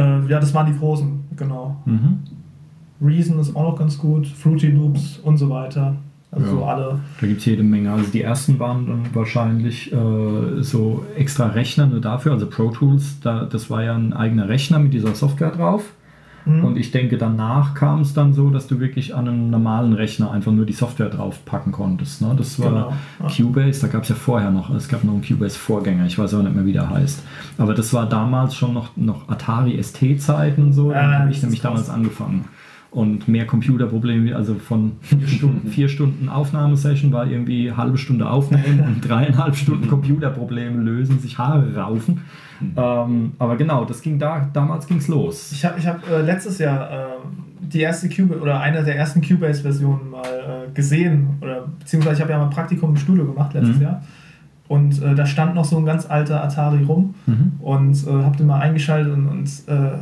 Äh, 0.00 0.30
ja, 0.30 0.40
das 0.40 0.52
waren 0.54 0.66
die 0.72 0.78
großen, 0.78 1.20
genau. 1.36 1.76
Mhm. 1.84 2.18
Reason 3.02 3.38
ist 3.38 3.54
auch 3.56 3.62
noch 3.72 3.78
ganz 3.78 3.96
gut, 3.98 4.26
Fruity 4.26 4.68
Loops 4.68 5.18
und 5.22 5.36
so 5.38 5.48
weiter. 5.48 5.96
Also 6.32 6.46
Ja. 6.46 6.52
so 6.52 6.64
alle. 6.64 7.00
Da 7.20 7.26
gibt 7.26 7.40
es 7.40 7.46
jede 7.46 7.62
Menge. 7.62 7.90
Also 7.90 8.10
die 8.12 8.22
ersten 8.22 8.58
waren 8.60 8.86
dann 8.86 9.00
wahrscheinlich 9.14 9.92
äh, 9.92 10.62
so 10.62 11.04
extra 11.16 11.46
Rechner 11.46 11.86
nur 11.86 12.00
dafür. 12.00 12.32
Also 12.32 12.46
Pro 12.46 12.70
Tools, 12.70 13.18
da, 13.20 13.44
das 13.46 13.68
war 13.70 13.82
ja 13.82 13.94
ein 13.96 14.12
eigener 14.12 14.48
Rechner 14.48 14.78
mit 14.78 14.92
dieser 14.92 15.14
Software 15.14 15.50
drauf. 15.50 15.82
Mhm. 16.44 16.64
Und 16.64 16.76
ich 16.76 16.90
denke, 16.90 17.18
danach 17.18 17.74
kam 17.74 18.00
es 18.00 18.14
dann 18.14 18.32
so, 18.32 18.50
dass 18.50 18.66
du 18.66 18.80
wirklich 18.80 19.14
an 19.14 19.28
einen 19.28 19.50
normalen 19.50 19.92
Rechner 19.92 20.30
einfach 20.30 20.52
nur 20.52 20.66
die 20.66 20.72
Software 20.72 21.08
drauf 21.08 21.44
packen 21.44 21.72
konntest. 21.72 22.22
Ne? 22.22 22.34
Das 22.36 22.58
war 22.58 22.70
Genau, 22.70 22.92
ja. 23.20 23.28
Cubase, 23.28 23.80
da 23.80 23.88
gab 23.88 24.04
es 24.04 24.08
ja 24.08 24.14
vorher 24.14 24.50
noch, 24.50 24.70
es 24.70 24.88
gab 24.88 25.04
noch 25.04 25.12
einen 25.12 25.22
Cubase-Vorgänger, 25.22 26.06
ich 26.06 26.18
weiß 26.18 26.34
aber 26.34 26.44
nicht 26.44 26.54
mehr, 26.54 26.64
wie 26.64 26.72
der 26.72 26.88
heißt. 26.88 27.22
Aber 27.58 27.74
das 27.74 27.92
war 27.92 28.08
damals 28.08 28.54
schon 28.54 28.74
noch, 28.74 28.96
noch 28.96 29.28
Atari 29.28 29.82
ST-Zeiten 29.82 30.62
und 30.62 30.72
so. 30.72 30.92
Ja, 30.92 31.10
da 31.10 31.18
habe 31.20 31.30
ich 31.30 31.42
nämlich 31.42 31.60
damals 31.60 31.90
angefangen. 31.90 32.46
Und 32.92 33.28
mehr 33.28 33.46
Computerprobleme, 33.46 34.34
also 34.34 34.56
von 34.56 34.92
vier 35.00 35.28
Stunden, 35.28 35.68
vier 35.68 35.88
Stunden 35.88 36.28
Aufnahmesession 36.28 37.12
war 37.12 37.24
irgendwie 37.26 37.70
halbe 37.70 37.96
Stunde 37.98 38.28
aufnehmen 38.28 38.80
und 38.86 39.00
dreieinhalb 39.08 39.54
Stunden 39.54 39.86
Computerprobleme 39.88 40.82
lösen, 40.82 41.20
sich 41.20 41.38
Haare 41.38 41.76
raufen. 41.76 42.22
Ähm, 42.76 43.32
aber 43.38 43.56
genau, 43.56 43.84
das 43.84 44.02
ging 44.02 44.18
da, 44.18 44.48
damals 44.52 44.86
ging 44.88 44.98
es 44.98 45.06
los. 45.08 45.52
Ich 45.52 45.64
habe 45.64 45.78
ich 45.78 45.86
hab, 45.86 46.06
äh, 46.10 46.20
letztes 46.22 46.58
Jahr 46.58 46.90
äh, 46.90 46.94
die 47.60 47.80
erste 47.80 48.08
Cubase 48.08 48.40
oder 48.40 48.60
eine 48.60 48.82
der 48.82 48.96
ersten 48.96 49.20
Cubase-Versionen 49.22 50.10
mal 50.10 50.24
äh, 50.68 50.72
gesehen. 50.72 51.28
Oder 51.40 51.68
beziehungsweise 51.78 52.16
ich 52.16 52.20
habe 52.22 52.32
ja 52.32 52.38
mal 52.38 52.44
ein 52.46 52.50
Praktikum 52.50 52.90
im 52.90 52.96
Studio 52.96 53.24
gemacht 53.24 53.54
letztes 53.54 53.76
Mhm. 53.76 53.82
Jahr. 53.82 54.02
Und 54.68 55.00
äh, 55.02 55.14
da 55.14 55.26
stand 55.26 55.54
noch 55.54 55.64
so 55.64 55.78
ein 55.78 55.84
ganz 55.86 56.10
alter 56.10 56.42
Atari 56.44 56.82
rum 56.84 57.14
Mhm. 57.26 57.52
und 57.60 58.06
äh, 58.06 58.10
habe 58.24 58.36
den 58.36 58.46
mal 58.48 58.60
eingeschaltet 58.60 59.12
und, 59.12 59.26
und 59.28 59.48
äh, 59.68 59.92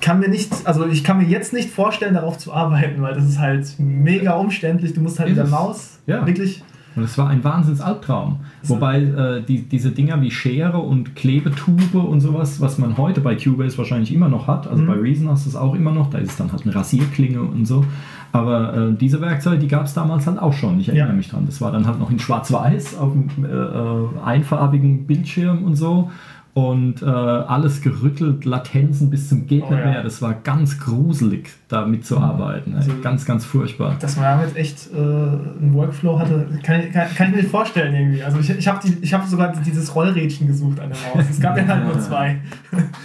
kann 0.00 0.20
mir 0.20 0.28
nicht, 0.28 0.52
also 0.64 0.86
ich 0.86 1.02
kann 1.04 1.18
mir 1.18 1.24
jetzt 1.24 1.52
nicht 1.52 1.70
vorstellen, 1.70 2.14
darauf 2.14 2.38
zu 2.38 2.52
arbeiten, 2.52 3.02
weil 3.02 3.14
das 3.14 3.24
ist 3.28 3.38
halt 3.38 3.66
mega 3.78 4.34
umständlich. 4.34 4.92
Du 4.94 5.00
musst 5.00 5.18
halt 5.18 5.30
Ist 5.30 5.36
mit 5.36 5.44
der? 5.46 5.50
Maus 5.50 5.98
Ja. 6.06 6.26
wirklich 6.26 6.62
Und 6.96 7.04
es 7.04 7.16
war 7.16 7.28
ein 7.28 7.44
Wahnsinns-Albtraum. 7.44 8.40
Wobei 8.64 9.00
äh, 9.02 9.42
die, 9.42 9.62
diese 9.62 9.90
Dinger 9.92 10.20
wie 10.20 10.30
Schere 10.32 10.78
und 10.78 11.14
Klebetube 11.14 11.98
und 12.00 12.20
sowas, 12.20 12.60
was 12.60 12.78
man 12.78 12.96
heute 12.96 13.20
bei 13.20 13.36
Cubase 13.36 13.78
wahrscheinlich 13.78 14.12
immer 14.12 14.28
noch 14.28 14.48
hat, 14.48 14.66
also 14.66 14.82
Mhm. 14.82 14.86
bei 14.88 14.94
Reason 14.94 15.28
hast 15.30 15.44
du 15.46 15.50
es 15.50 15.56
auch 15.56 15.74
immer 15.76 15.92
noch, 15.92 16.10
da 16.10 16.18
ist 16.18 16.30
es 16.30 16.36
dann 16.36 16.50
halt 16.50 16.62
eine 16.64 16.74
Rasierklinge 16.74 17.40
und 17.40 17.66
so. 17.66 17.84
Aber 18.32 18.74
äh, 18.76 18.92
diese 18.94 19.20
Werkzeuge, 19.20 19.58
die 19.58 19.68
gab 19.68 19.84
es 19.86 19.94
damals 19.94 20.26
halt 20.26 20.38
auch 20.38 20.52
schon. 20.52 20.80
Ich 20.80 20.88
erinnere 20.88 21.08
Ja. 21.10 21.14
mich 21.14 21.28
dran. 21.30 21.44
Das 21.46 21.60
war 21.60 21.70
dann 21.72 21.86
halt 21.86 21.98
noch 22.00 22.10
in 22.10 22.18
Schwarz-Weiß 22.18 22.98
auf 22.98 23.12
dem 23.12 23.44
äh, 23.44 23.48
äh, 23.48 24.06
einfarbigen 24.24 25.06
Bildschirm 25.06 25.64
und 25.64 25.76
so. 25.76 26.10
Und 26.58 27.02
äh, 27.02 27.06
alles 27.06 27.82
gerüttelt, 27.82 28.44
Latenzen 28.44 29.10
bis 29.10 29.28
zum 29.28 29.46
Geht 29.46 29.64
Oh 29.68 29.72
ja. 29.72 29.84
mehr. 29.84 30.02
Das 30.02 30.20
war 30.22 30.34
ganz 30.34 30.78
gruselig, 30.80 31.50
da 31.68 31.86
mitzuarbeiten. 31.86 32.72
ey. 32.72 32.78
Also- 32.78 32.92
ganz, 33.02 33.24
ganz 33.24 33.44
furchtbar. 33.44 33.96
Dass 34.00 34.16
man 34.16 34.24
damit 34.24 34.56
echt 34.56 34.88
äh, 34.92 34.96
einen 34.98 35.72
Workflow 35.74 36.18
hatte, 36.18 36.46
kann, 36.62 36.80
ich- 36.80 36.92
kann, 36.92 37.06
kann 37.14 37.26
ich 37.28 37.34
mir 37.36 37.42
nicht 37.42 37.50
vorstellen 37.50 37.94
irgendwie. 37.94 38.22
Also 38.22 38.38
ich, 38.40 38.50
ich 38.50 38.66
habe 38.66 38.80
hab 38.88 39.26
sogar 39.26 39.52
dieses 39.64 39.94
Rollrädchen 39.94 40.46
gesucht 40.48 40.80
an 40.80 40.90
der 40.90 40.98
Maus. 41.14 41.30
Es 41.30 41.38
gab 41.40 41.56
ja 41.56 41.66
halt 41.66 41.84
nur 41.84 42.00
zwei. 42.00 42.40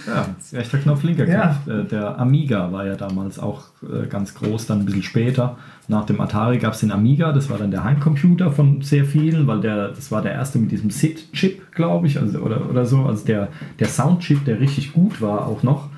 Ja, 0.06 0.26
rechter 0.58 0.78
Knopf, 0.78 1.02
linker 1.04 1.28
Ja. 1.28 1.56
Knopf. 1.64 1.84
Äh, 1.84 1.84
Der 1.84 2.18
Amiga 2.18 2.72
war 2.72 2.86
ja 2.86 2.96
damals 2.96 3.38
auch 3.38 3.64
äh, 3.82 4.06
ganz 4.08 4.34
groß, 4.34 4.66
dann 4.66 4.80
ein 4.80 4.84
bisschen 4.86 5.02
später. 5.02 5.56
Nach 5.86 6.06
dem 6.06 6.20
Atari 6.20 6.58
gab 6.58 6.72
es 6.72 6.80
den 6.80 6.90
Amiga, 6.92 7.32
das 7.32 7.50
war 7.50 7.58
dann 7.58 7.70
der 7.70 7.84
Heimcomputer 7.84 8.50
von 8.50 8.80
sehr 8.80 9.04
vielen, 9.04 9.46
weil 9.46 9.60
der, 9.60 9.88
das 9.88 10.10
war 10.10 10.22
der 10.22 10.32
erste 10.32 10.58
mit 10.58 10.70
diesem 10.72 10.90
SID-Chip, 10.90 11.72
glaube 11.72 12.06
ich, 12.06 12.18
also, 12.18 12.38
oder, 12.38 12.70
oder 12.70 12.86
so, 12.86 13.04
also 13.04 13.26
der, 13.26 13.48
der 13.78 13.88
Soundchip, 13.88 14.44
der 14.46 14.60
richtig 14.60 14.92
gut 14.94 15.20
war 15.20 15.46
auch 15.46 15.62
noch. 15.62 15.90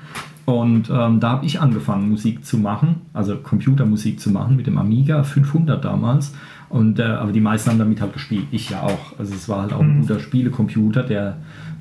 Und 0.45 0.89
ähm, 0.89 1.19
da 1.19 1.29
habe 1.29 1.45
ich 1.45 1.59
angefangen, 1.59 2.09
Musik 2.09 2.45
zu 2.45 2.57
machen, 2.57 3.01
also 3.13 3.35
Computermusik 3.37 4.19
zu 4.19 4.29
machen 4.29 4.55
mit 4.55 4.65
dem 4.67 4.77
Amiga 4.77 5.23
500 5.23 5.83
damals. 5.83 6.33
Und, 6.69 6.99
äh, 6.99 7.03
aber 7.03 7.31
die 7.33 7.41
meisten 7.41 7.69
haben 7.69 7.79
damit 7.79 8.01
halt 8.01 8.13
gespielt. 8.13 8.47
Ich 8.51 8.69
ja 8.69 8.81
auch. 8.83 9.17
Also 9.19 9.33
es 9.33 9.47
war 9.47 9.61
halt 9.61 9.73
auch 9.73 9.81
ein 9.81 9.97
Mhm. 9.97 10.01
guter 10.01 10.19
Spielecomputer, 10.19 11.03
der 11.03 11.37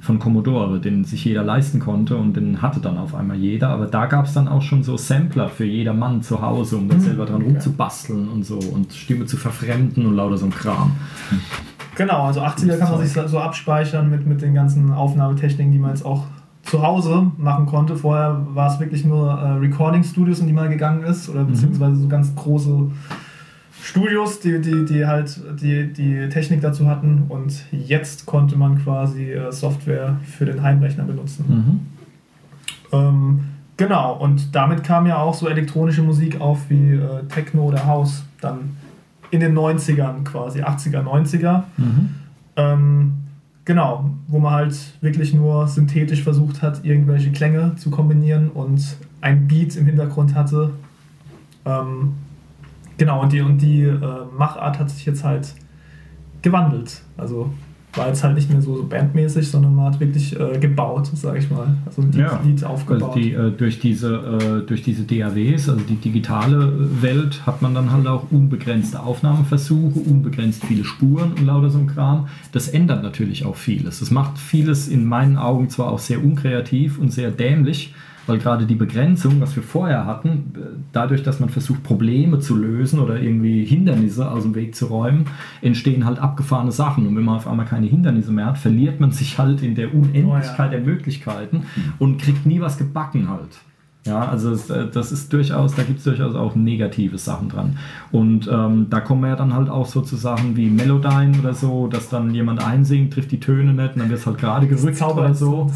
von 0.06 0.18
Commodore, 0.18 0.80
den 0.80 1.04
sich 1.04 1.24
jeder 1.24 1.42
leisten 1.42 1.80
konnte 1.80 2.16
und 2.16 2.34
den 2.36 2.62
hatte 2.62 2.80
dann 2.80 2.96
auf 2.96 3.14
einmal 3.14 3.36
jeder. 3.36 3.68
Aber 3.68 3.86
da 3.86 4.06
gab 4.06 4.24
es 4.26 4.32
dann 4.32 4.48
auch 4.48 4.62
schon 4.62 4.82
so 4.82 4.96
Sampler 4.96 5.48
für 5.48 5.64
jeder 5.64 5.92
Mann 5.92 6.22
zu 6.22 6.40
Hause, 6.40 6.76
um 6.78 6.88
dann 6.88 6.98
Mhm. 6.98 7.02
selber 7.02 7.26
dran 7.26 7.42
rumzubasteln 7.42 8.28
und 8.28 8.44
so 8.46 8.58
und 8.58 8.92
Stimme 8.92 9.26
zu 9.26 9.36
verfremden 9.36 10.06
und 10.06 10.14
lauter 10.16 10.38
so 10.38 10.46
ein 10.46 10.52
Kram. 10.52 10.92
Genau, 11.96 12.24
also 12.26 12.40
80er 12.40 12.78
kann 12.78 12.90
man 12.92 13.06
sich 13.06 13.12
so 13.28 13.38
abspeichern 13.38 14.08
mit, 14.10 14.26
mit 14.26 14.42
den 14.42 14.54
ganzen 14.54 14.92
Aufnahmetechniken, 14.92 15.72
die 15.72 15.78
man 15.78 15.90
jetzt 15.90 16.04
auch 16.04 16.24
zu 16.62 16.82
Hause 16.82 17.30
machen 17.38 17.66
konnte. 17.66 17.96
Vorher 17.96 18.44
war 18.54 18.72
es 18.72 18.78
wirklich 18.80 19.04
nur 19.04 19.30
äh, 19.30 19.52
Recording-Studios, 19.58 20.40
in 20.40 20.46
die 20.46 20.52
man 20.52 20.68
gegangen 20.68 21.02
ist, 21.04 21.28
oder 21.28 21.44
beziehungsweise 21.44 21.96
so 21.96 22.08
ganz 22.08 22.34
große 22.34 22.90
Studios, 23.86 24.40
die, 24.40 24.60
die, 24.60 24.84
die 24.84 25.06
halt 25.06 25.40
die, 25.60 25.92
die 25.92 26.28
Technik 26.28 26.60
dazu 26.60 26.88
hatten. 26.88 27.26
Und 27.28 27.62
jetzt 27.70 28.26
konnte 28.26 28.56
man 28.56 28.82
quasi 28.82 29.30
äh, 29.30 29.52
Software 29.52 30.16
für 30.24 30.44
den 30.44 30.60
Heimrechner 30.60 31.04
benutzen. 31.04 31.44
Mhm. 31.48 31.80
Ähm, 32.92 33.44
genau, 33.76 34.14
und 34.16 34.56
damit 34.56 34.82
kam 34.82 35.06
ja 35.06 35.18
auch 35.18 35.34
so 35.34 35.48
elektronische 35.48 36.02
Musik 36.02 36.40
auf 36.40 36.68
wie 36.68 36.94
äh, 36.94 37.22
Techno 37.28 37.62
oder 37.62 37.86
House 37.86 38.24
dann 38.40 38.76
in 39.30 39.38
den 39.38 39.56
90ern 39.56 40.24
quasi, 40.24 40.64
80er, 40.64 41.04
90er. 41.04 41.62
Mhm. 41.76 42.08
Ähm, 42.56 43.12
genau, 43.64 44.10
wo 44.26 44.40
man 44.40 44.52
halt 44.52 44.76
wirklich 45.00 45.32
nur 45.32 45.68
synthetisch 45.68 46.24
versucht 46.24 46.60
hat, 46.60 46.84
irgendwelche 46.84 47.30
Klänge 47.30 47.76
zu 47.76 47.90
kombinieren 47.90 48.48
und 48.50 48.96
ein 49.20 49.46
Beat 49.46 49.76
im 49.76 49.86
Hintergrund 49.86 50.34
hatte. 50.34 50.70
Ähm, 51.64 52.14
genau, 52.98 53.22
und 53.22 53.32
die, 53.32 53.40
und 53.40 53.58
die 53.58 53.82
äh, 53.82 53.98
Machart 54.36 54.78
hat 54.78 54.90
sich 54.90 55.04
jetzt 55.06 55.24
halt 55.24 55.54
gewandelt. 56.42 57.00
Also 57.16 57.50
war 57.94 58.08
jetzt 58.08 58.22
halt 58.22 58.34
nicht 58.34 58.50
mehr 58.50 58.60
so, 58.60 58.76
so 58.76 58.84
bandmäßig, 58.84 59.50
sondern 59.50 59.74
man 59.74 59.86
hat 59.86 60.00
wirklich 60.00 60.38
äh, 60.38 60.58
gebaut, 60.58 61.10
sag 61.14 61.38
ich 61.38 61.50
mal. 61.50 61.66
Also 61.86 62.02
ein 62.02 62.12
Lied, 62.12 62.20
Ja, 62.20 62.40
Lied 62.44 62.62
Also 62.62 62.66
aufgebaut. 62.66 63.14
die, 63.16 63.32
äh, 63.32 63.50
durch, 63.50 63.78
diese, 63.80 64.16
äh, 64.62 64.66
durch 64.66 64.82
diese 64.82 65.04
DAWs, 65.04 65.70
also 65.70 65.80
die 65.88 65.96
digitale 65.96 66.56
äh, 66.66 67.02
Welt, 67.02 67.46
hat 67.46 67.62
man 67.62 67.74
dann 67.74 67.90
halt 67.92 68.06
auch 68.06 68.30
unbegrenzte 68.30 69.02
Aufnahmeversuche, 69.02 69.98
unbegrenzt 69.98 70.64
viele 70.66 70.84
Spuren 70.84 71.32
und 71.32 71.46
lauter 71.46 71.70
so 71.70 71.78
ein 71.78 71.86
Kram. 71.86 72.28
Das 72.52 72.68
ändert 72.68 73.02
natürlich 73.02 73.46
auch 73.46 73.56
vieles. 73.56 74.00
Das 74.00 74.10
macht 74.10 74.38
vieles 74.38 74.88
in 74.88 75.06
meinen 75.06 75.38
Augen 75.38 75.70
zwar 75.70 75.90
auch 75.90 75.98
sehr 75.98 76.22
unkreativ 76.22 76.98
und 76.98 77.12
sehr 77.12 77.30
dämlich, 77.30 77.94
weil 78.26 78.38
gerade 78.38 78.66
die 78.66 78.74
Begrenzung, 78.74 79.40
was 79.40 79.54
wir 79.54 79.62
vorher 79.62 80.06
hatten, 80.06 80.52
dadurch, 80.92 81.22
dass 81.22 81.40
man 81.40 81.48
versucht, 81.48 81.82
Probleme 81.82 82.40
zu 82.40 82.56
lösen 82.56 83.00
oder 83.00 83.20
irgendwie 83.20 83.64
Hindernisse 83.64 84.30
aus 84.30 84.42
dem 84.42 84.54
Weg 84.54 84.74
zu 84.74 84.86
räumen, 84.86 85.26
entstehen 85.62 86.04
halt 86.04 86.18
abgefahrene 86.18 86.72
Sachen. 86.72 87.06
Und 87.06 87.16
wenn 87.16 87.24
man 87.24 87.36
auf 87.36 87.46
einmal 87.46 87.66
keine 87.66 87.86
Hindernisse 87.86 88.32
mehr 88.32 88.46
hat, 88.46 88.58
verliert 88.58 89.00
man 89.00 89.12
sich 89.12 89.38
halt 89.38 89.62
in 89.62 89.74
der 89.74 89.94
Unendlichkeit 89.94 90.72
der 90.72 90.80
Möglichkeiten 90.80 91.64
und 91.98 92.20
kriegt 92.20 92.46
nie 92.46 92.60
was 92.60 92.78
gebacken 92.78 93.28
halt. 93.28 93.58
Ja, 94.06 94.28
also 94.28 94.50
es, 94.52 94.70
äh, 94.70 94.86
das 94.92 95.12
ist 95.12 95.32
durchaus, 95.32 95.74
da 95.74 95.82
gibt 95.82 95.98
es 95.98 96.04
durchaus 96.04 96.34
auch 96.34 96.54
negative 96.54 97.18
Sachen 97.18 97.48
dran. 97.48 97.76
Und 98.12 98.48
ähm, 98.52 98.86
da 98.88 99.00
kommen 99.00 99.22
wir 99.22 99.28
ja 99.30 99.36
dann 99.36 99.52
halt 99.54 99.68
auch 99.68 99.86
so 99.86 100.00
zu 100.00 100.16
Sachen 100.16 100.56
wie 100.56 100.70
Melodyne 100.70 101.38
oder 101.40 101.52
so, 101.54 101.86
dass 101.88 102.08
dann 102.08 102.32
jemand 102.34 102.64
einsingt, 102.66 103.12
trifft 103.12 103.32
die 103.32 103.40
Töne 103.40 103.72
nicht 103.72 103.94
und 103.94 104.00
dann 104.00 104.08
wird 104.10 104.20
es 104.20 104.26
halt 104.26 104.38
gerade 104.38 104.66
gerückt 104.66 104.96
oder 105.02 105.34
so. 105.34 105.70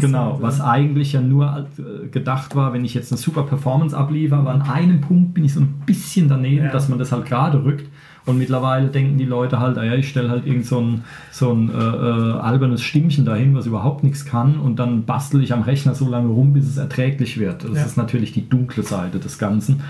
Genau, 0.00 0.38
was 0.40 0.60
eigentlich 0.60 1.12
ja 1.14 1.20
nur 1.20 1.66
äh, 1.78 2.08
gedacht 2.08 2.54
war, 2.54 2.72
wenn 2.72 2.84
ich 2.84 2.94
jetzt 2.94 3.10
eine 3.12 3.18
super 3.18 3.42
Performance 3.42 3.96
abliefere, 3.96 4.38
aber 4.40 4.50
an 4.50 4.62
einem 4.62 5.00
Punkt 5.00 5.34
bin 5.34 5.44
ich 5.44 5.54
so 5.54 5.60
ein 5.60 5.82
bisschen 5.86 6.28
daneben, 6.28 6.66
Ja. 6.66 6.70
dass 6.72 6.88
man 6.88 6.98
das 6.98 7.10
halt 7.12 7.24
gerade 7.26 7.64
rückt. 7.64 7.88
Und 8.24 8.38
mittlerweile 8.38 8.88
denken 8.88 9.18
die 9.18 9.24
Leute 9.24 9.58
halt, 9.58 9.76
ah 9.78 9.84
ja, 9.84 9.94
ich 9.94 10.08
stelle 10.08 10.30
halt 10.30 10.46
irgend 10.46 10.64
so 10.66 10.80
ein, 10.80 11.04
so 11.32 11.52
ein 11.52 11.70
äh, 11.70 11.72
äh, 11.74 12.32
albernes 12.38 12.80
Stimmchen 12.82 13.24
dahin, 13.24 13.54
was 13.54 13.66
überhaupt 13.66 14.04
nichts 14.04 14.24
kann 14.24 14.60
und 14.60 14.78
dann 14.78 15.04
bastel 15.04 15.42
ich 15.42 15.52
am 15.52 15.62
Rechner 15.62 15.94
so 15.94 16.08
lange 16.08 16.28
rum, 16.28 16.52
bis 16.52 16.66
es 16.68 16.76
erträglich 16.76 17.38
wird. 17.38 17.64
Das 17.64 17.76
Ja. 17.76 17.84
ist 17.84 17.96
natürlich 17.96 18.32
die 18.32 18.48
dunkle 18.48 18.84
Seite 18.84 19.18
des 19.18 19.38
Ganzen, 19.38 19.80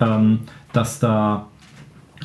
ähm, 0.00 0.40
dass 0.72 0.98
da 0.98 1.46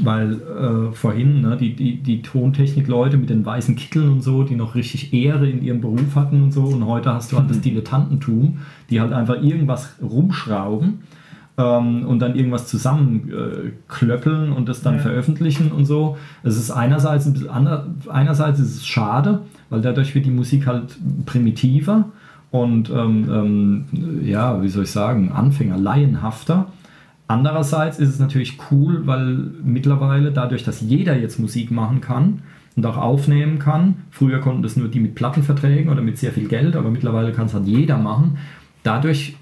weil 0.01 0.33
äh, 0.41 0.95
vorhin 0.95 1.41
ne, 1.41 1.57
die, 1.57 1.75
die, 1.75 1.97
die 1.97 2.21
Tontechnik-Leute 2.21 3.17
mit 3.17 3.29
den 3.29 3.45
weißen 3.45 3.75
Kitteln 3.75 4.09
und 4.09 4.21
so, 4.21 4.43
die 4.43 4.55
noch 4.55 4.73
richtig 4.73 5.13
Ehre 5.13 5.49
in 5.49 5.61
ihrem 5.61 5.81
Beruf 5.81 6.15
hatten 6.15 6.41
und 6.43 6.53
so, 6.53 6.63
und 6.63 6.85
heute 6.85 7.13
hast 7.13 7.31
du 7.31 7.37
halt 7.37 7.49
das 7.49 7.59
Dilettantentum, 7.61 8.59
die 8.89 9.01
halt 9.01 9.11
einfach 9.11 9.41
irgendwas 9.41 9.95
rumschrauben 10.01 10.99
ähm, 11.57 12.05
und 12.05 12.19
dann 12.19 12.35
irgendwas 12.35 12.67
zusammenklöppeln 12.67 13.67
äh, 13.67 13.71
klöppeln 13.87 14.51
und 14.53 14.69
das 14.69 14.81
dann 14.81 14.95
Ja. 14.95 15.01
veröffentlichen 15.01 15.71
und 15.71 15.85
so. 15.85 16.17
Es 16.43 16.57
ist 16.57 16.71
einerseits 16.71 17.25
ein 17.27 17.33
bisschen 17.33 17.49
ander, 17.49 17.87
einerseits 18.09 18.59
ist 18.59 18.75
es 18.75 18.87
schade, 18.87 19.41
weil 19.69 19.81
dadurch 19.81 20.15
wird 20.15 20.25
die 20.25 20.31
Musik 20.31 20.67
halt 20.67 20.97
primitiver 21.25 22.05
und 22.51 22.89
ähm, 22.89 23.29
ähm, 23.31 23.85
ja, 24.23 24.61
wie 24.61 24.67
soll 24.69 24.83
ich 24.83 24.91
sagen, 24.91 25.31
Anfänger, 25.31 25.77
laienhafter. 25.77 26.67
Andererseits 27.27 27.97
ist 27.97 28.09
es 28.09 28.19
natürlich 28.19 28.57
cool, 28.71 29.07
weil 29.07 29.37
mittlerweile 29.63 30.31
dadurch, 30.31 30.63
dass 30.63 30.81
jeder 30.81 31.15
jetzt 31.17 31.39
Musik 31.39 31.71
machen 31.71 32.01
kann 32.01 32.39
und 32.75 32.85
auch 32.85 32.97
aufnehmen 32.97 33.57
kann, 33.57 33.95
früher 34.09 34.39
konnten 34.39 34.63
das 34.63 34.75
nur 34.75 34.89
die 34.89 34.99
mit 34.99 35.15
Plattenverträgen 35.15 35.89
oder 35.91 36.01
mit 36.01 36.17
sehr 36.17 36.33
viel 36.33 36.49
Geld, 36.49 36.75
aber 36.75 36.89
mittlerweile 36.89 37.31
kann 37.31 37.45
es 37.45 37.53
halt 37.53 37.67
jeder 37.67 37.97
machen. 37.97 38.37
Dadurch 38.83 39.37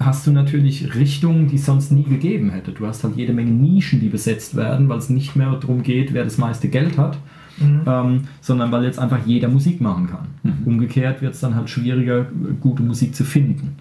hast 0.00 0.26
du 0.26 0.32
natürlich 0.32 0.94
Richtungen, 0.94 1.46
die 1.46 1.56
es 1.56 1.66
sonst 1.66 1.92
nie 1.92 2.04
gegeben 2.04 2.50
hätte. 2.50 2.72
Du 2.72 2.86
hast 2.86 3.04
halt 3.04 3.16
jede 3.16 3.32
Menge 3.34 3.50
Nischen, 3.50 4.00
die 4.00 4.08
besetzt 4.08 4.56
werden, 4.56 4.88
weil 4.88 4.98
es 4.98 5.10
nicht 5.10 5.36
mehr 5.36 5.50
darum 5.52 5.82
geht, 5.82 6.12
wer 6.14 6.24
das 6.24 6.38
meiste 6.38 6.68
Geld 6.68 6.96
hat, 6.98 7.18
Mhm. 7.60 7.80
ähm, 7.86 8.20
sondern 8.40 8.72
weil 8.72 8.84
jetzt 8.84 8.98
einfach 8.98 9.18
jeder 9.26 9.48
Musik 9.48 9.80
machen 9.82 10.08
kann. 10.08 10.54
Umgekehrt 10.64 11.20
wird 11.20 11.34
es 11.34 11.40
dann 11.40 11.54
halt 11.54 11.68
schwieriger, 11.68 12.26
gute 12.60 12.82
Musik 12.82 13.14
zu 13.14 13.24
finden. 13.24 13.76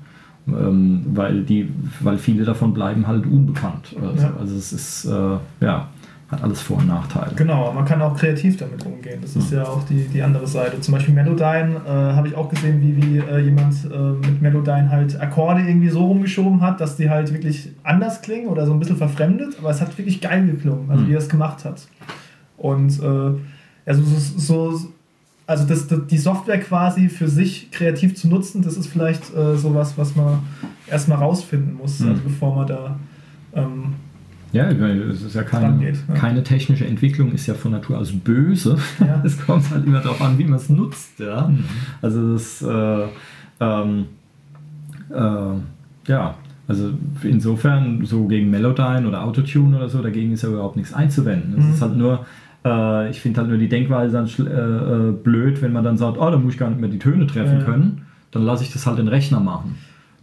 Ähm, 0.48 1.02
weil, 1.14 1.44
die, 1.44 1.70
weil 2.02 2.18
viele 2.18 2.44
davon 2.44 2.74
bleiben 2.74 3.06
halt 3.08 3.26
unbekannt. 3.26 3.96
Also, 4.02 4.24
Ja. 4.24 4.34
also 4.40 4.56
es 4.56 4.74
ist, 4.74 5.06
äh, 5.06 5.38
ja, 5.62 5.88
hat 6.32 6.44
alles 6.44 6.62
Vor- 6.62 6.78
und 6.78 6.88
Nachteile. 6.88 7.32
Genau, 7.36 7.72
man 7.74 7.86
kann 7.86 8.02
auch 8.02 8.16
kreativ 8.16 8.58
damit 8.58 8.86
umgehen. 8.86 9.20
Das 9.22 9.36
ist 9.36 9.52
ja 9.52 9.64
auch 9.64 9.84
die, 9.86 10.08
die 10.08 10.22
andere 10.22 10.46
Seite. 10.46 10.80
Zum 10.80 10.94
Beispiel 10.94 11.14
Melodyne 11.14 11.82
äh, 11.86 11.90
habe 11.90 12.28
ich 12.28 12.36
auch 12.36 12.50
gesehen, 12.50 12.80
wie, 12.82 12.96
wie 13.02 13.18
äh, 13.18 13.40
jemand 13.40 13.74
äh, 13.92 13.98
mit 14.28 14.40
Melodyne 14.42 14.90
halt 14.92 15.20
Akkorde 15.20 15.62
irgendwie 15.62 15.90
so 15.90 16.06
rumgeschoben 16.06 16.62
hat, 16.62 16.80
dass 16.82 16.98
die 16.98 17.10
halt 17.10 17.34
wirklich 17.34 17.70
anders 17.84 18.22
klingen 18.22 18.48
oder 18.48 18.66
so 18.68 18.74
ein 18.74 18.80
bisschen 18.80 18.98
verfremdet, 18.98 19.56
aber 19.60 19.72
es 19.72 19.82
hat 19.82 19.98
wirklich 19.98 20.22
geil 20.22 20.46
geklungen, 20.46 20.90
also 20.92 21.04
Mhm. 21.04 21.08
wie 21.10 21.14
er 21.14 21.20
es 21.20 21.30
gemacht 21.30 21.66
hat. 21.66 21.88
Und 22.58 23.00
äh, 23.02 23.40
also 23.88 24.04
so, 24.04 24.38
so 24.70 24.80
also 25.48 25.66
das, 25.66 25.88
das, 25.88 26.06
die 26.06 26.18
Software 26.20 26.60
quasi 26.60 27.10
für 27.10 27.28
sich 27.28 27.72
kreativ 27.72 28.16
zu 28.16 28.28
nutzen, 28.28 28.62
das 28.62 28.78
ist 28.78 28.86
vielleicht 28.86 29.36
äh, 29.36 29.58
sowas, 29.58 29.94
was 29.98 30.16
man 30.16 30.42
erstmal 30.88 31.18
rausfinden 31.18 31.74
muss, 31.74 32.00
Mhm. 32.02 32.10
also 32.10 32.22
bevor 32.22 32.56
man 32.56 32.68
da 32.68 33.00
ähm, 33.56 33.96
Ja, 34.52 34.66
es 34.70 35.22
ist 35.22 35.36
ja 35.36 35.44
keine, 35.44 35.68
Rangeht, 35.68 35.98
ja. 36.08 36.16
keine 36.16 36.44
technische 36.44 36.86
Entwicklung, 36.86 37.32
ist 37.34 37.46
ja 37.48 37.54
von 37.54 37.72
Natur 37.72 38.00
aus 38.00 38.12
böse. 38.12 38.78
Ja. 39.00 39.22
Es 39.26 39.40
kommt 39.46 39.70
halt 39.70 39.86
immer 39.86 40.00
darauf 40.00 40.22
an, 40.22 40.38
wie 40.40 40.44
man 40.46 40.56
es 40.56 40.70
nutzt. 40.70 41.20
Ja? 41.20 41.52
Also 42.02 42.34
das, 42.34 42.62
äh, 42.62 43.06
ähm, 43.60 44.06
äh, 45.12 46.12
ja, 46.12 46.36
also 46.68 46.92
insofern 47.24 48.06
so 48.06 48.28
gegen 48.28 48.50
Melodyne 48.50 49.08
oder 49.08 49.24
Autotune 49.24 49.78
oder 49.78 49.90
so, 49.90 50.02
dagegen 50.02 50.32
ist 50.32 50.44
ja 50.44 50.50
überhaupt 50.50 50.78
nichts 50.78 50.94
einzuwenden. 50.94 51.56
Es 51.58 51.66
Mhm. 51.66 51.74
ist 51.74 51.82
halt 51.82 51.98
nur, 51.98 52.26
Äh, 52.66 53.10
ich 53.10 53.22
finde 53.22 53.40
halt 53.40 53.50
nur 53.50 53.58
die 53.58 53.70
Denkweise 53.70 54.12
dann 54.12 54.28
äh, 54.46 54.52
äh, 54.52 55.12
blöd, 55.14 55.62
wenn 55.62 55.72
man 55.72 55.86
dann 55.86 55.96
sagt, 55.96 56.18
oh, 56.18 56.30
da 56.30 56.38
muss 56.38 56.54
ich 56.56 56.60
gar 56.60 56.70
nicht 56.70 56.82
mehr 56.82 56.90
die 56.90 57.00
Töne 57.00 57.26
treffen 57.26 57.60
Ja. 57.60 57.64
können. 57.64 58.02
Dann 58.32 58.44
lasse 58.44 58.64
ich 58.66 58.74
das 58.74 58.86
halt 58.86 58.98
den 59.00 59.08
Rechner 59.08 59.40
machen. 59.40 59.76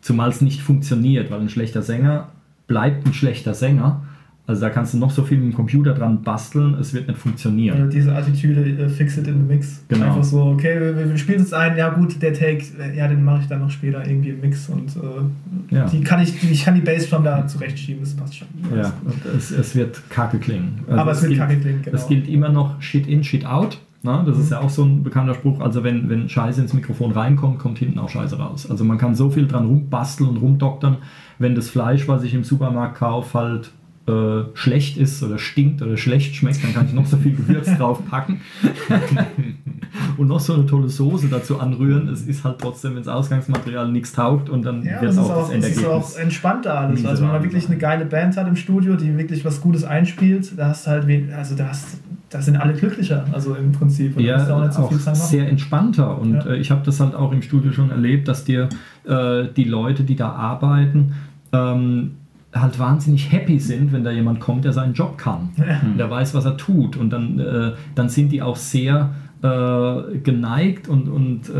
Zumal 0.03 0.29
es 0.29 0.43
nicht 0.43 0.61
funktioniert, 0.61 1.31
weil 1.31 1.41
ein 1.41 1.49
schlechter 1.49 1.81
Sänger 1.81 2.29
bleibt 2.67 3.07
ein 3.07 3.15
schlechter 3.15 3.55
Sänger. 3.55 4.03
Also 4.49 4.61
da 4.61 4.71
kannst 4.71 4.95
du 4.95 4.99
noch 4.99 5.11
so 5.11 5.25
viel 5.25 5.39
mit 5.39 5.53
dem 5.53 5.57
Computer 5.57 5.93
dran 5.93 6.23
basteln, 6.23 6.75
es 6.81 6.95
wird 6.95 7.09
nicht 7.09 7.19
funktionieren. 7.19 7.77
Also 7.79 7.91
diese 7.91 8.15
Attitüde, 8.15 8.61
äh, 8.85 8.89
fix 8.89 9.17
it 9.19 9.27
in 9.27 9.35
the 9.35 9.55
mix. 9.55 9.83
Genau. 9.89 10.07
Einfach 10.07 10.23
so, 10.23 10.41
okay, 10.45 10.79
wir, 10.81 11.09
wir 11.11 11.19
spielen 11.19 11.43
es 11.43 11.53
ein, 11.53 11.77
ja 11.77 11.89
gut, 11.89 12.23
der 12.23 12.33
Take, 12.33 12.63
äh, 12.81 12.97
ja, 12.97 13.09
den 13.09 13.25
mache 13.25 13.41
ich 13.43 13.49
dann 13.49 13.61
noch 13.61 13.71
später 13.71 14.07
irgendwie 14.07 14.31
im 14.31 14.41
Mix 14.41 14.69
und 14.69 14.95
äh, 14.97 15.75
Ja. 15.75 15.87
die 15.87 16.01
kann 16.03 16.21
ich, 16.23 16.39
die, 16.39 16.47
ich 16.53 16.65
kann 16.65 16.77
die 16.77 16.81
Bassdrum 16.81 17.25
da 17.25 17.45
zurechtschieben, 17.47 18.03
das 18.03 18.15
passt 18.15 18.37
schon. 18.37 18.47
Ja, 18.77 18.93
und 19.05 19.15
es, 19.37 19.51
es 19.51 19.75
wird 19.75 20.01
kacke 20.11 20.39
klingen. 20.39 20.79
Also 20.87 21.01
Aber 21.01 21.11
es 21.11 21.23
wird 21.23 21.31
gilt- 21.33 21.41
kacke 21.41 21.57
klingen, 21.59 21.83
genau. 21.83 21.97
Es 21.97 22.07
gilt 22.07 22.29
immer 22.29 22.49
noch 22.49 22.81
Shit 22.81 23.09
in, 23.09 23.25
Shit 23.25 23.45
out. 23.47 23.79
Ne? 24.05 24.23
Das 24.25 24.39
ist 24.39 24.53
ja 24.53 24.61
auch 24.61 24.71
so 24.71 24.85
ein 24.85 25.03
bekannter 25.03 25.35
Spruch. 25.35 25.61
Also 25.61 25.83
wenn, 25.83 26.09
wenn 26.09 26.29
Scheiße 26.29 26.61
ins 26.63 26.73
Mikrofon 26.73 27.11
reinkommt, 27.11 27.59
kommt 27.59 27.79
hinten 27.79 27.99
auch 27.99 28.09
Scheiße 28.11 28.39
raus. 28.39 28.71
Also 28.71 28.85
man 28.85 28.99
kann 28.99 29.17
so 29.17 29.29
viel 29.31 29.49
dran 29.49 29.67
rumbasteln 29.67 30.31
und 30.31 30.37
rumdoktern, 30.37 30.99
wenn 31.41 31.57
das 31.57 31.69
Fleisch, 31.69 32.07
was 32.07 32.23
ich 32.23 32.33
im 32.33 32.45
Supermarkt 32.45 32.99
kaufe, 32.99 33.37
halt 33.37 33.73
äh, 34.07 34.45
schlecht 34.55 34.97
ist 34.99 35.23
oder 35.23 35.37
stinkt 35.39 35.83
oder 35.83 35.97
schlecht 35.97 36.35
schmeckt, 36.37 36.63
dann 36.63 36.73
kann 36.73 36.87
ich 36.87 36.93
noch 36.93 37.07
so 37.07 37.17
viel 37.17 37.35
Gewürz 37.35 37.67
drauf 37.79 38.01
packen 38.09 38.41
und 40.17 40.29
noch 40.29 40.41
so 40.41 40.55
eine 40.55 40.67
tolle 40.67 40.89
Soße 40.89 41.29
dazu 41.29 41.59
anrühren. 41.61 42.09
Es 42.09 42.23
ist 42.23 42.45
halt 42.45 42.59
trotzdem, 42.61 42.93
wenn 42.93 43.03
das 43.03 43.09
Ausgangsmaterial 43.09 43.91
nichts 43.91 44.13
taugt 44.13 44.49
und 44.49 44.65
dann 44.65 44.85
Ja, 44.85 45.01
wird 45.01 45.11
es 45.11 45.17
ist, 45.17 45.23
auch 45.23 45.31
auch, 45.31 45.37
das 45.39 45.49
das 45.49 45.49
ist 45.49 45.77
Endergebnis. 45.79 46.17
auch 46.17 46.19
entspannter 46.21 46.79
alles. 46.79 47.05
Also 47.05 47.23
wenn 47.25 47.33
man 47.33 47.43
wirklich 47.43 47.67
eine 47.67 47.79
geile 47.79 48.05
Band 48.07 48.37
hat 48.37 48.47
im 48.49 48.57
Studio, 48.57 48.97
die 48.97 49.17
wirklich 49.17 49.45
was 49.45 49.61
Gutes 49.61 49.85
einspielt, 49.85 50.53
da 50.57 50.69
hast 50.69 50.87
halt, 50.87 51.07
also 51.37 51.57
da, 51.57 51.69
hast, 51.69 51.99
da 52.31 52.41
sind 52.41 52.57
alle 52.57 52.75
glücklicher, 52.75 53.25
also 53.33 53.55
im 53.55 53.73
Prinzip. 53.73 54.17
Und 54.17 54.23
Ja, 54.25 54.37
auch 54.55 54.61
nicht 54.63 54.73
so 54.73 54.83
auch 54.83 54.93
sehr 55.15 55.49
entspannter. 55.49 56.19
Und 56.19 56.35
Ja. 56.35 56.47
äh, 56.47 56.57
ich 56.59 56.71
habe 56.71 56.83
das 56.85 57.01
halt 57.01 57.15
auch 57.15 57.33
im 57.33 57.43
Studio 57.43 57.73
schon 57.73 57.91
erlebt, 57.91 58.29
dass 58.29 58.45
dir 58.45 58.69
äh, 59.05 59.45
die 59.57 59.65
Leute, 59.65 60.05
die 60.05 60.17
da 60.17 60.31
arbeiten, 60.31 61.15
ähm, 61.53 62.13
halt 62.61 62.79
wahnsinnig 62.79 63.33
happy 63.33 63.59
sind, 63.59 63.93
wenn 63.93 64.05
da 64.05 64.11
jemand 64.11 64.41
kommt, 64.41 64.65
der 64.65 64.73
seinen 64.73 64.95
Job 64.95 65.19
kann. 65.19 65.51
Ja. 65.57 65.81
Der 65.99 66.11
weiß, 66.11 66.35
was 66.35 66.45
er 66.45 66.57
tut. 66.57 66.97
Und 66.97 67.11
dann, 67.11 67.39
äh, 67.39 67.73
dann 67.95 68.09
sind 68.09 68.33
die 68.33 68.43
auch 68.43 68.57
sehr 68.57 69.11
äh, 69.43 70.19
geneigt 70.19 70.89
und, 70.89 71.09
und 71.09 71.49
äh, 71.49 71.53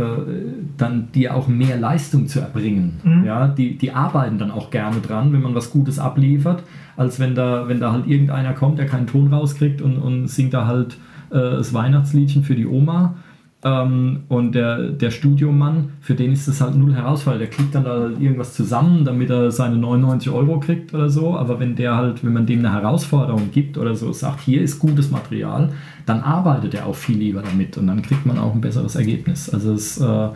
dann 0.77 1.09
dir 1.13 1.35
auch 1.35 1.49
mehr 1.49 1.77
Leistung 1.79 2.27
zu 2.27 2.41
erbringen. 2.41 3.01
Mhm. 3.05 3.25
Ja, 3.25 3.49
die, 3.49 3.77
die 3.77 3.93
arbeiten 3.93 4.39
dann 4.39 4.51
auch 4.51 4.71
gerne 4.71 5.01
dran, 5.01 5.33
wenn 5.33 5.43
man 5.43 5.55
was 5.55 5.71
Gutes 5.71 5.99
abliefert, 5.99 6.63
als 6.97 7.21
wenn 7.21 7.35
da, 7.35 7.69
wenn 7.69 7.81
da 7.81 7.93
halt 7.93 8.07
irgendeiner 8.07 8.55
kommt, 8.55 8.79
der 8.79 8.87
keinen 8.87 9.07
Ton 9.07 9.33
rauskriegt 9.33 9.83
und, 9.83 9.99
und 9.99 10.29
singt 10.29 10.55
da 10.55 10.67
halt 10.67 10.95
äh, 11.31 11.35
das 11.35 11.75
Weihnachtsliedchen 11.75 12.45
für 12.45 12.55
die 12.55 12.67
Oma. 12.67 13.17
Ähm, 13.65 14.25
und 14.29 14.55
der, 14.55 14.91
der 14.91 15.11
Studiomann, 15.11 15.93
für 16.01 16.15
den 16.15 16.33
ist 16.33 16.47
das 16.47 16.61
halt 16.61 16.77
null 16.77 16.95
Herausforderung. 16.95 17.41
Der 17.41 17.51
klickt 17.51 17.75
dann 17.75 17.85
da 17.85 18.09
irgendwas 18.09 18.55
zusammen, 18.55 19.05
damit 19.05 19.31
er 19.31 19.51
seine 19.51 19.77
99 19.77 20.31
Euro 20.31 20.61
kriegt 20.61 20.93
oder 20.95 21.09
so. 21.09 21.37
Aber 21.37 21.59
wenn 21.59 21.75
der 21.75 21.97
halt, 21.97 22.25
wenn 22.25 22.33
man 22.33 22.47
dem 22.47 22.61
eine 22.61 22.73
Herausforderung 22.73 23.51
gibt 23.53 23.79
oder 23.79 23.95
so, 23.95 24.13
sagt, 24.13 24.41
hier 24.41 24.61
ist 24.61 24.79
gutes 24.79 25.11
Material, 25.11 25.73
dann 26.05 26.21
arbeitet 26.21 26.75
er 26.75 26.87
auch 26.87 26.95
viel 26.95 27.19
lieber 27.19 27.43
damit 27.43 27.77
und 27.79 27.87
dann 27.87 28.03
kriegt 28.03 28.27
man 28.27 28.39
auch 28.39 28.55
ein 28.55 28.61
besseres 28.61 28.95
Ergebnis. 28.95 29.51
Also 29.51 29.73
es, 29.73 29.99
äh, 29.99 30.29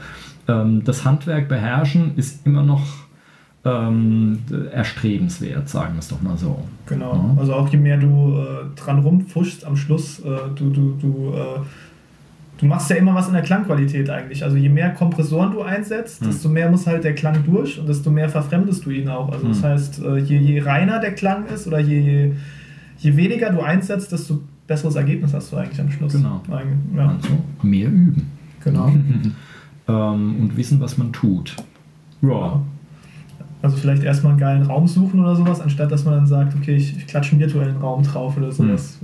ähm, 0.48 0.82
das 0.84 1.04
Handwerk 1.04 1.48
beherrschen 1.48 2.12
ist 2.16 2.46
immer 2.46 2.62
noch 2.62 2.82
ähm, 3.64 4.38
erstrebenswert, 4.72 5.68
sagen 5.68 5.94
wir 5.94 5.98
es 5.98 6.08
doch 6.08 6.22
mal 6.22 6.36
so. 6.36 6.64
Genau. 6.86 7.12
Ja. 7.12 7.40
Also 7.40 7.54
auch 7.54 7.68
je 7.68 7.76
mehr 7.76 7.98
du 7.98 8.38
äh, 8.38 8.74
dran 8.74 9.00
rumfuschst 9.00 9.66
am 9.66 9.76
Schluss, 9.76 10.20
äh, 10.20 10.24
du, 10.54 10.70
du, 10.70 10.96
du, 11.00 11.32
äh, 11.34 11.60
du 12.60 12.66
machst 12.66 12.90
ja 12.90 12.96
immer 12.96 13.14
was 13.14 13.26
in 13.26 13.32
der 13.32 13.42
Klangqualität 13.42 14.10
eigentlich. 14.10 14.44
Also 14.44 14.56
je 14.56 14.68
mehr 14.68 14.90
Kompressoren 14.90 15.52
du 15.52 15.62
einsetzt, 15.62 16.20
Hm. 16.20 16.26
desto 16.28 16.48
mehr 16.48 16.70
muss 16.70 16.86
halt 16.86 17.04
der 17.04 17.14
Klang 17.14 17.42
durch 17.44 17.78
und 17.78 17.88
desto 17.88 18.10
mehr 18.10 18.28
verfremdest 18.28 18.84
du 18.84 18.90
ihn 18.90 19.08
auch. 19.08 19.32
Also 19.32 19.48
das 19.48 19.62
Hm. 19.62 19.68
heißt, 19.70 20.02
äh, 20.04 20.18
je, 20.18 20.38
je 20.38 20.60
reiner 20.60 21.00
der 21.00 21.12
Klang 21.14 21.46
ist 21.46 21.66
oder 21.66 21.80
je, 21.80 21.98
je, 22.00 22.32
je 22.98 23.16
weniger 23.16 23.50
du 23.50 23.60
einsetzt, 23.60 24.12
desto 24.12 24.40
besseres 24.66 24.94
Ergebnis 24.94 25.32
hast 25.34 25.50
du 25.52 25.56
eigentlich 25.56 25.80
am 25.80 25.90
Schluss. 25.90 26.12
Genau. 26.12 26.42
Ja, 26.96 27.08
Also 27.08 27.28
mehr 27.62 27.88
üben 27.88 28.30
genau. 28.62 28.88
ähm, 29.88 30.36
und 30.40 30.56
wissen, 30.56 30.78
was 30.80 30.98
man 30.98 31.12
tut. 31.12 31.56
Ja, 32.22 32.60
Also 33.62 33.76
vielleicht 33.78 34.02
erstmal 34.04 34.32
einen 34.32 34.40
geilen 34.40 34.62
Raum 34.62 34.86
suchen 34.86 35.20
oder 35.20 35.34
sowas, 35.34 35.60
anstatt 35.60 35.90
dass 35.90 36.04
man 36.04 36.14
dann 36.14 36.26
sagt, 36.26 36.54
okay, 36.54 36.76
ich, 36.76 36.96
ich 36.96 37.06
klatsche 37.06 37.32
einen 37.32 37.40
virtuellen 37.40 37.76
Raum 37.78 38.02
drauf 38.02 38.36
oder 38.36 38.52
sowas. 38.52 38.98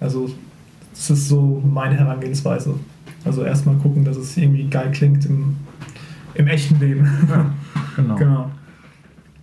Also 0.00 0.28
das 0.98 1.10
ist 1.10 1.28
so 1.28 1.62
meine 1.64 1.96
Herangehensweise. 1.96 2.74
Also 3.24 3.44
erstmal 3.44 3.76
gucken, 3.76 4.04
dass 4.04 4.16
es 4.16 4.36
irgendwie 4.36 4.68
geil 4.68 4.90
klingt 4.92 5.24
im, 5.26 5.56
im 6.34 6.48
echten 6.48 6.80
Leben. 6.80 7.08
genau. 7.96 8.14
genau. 8.16 8.50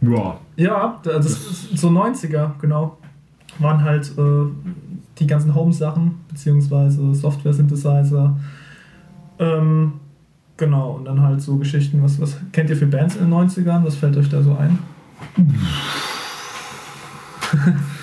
Ja, 0.01 0.37
Ja, 0.57 0.99
das 1.03 1.25
ist 1.25 1.77
so 1.77 1.89
90er, 1.89 2.51
genau. 2.59 2.97
Waren 3.59 3.83
halt 3.83 4.11
äh, 4.17 4.45
die 5.17 5.27
ganzen 5.27 5.55
Home-Sachen, 5.55 6.19
beziehungsweise 6.27 7.15
Software-Synthesizer. 7.15 8.37
Ähm, 9.39 9.93
genau, 10.57 10.91
und 10.91 11.05
dann 11.05 11.21
halt 11.21 11.41
so 11.41 11.55
Geschichten. 11.57 12.03
Was, 12.03 12.19
was 12.19 12.37
kennt 12.51 12.69
ihr 12.69 12.75
für 12.75 12.87
Bands 12.87 13.15
in 13.15 13.29
den 13.29 13.33
90ern? 13.33 13.85
Was 13.85 13.95
fällt 13.95 14.17
euch 14.17 14.27
da 14.29 14.43
so 14.43 14.57
ein? 14.57 14.77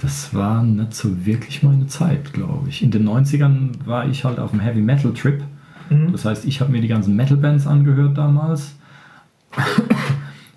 das 0.00 0.32
war 0.34 0.62
nicht 0.62 0.94
so 0.94 1.26
wirklich 1.26 1.62
meine 1.62 1.86
Zeit, 1.86 2.32
glaube 2.32 2.68
ich. 2.68 2.82
In 2.82 2.90
den 2.90 3.08
90ern 3.08 3.70
war 3.84 4.08
ich 4.08 4.24
halt 4.24 4.38
auf 4.38 4.50
dem 4.52 4.60
Heavy 4.60 4.80
Metal 4.80 5.12
Trip. 5.12 5.42
Mhm. 5.90 6.12
Das 6.12 6.24
heißt, 6.24 6.44
ich 6.44 6.60
habe 6.60 6.70
mir 6.70 6.80
die 6.80 6.88
ganzen 6.88 7.16
Metal-Bands 7.16 7.66
angehört 7.66 8.16
damals. 8.16 8.74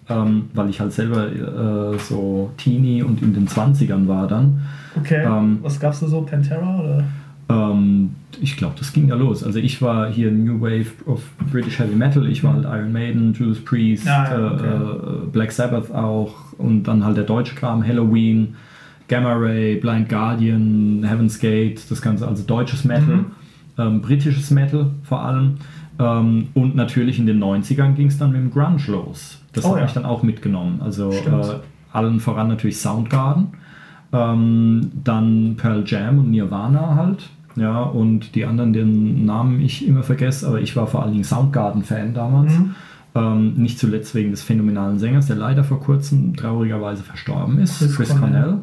ähm, 0.09 0.49
weil 0.53 0.69
ich 0.69 0.79
halt 0.79 0.91
selber 0.93 1.27
äh, 1.31 1.97
so 1.99 2.51
Teenie 2.57 3.01
und 3.03 3.21
in 3.21 3.33
den 3.33 3.47
20ern 3.47 4.07
war 4.07 4.27
dann. 4.27 4.61
Okay, 4.97 5.23
Ähm, 5.25 5.59
was 5.61 5.79
gab's 5.79 6.01
da 6.01 6.07
so? 6.07 6.21
Pantera 6.21 6.79
oder? 6.79 7.03
Ähm, 7.49 8.11
ich 8.41 8.57
glaube, 8.57 8.75
das 8.77 8.91
ging 8.93 9.07
ja 9.07 9.15
los. 9.15 9.43
Also 9.43 9.59
ich 9.59 9.81
war 9.81 10.09
hier 10.11 10.31
New 10.31 10.59
Wave 10.61 10.87
of 11.05 11.21
British 11.51 11.79
Heavy 11.79 11.95
Metal, 11.95 12.27
ich 12.27 12.43
war 12.43 12.53
halt 12.53 12.65
Iron 12.65 12.91
Maiden, 12.91 13.33
Judas 13.33 13.59
Priest, 13.63 14.07
Ah, 14.07 14.25
ja, 14.29 14.37
äh, 14.37 14.53
okay. 14.53 14.67
äh, 14.67 15.27
Black 15.31 15.51
Sabbath 15.51 15.91
auch 15.93 16.33
und 16.57 16.83
dann 16.83 17.03
halt 17.05 17.17
der 17.17 17.23
deutsche 17.23 17.55
Kram, 17.55 17.85
Halloween, 17.85 18.55
Gamma 19.11 19.33
Ray, 19.33 19.75
Blind 19.75 20.07
Guardian, 20.09 21.03
Heaven's 21.05 21.37
Gate, 21.37 21.81
das 21.91 22.01
Ganze, 22.01 22.25
also 22.27 22.43
deutsches 22.43 22.85
Metal, 22.85 23.17
Mhm. 23.17 23.25
ähm, 23.77 24.01
britisches 24.01 24.49
Metal 24.51 24.89
vor 25.03 25.21
allem. 25.21 25.57
Ähm, 25.99 26.47
und 26.53 26.75
natürlich 26.75 27.19
in 27.19 27.25
den 27.25 27.37
90ern 27.37 27.93
ging 27.93 28.07
es 28.07 28.17
dann 28.17 28.31
mit 28.31 28.39
dem 28.41 28.49
Grunge 28.51 28.81
los. 28.87 29.39
Das 29.53 29.65
Oh 29.65 29.71
hat 29.71 29.77
ja. 29.77 29.83
mich 29.83 29.93
dann 29.93 30.05
auch 30.05 30.23
mitgenommen. 30.23 30.79
Also 30.81 31.11
äh, 31.11 31.55
allen 31.91 32.19
voran 32.21 32.47
natürlich 32.47 32.77
Soundgarden. 32.77 33.47
Ähm, 34.13 34.91
dann 35.03 35.55
Pearl 35.57 35.83
Jam 35.85 36.19
und 36.19 36.31
Nirvana 36.31 36.95
halt. 36.95 37.29
Ja, 37.57 37.81
und 37.81 38.33
die 38.35 38.45
anderen, 38.45 38.71
den 38.71 39.25
Namen 39.25 39.59
ich 39.61 39.85
immer 39.85 40.03
vergesse, 40.03 40.47
aber 40.47 40.61
ich 40.61 40.75
war 40.77 40.87
vor 40.87 41.03
allen 41.03 41.11
Dingen 41.11 41.23
Soundgarden-Fan 41.25 42.13
damals. 42.13 42.57
Mhm. 42.57 42.75
Ähm, 43.13 43.55
nicht 43.55 43.77
zuletzt 43.77 44.15
wegen 44.15 44.31
des 44.31 44.41
phänomenalen 44.41 44.97
Sängers, 44.97 45.27
der 45.27 45.35
leider 45.35 45.63
vor 45.65 45.81
kurzem 45.81 46.35
traurigerweise 46.35 47.03
verstorben 47.03 47.59
ist, 47.59 47.79
Chris, 47.95 48.15
Cornell. 48.15 48.59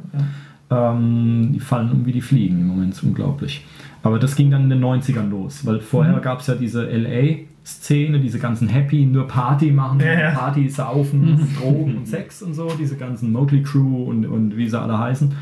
Ja. 0.71 0.93
Ähm, 0.93 1.51
die 1.53 1.61
fallen 1.61 1.91
um 1.93 2.07
wie 2.07 2.13
die 2.13 2.23
Fliegen 2.23 2.61
im 2.61 2.67
Moment, 2.69 2.95
ist 2.95 3.03
unglaublich. 3.03 3.65
Aber 4.03 4.19
das 4.19 4.37
ging 4.37 4.51
dann 4.51 4.65
in 4.65 4.71
den 4.71 4.81
90ern 4.81 5.29
los, 5.29 5.67
weil 5.67 5.81
vorher 5.81 6.17
Mhm. 6.17 6.23
gab 6.23 6.41
es 6.41 6.47
ja 6.47 6.55
diese 6.55 6.87
LA-Szene, 6.91 8.21
diese 8.21 8.39
ganzen 8.39 8.69
Happy, 8.69 9.05
nur 9.05 9.27
Party 9.29 9.71
machen, 9.71 10.01
ja. 10.01 10.31
Party, 10.31 10.69
Saufen, 10.71 11.47
Drogen 11.61 11.99
und 11.99 12.09
Sex 12.09 12.43
und 12.43 12.55
so, 12.55 12.71
diese 12.79 12.97
ganzen 12.97 13.33
Motley 13.33 13.63
Crew 13.63 14.05
und, 14.05 14.25
und 14.25 14.57
wie 14.57 14.69
sie 14.69 14.81
alle 14.81 14.99
heißen. 14.99 15.33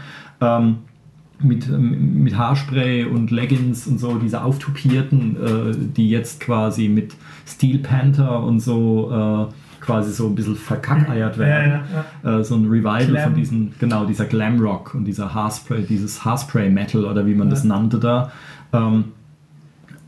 Ähm, 0.41 0.77
mit, 1.39 1.69
mit 1.69 2.37
Haarspray 2.37 3.05
und 3.05 3.31
Leggings 3.31 3.87
und 3.87 4.01
so, 4.01 4.17
diese 4.17 4.43
auftupierten, 4.43 5.37
äh, 5.37 5.75
die 5.97 6.09
jetzt 6.09 6.41
quasi 6.41 6.89
mit 6.89 7.15
Steel 7.47 7.79
Panther 7.79 8.41
und 8.43 8.61
so 8.61 9.49
äh, 9.51 9.55
quasi 9.81 10.13
so 10.13 10.27
ein 10.27 10.35
bisschen 10.35 10.57
verkackeiert 10.57 11.37
Ja, 11.37 11.41
werden 11.41 11.81
ja, 12.25 12.31
ja. 12.33 12.39
äh, 12.41 12.45
so 12.45 12.57
ein 12.57 12.67
Revival 12.67 13.07
Glam. 13.07 13.25
von 13.25 13.35
diesen, 13.35 13.73
genau, 13.79 14.05
dieser 14.05 14.25
Glamrock 14.25 14.95
und 14.95 15.05
dieser 15.05 15.33
Haarspray, 15.33 15.83
dieses 15.83 16.25
Haarspray 16.25 16.69
Metal 16.71 17.05
oder 17.05 17.25
wie 17.27 17.35
man 17.35 17.49
das 17.51 17.63
Ja. 17.63 17.69
nannte 17.69 17.99
da. 17.99 18.33
Ähm, 18.73 19.05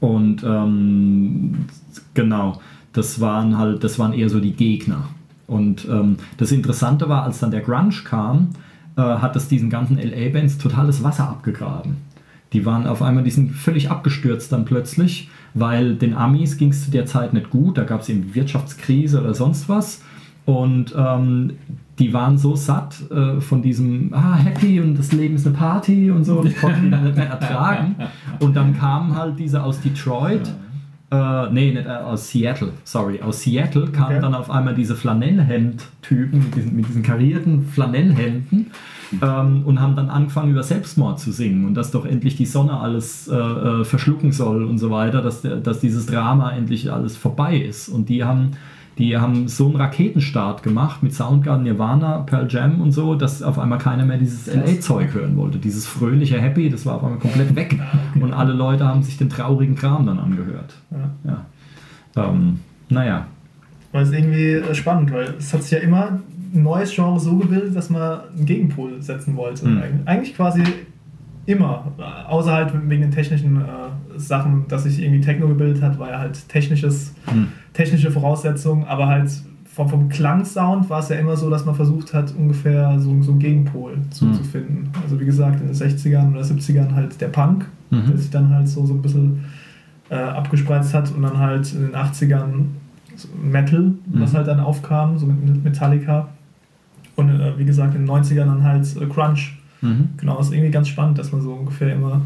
und 0.01 0.43
ähm, 0.45 1.67
genau, 2.15 2.61
das 2.93 3.21
waren 3.21 3.59
halt, 3.59 3.85
das 3.85 3.99
waren 3.99 4.13
eher 4.13 4.29
so 4.29 4.41
die 4.41 4.53
Gegner. 4.53 5.05
Und 5.47 5.87
ähm, 5.89 6.17
das 6.37 6.53
Interessante 6.53 7.09
war, 7.09 7.23
als 7.25 7.39
dann 7.41 7.51
der 7.51 7.61
Grunge 7.63 7.95
kam, 8.05 8.51
äh, 8.97 9.01
hat 9.03 9.35
das 9.37 9.49
diesen 9.49 9.71
ganzen 9.71 9.97
LA-Bands 9.99 10.59
totales 10.59 11.03
Wasser 11.03 11.29
abgegraben. 11.29 11.97
Die 12.53 12.65
waren 12.65 12.87
auf 12.87 13.03
einmal, 13.03 13.25
die 13.25 13.31
sind 13.31 13.53
völlig 13.53 13.91
abgestürzt 13.91 14.53
dann 14.53 14.65
plötzlich, 14.65 15.29
weil 15.55 15.95
den 15.95 16.15
Amis 16.15 16.57
ging 16.57 16.71
es 16.71 16.85
zu 16.85 16.91
der 16.91 17.07
Zeit 17.07 17.33
nicht 17.33 17.51
gut, 17.51 17.79
da 17.79 17.85
gab 17.85 18.03
es 18.03 18.09
eben 18.09 18.35
Wirtschaftskrise 18.35 19.21
oder 19.21 19.35
sonst 19.35 19.69
was. 19.69 20.03
Und 20.45 20.95
ähm, 20.97 21.53
die 21.99 22.13
waren 22.15 22.39
so 22.39 22.57
satt 22.57 23.11
äh, 23.11 23.41
von 23.41 23.61
diesem 23.61 24.15
ah, 24.15 24.37
Happy 24.37 24.81
und 24.81 24.99
das 24.99 25.13
Leben 25.13 25.35
ist 25.35 25.47
eine 25.47 25.57
Party 25.57 26.11
und 26.11 26.25
so, 26.25 26.43
das 26.43 26.57
konnten 26.57 26.85
die 26.85 26.91
dann 26.91 27.05
nicht 27.05 27.17
mehr 27.17 27.27
ertragen. 27.31 27.97
Und 28.41 28.57
dann 28.57 28.77
kamen 28.79 29.15
halt 29.15 29.39
diese 29.39 29.63
aus 29.63 29.81
Detroit, 29.81 30.51
äh, 31.11 31.51
nee, 31.51 31.73
nicht 31.73 31.87
äh, 31.87 31.91
aus 31.91 32.31
Seattle, 32.31 32.73
sorry, 32.85 33.21
aus 33.23 33.43
Seattle 33.43 33.87
kamen 33.89 34.17
Okay. 34.17 34.21
dann 34.21 34.35
auf 34.35 34.51
einmal 34.51 34.75
diese 34.75 34.95
Flanellhemd-Typen 34.95 36.39
mit 36.39 36.55
diesen, 36.55 36.77
mit 36.77 36.89
diesen 36.89 37.03
karierten 37.03 37.67
Flanellhemden 37.67 38.71
ähm, 39.23 39.63
und 39.65 39.81
haben 39.81 39.97
dann 39.97 40.11
angefangen 40.11 40.51
über 40.51 40.63
Selbstmord 40.63 41.19
zu 41.19 41.33
singen 41.33 41.65
und 41.65 41.75
dass 41.75 41.91
doch 41.93 42.05
endlich 42.05 42.37
die 42.37 42.45
Sonne 42.45 42.79
alles 42.79 43.27
äh, 43.29 43.35
äh, 43.35 43.85
verschlucken 43.85 44.33
soll 44.33 44.65
und 44.65 44.77
so 44.79 44.91
weiter, 44.91 45.23
dass, 45.23 45.41
dass 45.41 45.81
dieses 45.81 46.07
Drama 46.07 46.53
endlich 46.53 46.93
alles 46.93 47.17
vorbei 47.17 47.57
ist. 47.57 47.89
Und 47.89 48.11
die 48.11 48.25
haben, 48.25 48.53
die 48.99 49.17
haben 49.17 49.47
so 49.49 49.67
einen 49.67 49.77
Raketenstart 49.77 50.63
gemacht 50.63 51.03
mit 51.03 51.15
Soundgarden, 51.15 51.63
Nirvana, 51.65 52.19
Pearl 52.19 52.47
Jam 52.51 52.81
und 52.81 52.91
so, 52.93 53.15
dass 53.15 53.43
auf 53.43 53.59
einmal 53.59 53.79
keiner 53.79 54.05
mehr 54.05 54.19
dieses 54.19 54.53
LA-Zeug 54.53 55.15
hören 55.15 55.37
wollte. 55.37 55.59
Dieses 55.59 55.87
fröhliche 55.87 56.41
Happy, 56.41 56.69
das 56.69 56.85
war 56.85 56.97
auf 56.97 57.05
einmal 57.05 57.19
komplett 57.21 57.55
weg. 57.55 57.79
Und 58.21 58.33
alle 58.33 58.53
Leute 58.53 58.87
haben 58.87 59.03
sich 59.03 59.17
den 59.17 59.29
traurigen 59.31 59.77
Kram 59.77 60.05
dann 60.07 60.19
angehört. 60.19 60.75
Ja. 60.91 61.31
Ja. 62.17 62.29
Ähm, 62.29 62.59
naja. 62.89 63.27
Weil 63.93 64.03
es 64.03 64.11
irgendwie 64.13 64.53
äh, 64.55 64.75
spannend, 64.75 65.13
weil 65.13 65.35
es 65.39 65.55
hat 65.55 65.63
sich 65.63 65.71
ja 65.73 65.79
immer 65.79 66.19
ein 66.53 66.63
neues 66.63 66.93
Genre 66.95 67.21
so 67.21 67.37
gebildet, 67.37 67.77
dass 67.77 67.91
man 67.91 68.21
einen 68.37 68.47
Gegenpol 68.47 69.01
setzen 69.01 69.37
wollte. 69.37 69.67
Mhm. 69.69 69.79
Eig- 69.79 70.07
Eigentlich 70.07 70.35
quasi 70.35 70.63
immer. 71.49 71.93
Außer 72.29 72.53
halt 72.53 72.73
wegen 72.89 73.03
den 73.03 73.11
technischen 73.11 73.57
äh, 73.57 73.63
Sachen, 74.19 74.67
dass 74.69 74.83
sich 74.85 75.01
irgendwie 75.03 75.21
Techno 75.21 75.49
gebildet 75.49 75.83
hat, 75.83 75.99
war 75.99 76.11
ja 76.11 76.19
halt 76.19 76.49
technisches, 76.49 77.15
Hm. 77.27 77.49
technische 77.73 78.11
Voraussetzungen, 78.11 78.85
aber 78.85 79.07
halt 79.09 79.31
vom, 79.65 79.89
vom 79.89 80.09
Klangsound 80.09 80.91
war 80.91 80.99
es 81.01 81.09
ja 81.09 81.17
immer 81.17 81.37
so, 81.37 81.49
dass 81.49 81.65
man 81.65 81.75
versucht 81.75 82.13
hat, 82.13 82.35
ungefähr 82.37 82.99
so, 82.99 83.23
so 83.23 83.31
einen 83.31 83.39
Gegenpol 83.41 83.97
zu, 84.11 84.27
Mhm. 84.27 84.35
zu 84.35 84.43
finden. 84.45 84.91
Also 85.03 85.19
wie 85.21 85.25
gesagt, 85.25 85.61
in 85.61 85.69
den 85.69 85.75
60ern 85.75 86.33
oder 86.33 86.43
70ern 86.43 86.95
halt 86.95 87.21
der 87.21 87.29
Punk, 87.29 87.65
Mhm. 87.91 88.07
der 88.09 88.17
sich 88.19 88.31
dann 88.31 88.51
halt 88.53 88.69
so, 88.69 88.85
so 88.85 88.93
ein 88.95 89.01
bisschen 89.03 89.45
äh, 90.11 90.17
abgespreizt 90.17 90.93
hat 90.95 91.13
und 91.15 91.23
dann 91.23 91.39
halt 91.39 91.73
in 91.75 91.83
den 91.83 91.95
80ern 91.95 92.65
so 93.17 93.29
Metal, 93.43 93.93
was 94.07 94.33
Mhm. 94.33 94.37
halt 94.37 94.49
dann 94.49 94.61
aufkam, 94.61 95.17
so 95.19 95.27
mit 95.27 95.63
Metallica. 95.65 96.29
Und 97.17 97.31
äh, 97.31 97.59
wie 97.59 97.65
gesagt, 97.65 97.95
in 97.95 98.03
den 98.07 98.09
90ern 98.11 98.47
dann 98.47 98.63
halt 98.65 98.87
äh, 99.01 99.07
Crunch. 99.07 99.58
Mhm. 99.81 100.11
Genau, 100.17 100.39
ist 100.41 100.53
irgendwie 100.53 100.71
ganz 100.71 100.89
spannend, 100.89 101.19
dass 101.19 101.33
man 101.33 101.41
so 101.41 101.53
ungefähr 101.53 101.95
immer 101.95 102.23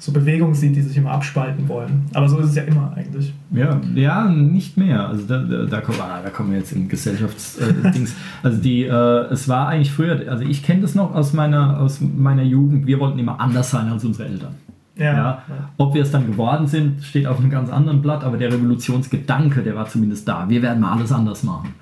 so 0.00 0.12
Bewegungen 0.12 0.54
sieht, 0.54 0.74
die 0.74 0.80
sich 0.80 0.96
immer 0.96 1.10
abspalten 1.10 1.68
wollen. 1.68 2.06
Aber 2.14 2.26
so 2.26 2.38
ist 2.38 2.48
es 2.48 2.56
ja 2.56 2.62
immer 2.62 2.94
eigentlich. 2.96 3.34
Ja, 3.50 3.78
ja, 3.94 4.24
nicht 4.30 4.78
mehr. 4.78 5.06
Also 5.06 5.26
da, 5.26 5.38
da, 5.38 5.66
da, 5.66 5.80
kommen, 5.82 5.98
ah, 6.00 6.20
da 6.22 6.30
kommen 6.30 6.52
wir 6.52 6.58
jetzt 6.58 6.72
in 6.72 6.88
Gesellschaftsdings. 6.88 8.14
also 8.42 8.62
die, 8.62 8.84
äh, 8.84 9.26
es 9.30 9.46
war 9.46 9.68
eigentlich 9.68 9.92
früher, 9.92 10.30
also 10.30 10.42
ich 10.42 10.62
kenne 10.62 10.80
das 10.80 10.94
noch 10.94 11.14
aus 11.14 11.34
meiner, 11.34 11.80
aus 11.80 12.00
meiner 12.00 12.42
Jugend, 12.42 12.86
wir 12.86 12.98
wollten 12.98 13.18
immer 13.18 13.38
anders 13.38 13.70
sein 13.70 13.88
als 13.88 14.02
unsere 14.02 14.28
Eltern. 14.28 14.54
Ja. 14.96 15.42
Ob 15.76 15.94
wir 15.94 16.02
es 16.02 16.10
dann 16.10 16.26
geworden 16.26 16.66
sind, 16.66 17.02
steht 17.02 17.26
auf 17.26 17.38
einem 17.38 17.50
ganz 17.50 17.70
anderen 17.70 18.02
Blatt, 18.02 18.24
aber 18.24 18.36
der 18.36 18.52
Revolutionsgedanke, 18.52 19.62
der 19.62 19.74
war 19.74 19.86
zumindest 19.86 20.28
da. 20.28 20.48
Wir 20.48 20.62
werden 20.62 20.80
mal 20.80 20.92
alles 20.92 21.12
anders 21.12 21.42
machen. 21.42 21.74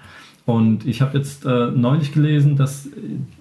Und 0.45 0.87
ich 0.87 1.03
habe 1.03 1.19
jetzt 1.19 1.45
äh, 1.45 1.71
neulich 1.71 2.13
gelesen, 2.13 2.57
dass 2.57 2.87
äh, 2.87 2.91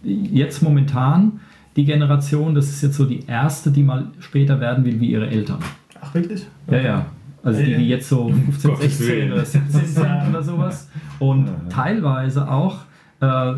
jetzt 0.03 0.61
momentan 0.61 1.39
die 1.77 1.85
Generation, 1.85 2.53
das 2.55 2.67
ist 2.69 2.81
jetzt 2.81 2.95
so 2.97 3.05
die 3.05 3.23
erste, 3.27 3.71
die 3.71 3.83
mal 3.83 4.07
später 4.19 4.59
werden 4.59 4.83
will 4.83 4.99
wie 4.99 5.11
ihre 5.11 5.27
Eltern. 5.29 5.59
Ach, 6.01 6.13
wirklich? 6.13 6.45
Ja, 6.69 6.77
ja. 6.79 7.05
Also 7.43 7.61
die, 7.63 7.75
die 7.77 7.87
jetzt 7.87 8.09
so 8.09 8.27
15, 8.29 8.71
Gottes 8.71 8.97
16 8.97 9.07
Willen. 9.07 9.31
oder 9.33 9.45
17 9.45 9.85
sind 9.85 10.05
oder 10.29 10.43
sowas. 10.43 10.89
Und 11.19 11.47
teilweise 11.69 12.49
auch, 12.51 12.79
äh, 13.21 13.53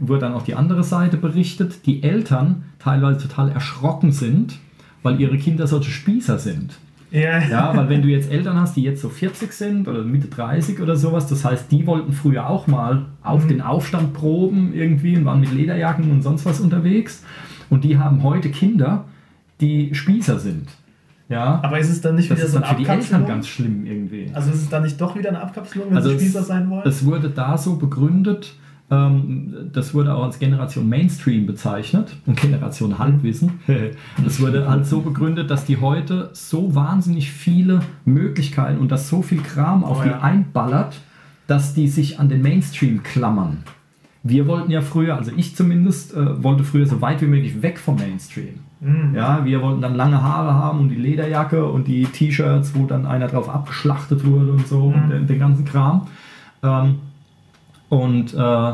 wird 0.00 0.22
dann 0.22 0.32
auch 0.32 0.42
die 0.42 0.54
andere 0.54 0.82
Seite 0.84 1.16
berichtet, 1.18 1.84
die 1.86 2.02
Eltern 2.02 2.64
teilweise 2.78 3.28
total 3.28 3.50
erschrocken 3.50 4.12
sind, 4.12 4.58
weil 5.02 5.20
ihre 5.20 5.36
Kinder 5.36 5.66
solche 5.66 5.90
Spießer 5.90 6.38
sind. 6.38 6.74
Ja, 7.12 7.38
Ja, 7.38 7.76
weil 7.76 7.88
wenn 7.88 8.02
du 8.02 8.08
jetzt 8.08 8.30
Eltern 8.32 8.58
hast, 8.60 8.76
die 8.76 8.82
jetzt 8.82 9.00
so 9.00 9.08
40 9.08 9.52
sind 9.52 9.86
oder 9.86 10.02
Mitte 10.02 10.26
30 10.28 10.80
oder 10.80 10.96
sowas, 10.96 11.28
das 11.28 11.44
heißt, 11.44 11.70
die 11.70 11.86
wollten 11.86 12.12
früher 12.12 12.48
auch 12.50 12.66
mal 12.66 13.06
auf 13.22 13.44
Mhm. 13.44 13.48
den 13.48 13.60
Aufstand 13.60 14.12
proben 14.12 14.72
irgendwie 14.74 15.16
und 15.16 15.24
waren 15.24 15.40
mit 15.40 15.52
Lederjacken 15.52 16.10
und 16.10 16.22
sonst 16.22 16.44
was 16.46 16.58
unterwegs. 16.60 17.22
Und 17.70 17.84
die 17.84 17.98
haben 17.98 18.22
heute 18.22 18.50
Kinder, 18.50 19.04
die 19.60 19.94
Spießer 19.94 20.38
sind. 20.38 20.68
Ja, 21.28 21.58
Aber 21.64 21.78
ist 21.80 21.90
es 21.90 22.00
dann 22.00 22.14
nicht 22.14 22.30
das 22.30 22.38
wieder 22.38 22.46
ist 22.46 22.52
so 22.52 22.58
eine 22.58 22.66
für 22.66 22.74
die 22.76 22.82
Eltern 22.82 22.94
Abkapselung? 22.98 23.26
ganz 23.26 23.48
schlimm 23.48 23.84
irgendwie. 23.86 24.30
Also 24.32 24.50
ist 24.50 24.62
es 24.62 24.68
dann 24.68 24.84
nicht 24.84 25.00
doch 25.00 25.16
wieder 25.16 25.30
eine 25.30 25.40
Abkapselung, 25.42 25.88
wenn 25.90 25.96
Also 25.96 26.10
sie 26.10 26.14
es- 26.16 26.22
Spießer 26.22 26.42
sein 26.44 26.70
wollen? 26.70 26.86
Es 26.86 27.04
wurde 27.04 27.30
da 27.30 27.58
so 27.58 27.74
begründet, 27.76 28.54
ähm, 28.92 29.52
das 29.72 29.92
wurde 29.92 30.14
auch 30.14 30.22
als 30.22 30.38
Generation 30.38 30.88
Mainstream 30.88 31.46
bezeichnet 31.46 32.14
und 32.26 32.40
Generation 32.40 33.00
Halbwissen. 33.00 33.58
Es 34.24 34.40
wurde 34.40 34.68
halt 34.70 34.86
so 34.86 35.00
begründet, 35.00 35.50
dass 35.50 35.64
die 35.64 35.78
heute 35.78 36.30
so 36.32 36.72
wahnsinnig 36.76 37.32
viele 37.32 37.80
Möglichkeiten 38.04 38.78
und 38.78 38.92
dass 38.92 39.08
so 39.08 39.22
viel 39.22 39.40
Kram 39.42 39.82
auf 39.82 39.98
Oh 40.00 40.02
die 40.04 40.10
ja. 40.10 40.20
einballert, 40.20 41.00
dass 41.48 41.74
die 41.74 41.88
sich 41.88 42.20
an 42.20 42.28
den 42.28 42.42
Mainstream 42.42 43.02
klammern. 43.02 43.64
Wir 44.28 44.46
wollten 44.46 44.70
ja 44.70 44.80
früher, 44.80 45.16
also 45.16 45.30
ich 45.36 45.54
zumindest, 45.56 46.14
äh, 46.14 46.42
wollte 46.42 46.64
früher 46.64 46.86
so 46.86 47.00
weit 47.00 47.20
wie 47.22 47.26
möglich 47.26 47.62
weg 47.62 47.78
vom 47.78 47.96
Mainstream. 47.96 48.60
Mhm. 48.80 49.14
Ja, 49.14 49.44
wir 49.44 49.62
wollten 49.62 49.80
dann 49.80 49.94
lange 49.94 50.22
Haare 50.22 50.54
haben 50.54 50.80
und 50.80 50.88
die 50.88 50.96
Lederjacke 50.96 51.64
und 51.66 51.86
die 51.86 52.04
T-Shirts, 52.04 52.74
wo 52.74 52.86
dann 52.86 53.06
einer 53.06 53.28
drauf 53.28 53.48
abgeschlachtet 53.48 54.24
wurde 54.26 54.52
und 54.52 54.66
so 54.66 54.86
und 54.88 55.10
den, 55.10 55.26
den 55.26 55.38
ganzen 55.38 55.64
Kram. 55.64 56.06
Ähm, 56.62 56.96
und 57.88 58.34
äh, 58.34 58.72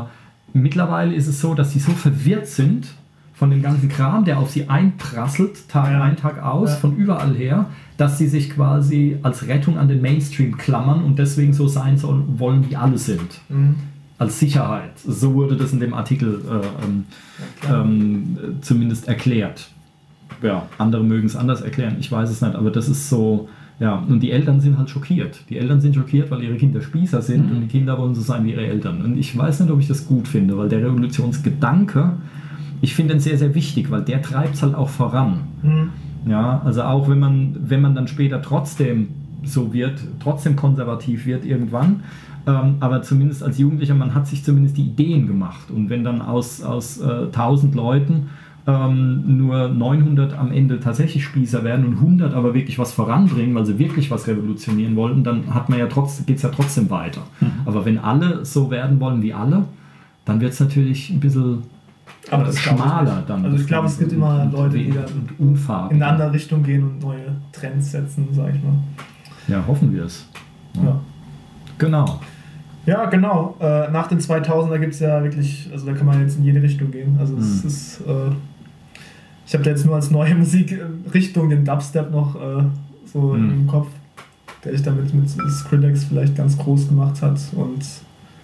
mittlerweile 0.53 1.13
ist 1.13 1.27
es 1.27 1.39
so, 1.39 1.53
dass 1.53 1.71
sie 1.71 1.79
so 1.79 1.91
verwirrt 1.91 2.47
sind 2.47 2.87
von 3.33 3.49
dem 3.49 3.61
ganzen 3.61 3.89
Kram, 3.89 4.25
der 4.25 4.39
auf 4.39 4.49
sie 4.51 4.69
einprasselt, 4.69 5.67
Tag 5.69 5.91
Ja. 5.91 6.01
ein, 6.03 6.15
Tag 6.15 6.41
aus, 6.43 6.69
Ja. 6.71 6.75
von 6.77 6.95
überall 6.95 7.33
her, 7.35 7.65
dass 7.97 8.17
sie 8.17 8.27
sich 8.27 8.49
quasi 8.51 9.17
als 9.23 9.47
Rettung 9.47 9.77
an 9.77 9.87
den 9.87 10.01
Mainstream 10.01 10.57
klammern 10.57 11.03
und 11.03 11.19
deswegen 11.19 11.53
so 11.53 11.67
sein 11.67 11.97
sollen, 11.97 12.39
wollen, 12.39 12.69
wie 12.69 12.75
alle 12.75 12.97
sind. 12.97 13.41
Mhm. 13.49 13.75
Als 14.23 14.39
Sicherheit. 14.39 14.97
So 15.05 15.33
wurde 15.33 15.55
das 15.55 15.73
in 15.73 15.79
dem 15.79 15.93
Artikel 15.93 16.41
äh, 16.49 17.71
ähm, 17.71 18.37
äh, 18.37 18.61
zumindest 18.61 19.07
erklärt. 19.07 19.69
Ja, 20.41 20.67
andere 20.77 21.03
mögen 21.03 21.27
es 21.27 21.35
anders 21.35 21.61
erklären, 21.61 21.97
ich 21.99 22.11
weiß 22.11 22.29
es 22.29 22.41
nicht, 22.41 22.55
aber 22.55 22.69
das 22.69 22.89
ist 22.89 23.09
so, 23.09 23.47
ja, 23.79 23.95
und 23.95 24.19
die 24.21 24.31
Eltern 24.31 24.59
sind 24.59 24.77
halt 24.77 24.89
schockiert. 24.89 25.41
Die 25.49 25.57
Eltern 25.57 25.79
sind 25.79 25.95
schockiert, 25.95 26.31
weil 26.31 26.43
ihre 26.43 26.55
Kinder 26.55 26.81
Spießer 26.81 27.21
sind 27.21 27.51
und 27.51 27.61
die 27.61 27.67
Kinder 27.67 27.97
wollen 27.97 28.13
so 28.13 28.21
sein 28.21 28.45
wie 28.45 28.51
ihre 28.51 28.65
Eltern. 28.65 29.01
Und 29.01 29.17
ich 29.17 29.37
weiß 29.37 29.61
nicht, 29.61 29.71
ob 29.71 29.79
ich 29.79 29.87
das 29.87 30.05
gut 30.05 30.27
finde, 30.27 30.57
weil 30.57 30.69
der 30.69 30.79
Revolutionsgedanke, 30.79 32.13
ich 32.81 32.93
finde 32.93 33.13
ihn 33.13 33.19
sehr, 33.19 33.37
sehr 33.37 33.55
wichtig, 33.55 33.89
weil 33.89 34.01
der 34.01 34.21
treibt 34.21 34.55
es 34.55 34.63
halt 34.63 34.75
auch 34.75 34.89
voran. 34.89 35.39
Mhm. 35.61 35.89
Ja, 36.29 36.61
also 36.63 36.83
auch 36.83 37.09
wenn 37.09 37.19
man, 37.19 37.55
wenn 37.59 37.81
man 37.81 37.95
dann 37.95 38.07
später 38.07 38.41
trotzdem 38.41 39.09
so 39.43 39.73
wird, 39.73 39.99
trotzdem 40.21 40.55
konservativ 40.55 41.25
wird 41.25 41.45
irgendwann, 41.45 42.03
ähm, 42.45 42.75
aber 42.79 43.01
zumindest 43.01 43.43
als 43.43 43.57
Jugendlicher, 43.57 43.95
man 43.95 44.13
hat 44.13 44.27
sich 44.27 44.43
zumindest 44.43 44.77
die 44.77 44.83
Ideen 44.83 45.27
gemacht. 45.27 45.71
Und 45.71 45.89
wenn 45.89 46.03
dann 46.03 46.21
aus, 46.21 46.61
aus 46.61 46.99
äh, 46.99 47.25
1000 47.25 47.75
Leuten 47.75 48.29
ähm, 48.65 49.37
nur 49.37 49.69
900 49.69 50.37
am 50.37 50.51
Ende 50.51 50.79
tatsächlich 50.79 51.23
Spießer 51.25 51.63
werden 51.63 51.85
und 51.85 51.93
100 51.95 52.33
aber 52.33 52.53
wirklich 52.53 52.79
was 52.79 52.93
voranbringen, 52.93 53.55
weil 53.55 53.65
sie 53.65 53.79
wirklich 53.79 54.09
was 54.11 54.27
revolutionieren 54.27 54.95
wollten, 54.95 55.23
dann 55.23 55.53
hat 55.53 55.69
man 55.69 55.79
ja 55.79 55.87
geht 55.87 56.37
es 56.37 56.41
ja 56.41 56.49
trotzdem 56.49 56.89
weiter. 56.89 57.21
Aber 57.65 57.85
wenn 57.85 57.97
alle 57.97 58.45
so 58.45 58.71
werden 58.71 58.99
wollen 58.99 59.21
wie 59.21 59.33
alle, 59.33 59.65
dann 60.25 60.39
wird 60.39 60.53
es 60.53 60.59
natürlich 60.59 61.09
ein 61.09 61.19
bisschen 61.19 61.63
Aber 62.31 62.45
das 62.45 62.55
ich 62.55 62.61
schmaler 62.61 63.23
dann. 63.27 63.43
Also 63.43 63.57
ich 63.57 63.67
glaube, 63.67 63.87
es 63.87 63.99
gibt 63.99 64.13
immer 64.13 64.45
Leute, 64.45 64.77
die 64.77 64.91
dann 64.91 65.29
in 65.37 66.01
eine 66.01 66.07
andere 66.07 66.33
Richtung 66.33 66.63
gehen 66.63 66.83
und 66.83 67.01
neue 67.01 67.35
Trends 67.51 67.91
setzen, 67.91 68.27
sag 68.31 68.55
ich 68.55 68.63
mal. 68.63 68.73
Ja, 69.47 69.65
hoffen 69.67 69.93
wir 69.93 70.05
es. 70.05 70.25
Ja. 70.81 70.99
Genau. 71.77 72.19
Ja, 72.85 73.05
genau. 73.05 73.55
Äh, 73.59 73.89
nach 73.91 74.07
den 74.07 74.19
2000er 74.19 74.77
gibt 74.79 74.93
es 74.93 74.99
ja 74.99 75.23
wirklich, 75.23 75.69
also 75.71 75.85
da 75.85 75.93
kann 75.93 76.05
man 76.05 76.21
jetzt 76.21 76.37
in 76.37 76.43
jede 76.43 76.61
Richtung 76.61 76.91
gehen. 76.91 77.15
Also 77.19 77.37
es 77.37 77.61
Mhm. 77.63 77.67
ist, 77.69 78.01
äh, 78.01 78.31
ich 79.45 79.53
habe 79.53 79.63
da 79.63 79.69
jetzt 79.69 79.85
nur 79.85 79.95
als 79.95 80.11
neue 80.11 80.35
Musikrichtung 80.35 81.49
den 81.49 81.63
Dubstep 81.65 82.11
noch 82.11 82.35
äh, 82.35 82.63
so 83.05 83.33
Mhm. 83.33 83.49
im 83.51 83.67
Kopf, 83.67 83.87
der 84.65 84.73
sich 84.73 84.81
damit 84.83 85.13
mit 85.13 85.29
Skrillex 85.29 86.03
vielleicht 86.05 86.35
ganz 86.35 86.57
groß 86.57 86.89
gemacht 86.89 87.21
hat 87.21 87.39
und 87.55 87.83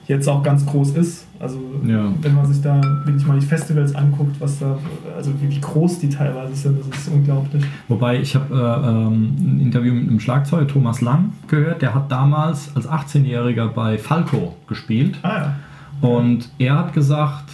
jetzt 0.10 0.28
auch 0.28 0.44
ganz 0.44 0.66
groß 0.66 0.92
ist. 0.98 1.26
Also 1.40 1.60
Ja. 1.86 2.12
wenn 2.22 2.36
man 2.36 2.46
sich 2.46 2.62
da 2.62 2.82
wirklich 3.06 3.26
mal 3.26 3.40
die 3.40 3.46
Festivals 3.46 3.96
anguckt, 3.96 4.42
was 4.42 4.60
da, 4.60 4.78
also 5.16 5.32
wie, 5.40 5.60
groß 5.62 6.00
die 6.00 6.10
teilweise 6.10 6.54
sind, 6.56 6.80
das 6.80 7.00
ist 7.00 7.08
unglaublich. 7.10 7.64
Wobei 7.88 8.20
ich 8.20 8.36
habe 8.36 8.54
äh, 8.54 8.90
ähm, 8.90 9.36
ein 9.40 9.60
Interview 9.62 9.94
mit 9.94 10.10
einem 10.10 10.20
Schlagzeuger, 10.20 10.68
Thomas 10.68 11.00
Lang, 11.02 11.34
gehört. 11.48 11.82
Der 11.82 11.94
hat 11.94 12.12
damals 12.12 12.76
als 12.76 12.90
18-Jähriger 12.90 13.68
bei 13.68 13.98
Falco 13.98 14.56
gespielt. 14.68 15.18
Ah 15.22 15.56
ja. 16.02 16.08
Und 16.10 16.50
er 16.58 16.78
hat 16.80 16.94
gesagt, 16.94 17.52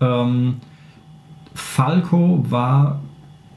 ähm, 0.00 0.56
Falco 1.54 2.44
war 2.50 3.00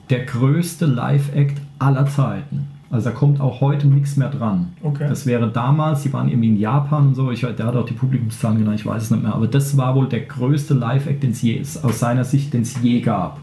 der 0.10 0.26
größte 0.26 0.86
Live-Act 0.86 1.60
aller 1.80 2.06
Zeiten. 2.06 2.68
Also 2.92 3.10
da 3.10 3.16
kommt 3.16 3.42
auch 3.42 3.62
heute 3.62 3.88
nichts 3.88 4.16
mehr 4.16 4.30
dran. 4.30 4.68
Okay. 4.84 5.08
Das 5.10 5.26
wäre 5.26 5.50
damals, 5.50 6.04
die 6.04 6.14
waren 6.14 6.28
irgendwie 6.30 6.50
in 6.50 6.58
Japan 6.58 7.08
und 7.08 7.16
so, 7.16 7.32
ich, 7.32 7.42
der 7.42 7.66
hat 7.66 7.76
auch 7.76 7.86
die 7.86 7.94
Publikumszahlen 7.94 8.60
genannt, 8.60 8.80
ich 8.80 8.86
weiß 8.86 9.04
es 9.04 9.12
nicht 9.12 9.24
mehr, 9.24 9.34
aber 9.34 9.48
das 9.48 9.76
war 9.76 9.96
wohl 9.96 10.08
der 10.08 10.22
größte 10.22 10.74
Live-Act, 10.76 11.24
den 11.24 11.32
es 11.32 11.42
je, 11.42 11.62
aus 11.82 12.00
seiner 12.00 12.24
Sicht, 12.24 12.54
den 12.54 12.62
es 12.62 12.82
je 12.82 13.02
gab. 13.02 13.40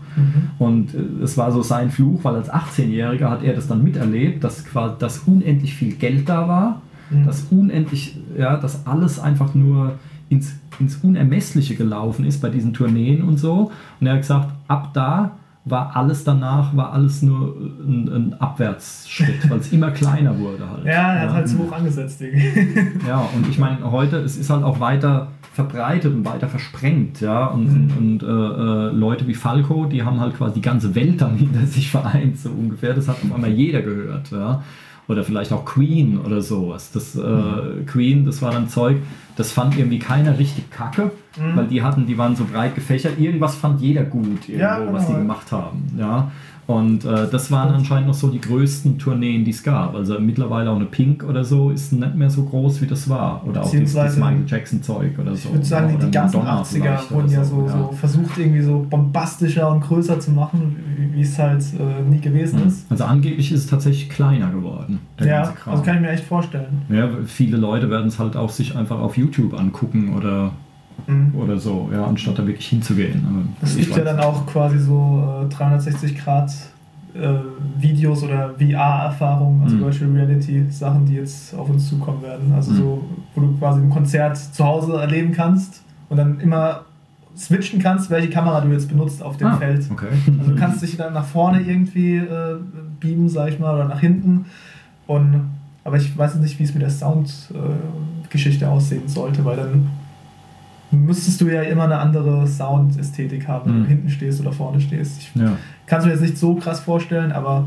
Und 0.58 0.94
äh, 0.94 1.24
es 1.24 1.36
war 1.36 1.50
so 1.52 1.62
sein 1.62 1.90
Fluch, 1.90 2.20
weil 2.22 2.36
als 2.36 2.50
18-Jähriger 2.52 3.28
hat 3.30 3.42
er 3.42 3.54
das 3.54 3.66
dann 3.66 3.82
miterlebt, 3.82 4.44
dass, 4.44 4.64
quasi, 4.64 4.94
dass 4.98 5.18
unendlich 5.20 5.74
viel 5.74 5.94
Geld 5.94 6.28
da 6.28 6.46
war, 6.48 6.82
Mhm. 7.12 7.26
dass 7.26 7.42
unendlich, 7.50 8.16
ja, 8.38 8.56
dass 8.56 8.86
alles 8.86 9.18
einfach 9.18 9.54
nur 9.54 9.94
ins, 10.28 10.54
ins 10.78 10.96
Unermessliche 10.96 11.74
gelaufen 11.74 12.24
ist 12.24 12.40
bei 12.40 12.48
diesen 12.48 12.72
Tourneen 12.72 13.22
und 13.22 13.38
so. 13.38 13.70
Und 14.00 14.06
er 14.06 14.14
hat 14.14 14.20
gesagt, 14.22 14.48
ab 14.68 14.90
da 14.94 15.32
war 15.64 15.94
alles 15.96 16.24
danach, 16.24 16.76
war 16.76 16.92
alles 16.92 17.22
nur 17.22 17.56
ein, 17.56 18.08
ein 18.08 18.34
Abwärtsschritt, 18.40 19.48
weil 19.48 19.58
es 19.58 19.72
immer 19.72 19.90
kleiner 19.92 20.36
wurde 20.38 20.68
halt. 20.68 20.84
Ja, 20.84 21.14
er 21.14 21.20
hat 21.22 21.32
halt 21.32 21.48
zu 21.48 21.58
hoch 21.58 21.72
angesetzt, 21.72 22.20
irgendwie. 22.20 22.72
Ja, 23.06 23.28
und 23.34 23.48
ich 23.48 23.58
meine, 23.58 23.90
heute, 23.90 24.18
es 24.18 24.36
ist 24.36 24.50
halt 24.50 24.64
auch 24.64 24.80
weiter 24.80 25.28
verbreitet 25.52 26.14
und 26.14 26.24
weiter 26.24 26.48
versprengt, 26.48 27.20
ja, 27.20 27.46
und, 27.46 27.68
und, 27.68 27.96
und 27.98 28.22
äh, 28.22 28.26
äh, 28.26 28.90
Leute 28.90 29.26
wie 29.26 29.34
Falco, 29.34 29.84
die 29.84 30.02
haben 30.02 30.18
halt 30.18 30.36
quasi 30.36 30.54
die 30.54 30.62
ganze 30.62 30.94
Welt 30.94 31.20
dann 31.20 31.34
hinter 31.36 31.66
sich 31.66 31.90
vereint, 31.90 32.38
so 32.38 32.50
ungefähr, 32.50 32.94
das 32.94 33.06
hat 33.08 33.16
auf 33.22 33.34
einmal 33.34 33.50
jeder 33.50 33.82
gehört, 33.82 34.30
ja, 34.30 34.62
oder 35.08 35.24
vielleicht 35.24 35.52
auch 35.52 35.64
Queen 35.64 36.18
oder 36.18 36.40
sowas, 36.40 36.92
das 36.92 37.16
äh, 37.16 37.84
Queen, 37.86 38.24
das 38.24 38.40
war 38.42 38.52
dann 38.52 38.68
Zeug, 38.68 38.98
das 39.36 39.50
fand 39.52 39.76
irgendwie 39.76 39.98
keiner 39.98 40.38
richtig 40.38 40.70
kacke, 40.70 41.10
weil 41.56 41.66
die 41.66 41.82
hatten, 41.82 42.06
die 42.06 42.16
waren 42.18 42.36
so 42.36 42.44
breit 42.44 42.74
gefächert, 42.74 43.18
irgendwas 43.18 43.56
fand 43.56 43.80
jeder 43.80 44.04
gut, 44.04 44.48
irgendwo, 44.48 44.58
Ja, 44.58 44.78
genau. 44.78 44.92
was 44.92 45.06
die 45.06 45.14
gemacht 45.14 45.50
haben, 45.52 45.82
ja, 45.98 46.30
und 46.66 47.04
äh, 47.04 47.28
das 47.28 47.50
waren 47.50 47.74
anscheinend 47.74 48.06
noch 48.06 48.14
so 48.14 48.28
die 48.28 48.40
größten 48.40 48.98
Tourneen, 48.98 49.44
die 49.44 49.50
es 49.50 49.62
gab. 49.62 49.94
Also 49.94 50.18
mittlerweile 50.20 50.70
auch 50.70 50.76
eine 50.76 50.84
Pink 50.84 51.24
oder 51.24 51.44
so 51.44 51.70
ist 51.70 51.92
nicht 51.92 52.14
mehr 52.14 52.30
so 52.30 52.44
groß, 52.44 52.80
wie 52.80 52.86
das 52.86 53.08
war. 53.08 53.42
Oder 53.46 53.62
auch 53.62 53.70
dieses, 53.70 53.94
Beziehungsweise- 53.94 54.20
Michael 54.20 54.44
Jackson-Zeug 54.46 55.18
oder 55.18 55.34
so. 55.34 55.48
Ich 55.48 55.52
würde 55.52 55.64
sagen, 55.64 55.88
die, 55.88 55.94
oder 55.96 56.04
die 56.06 56.10
ganzen 56.12 56.38
Madonna 56.38 56.62
80er 56.62 56.74
vielleicht 56.74 57.10
wurden 57.10 57.30
ja 57.30 57.44
so, 57.44 57.66
ja. 57.66 57.72
so 57.72 57.92
versucht, 57.92 58.38
irgendwie 58.38 58.62
so 58.62 58.86
bombastischer 58.88 59.70
und 59.70 59.80
größer 59.80 60.20
zu 60.20 60.30
machen, 60.30 60.76
wie, 61.12 61.20
es 61.20 61.38
halt 61.38 61.64
äh, 61.78 62.08
nie 62.08 62.20
gewesen 62.20 62.66
ist. 62.66 62.86
Also 62.90 63.04
angeblich 63.04 63.50
ist 63.50 63.60
es 63.60 63.66
tatsächlich 63.66 64.08
kleiner 64.08 64.50
geworden. 64.50 65.00
Ja, 65.20 65.52
also 65.66 65.82
kann 65.82 65.96
ich 65.96 66.00
mir 66.02 66.10
echt 66.10 66.24
vorstellen. 66.24 66.82
ja, 66.88 67.08
viele 67.26 67.56
Leute 67.56 67.90
werden 67.90 68.06
es 68.06 68.18
halt 68.18 68.36
auch 68.36 68.50
sich 68.50 68.76
einfach 68.76 69.00
auf 69.00 69.16
YouTube 69.16 69.58
angucken 69.58 70.14
oder, 70.16 70.52
Mhm. 71.06 71.34
oder 71.38 71.58
so, 71.58 71.88
ja, 71.92 72.04
anstatt 72.06 72.38
da 72.38 72.46
wirklich 72.46 72.66
hinzugehen. 72.68 73.24
Aber 73.28 73.42
Es 73.66 73.76
gibt 73.76 73.96
ja 73.96 74.04
dann 74.04 74.20
auch 74.20 74.46
quasi 74.46 74.78
so 74.78 75.42
äh, 75.44 75.48
360 75.52 76.16
Grad 76.18 76.50
äh, 77.14 77.28
Videos 77.78 78.22
oder 78.22 78.54
VR-Erfahrungen, 78.58 79.62
also 79.62 79.76
Mhm. 79.76 79.80
Virtual 79.82 80.10
Reality 80.12 80.64
Sachen, 80.70 81.04
die 81.06 81.14
jetzt 81.14 81.54
auf 81.54 81.68
uns 81.68 81.88
zukommen 81.88 82.22
werden. 82.22 82.52
Also 82.54 82.72
Mhm. 82.72 82.76
so, 82.76 83.04
wo 83.34 83.40
du 83.42 83.58
quasi 83.58 83.80
ein 83.80 83.90
Konzert 83.90 84.36
zu 84.38 84.64
Hause 84.64 84.94
erleben 84.94 85.32
kannst 85.32 85.82
und 86.08 86.16
dann 86.16 86.40
immer 86.40 86.82
switchen 87.36 87.80
kannst, 87.80 88.10
welche 88.10 88.28
Kamera 88.30 88.60
du 88.60 88.70
jetzt 88.72 88.88
benutzt 88.88 89.22
auf 89.22 89.36
dem 89.38 89.48
ah, 89.48 89.56
Feld. 89.56 89.84
Okay. 89.90 90.06
Also 90.38 90.52
du 90.52 90.56
kannst 90.56 90.82
dich 90.82 90.96
dann 90.96 91.12
nach 91.14 91.24
vorne 91.24 91.60
irgendwie 91.62 92.16
äh, 92.16 92.56
beamen, 93.00 93.28
sag 93.28 93.48
ich 93.48 93.58
mal, 93.58 93.74
oder 93.74 93.86
nach 93.88 94.00
hinten. 94.00 94.44
Und, 95.06 95.50
aber 95.84 95.96
ich 95.96 96.16
weiß 96.16 96.34
jetzt 96.34 96.42
nicht, 96.42 96.58
wie 96.58 96.64
es 96.64 96.72
mit 96.74 96.82
der 96.82 96.90
Soundgeschichte 96.90 98.68
aussehen 98.68 99.08
sollte, 99.08 99.44
weil 99.44 99.56
dann 99.56 99.86
müsstest 100.92 101.40
du 101.40 101.48
ja 101.48 101.62
immer 101.62 101.84
eine 101.84 101.98
andere 101.98 102.46
Soundästhetik 102.46 103.48
haben, 103.48 103.66
wenn 103.70 103.78
Mhm. 103.78 103.82
du 103.84 103.88
hinten 103.88 104.10
stehst 104.10 104.40
oder 104.40 104.52
vorne 104.52 104.80
stehst. 104.80 105.20
Ich 105.20 105.30
Ja. 105.34 105.52
kann 105.86 106.00
es 106.00 106.04
mir 106.06 106.12
jetzt 106.12 106.20
nicht 106.22 106.38
so 106.38 106.54
krass 106.54 106.80
vorstellen, 106.80 107.32
aber 107.32 107.66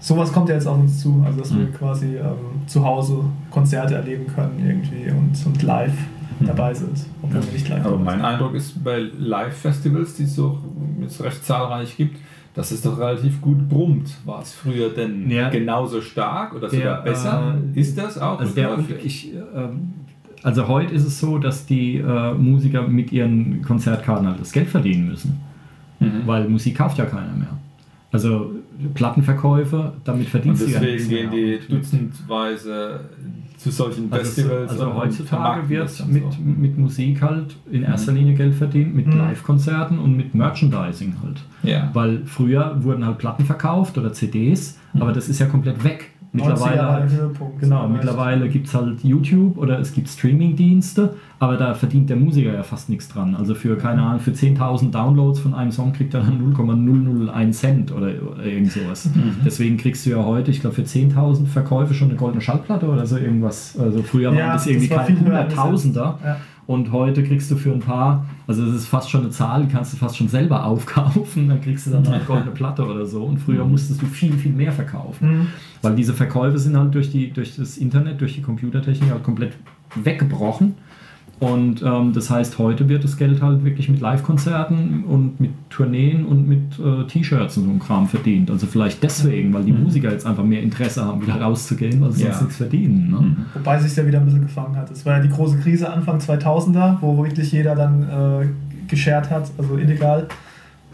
sowas 0.00 0.32
kommt 0.32 0.48
ja 0.48 0.54
jetzt 0.56 0.66
auf 0.66 0.78
uns 0.78 1.00
zu. 1.00 1.22
Also, 1.26 1.38
dass 1.40 1.54
wir 1.56 1.66
Mhm. 1.66 1.72
quasi 1.74 2.16
ähm, 2.16 2.66
zu 2.66 2.84
Hause 2.84 3.24
Konzerte 3.50 3.94
erleben 3.94 4.26
können 4.26 4.58
irgendwie 4.64 5.10
und, 5.10 5.34
und 5.46 5.62
live 5.62 5.92
Mhm. 6.40 6.46
dabei 6.46 6.74
sind, 6.74 6.98
obwohl 7.22 7.40
Ja. 7.40 7.46
wir 7.46 7.52
nicht 7.52 7.68
live 7.68 7.84
Aber 7.86 7.98
mein 7.98 8.16
sind. 8.16 8.24
Eindruck 8.24 8.54
ist, 8.54 8.82
bei 8.84 8.98
Live-Festivals, 9.18 10.14
die 10.16 10.24
es 10.24 10.34
so 10.34 10.58
jetzt 11.00 11.22
recht 11.22 11.44
zahlreich 11.44 11.96
gibt, 11.96 12.18
dass 12.54 12.70
es 12.70 12.82
doch 12.82 12.98
relativ 12.98 13.40
gut 13.40 13.66
brummt. 13.68 14.10
War 14.26 14.42
es 14.42 14.52
früher 14.52 14.90
denn 14.90 15.30
Ja. 15.30 15.48
genauso 15.48 16.00
stark 16.02 16.54
oder 16.54 16.68
Der, 16.68 16.78
sogar 16.78 17.02
besser? 17.02 17.54
äh, 17.74 17.80
ist 17.80 17.96
das 17.96 18.18
auch 18.18 18.38
Also, 18.40 18.54
der, 18.54 18.78
ich, 19.02 19.32
ähm, 19.56 19.94
also 20.42 20.68
heute 20.68 20.94
ist 20.94 21.04
es 21.04 21.18
so, 21.20 21.38
dass 21.38 21.66
die 21.66 21.96
äh, 21.98 22.34
Musiker 22.34 22.86
mit 22.88 23.12
ihren 23.12 23.62
Konzertkarten 23.62 24.26
halt 24.26 24.40
das 24.40 24.52
Geld 24.52 24.68
verdienen 24.68 25.08
müssen. 25.08 25.40
Mhm. 26.00 26.22
Weil 26.26 26.48
Musik 26.48 26.76
kauft 26.78 26.98
ja 26.98 27.04
keiner 27.06 27.32
mehr. 27.34 27.56
Also 28.10 28.52
Plattenverkäufe, 28.94 29.92
damit 30.04 30.26
Und 30.26 30.30
verdienst 30.30 30.62
du 30.62 30.66
ja 30.70 30.80
deswegen 30.80 30.92
nichts 30.94 31.08
gehen 31.08 31.30
mehr. 31.30 31.58
die 31.58 31.68
dutzendweise 31.74 33.00
zu 33.56 33.70
solchen 33.70 34.12
Also, 34.12 34.22
es- 34.22 34.34
Festivals. 34.34 34.70
also 34.72 34.86
und 34.90 34.94
heutzutage 34.96 35.68
wird 35.68 36.06
mit, 36.08 36.32
so. 36.32 36.38
mit 36.42 36.76
Musik 36.78 37.22
halt 37.22 37.56
in 37.70 37.84
erster 37.84 38.12
Linie 38.12 38.34
Geld 38.34 38.54
verdient, 38.54 38.94
mit 38.94 39.06
Mhm. 39.06 39.18
Live-Konzerten 39.18 39.98
und 39.98 40.16
mit 40.16 40.34
Merchandising 40.34 41.14
halt. 41.22 41.40
Ja. 41.62 41.90
Weil 41.94 42.22
früher 42.26 42.82
wurden 42.82 43.06
halt 43.06 43.18
Platten 43.18 43.44
verkauft 43.44 43.96
oder 43.98 44.12
CDs, 44.12 44.78
aber 44.98 45.12
das 45.12 45.28
ist 45.28 45.38
ja 45.38 45.46
komplett 45.46 45.82
weg. 45.84 46.10
90er 46.34 46.40
war 46.40 46.48
Mittlerweile, 46.50 46.82
halt, 46.92 47.12
Höhepunkt. 47.12 47.60
genau, 47.60 47.88
mittlerweile 47.88 48.48
gibt 48.48 48.66
es 48.66 48.74
halt 48.74 49.04
YouTube 49.04 49.58
oder 49.58 49.78
es 49.78 49.92
gibt 49.92 50.08
Streaming-Dienste, 50.08 51.14
aber 51.38 51.58
da 51.58 51.74
verdient 51.74 52.08
der 52.08 52.16
Musiker 52.16 52.54
ja 52.54 52.62
fast 52.62 52.88
nichts 52.88 53.08
dran. 53.08 53.34
Also 53.34 53.54
für, 53.54 53.76
keine 53.76 54.02
Ahnung, 54.02 54.20
für 54.20 54.30
10.000 54.30 54.90
Downloads 54.90 55.40
von 55.40 55.52
einem 55.52 55.72
Song 55.72 55.92
kriegt 55.92 56.14
er 56.14 56.20
dann 56.22 56.38
0,001 56.38 57.58
Cent 57.58 57.92
oder, 57.92 58.08
irgend 58.42 58.72
sowas. 58.72 59.10
Deswegen 59.44 59.76
kriegst 59.76 60.06
du 60.06 60.10
ja 60.10 60.24
heute, 60.24 60.50
ich 60.50 60.60
glaube, 60.60 60.74
für 60.76 60.82
10.000 60.82 61.46
Verkäufe 61.46 61.92
schon 61.92 62.08
eine 62.08 62.16
goldene 62.16 62.40
Schallplatte 62.40 62.88
oder 62.88 63.04
so 63.04 63.18
irgendwas. 63.18 63.78
Also 63.78 64.02
früher 64.02 64.30
waren 64.30 64.38
Ja, 64.38 64.52
das 64.54 64.66
irgendwie 64.66 64.88
das 64.88 65.08
höher 65.08 65.18
Hunderttausender. 65.18 66.18
Ja. 66.24 66.36
Und 66.66 66.92
heute 66.92 67.24
kriegst 67.24 67.50
du 67.50 67.56
für 67.56 67.72
ein 67.72 67.80
paar, 67.80 68.26
also 68.46 68.64
das 68.64 68.76
ist 68.76 68.86
fast 68.86 69.10
schon 69.10 69.22
eine 69.22 69.30
Zahl, 69.30 69.64
die 69.66 69.72
kannst 69.72 69.92
du 69.92 69.96
fast 69.96 70.16
schon 70.16 70.28
selber 70.28 70.64
aufkaufen, 70.66 71.48
dann 71.48 71.60
kriegst 71.60 71.86
du 71.86 71.90
dann 71.90 72.06
eine 72.06 72.24
goldene 72.24 72.50
Platte 72.54 72.86
oder 72.86 73.04
so. 73.06 73.24
Und 73.24 73.38
früher 73.38 73.64
musstest 73.64 74.00
du 74.00 74.06
viel, 74.06 74.32
viel 74.34 74.52
mehr 74.52 74.72
verkaufen. 74.72 75.38
Mhm. 75.38 75.46
Weil 75.82 75.96
diese 75.96 76.14
Verkäufe 76.14 76.58
sind 76.58 76.76
halt 76.76 76.94
durch, 76.94 77.10
die, 77.10 77.32
durch 77.32 77.56
das 77.56 77.76
Internet, 77.76 78.20
durch 78.20 78.34
die 78.34 78.42
Computertechnik 78.42 79.10
halt 79.10 79.24
komplett 79.24 79.54
weggebrochen. 79.94 80.74
Und 81.42 81.82
ähm, 81.82 82.12
das 82.12 82.30
heißt, 82.30 82.58
heute 82.58 82.88
wird 82.88 83.02
das 83.02 83.16
Geld 83.16 83.42
halt 83.42 83.64
wirklich 83.64 83.88
mit 83.88 84.00
Live-Konzerten 84.00 85.02
und 85.04 85.40
mit 85.40 85.50
Tourneen 85.70 86.24
und 86.24 86.46
mit 86.48 86.78
äh, 86.78 87.04
T-Shirts 87.08 87.56
und 87.56 87.64
so 87.64 87.70
einem 87.70 87.80
Kram 87.80 88.06
verdient. 88.06 88.48
Also 88.48 88.68
vielleicht 88.68 89.02
deswegen, 89.02 89.52
weil 89.52 89.64
die 89.64 89.72
Musiker 89.72 90.12
jetzt 90.12 90.24
einfach 90.24 90.44
mehr 90.44 90.62
Interesse 90.62 91.04
haben, 91.04 91.20
wieder 91.20 91.40
rauszugehen, 91.40 92.00
weil 92.00 92.12
sie 92.12 92.22
Ja. 92.24 92.28
sonst 92.28 92.42
nichts 92.42 92.56
verdienen. 92.58 93.10
Ne? 93.10 93.36
Wobei 93.54 93.80
sich 93.80 93.96
ja 93.96 94.06
wieder 94.06 94.20
ein 94.20 94.24
bisschen 94.26 94.42
gefangen 94.42 94.76
hat. 94.76 94.88
Es 94.92 95.04
war 95.04 95.16
ja 95.16 95.22
die 95.22 95.30
große 95.30 95.58
Krise 95.58 95.92
Anfang 95.92 96.18
2000er, 96.20 96.98
wo 97.00 97.24
wirklich 97.24 97.50
jeder 97.50 97.74
dann 97.74 98.02
äh, 98.04 98.46
geshared 98.86 99.28
hat, 99.28 99.50
also 99.58 99.76
illegal. 99.78 100.28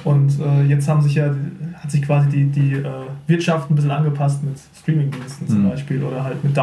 Und 0.05 0.33
äh, 0.41 0.65
jetzt 0.67 0.89
haben 0.89 1.03
sich 1.03 1.17
ja, 1.17 1.35
hat 1.75 1.91
sich 1.91 2.01
quasi 2.01 2.29
die, 2.31 2.45
die 2.47 2.73
äh, 2.73 2.85
Wirtschaft 3.27 3.71
ein 3.71 3.75
bisschen 3.75 3.91
angepasst 3.91 4.43
mit 4.45 4.55
Streamingdiensten 4.81 5.47
zum 5.47 5.65
Mhm. 5.65 5.69
Beispiel 5.71 6.03
oder 6.03 6.25
halt 6.25 6.43
mit 6.43 6.57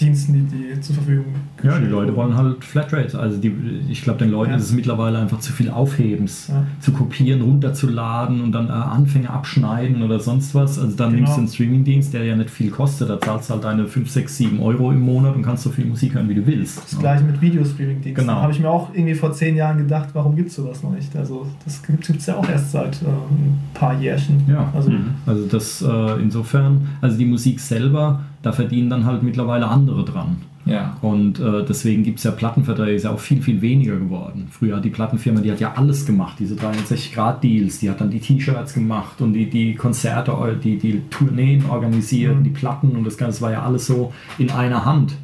Downloads-Diensten, 0.00 0.32
die, 0.48 0.74
die 0.74 0.80
zur 0.80 0.94
Verfügung 0.96 1.26
Ja, 1.62 1.78
die 1.78 1.86
Leute 1.86 2.14
wollen 2.16 2.36
halt 2.36 2.64
Flatrate. 2.64 3.18
Also 3.18 3.38
die, 3.38 3.52
ich 3.88 4.02
glaube, 4.02 4.18
den 4.20 4.30
Leuten 4.30 4.50
Ja. 4.52 4.56
ist 4.56 4.64
es 4.64 4.72
mittlerweile 4.72 5.18
einfach 5.18 5.40
zu 5.40 5.52
viel 5.52 5.70
Aufhebens. 5.70 6.48
Ja. 6.48 6.64
Zu 6.80 6.92
kopieren, 6.92 7.42
runterzuladen 7.42 8.40
und 8.40 8.52
dann 8.52 8.68
äh, 8.68 8.72
Anfänge 8.72 9.30
abschneiden 9.30 10.02
oder 10.02 10.20
sonst 10.20 10.54
was. 10.54 10.78
Also 10.78 10.96
dann 10.96 11.10
Genau. 11.10 11.16
nimmst 11.22 11.34
du 11.36 11.38
einen 11.40 11.48
Streamingdienst, 11.48 12.14
der 12.14 12.24
ja 12.24 12.36
nicht 12.36 12.50
viel 12.50 12.70
kostet. 12.70 13.10
Da 13.10 13.20
zahlst 13.20 13.50
du 13.50 13.54
halt 13.54 13.64
deine 13.64 13.86
5, 13.86 14.08
6, 14.10 14.36
7 14.36 14.60
Euro 14.60 14.90
im 14.92 15.00
Monat 15.00 15.36
und 15.36 15.42
kannst 15.42 15.64
so 15.64 15.70
viel 15.70 15.84
Musik 15.86 16.14
hören, 16.14 16.28
wie 16.28 16.34
du 16.34 16.46
willst. 16.46 16.82
Das 16.92 16.98
gleiche 16.98 17.24
mit 17.24 17.40
Videostreaming-Diensten. 17.40 18.26
Genau. 18.26 18.40
Habe 18.40 18.52
ich 18.52 18.60
mir 18.60 18.70
auch 18.70 18.92
irgendwie 18.94 19.14
vor 19.14 19.32
zehn 19.32 19.56
Jahren 19.56 19.78
gedacht, 19.78 20.08
warum 20.14 20.34
gibt 20.36 20.48
es 20.50 20.56
sowas 20.56 20.82
noch 20.82 20.92
nicht? 20.92 21.14
Also 21.16 21.46
das 21.64 21.82
gibt 21.82 22.08
es 22.08 22.26
ja 22.26 22.36
auch 22.36 22.48
erst 22.48 22.72
seit 22.72 23.02
äh, 23.02 23.06
ein 23.06 23.58
paar 23.74 23.98
Jährchen. 24.00 24.42
Ja, 24.48 24.70
Also, 24.74 24.90
also 25.26 25.46
das 25.46 25.82
äh, 25.82 26.22
insofern, 26.22 26.88
also 27.00 27.18
die 27.18 27.26
Musik 27.26 27.60
selber, 27.60 28.20
da 28.42 28.52
verdienen 28.52 28.90
dann 28.90 29.04
halt 29.04 29.22
mittlerweile 29.22 29.68
andere 29.68 30.04
dran. 30.04 30.36
Ja. 30.66 30.96
Und 31.00 31.40
äh, 31.40 31.64
deswegen 31.66 32.02
gibt 32.02 32.18
es 32.18 32.24
ja 32.24 32.32
Plattenverträge, 32.32 32.92
ist 32.92 33.04
ja 33.04 33.10
auch 33.10 33.18
viel, 33.18 33.42
viel 33.42 33.62
weniger 33.62 33.96
geworden. 33.96 34.48
Früher 34.50 34.76
hat 34.76 34.84
die 34.84 34.90
Plattenfirma, 34.90 35.40
die 35.40 35.50
hat 35.50 35.58
ja 35.58 35.72
alles 35.74 36.04
gemacht, 36.04 36.36
diese 36.38 36.54
360-Grad-Deals, 36.54 37.78
die 37.80 37.90
hat 37.90 38.00
dann 38.00 38.10
die 38.10 38.20
T-Shirts 38.20 38.74
gemacht 38.74 39.20
und 39.20 39.32
die, 39.32 39.48
die 39.48 39.74
Konzerte, 39.74 40.32
die, 40.62 40.76
die 40.78 41.02
Tourneen 41.10 41.64
organisiert, 41.68 42.36
Mhm. 42.36 42.44
die 42.44 42.50
Platten 42.50 42.90
und 42.90 43.04
das 43.04 43.16
Ganze 43.16 43.40
war 43.40 43.52
ja 43.52 43.62
alles 43.62 43.86
so 43.86 44.12
in 44.38 44.50
einer 44.50 44.84
Hand. 44.84 45.14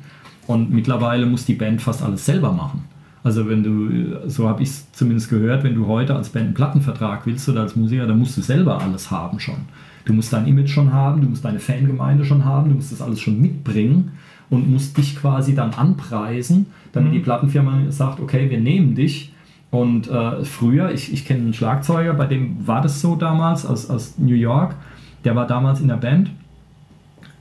Und 0.46 0.70
mittlerweile 0.70 1.26
muss 1.26 1.44
die 1.44 1.54
Band 1.54 1.82
fast 1.82 2.02
alles 2.02 2.24
selber 2.24 2.52
machen. 2.52 2.84
Also 3.22 3.48
wenn 3.48 3.62
du, 3.62 4.28
so 4.28 4.48
habe 4.48 4.62
ich 4.62 4.68
es 4.68 4.92
zumindest 4.92 5.28
gehört, 5.28 5.64
wenn 5.64 5.74
du 5.74 5.86
heute 5.86 6.14
als 6.14 6.28
Band 6.28 6.46
einen 6.46 6.54
Plattenvertrag 6.54 7.26
willst 7.26 7.48
oder 7.48 7.62
als 7.62 7.74
Musiker, 7.74 8.06
dann 8.06 8.18
musst 8.18 8.36
du 8.36 8.40
selber 8.40 8.80
alles 8.80 9.10
haben 9.10 9.40
schon. 9.40 9.66
Du 10.06 10.12
musst 10.14 10.32
dein 10.32 10.46
Image 10.46 10.70
schon 10.70 10.92
haben, 10.92 11.20
du 11.20 11.28
musst 11.28 11.44
deine 11.44 11.58
Fangemeinde 11.58 12.24
schon 12.24 12.44
haben, 12.44 12.70
du 12.70 12.76
musst 12.76 12.92
das 12.92 13.02
alles 13.02 13.20
schon 13.20 13.40
mitbringen 13.40 14.12
und 14.48 14.70
musst 14.70 14.96
dich 14.96 15.16
quasi 15.16 15.54
dann 15.54 15.74
anpreisen, 15.74 16.66
damit 16.92 17.10
Mhm. 17.10 17.14
die 17.14 17.20
Plattenfirma 17.20 17.90
sagt, 17.90 18.20
okay, 18.20 18.48
wir 18.48 18.60
nehmen 18.60 18.94
dich. 18.94 19.32
Und 19.70 20.08
äh, 20.08 20.44
früher, 20.44 20.92
ich, 20.92 21.12
ich 21.12 21.24
kenne 21.26 21.40
einen 21.42 21.52
Schlagzeuger, 21.54 22.14
bei 22.14 22.26
dem 22.26 22.66
war 22.66 22.80
das 22.80 23.00
so 23.02 23.16
damals 23.16 23.66
aus, 23.66 23.90
aus 23.90 24.14
New 24.16 24.34
York, 24.36 24.76
der 25.24 25.34
war 25.36 25.46
damals 25.46 25.80
in 25.80 25.88
der 25.88 25.96
Band 25.96 26.30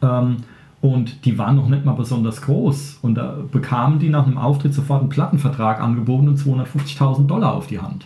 Ähm, 0.01 0.37
und 0.81 1.25
die 1.25 1.37
waren 1.37 1.55
noch 1.55 1.67
nicht 1.69 1.85
mal 1.85 1.93
besonders 1.93 2.41
groß. 2.43 2.99
Und 3.01 3.15
da 3.15 3.37
bekamen 3.51 3.97
die 3.99 4.09
nach 4.09 4.27
einem 4.27 4.37
Auftritt 4.37 4.73
sofort 4.73 5.01
einen 5.01 5.09
Plattenvertrag 5.09 5.79
angeboten 5.81 6.27
und 6.29 6.37
250.000 6.37 7.25
Dollar 7.27 7.53
auf 7.53 7.67
die 7.67 7.79
Hand. 7.79 8.05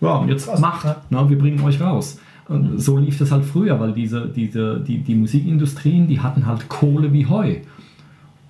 Ja, 0.00 0.16
und 0.16 0.28
jetzt 0.28 0.46
Krass, 0.48 0.60
macht, 0.60 1.10
ne, 1.10 1.28
wir 1.28 1.38
bringen 1.38 1.60
euch 1.62 1.80
raus. 1.80 2.18
Und 2.48 2.78
so 2.80 2.96
lief 2.98 3.18
das 3.18 3.32
halt 3.32 3.44
früher, 3.44 3.80
weil 3.80 3.92
diese, 3.92 4.28
diese, 4.28 4.78
die, 4.80 4.98
die 4.98 5.14
Musikindustrien, 5.16 6.06
die 6.06 6.20
hatten 6.20 6.46
halt 6.46 6.68
Kohle 6.68 7.12
wie 7.12 7.26
Heu. 7.26 7.56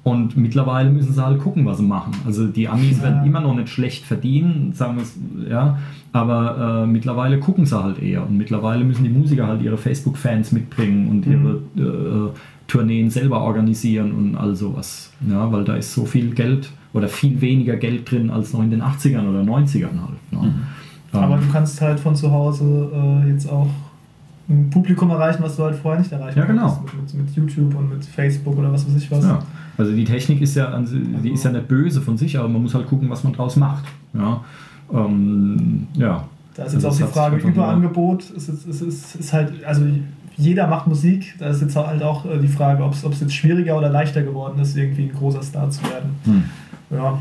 Und 0.03 0.37
mittlerweile 0.37 0.89
müssen 0.91 1.13
sie 1.13 1.25
halt 1.25 1.41
gucken, 1.41 1.65
was 1.67 1.79
sie 1.79 1.83
machen. 1.83 2.13
Also 2.25 2.47
die 2.47 2.69
Amis 2.69 2.99
Ja. 2.99 3.05
werden 3.05 3.27
immer 3.27 3.41
noch 3.41 3.57
nicht 3.57 3.69
schlecht 3.71 4.05
verdienen, 4.05 4.73
sagen 4.73 4.97
wir 4.97 5.03
es, 5.03 5.19
ja, 5.51 5.79
aber 6.13 6.83
äh, 6.85 6.87
mittlerweile 6.87 7.41
gucken 7.41 7.67
sie 7.67 7.83
halt 7.83 8.01
eher. 8.01 8.25
Und 8.25 8.37
mittlerweile 8.37 8.85
müssen 8.85 9.03
die 9.03 9.11
Musiker 9.11 9.49
halt 9.49 9.63
ihre 9.63 9.77
Facebook-Fans 9.77 10.53
mitbringen 10.53 11.09
und 11.09 11.27
ihre 11.27 11.55
äh, 11.77 12.31
Tourneen 12.69 13.11
selber 13.11 13.41
organisieren 13.41 14.13
und 14.13 14.37
all 14.37 14.55
sowas. 14.55 15.13
Ja, 15.29 15.51
weil 15.51 15.65
da 15.65 15.75
ist 15.75 15.93
so 15.93 16.05
viel 16.05 16.35
Geld 16.35 16.71
oder 16.93 17.09
viel 17.09 17.41
weniger 17.41 17.77
Geld 17.77 18.09
drin 18.11 18.31
als 18.31 18.53
noch 18.53 18.63
in 18.63 18.71
den 18.71 18.83
80ern 18.83 19.29
oder 19.29 19.41
90ern 19.41 19.83
halt. 20.01 20.33
Ne? 20.33 20.55
Ähm, 21.15 21.19
Aber 21.21 21.37
du 21.39 21.49
kannst 21.53 21.81
halt 21.81 21.99
von 21.99 22.15
zu 22.15 22.31
Hause 22.31 22.91
äh, 23.25 23.31
jetzt 23.31 23.51
auch 23.51 23.69
ein 24.49 24.71
Publikum 24.71 25.11
erreichen, 25.11 25.43
was 25.43 25.57
du 25.57 25.65
halt 25.65 25.77
vorher 25.77 26.01
nicht 26.01 26.13
erreichen 26.13 26.39
Ja, 26.39 26.45
genau. 26.45 26.83
Mit, 26.85 27.15
mit, 27.15 27.27
mit 27.27 27.37
YouTube 27.37 27.75
und 27.75 27.91
mit 27.91 28.05
Facebook 28.05 28.57
oder 28.57 28.73
was 28.73 28.87
weiß 28.87 28.95
ich 28.97 29.11
was. 29.11 29.25
Ja. 29.25 29.41
Also 29.79 29.93
die 29.93 30.05
Technik 30.05 30.41
ist 30.41 30.55
ja, 30.55 30.69
an 30.69 30.87
si- 30.87 31.01
die 31.23 31.31
ist 31.33 31.45
ja 31.45 31.51
nicht 31.53 31.69
böse 31.69 32.01
von 32.01 32.17
sich, 32.17 32.39
aber 32.39 32.49
man 32.49 32.63
muss 32.63 32.75
halt 32.75 32.87
gucken, 32.87 33.11
was 33.11 33.25
man 33.25 33.33
draus 33.33 33.57
macht. 33.57 33.85
Ja. 34.15 34.41
Ähm, 34.93 35.87
ja. 35.95 36.25
Da 36.55 36.65
ist 36.65 36.73
jetzt 36.75 36.85
Also 36.87 37.05
auch 37.05 37.09
die 37.09 37.13
Frage, 37.13 37.37
Überangebot. 37.37 38.31
Ist, 38.31 38.49
ist, 38.49 38.67
ist, 38.67 38.81
ist, 38.83 39.15
ist 39.17 39.33
halt, 39.33 39.53
also 39.65 39.83
jeder 40.37 40.67
macht 40.69 40.87
Musik. 40.87 41.35
Da 41.39 41.49
ist 41.49 41.61
jetzt 41.61 41.77
halt 41.77 42.03
auch 42.03 42.25
äh, 42.25 42.39
die 42.39 42.49
Frage, 42.49 42.83
ob 42.85 42.93
es 42.95 43.03
jetzt 43.21 43.35
schwieriger 43.35 43.77
oder 43.77 43.91
leichter 43.91 44.23
geworden 44.23 44.59
ist, 44.61 44.77
irgendwie 44.77 45.03
ein 45.05 45.13
großer 45.13 45.43
Star 45.43 45.69
zu 45.71 45.83
werden. 45.85 46.11
Hm. 46.25 46.45
Ja, 46.91 47.19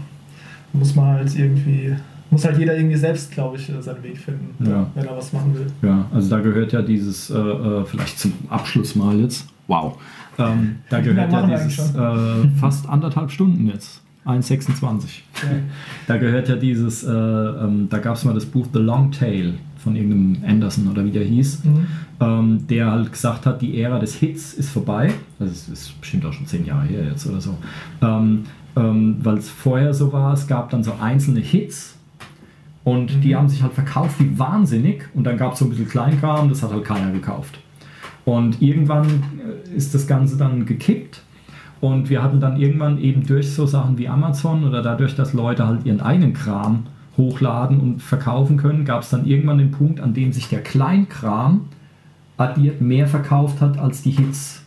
muss 0.74 0.96
man 0.96 1.06
halt 1.08 1.36
irgendwie, 1.36 1.96
muss 2.36 2.46
halt 2.46 2.58
jeder 2.58 2.76
irgendwie 2.78 2.98
selbst, 2.98 3.32
glaube 3.32 3.56
ich, 3.58 3.70
äh, 3.70 3.82
seinen 3.82 4.04
Weg 4.04 4.18
finden, 4.18 4.54
Ja. 4.70 4.88
wenn 4.94 5.06
er 5.06 5.16
was 5.18 5.32
machen 5.34 5.54
will. 5.56 5.68
Ja, 5.82 6.06
also 6.14 6.30
da 6.36 6.42
gehört 6.42 6.72
ja 6.74 6.82
dieses, 6.82 7.30
äh, 7.30 7.38
äh, 7.38 7.86
vielleicht 7.86 8.20
zum 8.20 8.34
Abschluss 8.50 8.96
mal 8.96 9.18
jetzt, 9.20 9.48
wow, 9.68 9.98
ähm, 10.38 10.76
da 10.90 11.00
gehört 11.00 11.32
ja 11.32 11.58
dieses 11.58 11.96
äh, 11.96 12.48
fast 12.60 12.90
anderthalb 12.90 13.32
Stunden 13.32 13.68
jetzt, 13.68 14.02
1,26. 14.26 15.22
Ja. 15.44 15.50
Da 16.08 16.18
gehört 16.18 16.50
ja 16.50 16.56
dieses, 16.56 17.04
äh, 17.04 17.12
ähm, 17.12 17.88
da 17.90 17.98
gab 18.00 18.16
es 18.16 18.26
mal 18.26 18.34
das 18.34 18.46
Buch 18.46 18.68
The 18.74 18.80
Long 18.80 19.12
Tail 19.12 19.54
von 19.78 19.96
irgendeinem 19.96 20.38
Anderson 20.48 20.88
oder 20.88 21.06
wie 21.06 21.12
der 21.12 21.24
hieß, 21.24 21.64
Mhm. 21.64 21.88
ähm, 22.20 22.68
der 22.70 22.92
halt 22.92 23.12
gesagt 23.12 23.46
hat, 23.46 23.62
die 23.62 23.80
Ära 23.82 24.00
des 24.00 24.16
Hits 24.16 24.54
ist 24.56 24.70
vorbei. 24.70 25.14
Also 25.40 25.52
es 25.54 25.68
ist 25.70 26.02
bestimmt 26.02 26.26
auch 26.26 26.34
schon 26.34 26.46
zehn 26.48 26.66
Jahre 26.66 26.86
her 26.88 27.06
jetzt 27.06 27.26
oder 27.28 27.40
so. 27.40 27.56
Ähm, 28.02 28.44
ähm, 28.78 29.18
Weil 29.24 29.38
es 29.38 29.50
vorher 29.50 29.94
so 29.94 30.12
war, 30.12 30.34
es 30.34 30.48
gab 30.48 30.70
dann 30.72 30.84
so 30.84 30.94
einzelne 31.00 31.40
Hits 31.40 31.95
und 32.86 33.24
die 33.24 33.36
haben 33.36 33.50
sich 33.50 33.62
halt 33.62 33.74
verkauft 33.74 34.20
wie 34.20 34.40
wahnsinnig 34.40 35.04
und 35.14 35.26
dann 35.26 35.38
gab 35.38 35.54
es 35.54 35.60
so 35.60 35.66
ein 35.66 35.70
bisschen 35.70 35.90
Kleinkram, 35.90 36.48
das 36.48 36.64
hat 36.64 36.72
halt 36.72 36.86
keiner 36.86 37.12
gekauft. 37.12 37.60
Und 38.24 38.62
irgendwann 38.62 39.06
äh, 39.06 39.76
ist 39.76 39.94
das 39.94 40.08
Ganze 40.08 40.38
dann 40.38 40.66
gekippt 40.66 41.22
und 41.82 42.10
wir 42.10 42.24
hatten 42.24 42.40
dann 42.40 42.58
irgendwann 42.58 43.00
eben 43.00 43.26
durch 43.26 43.52
so 43.52 43.66
Sachen 43.66 43.98
wie 43.98 44.08
Amazon 44.08 44.64
oder 44.64 44.82
dadurch, 44.82 45.16
dass 45.16 45.34
Leute 45.34 45.68
halt 45.68 45.86
ihren 45.86 46.00
eigenen 46.00 46.34
Kram 46.34 46.86
hochladen 47.18 47.80
und 47.80 48.02
verkaufen 48.02 48.58
können, 48.58 48.86
gab 48.86 49.02
es 49.02 49.10
dann 49.10 49.26
irgendwann 49.26 49.58
den 49.58 49.72
Punkt, 49.72 50.00
an 50.00 50.14
dem 50.14 50.32
sich 50.32 50.48
der 50.48 50.62
Kleinkram 50.62 51.68
addiert 52.38 52.82
mehr 52.82 53.08
verkauft 53.08 53.62
hat 53.62 53.78
als 53.78 54.02
die 54.04 54.12
Hits. 54.12 54.65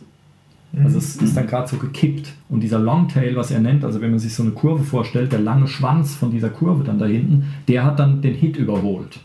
Also 0.83 0.99
es 0.99 1.15
ist 1.15 1.35
dann 1.35 1.47
gerade 1.47 1.67
so 1.67 1.77
gekippt. 1.77 2.31
Und 2.47 2.61
dieser 2.61 2.77
Longtail, 2.79 3.35
was 3.35 3.49
er 3.49 3.59
nennt, 3.59 3.83
also 3.83 4.01
wenn 4.01 4.11
man 4.11 4.19
sich 4.19 4.33
so 4.35 4.43
eine 4.43 4.51
Kurve 4.51 4.83
vorstellt, 4.83 5.31
der 5.31 5.39
lange 5.39 5.67
Schwanz 5.67 6.13
von 6.15 6.29
dieser 6.31 6.49
Kurve 6.49 6.83
dann 6.83 6.99
da 6.99 7.05
hinten, 7.05 7.45
der 7.67 7.83
hat 7.83 7.97
dann 7.99 8.21
den 8.21 8.35
Hit 8.35 8.55
überholt. 8.55 9.19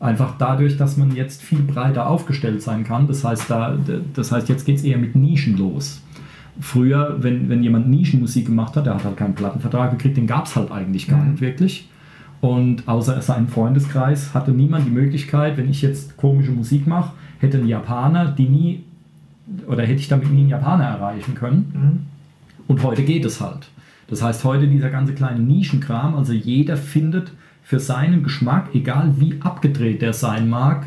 Einfach 0.00 0.34
dadurch, 0.38 0.76
dass 0.76 0.96
man 0.96 1.16
jetzt 1.16 1.42
viel 1.42 1.60
breiter 1.60 2.08
aufgestellt 2.08 2.62
sein 2.62 2.84
kann. 2.84 3.06
Das 3.08 3.24
heißt, 3.24 3.50
da, 3.50 3.76
das 4.14 4.30
heißt 4.30 4.48
jetzt 4.48 4.64
geht 4.66 4.76
es 4.76 4.84
eher 4.84 4.98
mit 4.98 5.16
Nischen 5.16 5.56
los. 5.56 6.02
Früher, 6.60 7.16
wenn, 7.20 7.48
wenn 7.48 7.62
jemand 7.62 7.88
Nischenmusik 7.88 8.46
gemacht 8.46 8.76
hat, 8.76 8.86
der 8.86 8.94
hat 8.94 9.04
halt 9.04 9.16
keinen 9.16 9.34
Plattenvertrag 9.34 9.92
gekriegt, 9.92 10.16
den 10.16 10.26
gab 10.26 10.46
es 10.46 10.54
halt 10.54 10.70
eigentlich 10.70 11.08
gar 11.08 11.22
Mhm. 11.24 11.30
nicht 11.32 11.40
wirklich. 11.40 11.88
Und 12.40 12.86
außer 12.86 13.20
seinem 13.22 13.48
Freundeskreis 13.48 14.34
hatte 14.34 14.52
niemand 14.52 14.86
die 14.86 14.90
Möglichkeit, 14.90 15.56
wenn 15.56 15.68
ich 15.68 15.82
jetzt 15.82 16.16
komische 16.16 16.52
Musik 16.52 16.86
mache, 16.86 17.12
hätte 17.40 17.58
ein 17.58 17.66
Japaner 17.66 18.26
die 18.26 18.48
nie, 18.48 18.84
oder 19.66 19.82
hätte 19.82 20.00
ich 20.00 20.08
damit 20.08 20.30
nie 20.30 20.40
einen 20.40 20.48
Japaner 20.48 20.84
erreichen 20.84 21.34
können. 21.34 21.72
Mhm. 21.74 22.06
Und 22.66 22.82
heute 22.82 23.02
geht 23.02 23.24
es 23.24 23.40
halt. 23.40 23.68
Das 24.08 24.22
heißt, 24.22 24.44
heute 24.44 24.66
dieser 24.68 24.90
ganze 24.90 25.14
kleine 25.14 25.40
Nischenkram, 25.40 26.14
also 26.14 26.32
jeder 26.32 26.76
findet 26.76 27.32
für 27.62 27.78
seinen 27.78 28.22
Geschmack, 28.22 28.70
egal 28.74 29.14
wie 29.18 29.36
abgedreht 29.40 30.00
der 30.00 30.14
sein 30.14 30.48
mag, 30.48 30.86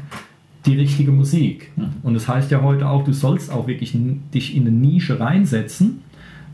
die 0.65 0.75
richtige 0.75 1.11
Musik. 1.11 1.71
Und 2.03 2.13
das 2.13 2.27
heißt 2.27 2.51
ja 2.51 2.61
heute 2.61 2.87
auch, 2.87 3.03
du 3.03 3.13
sollst 3.13 3.51
auch 3.51 3.67
wirklich 3.67 3.95
dich 4.33 4.55
in 4.55 4.67
eine 4.67 4.75
Nische 4.75 5.19
reinsetzen, 5.19 6.01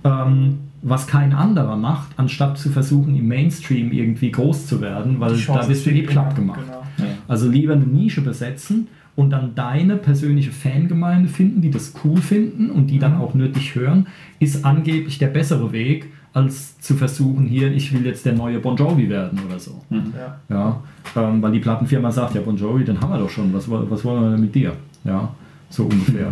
ähm, 0.04 0.60
was 0.82 1.08
kein 1.08 1.34
anderer 1.34 1.76
macht, 1.76 2.12
anstatt 2.18 2.58
zu 2.58 2.70
versuchen, 2.70 3.16
im 3.16 3.28
Mainstream 3.28 3.92
irgendwie 3.92 4.32
groß 4.32 4.68
zu 4.68 4.80
werden, 4.80 5.20
weil 5.20 5.38
da 5.48 5.66
bist 5.66 5.86
du 5.86 5.92
eh 5.92 6.04
platt 6.04 6.36
gemacht. 6.36 6.60
Genau. 6.98 7.10
Also 7.28 7.50
lieber 7.50 7.74
eine 7.74 7.86
Nische 7.86 8.22
besetzen 8.22 8.88
und 9.18 9.32
dann 9.32 9.56
deine 9.56 9.98
persönliche 9.98 10.52
Fangemeinde 10.52 11.28
finden, 11.28 11.60
die 11.60 11.72
das 11.72 11.94
cool 12.06 12.18
finden 12.22 12.70
und 12.72 12.88
die 12.88 13.00
dann 13.00 13.18
auch 13.18 13.34
nur 13.34 13.50
dich 13.50 13.76
hören, 13.76 14.08
ist 14.40 14.64
angeblich 14.64 15.18
der 15.18 15.28
bessere 15.28 15.74
Weg, 15.74 16.06
als 16.34 16.80
zu 16.80 16.94
versuchen, 16.96 17.48
hier, 17.48 17.72
ich 17.72 17.92
will 17.94 18.06
jetzt 18.06 18.24
der 18.28 18.34
neue 18.34 18.60
Bon 18.60 18.76
Jovi 18.78 19.10
werden 19.10 19.40
oder 19.46 19.58
so. 19.58 19.82
Ja. 19.90 20.38
Ja, 20.50 20.82
ähm, 21.16 21.42
weil 21.42 21.52
die 21.52 21.60
Plattenfirma 21.60 22.12
sagt, 22.12 22.36
ja, 22.36 22.42
Bon 22.42 22.56
Jovi, 22.56 22.86
den 22.86 23.02
haben 23.02 23.10
wir 23.12 23.18
doch 23.18 23.30
schon, 23.30 23.52
was, 23.54 23.70
was 23.70 24.06
wollen 24.06 24.22
wir 24.24 24.30
denn 24.32 24.42
mit 24.42 24.54
dir? 24.54 24.74
Ja, 25.04 25.30
so 25.70 25.86
ungefähr. 25.86 26.32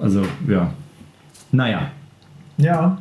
Also, 0.00 0.22
ja. 0.48 0.72
Naja, 1.50 1.90
ja, 2.56 2.98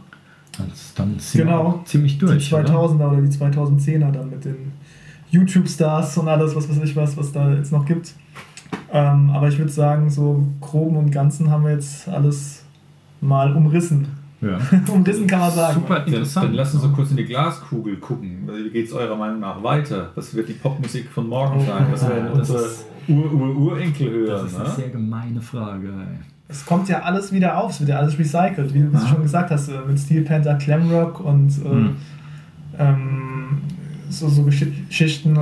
das, 0.58 0.94
dann 0.96 1.20
sind 1.20 1.42
wir 1.42 1.46
Genau. 1.46 1.62
auch 1.64 1.84
ziemlich 1.86 2.14
die 2.18 2.26
durch. 2.26 2.52
oder? 2.52 2.64
2000er 2.66 3.12
oder 3.12 3.22
die 3.22 3.28
2010er 3.38 4.12
dann 4.12 4.30
mit 4.32 4.44
den 4.44 4.72
YouTube-Stars 5.30 6.18
und 6.18 6.28
alles, 6.28 6.56
was 6.56 6.68
weiß 6.68 6.80
ich 6.84 6.96
was, 6.96 7.16
was 7.18 7.32
da 7.32 7.54
jetzt 7.54 7.72
noch 7.72 7.86
gibt. 7.86 8.14
Ähm, 8.94 9.30
aber 9.32 9.48
ich 9.48 9.58
würde 9.58 9.72
sagen, 9.72 10.10
so 10.10 10.36
im 10.36 10.60
Groben 10.60 10.98
und 10.98 11.12
Ganzen 11.12 11.50
haben 11.50 11.64
wir 11.64 11.72
jetzt 11.72 12.08
alles 12.10 12.64
mal 13.22 13.56
umrissen. 13.56 14.08
Ja. 14.42 14.58
umrissen 14.94 15.28
kann 15.28 15.40
man 15.40 15.52
sagen. 15.52 15.76
Super 15.76 16.00
Dann, 16.00 16.08
interessant. 16.08 16.48
dann 16.48 16.54
lass 16.56 16.74
uns 16.74 16.84
doch 16.84 16.94
kurz 16.94 17.12
in 17.12 17.18
die 17.18 17.26
Glaskugel 17.26 17.98
gucken. 17.98 18.50
Wie 18.52 18.70
geht 18.72 18.88
es 18.88 18.94
eurer 18.94 19.16
Meinung 19.16 19.40
nach 19.40 19.62
weiter? 19.64 20.10
Was 20.16 20.34
wird 20.34 20.50
die 20.50 20.54
Popmusik 20.54 21.08
von 21.10 21.28
morgen 21.30 21.60
sein? 21.66 21.86
Was 21.92 22.08
werden 22.10 22.30
Oh, 22.34 22.38
das 22.38 22.50
unsere 22.50 22.66
ist- 22.68 22.86
Ur-Ur-Urenkel 23.08 24.10
hören? 24.10 24.28
Das 24.28 24.44
ist 24.52 24.56
eine 24.60 24.68
ne? 24.70 24.76
sehr 24.76 24.90
gemeine 24.90 25.42
Frage. 25.42 25.88
Ey. 25.88 26.20
Es 26.48 26.66
kommt 26.66 26.90
ja 26.90 27.00
alles 27.02 27.32
wieder 27.32 27.58
auf, 27.58 27.72
es 27.72 27.80
wird 27.80 27.92
ja 27.92 27.98
alles 28.00 28.18
recycelt, 28.20 28.74
wie 28.74 28.80
du 28.80 28.90
es 28.94 29.08
schon 29.08 29.22
gesagt 29.22 29.52
hast, 29.52 29.70
äh, 29.70 29.74
mit 29.88 29.98
Steel 30.00 30.24
Panther, 30.24 30.56
Glamrock 30.56 31.20
und 31.22 31.50
äh, 31.64 31.70
Hm. 31.70 31.96
ähm, 32.78 33.62
so, 34.12 34.28
so 34.30 34.44
Gesch- 34.44 34.68
Geschichten, 34.88 35.36
äh, 35.36 35.38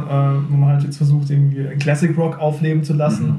wo 0.49 0.55
man 0.57 0.69
halt 0.69 0.83
jetzt 0.83 0.97
versucht, 0.97 1.29
irgendwie 1.29 1.63
Classic 1.79 2.15
Rock 2.17 2.39
aufleben 2.39 2.83
zu 2.83 2.93
lassen. 2.93 3.37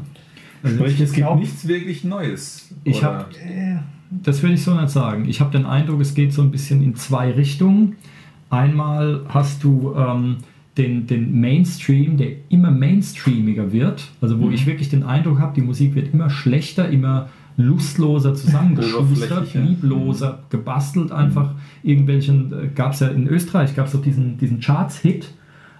Also 0.63 0.77
Sprich, 0.77 1.01
es 1.01 1.13
gibt 1.13 1.35
nichts 1.37 1.67
wirklich 1.67 2.05
Neues. 2.05 2.69
Ich 2.85 2.99
oder? 2.99 3.07
hab- 3.21 3.33
Äh, 3.35 3.77
Das 4.11 4.43
will 4.43 4.53
ich 4.53 4.63
so 4.63 4.75
nicht 4.75 4.91
sagen. 4.91 5.27
Ich 5.29 5.41
habe 5.41 5.51
den 5.57 5.65
Eindruck, 5.67 6.01
es 6.01 6.15
geht 6.15 6.33
so 6.33 6.43
ein 6.43 6.51
bisschen 6.51 6.83
in 6.83 6.97
zwei 6.97 7.31
Richtungen. 7.31 7.97
Einmal 8.51 9.21
hast 9.29 9.63
du 9.63 9.95
ähm, 9.97 10.39
den, 10.77 11.07
den 11.07 11.41
Mainstream, 11.41 12.17
der 12.17 12.33
immer 12.49 12.71
mainstreamiger 12.73 13.73
wird. 13.73 14.09
Also 14.21 14.41
wo 14.41 14.47
Mhm. 14.47 14.53
ich 14.53 14.67
wirklich 14.67 14.89
den 14.89 15.03
Eindruck 15.05 15.39
habe, 15.39 15.55
die 15.55 15.63
Musik 15.63 15.95
wird 15.95 16.13
immer 16.13 16.29
schlechter, 16.31 16.89
immer 16.89 17.29
lustloser 17.61 18.35
zusammengeschustert, 18.35 19.55
liebloser, 19.55 20.41
gebastelt 20.51 21.13
einfach. 21.13 21.55
Irgendwelchen, 21.83 22.53
äh, 22.53 22.69
gab 22.75 22.93
es 22.93 23.01
ja 23.01 23.09
in 23.09 23.27
Österreich, 23.27 23.75
gab 23.77 23.87
es 23.87 23.93
doch 23.93 24.03
diesen, 24.03 24.39
diesen 24.39 24.61
Charts-Hit, 24.61 25.33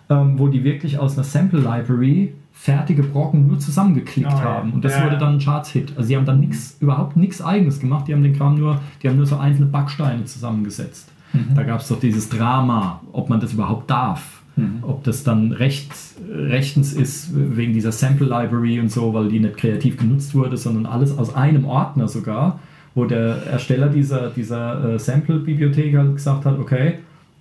ähm, 0.09 0.39
wo 0.39 0.49
die 0.49 0.65
wirklich 0.65 0.99
aus 0.99 1.15
einer 1.15 1.25
Sample-Library 1.25 2.35
fertige 2.53 3.03
Brocken 3.03 3.47
nur 3.47 3.59
zusammengeklickt 3.59 4.31
ja. 4.31 4.43
haben. 4.43 4.73
Und 4.73 4.85
das 4.85 4.97
Ja, 4.97 5.05
wurde 5.05 5.19
dann 5.19 5.35
ein 5.35 5.39
Charts-Hit. 5.39 5.95
Also 5.97 6.09
sie 6.09 6.17
haben 6.17 6.27
dann 6.27 6.41
nichts, 6.41 6.77
überhaupt 6.81 7.17
nichts 7.17 7.41
eigenes 7.41 7.81
gemacht. 7.81 8.09
Die 8.09 8.13
haben 8.13 8.23
den 8.23 8.37
Kram 8.37 8.59
nur, 8.59 8.81
die 9.03 9.09
haben 9.09 9.17
nur 9.17 9.27
so 9.27 9.37
einzelne 9.37 9.67
Backsteine 9.67 10.25
zusammengesetzt. 10.25 11.11
Da 11.55 11.63
gab 11.63 11.81
es 11.81 11.89
doch 11.89 12.01
dieses 12.01 12.29
Drama, 12.29 13.01
ob 13.13 13.29
man 13.29 13.41
das 13.41 13.53
überhaupt 13.53 13.89
darf. 13.89 14.43
Ob 14.83 15.05
das 15.05 15.25
dann 15.25 15.53
rechts, 15.53 16.17
rechtens 16.29 16.93
ist 16.93 17.31
wegen 17.35 17.73
dieser 17.73 17.93
Sample 17.93 18.27
Library 18.27 18.81
und 18.81 18.91
so, 18.91 19.13
weil 19.15 19.29
die 19.29 19.41
nicht 19.41 19.57
kreativ 19.57 19.97
genutzt 19.97 20.35
wurde, 20.35 20.57
sondern 20.57 20.87
alles 20.87 21.17
aus 21.17 21.35
einem 21.35 21.65
Ordner 21.65 22.09
sogar, 22.09 22.61
wo 22.95 23.05
der 23.05 23.47
Ersteller 23.47 23.89
dieser, 23.89 24.31
dieser 24.31 24.95
äh, 24.95 24.99
Sample-Bibliothek 24.99 25.97
halt 25.97 26.15
gesagt 26.17 26.45
hat, 26.45 26.59
okay, 26.59 26.95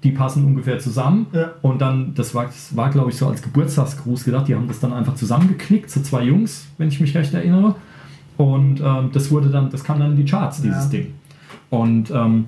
die 0.04 0.12
passen 0.12 0.46
ungefähr 0.46 0.80
zusammen. 0.80 1.28
Ja. 1.34 1.52
Und 1.62 1.82
dann, 1.82 2.14
das 2.16 2.34
war, 2.34 2.46
das 2.46 2.76
war 2.76 2.90
glaube 2.90 3.10
ich, 3.10 3.18
so 3.18 3.28
als 3.28 3.42
Geburtstagsgruß 3.42 4.24
gedacht, 4.24 4.48
die 4.48 4.56
haben 4.56 4.68
das 4.68 4.80
dann 4.80 4.94
einfach 4.94 5.16
zusammengeklickt, 5.16 5.90
so 5.90 6.02
zwei 6.02 6.24
Jungs, 6.24 6.68
wenn 6.78 6.88
ich 6.88 7.00
mich 7.00 7.16
recht 7.16 7.34
erinnere. 7.34 7.76
Und 8.38 8.80
ähm, 8.80 9.10
das 9.12 9.32
wurde 9.32 9.50
dann, 9.50 9.70
das 9.70 9.84
kam 9.84 10.00
dann 10.00 10.12
in 10.12 10.18
die 10.18 10.26
Charts, 10.26 10.62
dieses 10.62 10.86
Ja. 10.86 10.90
Ding. 10.90 11.08
Und 11.70 12.10
ähm, 12.12 12.46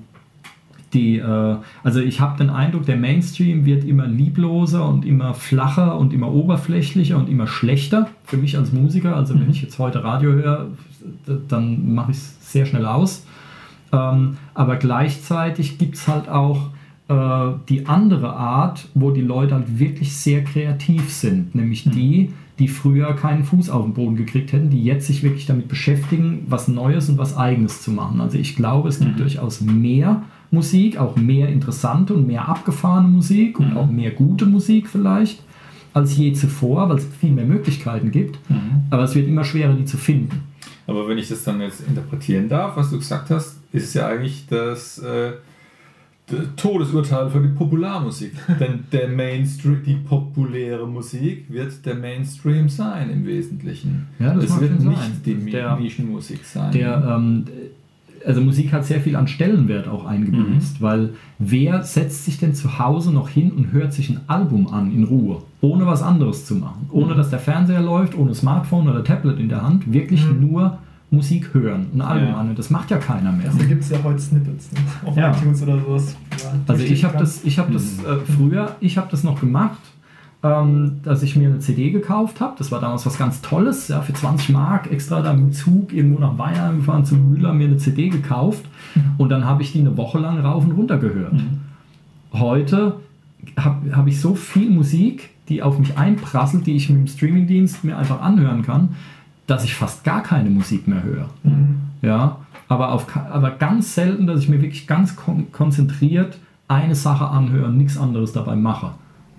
die, 0.93 1.17
äh, 1.17 1.55
also 1.83 1.99
ich 1.99 2.19
habe 2.19 2.37
den 2.37 2.49
Eindruck, 2.49 2.85
der 2.85 2.97
Mainstream 2.97 3.65
wird 3.65 3.83
immer 3.83 4.07
liebloser 4.07 4.87
und 4.87 5.05
immer 5.05 5.33
flacher 5.33 5.97
und 5.97 6.13
immer 6.13 6.31
oberflächlicher 6.31 7.17
und 7.17 7.29
immer 7.29 7.47
schlechter 7.47 8.09
für 8.23 8.37
mich 8.37 8.57
als 8.57 8.73
Musiker. 8.73 9.15
Also 9.15 9.39
wenn 9.39 9.49
ich 9.49 9.61
jetzt 9.61 9.79
heute 9.79 10.03
Radio 10.03 10.31
höre, 10.31 10.67
dann 11.47 11.93
mache 11.93 12.11
ich 12.11 12.17
es 12.17 12.51
sehr 12.51 12.65
schnell 12.65 12.85
aus. 12.85 13.25
Ähm, 13.93 14.37
aber 14.53 14.77
gleichzeitig 14.77 15.77
gibt 15.77 15.95
es 15.95 16.07
halt 16.07 16.29
auch 16.29 16.69
äh, 17.07 17.53
die 17.69 17.87
andere 17.87 18.33
Art, 18.33 18.87
wo 18.93 19.11
die 19.11 19.21
Leute 19.21 19.55
halt 19.55 19.79
wirklich 19.79 20.15
sehr 20.15 20.43
kreativ 20.43 21.11
sind, 21.11 21.55
nämlich 21.55 21.83
die, 21.83 22.33
die 22.59 22.67
früher 22.67 23.13
keinen 23.15 23.43
Fuß 23.43 23.69
auf 23.69 23.83
den 23.83 23.93
Boden 23.93 24.15
gekriegt 24.15 24.53
hätten, 24.53 24.69
die 24.69 24.83
jetzt 24.83 25.07
sich 25.07 25.23
wirklich 25.23 25.45
damit 25.45 25.67
beschäftigen, 25.67 26.45
was 26.47 26.67
Neues 26.67 27.09
und 27.09 27.17
was 27.17 27.35
Eigenes 27.35 27.81
zu 27.81 27.91
machen. 27.91 28.21
Also 28.21 28.37
ich 28.37 28.55
glaube, 28.55 28.89
es 28.89 28.99
gibt 28.99 29.19
durchaus 29.19 29.61
mehr 29.61 30.21
Musik, 30.51 30.97
auch 30.97 31.15
mehr 31.15 31.47
interessante 31.49 32.13
und 32.13 32.27
mehr 32.27 32.47
abgefahrene 32.47 33.07
Musik 33.07 33.59
und 33.59 33.75
auch 33.77 33.89
mehr 33.89 34.11
gute 34.11 34.45
Musik 34.45 34.87
vielleicht 34.87 35.41
als 35.93 36.15
je 36.15 36.31
zuvor, 36.33 36.87
weil 36.89 36.97
es 36.97 37.05
viel 37.19 37.31
mehr 37.31 37.45
Möglichkeiten 37.45 38.11
gibt. 38.11 38.39
Aber 38.89 39.03
es 39.03 39.13
wird 39.15 39.27
immer 39.27 39.43
schwerer, 39.43 39.73
die 39.73 39.85
zu 39.85 39.97
finden. 39.97 40.43
Aber 40.87 41.07
wenn 41.07 41.17
ich 41.17 41.27
das 41.29 41.43
dann 41.43 41.59
jetzt 41.61 41.85
interpretieren 41.87 42.47
darf, 42.49 42.75
was 42.77 42.89
du 42.89 42.97
gesagt 42.97 43.29
hast, 43.29 43.57
ist 43.71 43.83
es 43.85 43.93
ja 43.93 44.07
eigentlich 44.07 44.45
das 44.47 44.99
äh, 44.99 45.31
Todesurteil 46.55 47.29
für 47.29 47.41
die 47.41 47.49
Popularmusik. 47.49 48.33
Denn 48.59 48.85
der 48.91 49.09
Mainstream, 49.09 49.81
die 49.85 49.95
populäre 49.95 50.87
Musik 50.87 51.45
wird 51.49 51.85
der 51.85 51.95
Mainstream 51.95 52.69
sein 52.69 53.09
im 53.09 53.25
Wesentlichen. 53.25 54.07
Ja, 54.19 54.33
das 54.33 54.45
es 54.45 54.59
wird 54.61 54.79
nicht 54.79 54.97
sein. 54.97 55.21
die 55.25 55.51
Der- 55.51 55.75
Nischenmusik 55.77 56.43
sein. 56.45 56.71
Der, 56.71 57.15
ähm, 57.17 57.45
also 58.25 58.41
Musik 58.41 58.71
hat 58.73 58.85
sehr 58.85 59.01
viel 59.01 59.15
an 59.15 59.27
Stellenwert 59.27 59.87
auch 59.87 60.05
eingebüßt, 60.05 60.81
weil 60.81 61.09
wer 61.39 61.83
setzt 61.83 62.25
sich 62.25 62.39
denn 62.39 62.53
zu 62.53 62.79
Hause 62.79 63.11
noch 63.11 63.29
hin 63.29 63.51
und 63.51 63.71
hört 63.71 63.93
sich 63.93 64.09
ein 64.09 64.19
Album 64.27 64.67
an 64.73 64.91
in 64.93 65.03
Ruhe, 65.03 65.41
ohne 65.61 65.85
was 65.87 66.01
anderes 66.01 66.45
zu 66.45 66.55
machen, 66.55 66.87
ohne 66.91 67.15
dass 67.15 67.29
der 67.29 67.39
Fernseher 67.39 67.81
läuft, 67.81 68.15
ohne 68.17 68.33
Smartphone 68.35 68.87
oder 68.89 69.03
Tablet 69.03 69.39
in 69.39 69.49
der 69.49 69.63
Hand, 69.63 69.91
wirklich 69.91 70.23
nur 70.39 70.77
Musik 71.13 71.53
hören, 71.53 71.87
ein 71.93 72.01
Album 72.01 72.29
Ja. 72.29 72.37
anhören. 72.37 72.55
Das 72.55 72.69
macht 72.69 72.89
ja 72.89 72.97
keiner 72.97 73.33
mehr. 73.33 73.51
Da 73.57 73.65
gibt 73.65 73.83
es 73.83 73.89
ja 73.89 73.97
heute 74.01 74.19
Snippets 74.19 74.71
ne? 74.71 74.79
auf 75.05 75.17
Ja. 75.17 75.31
iTunes 75.31 75.61
oder 75.61 75.77
sowas. 75.79 76.15
Ja, 76.41 76.53
Also 76.67 76.83
ich 76.85 77.03
habe 77.03 77.17
das, 77.17 77.43
ich 77.43 77.59
habe 77.59 77.73
das 77.73 77.99
äh, 78.03 78.15
früher, 78.37 78.75
ich 78.79 78.97
habe 78.97 79.07
das 79.11 79.23
noch 79.25 79.39
gemacht, 79.41 79.77
ähm, 80.43 80.99
dass 81.03 81.21
ich 81.21 81.35
mir 81.35 81.49
eine 81.49 81.59
CD 81.59 81.91
gekauft 81.91 82.41
habe. 82.41 82.55
Das 82.57 82.71
war 82.71 82.79
damals 82.79 83.05
was 83.05 83.17
ganz 83.17 83.41
Tolles, 83.41 83.89
ja, 83.89 84.01
für 84.01 84.13
20 84.13 84.49
Mark 84.49 84.91
extra 84.91 85.21
da 85.21 85.31
im 85.31 85.53
Zug 85.53 85.93
irgendwo 85.93 86.19
nach 86.19 86.33
Bayern 86.33 86.77
gefahren 86.77 87.05
zum 87.05 87.31
Müller, 87.31 87.53
mir 87.53 87.67
eine 87.67 87.77
CD 87.77 88.09
gekauft 88.09 88.65
und 89.17 89.29
dann 89.29 89.45
habe 89.45 89.61
ich 89.61 89.71
die 89.71 89.79
eine 89.79 89.95
Woche 89.97 90.17
lang 90.19 90.39
rauf 90.39 90.65
und 90.65 90.71
runter 90.71 90.97
gehört. 90.97 91.33
Heute 92.33 92.97
habe 93.57 93.95
hab 93.95 94.07
ich 94.07 94.19
so 94.19 94.35
viel 94.35 94.69
Musik, 94.69 95.29
die 95.47 95.61
auf 95.61 95.77
mich 95.77 95.97
einprasselt, 95.97 96.65
die 96.65 96.75
ich 96.75 96.89
mit 96.89 96.99
dem 96.99 97.07
Streamingdienst 97.07 97.83
mir 97.83 97.97
einfach 97.97 98.21
anhören 98.21 98.63
kann, 98.63 98.95
dass 99.47 99.63
ich 99.63 99.75
fast 99.75 100.03
gar 100.03 100.23
keine 100.23 100.49
Musik 100.49 100.87
mehr 100.87 101.03
höre. 101.03 101.29
Mhm. 101.43 101.75
Ja, 102.01 102.37
aber, 102.67 102.93
auf, 102.93 103.05
aber 103.15 103.51
ganz 103.51 103.93
selten, 103.95 104.27
dass 104.27 104.39
ich 104.39 104.49
mir 104.49 104.61
wirklich 104.61 104.87
ganz 104.87 105.15
kon 105.15 105.51
konzentriert 105.51 106.37
eine 106.67 106.95
Sache 106.95 107.27
anhöre 107.27 107.67
und 107.67 107.77
nichts 107.77 107.97
anderes 107.97 108.31
dabei 108.31 108.55
mache. 108.55 108.91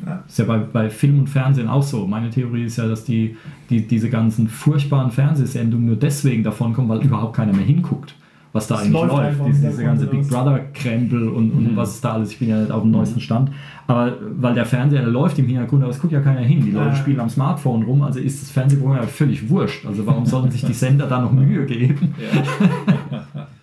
Ja. 0.05 0.23
Ist 0.27 0.39
ja 0.39 0.45
bei, 0.45 0.59
bei 0.59 0.91
Film 0.91 1.21
und 1.21 1.29
Fernsehen 1.29 1.69
auch 1.69 1.83
so. 1.83 2.07
Meine 2.07 2.31
Theorie 2.31 2.65
ist 2.65 2.77
ja, 2.77 2.89
dass 2.89 3.05
die, 3.05 3.37
die, 3.71 3.87
diese 3.87 4.11
ganzen 4.11 4.49
furchtbaren 4.49 5.11
Fernsehsendungen 5.11 5.87
nur 5.87 5.97
deswegen 5.97 6.43
davon 6.43 6.73
kommen, 6.73 6.89
weil 6.89 7.03
überhaupt 7.03 7.37
keiner 7.37 7.53
mehr 7.53 7.65
hinguckt, 7.65 8.15
was 8.53 8.67
da 8.67 8.75
Es 8.75 8.81
eigentlich 8.83 8.93
läuft 8.95 9.13
läuft. 9.39 9.41
Diese, 9.47 9.69
diese 9.69 9.85
ganze 9.85 10.07
Big? 10.07 10.29
Brother-Krempel 10.29 11.29
und, 11.29 11.51
und 11.53 11.77
was 11.77 11.95
ist 11.95 12.05
da 12.05 12.15
alles. 12.15 12.33
Ich 12.33 12.39
bin 12.41 12.49
ja 12.49 12.59
nicht 12.61 12.71
auf 12.73 12.83
dem 12.83 12.91
neuesten 12.91 13.21
Stand. 13.21 13.51
Aber 13.87 14.13
weil 14.39 14.55
der 14.55 14.65
Fernseher 14.67 15.03
der 15.03 15.11
läuft 15.11 15.39
im 15.39 15.47
Hintergrund, 15.47 15.83
aber 15.83 15.91
es 15.93 16.01
guckt 16.01 16.13
ja 16.13 16.21
keiner 16.21 16.41
hin. 16.41 16.65
Die 16.65 16.71
Leute 16.73 16.89
Ja. 16.91 16.95
spielen 16.97 17.21
am 17.21 17.29
Smartphone 17.31 17.83
rum, 17.85 18.03
also 18.03 18.19
ist 18.19 18.43
das 18.43 18.51
Fernsehprogramm 18.51 18.97
ja 18.97 19.07
völlig 19.07 19.49
wurscht. 19.49 19.87
Also 19.87 20.07
warum 20.07 20.27
sollten 20.27 20.51
sich 20.51 20.65
die 20.65 20.73
Sender 20.75 21.07
da 21.07 21.21
noch 21.21 21.33
Mühe 21.33 21.65
geben? 21.67 22.15
Ja, 22.19 23.27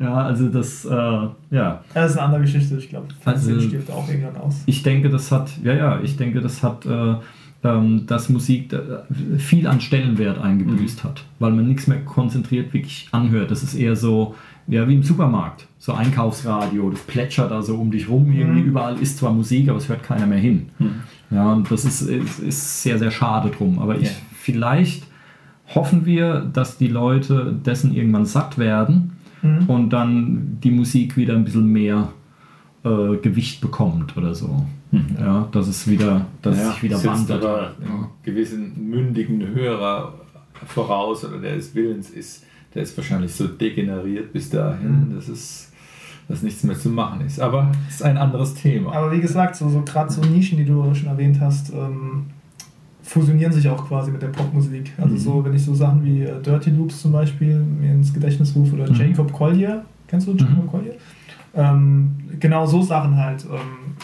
also 0.00 0.48
das, 0.48 0.84
äh, 0.84 0.90
ja. 0.90 1.30
Ja, 1.50 1.80
das 1.94 2.12
ist 2.12 2.16
eine 2.18 2.26
andere 2.26 2.42
Geschichte. 2.42 2.76
Ich 2.76 2.88
glaube, 2.88 3.08
Fernsehen 3.20 3.56
Also- 3.56 3.68
stirbt 3.68 3.90
auch 3.90 4.08
irgendwann 4.08 4.36
aus. 4.36 4.62
Ich 4.66 4.82
denke, 4.82 5.08
das 5.10 5.30
hat, 5.32 5.50
ja, 5.62 5.74
ja, 5.74 6.00
ich 6.02 6.16
denke, 6.16 6.40
das 6.40 6.62
hat, 6.62 6.86
äh, 6.86 7.14
ähm, 7.62 8.06
dass 8.06 8.28
Musik 8.30 8.72
äh, 8.72 8.78
viel 9.38 9.66
an 9.66 9.80
Stellenwert 9.82 10.38
eingebüßt 10.38 11.04
hat, 11.04 11.24
weil 11.38 11.52
man 11.52 11.66
nichts 11.68 11.86
mehr 11.86 12.00
konzentriert 12.04 12.72
wirklich 12.72 13.08
anhört. 13.12 13.50
Das 13.50 13.62
ist 13.62 13.74
eher 13.74 13.96
so, 13.96 14.34
ja, 14.66 14.88
wie 14.88 14.94
im 14.94 15.02
Supermarkt. 15.02 15.66
So 15.78 15.92
Einkaufsradio, 15.92 16.90
das 16.90 17.00
plätschert 17.00 17.50
da 17.50 17.60
so 17.62 17.76
um 17.76 17.90
dich 17.90 18.08
rum. 18.08 18.32
Irgendwie 18.32 18.62
Mhm. 18.62 18.68
überall 18.68 18.98
ist 18.98 19.18
zwar 19.18 19.32
Musik, 19.32 19.68
aber 19.68 19.78
es 19.78 19.88
hört 19.88 20.02
keiner 20.02 20.26
mehr 20.26 20.38
hin. 20.38 20.68
Ja, 21.30 21.52
und 21.52 21.70
das 21.70 21.84
ist, 21.84 22.02
ist, 22.02 22.38
ist 22.38 22.82
sehr, 22.82 22.98
sehr 22.98 23.10
schade 23.10 23.50
drum. 23.50 23.78
Aber 23.78 23.96
ich, 23.98 24.04
Ja. 24.08 24.10
vielleicht 24.38 25.04
hoffen 25.74 26.04
wir, 26.06 26.40
dass 26.52 26.78
die 26.78 26.88
Leute 26.88 27.54
dessen 27.64 27.94
irgendwann 27.94 28.24
satt 28.26 28.56
werden 28.58 29.12
Mhm. 29.42 29.64
und 29.66 29.90
dann 29.90 30.58
die 30.62 30.70
Musik 30.70 31.16
wieder 31.16 31.34
ein 31.34 31.44
bisschen 31.44 31.66
mehr 31.66 32.12
äh, 32.84 33.16
Gewicht 33.16 33.60
bekommt 33.60 34.16
oder 34.16 34.34
so. 34.34 34.66
Ja, 35.20 35.48
dass 35.52 35.68
es 35.68 35.86
wieder, 35.86 36.26
dass 36.42 36.58
es 36.58 36.70
sich 36.72 36.82
wieder 36.82 36.96
setzt 36.96 37.28
wandelt. 37.28 37.44
aber 37.44 37.74
einen 37.80 38.06
gewissen 38.24 38.90
mündigen 38.90 39.46
Hörer 39.54 40.14
voraus 40.66 41.24
oder 41.24 41.38
der 41.38 41.54
des 41.54 41.74
Willens 41.76 42.10
ist, 42.10 42.44
der 42.74 42.82
ist 42.82 42.96
wahrscheinlich 42.96 43.32
so 43.32 43.46
degeneriert 43.46 44.32
bis 44.32 44.50
dahin, 44.50 45.12
dass 45.14 45.28
es 45.28 45.70
dass 46.28 46.42
nichts 46.42 46.62
mehr 46.62 46.78
zu 46.78 46.90
machen 46.90 47.20
ist. 47.22 47.40
Aber 47.40 47.72
es 47.88 47.96
ist 47.96 48.02
ein 48.02 48.16
anderes 48.16 48.54
Thema. 48.54 48.92
Aber 48.92 49.10
wie 49.10 49.20
gesagt, 49.20 49.56
so, 49.56 49.68
so 49.68 49.82
gerade 49.82 50.12
so 50.12 50.20
Nischen, 50.22 50.58
die 50.58 50.64
du 50.64 50.94
schon 50.94 51.08
erwähnt 51.08 51.40
hast, 51.40 51.72
ähm, 51.72 52.26
fusionieren 53.10 53.52
sich 53.52 53.68
auch 53.68 53.88
quasi 53.88 54.12
mit 54.12 54.22
der 54.22 54.28
Popmusik. 54.28 54.92
Also 54.96 55.16
so, 55.16 55.44
wenn 55.44 55.52
ich 55.54 55.64
so 55.64 55.74
Sachen 55.74 56.04
wie 56.04 56.22
äh, 56.22 56.40
Dirty 56.40 56.70
Loops 56.70 57.02
zum 57.02 57.10
Beispiel 57.10 57.58
mir 57.58 57.90
ins 57.92 58.14
Gedächtnis 58.14 58.54
rufe 58.54 58.74
oder 58.76 58.88
Mhm. 58.88 58.94
Jacob 58.94 59.32
Collier, 59.32 59.84
kennst 60.06 60.28
du 60.28 60.32
Jacob 60.36 60.62
Mhm. 60.64 60.66
Collier? 60.68 60.94
Ähm, 61.54 62.10
genau 62.38 62.66
so 62.66 62.80
Sachen 62.82 63.16
halt, 63.16 63.44
ähm, 63.46 63.96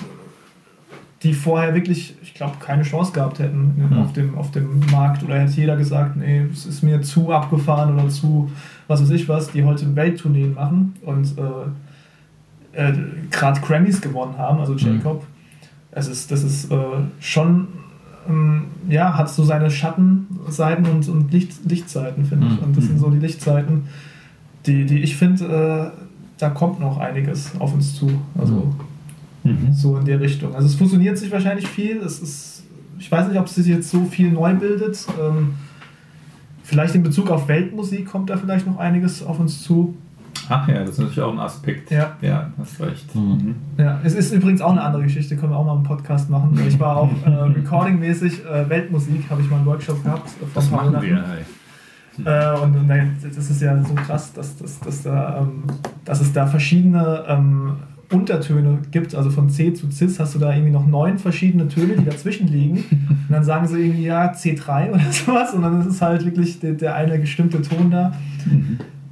die 1.22 1.32
vorher 1.32 1.72
wirklich, 1.74 2.16
ich 2.20 2.34
glaube, 2.34 2.54
keine 2.58 2.82
Chance 2.82 3.12
gehabt 3.12 3.38
hätten 3.38 3.74
Mhm. 3.90 3.98
auf, 3.98 4.12
dem, 4.12 4.36
auf 4.36 4.50
dem 4.50 4.80
Markt 4.90 5.22
oder 5.22 5.38
hätte 5.38 5.52
jeder 5.52 5.76
gesagt, 5.76 6.16
nee, 6.16 6.40
es 6.52 6.66
ist 6.66 6.82
mir 6.82 7.00
zu 7.02 7.30
abgefahren 7.32 7.94
oder 7.94 8.08
zu 8.08 8.50
was 8.88 9.00
weiß 9.02 9.10
ich 9.10 9.28
was, 9.28 9.52
die 9.52 9.62
heute 9.64 9.94
Welttourneen 9.94 10.54
machen 10.54 10.94
und 11.04 11.32
äh, 11.38 12.88
äh, 12.90 12.92
gerade 13.30 13.60
Grammys 13.60 14.00
gewonnen 14.00 14.36
haben, 14.36 14.58
also 14.58 14.74
Jacob. 14.74 15.24
Es 15.92 16.08
ist, 16.08 16.30
das 16.32 16.42
ist 16.42 16.70
äh, 16.72 16.76
schon, 17.20 17.68
ja, 18.88 19.16
hat 19.16 19.30
so 19.30 19.44
seine 19.44 19.70
Schattenseiten 19.70 20.86
und, 20.86 21.08
und 21.08 21.32
Licht, 21.32 21.52
Lichtseiten, 21.68 22.24
finde 22.24 22.46
ich. 22.46 22.60
Mhm. 22.60 22.66
Und 22.66 22.76
das 22.76 22.84
sind 22.84 22.98
so 22.98 23.10
die 23.10 23.18
Lichtseiten, 23.18 23.84
die, 24.66 24.84
die 24.84 24.98
ich 24.98 25.16
finde, 25.16 25.92
äh, 25.94 26.00
da 26.38 26.50
kommt 26.50 26.80
noch 26.80 26.98
einiges 26.98 27.52
auf 27.58 27.72
uns 27.72 27.94
zu. 27.94 28.10
Also 28.38 28.74
Mhm. 29.46 29.72
so 29.72 29.96
in 29.96 30.04
der 30.04 30.20
Richtung. 30.20 30.54
Also 30.54 30.66
es 30.66 30.74
fusioniert 30.74 31.16
sich 31.18 31.30
wahrscheinlich 31.30 31.66
viel. 31.68 31.98
Es 31.98 32.20
ist, 32.20 32.64
ich 32.98 33.10
weiß 33.10 33.28
nicht, 33.28 33.38
ob 33.38 33.46
es 33.46 33.54
sich 33.54 33.66
jetzt 33.66 33.90
so 33.90 34.04
viel 34.04 34.30
neu 34.30 34.54
bildet. 34.54 35.06
Ähm, 35.20 35.54
vielleicht 36.62 36.94
in 36.94 37.02
Bezug 37.02 37.30
auf 37.30 37.48
Weltmusik 37.48 38.06
kommt 38.06 38.30
da 38.30 38.36
vielleicht 38.36 38.66
noch 38.66 38.78
einiges 38.78 39.22
auf 39.22 39.38
uns 39.38 39.62
zu. 39.62 39.94
Ach 40.48 40.68
ja, 40.68 40.80
das 40.80 40.90
ist 40.90 40.98
natürlich 40.98 41.20
auch 41.20 41.32
ein 41.32 41.38
Aspekt. 41.40 41.90
Ja. 41.90 42.16
ja 42.20 42.50
hast 42.58 42.80
recht. 42.80 43.14
Mhm. 43.14 43.56
Ja, 43.78 44.00
es 44.04 44.14
ist 44.14 44.32
übrigens 44.32 44.60
auch 44.60 44.72
eine 44.72 44.82
andere 44.82 45.02
Geschichte, 45.02 45.36
können 45.36 45.52
wir 45.52 45.56
auch 45.56 45.66
mal 45.66 45.74
einen 45.74 45.82
Podcast 45.82 46.30
machen. 46.30 46.58
Ich 46.66 46.78
war 46.78 46.96
auch 46.96 47.10
äh, 47.24 47.30
recordingmäßig 47.58 48.44
äh, 48.44 48.68
Weltmusik, 48.68 49.28
habe 49.30 49.42
ich 49.42 49.50
mal 49.50 49.56
einen 49.56 49.66
Workshop 49.66 50.02
gehabt. 50.04 50.28
äh, 50.28 50.46
Das 50.54 50.70
machen 50.70 50.92
wir. 51.00 51.14
Monaten. 51.14 51.44
Äh, 52.24 52.64
und 52.64 52.74
und 52.76 52.86
nein, 52.86 53.16
das 53.22 53.50
ist 53.50 53.60
ja 53.60 53.82
so 53.82 53.94
krass, 53.94 54.32
dass, 54.32 54.56
dass, 54.56 54.80
dass, 54.80 55.02
da, 55.02 55.40
ähm, 55.40 55.64
dass 56.04 56.20
es 56.20 56.32
da 56.32 56.46
verschiedene 56.46 57.24
ähm, 57.28 57.72
Untertöne 58.10 58.78
gibt. 58.90 59.14
Also 59.14 59.30
von 59.30 59.50
C 59.50 59.74
zu 59.74 59.90
Cis 59.90 60.18
hast 60.20 60.34
du 60.34 60.38
da 60.38 60.52
irgendwie 60.52 60.72
noch 60.72 60.86
neun 60.86 61.18
verschiedene 61.18 61.68
Töne, 61.68 61.96
die 61.96 62.04
dazwischen 62.04 62.46
liegen. 62.48 62.76
Und 62.78 63.26
dann 63.28 63.44
sagen 63.44 63.66
sie 63.66 63.80
irgendwie, 63.80 64.04
ja, 64.04 64.32
C3 64.32 64.90
oder 64.92 65.00
sowas. 65.10 65.52
Und 65.52 65.62
dann 65.62 65.80
ist 65.80 65.86
es 65.88 66.00
halt 66.00 66.24
wirklich 66.24 66.60
der, 66.60 66.72
der 66.72 66.94
eine 66.94 67.18
bestimmte 67.18 67.60
Ton 67.60 67.90
da. 67.90 68.12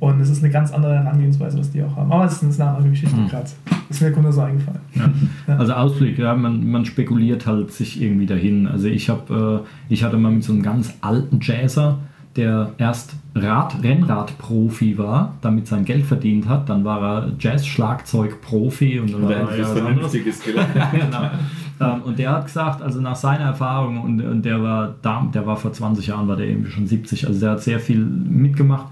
Und 0.01 0.21
es 0.21 0.29
ist 0.29 0.43
eine 0.43 0.53
ganz 0.53 0.73
andere 0.73 0.95
Herangehensweise, 0.95 1.59
was 1.59 1.71
die 1.71 1.83
auch 1.83 1.97
haben. 1.97 2.13
Aber 2.13 2.25
es 2.25 2.43
ist 2.43 2.61
eine 2.61 2.71
andere 2.71 2.91
Geschichte 2.91 3.17
Mhm. 3.17 3.29
gerade. 3.29 3.49
Ist 3.89 4.03
mir 4.03 4.11
nur 4.11 4.33
so 4.33 4.41
eingefallen. 4.41 4.81
Ja. 4.95 5.57
Also 5.57 5.73
Ausblick, 5.75 6.19
ja, 6.19 6.35
man, 6.35 6.69
man 6.71 6.85
spekuliert 6.85 7.47
halt 7.47 7.73
sich 7.73 8.03
irgendwie 8.03 8.27
dahin. 8.27 8.67
Also 8.67 8.89
ich 8.89 9.09
habe, 9.09 9.63
äh, 9.65 9.93
ich 9.93 10.05
hatte 10.05 10.17
mal 10.17 10.33
mit 10.33 10.43
so 10.45 10.53
einem 10.53 10.63
ganz 10.63 10.95
alten 11.01 11.39
Jazzer, 11.41 11.99
der 12.37 12.73
erst 12.79 13.15
Rad, 13.37 13.83
Rennradprofi 13.83 14.99
war, 14.99 15.35
damit 15.41 15.67
sein 15.67 15.85
Geld 15.85 16.05
verdient 16.05 16.49
hat, 16.49 16.69
dann 16.69 16.85
war 16.85 17.03
er 17.03 17.33
Jazz-Schlagzeug-Profi 17.39 19.01
und 19.01 19.13
dann 19.13 19.23
war 19.23 19.29
Oder 19.29 19.51
er 19.51 19.59
ja, 19.59 19.65
Vernünftiges 19.67 20.43
gelernt. 20.43 20.71
genau. 20.93 21.95
ähm, 21.95 22.03
und 22.03 22.19
der 22.19 22.33
hat 22.33 22.47
gesagt, 22.47 22.83
also 22.83 23.01
nach 23.01 23.17
seiner 23.17 23.45
Erfahrung, 23.45 24.01
und, 24.03 24.21
und 24.21 24.45
der 24.45 24.63
war 24.63 24.95
da, 25.03 25.29
der 25.33 25.47
war 25.47 25.57
vor 25.57 25.73
20 25.73 26.09
Jahren, 26.09 26.29
war 26.29 26.37
der 26.37 26.49
irgendwie 26.49 26.71
schon 26.71 26.87
70, 26.87 27.27
also 27.27 27.39
der 27.39 27.51
hat 27.53 27.63
sehr 27.63 27.81
viel 27.81 28.05
mitgemacht 28.05 28.87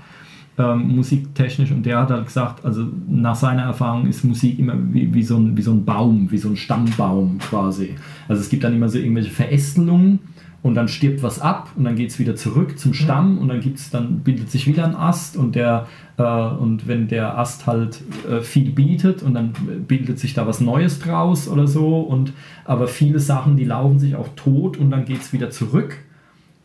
ähm, 0.62 0.96
musiktechnisch 0.96 1.70
und 1.72 1.84
der 1.84 1.98
hat 1.98 2.10
halt 2.10 2.26
gesagt, 2.26 2.64
also 2.64 2.86
nach 3.08 3.34
seiner 3.34 3.62
Erfahrung 3.62 4.06
ist 4.06 4.24
Musik 4.24 4.58
immer 4.58 4.74
wie, 4.92 5.12
wie, 5.12 5.22
so 5.22 5.36
ein, 5.36 5.56
wie 5.56 5.62
so 5.62 5.72
ein 5.72 5.84
Baum, 5.84 6.30
wie 6.30 6.38
so 6.38 6.48
ein 6.48 6.56
Stammbaum 6.56 7.38
quasi. 7.38 7.96
Also 8.28 8.40
es 8.42 8.48
gibt 8.48 8.64
dann 8.64 8.74
immer 8.74 8.88
so 8.88 8.98
irgendwelche 8.98 9.30
Verästelungen 9.30 10.20
und 10.62 10.74
dann 10.74 10.86
stirbt 10.86 11.22
was 11.22 11.40
ab 11.40 11.70
und 11.76 11.84
dann 11.84 11.96
geht 11.96 12.10
es 12.10 12.18
wieder 12.18 12.36
zurück 12.36 12.78
zum 12.78 12.94
Stamm 12.94 13.38
und 13.38 13.48
dann 13.48 13.60
gibt's, 13.60 13.90
dann 13.90 14.20
bildet 14.20 14.50
sich 14.50 14.66
wieder 14.66 14.84
ein 14.84 14.94
Ast 14.94 15.36
und 15.36 15.56
der 15.56 15.88
äh, 16.18 16.22
und 16.22 16.86
wenn 16.86 17.08
der 17.08 17.36
Ast 17.36 17.66
halt 17.66 18.00
äh, 18.30 18.40
viel 18.40 18.70
bietet 18.70 19.22
und 19.22 19.34
dann 19.34 19.52
bildet 19.88 20.20
sich 20.20 20.34
da 20.34 20.46
was 20.46 20.60
Neues 20.60 21.00
draus 21.00 21.48
oder 21.48 21.66
so 21.66 22.00
und 22.00 22.32
aber 22.64 22.86
viele 22.86 23.18
Sachen, 23.18 23.56
die 23.56 23.64
laufen 23.64 23.98
sich 23.98 24.14
auch 24.14 24.28
tot 24.36 24.76
und 24.76 24.90
dann 24.90 25.04
geht 25.04 25.22
es 25.22 25.32
wieder 25.32 25.50
zurück 25.50 25.98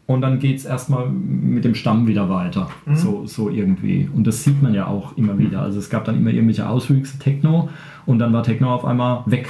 und 0.07 0.21
dann 0.21 0.39
geht 0.39 0.57
es 0.57 0.65
erstmal 0.65 1.09
mit 1.09 1.65
dem 1.65 1.75
Stamm 1.75 2.07
wieder 2.07 2.29
weiter. 2.29 2.69
Mhm. 2.85 2.95
So, 2.95 3.25
so 3.25 3.49
irgendwie. 3.49 4.09
Und 4.13 4.25
das 4.25 4.43
sieht 4.43 4.61
man 4.63 4.73
ja 4.73 4.87
auch 4.87 5.15
immer 5.17 5.37
wieder. 5.37 5.61
Also 5.61 5.79
es 5.79 5.89
gab 5.89 6.05
dann 6.05 6.17
immer 6.17 6.31
irgendwelche 6.31 6.67
Auswüchse 6.67 7.19
Techno 7.19 7.69
und 8.05 8.17
dann 8.19 8.31
war 8.31 8.41
Techno 8.41 8.73
auf 8.73 8.85
einmal 8.85 9.23
weg. 9.25 9.49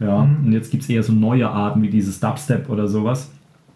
Ja, 0.00 0.24
mhm. 0.24 0.46
und 0.46 0.52
jetzt 0.52 0.70
gibt 0.70 0.82
es 0.82 0.88
eher 0.88 1.02
so 1.02 1.12
neue 1.12 1.48
Arten 1.48 1.82
wie 1.82 1.90
dieses 1.90 2.18
Dubstep 2.18 2.70
oder 2.70 2.88
sowas. 2.88 3.30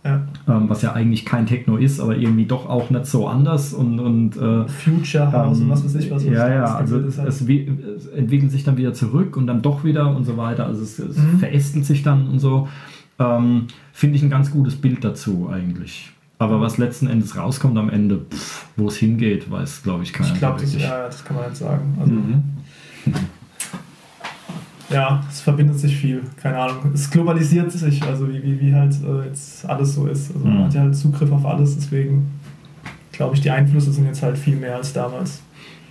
Ja. 0.05 0.23
Ähm, 0.49 0.69
was 0.69 0.83
ja 0.83 0.93
eigentlich 0.93 1.25
kein 1.25 1.47
Techno 1.47 1.77
ist, 1.77 2.01
aber 2.01 2.17
irgendwie 2.17 2.47
doch 2.47 2.69
auch 2.69 2.91
nicht 2.91 3.07
so 3.07 3.27
anders 3.27 3.75
und, 3.75 3.99
und 3.99 4.37
äh, 4.37 4.69
Future 4.69 5.33
House 5.33 5.59
ähm, 5.59 5.65
und 5.65 5.71
was 5.71 5.85
weiß 5.85 5.97
ich 5.97 6.11
was. 6.13 6.25
Ja, 6.25 6.49
ja, 6.49 6.65
also 6.77 6.99
es, 6.99 7.19
halt. 7.19 7.29
es, 7.29 7.41
es, 7.41 8.07
entwickelt 8.09 8.53
sich 8.53 8.63
dann 8.63 8.77
wieder 8.77 8.95
zurück 8.95 9.37
und 9.37 9.49
dann 9.49 9.63
doch 9.63 9.83
wieder 9.83 10.15
und 10.15 10.25
so 10.25 10.37
weiter. 10.37 10.67
Also 10.67 10.83
es, 10.83 10.99
es 10.99 11.19
mhm. 11.19 11.41
verästelt 11.41 11.85
sich 11.85 12.03
dann 12.03 12.29
und 12.29 12.39
so. 12.39 12.69
Ähm, 13.19 13.69
Finde 13.93 14.17
ich 14.17 14.23
ein 14.23 14.31
ganz 14.31 14.51
gutes 14.51 14.77
Bild 14.77 15.05
dazu 15.05 15.49
eigentlich. 15.51 16.13
Aber 16.39 16.61
was 16.61 16.77
letzten 16.77 17.07
Endes 17.07 17.37
rauskommt 17.37 17.79
am 17.79 17.89
Ende, 17.89 18.27
wo 18.77 18.89
es 18.89 18.97
hingeht, 18.97 19.51
weiß, 19.51 19.83
glaube 19.83 20.03
ich, 20.03 20.13
keiner. 20.13 20.33
Ich 20.33 20.39
glaube, 20.39 20.61
das, 20.61 20.75
ja, 20.75 21.07
das 21.07 21.25
kann 21.25 21.37
man 21.37 21.47
jetzt 21.47 21.59
sagen. 21.59 21.97
Also, 21.99 22.13
mhm. 22.13 22.43
Ja, 24.89 25.25
es 25.29 25.41
verbindet 25.41 25.79
sich 25.81 25.97
viel, 25.97 26.23
keine 26.41 26.59
Ahnung. 26.59 26.93
Es 26.95 27.11
globalisiert 27.11 27.73
sich, 27.73 28.03
also 28.05 28.29
wie, 28.29 28.43
wie, 28.43 28.61
wie 28.61 28.73
halt 28.73 28.95
äh, 29.03 29.27
jetzt 29.27 29.69
alles 29.69 29.95
so 29.95 30.07
ist. 30.07 30.33
Also 30.33 30.47
man 30.47 30.59
mhm. 30.59 30.65
hat 30.65 30.75
ja 30.75 30.83
halt 30.83 30.95
Zugriff 30.95 31.33
auf 31.33 31.45
alles, 31.45 31.75
deswegen 31.75 32.31
glaube 33.11 33.35
ich, 33.35 33.41
die 33.41 33.51
Einflüsse 33.51 33.93
sind 33.93 34.07
jetzt 34.07 34.23
halt 34.23 34.39
viel 34.39 34.57
mehr 34.57 34.77
als 34.77 34.93
damals. 34.93 35.43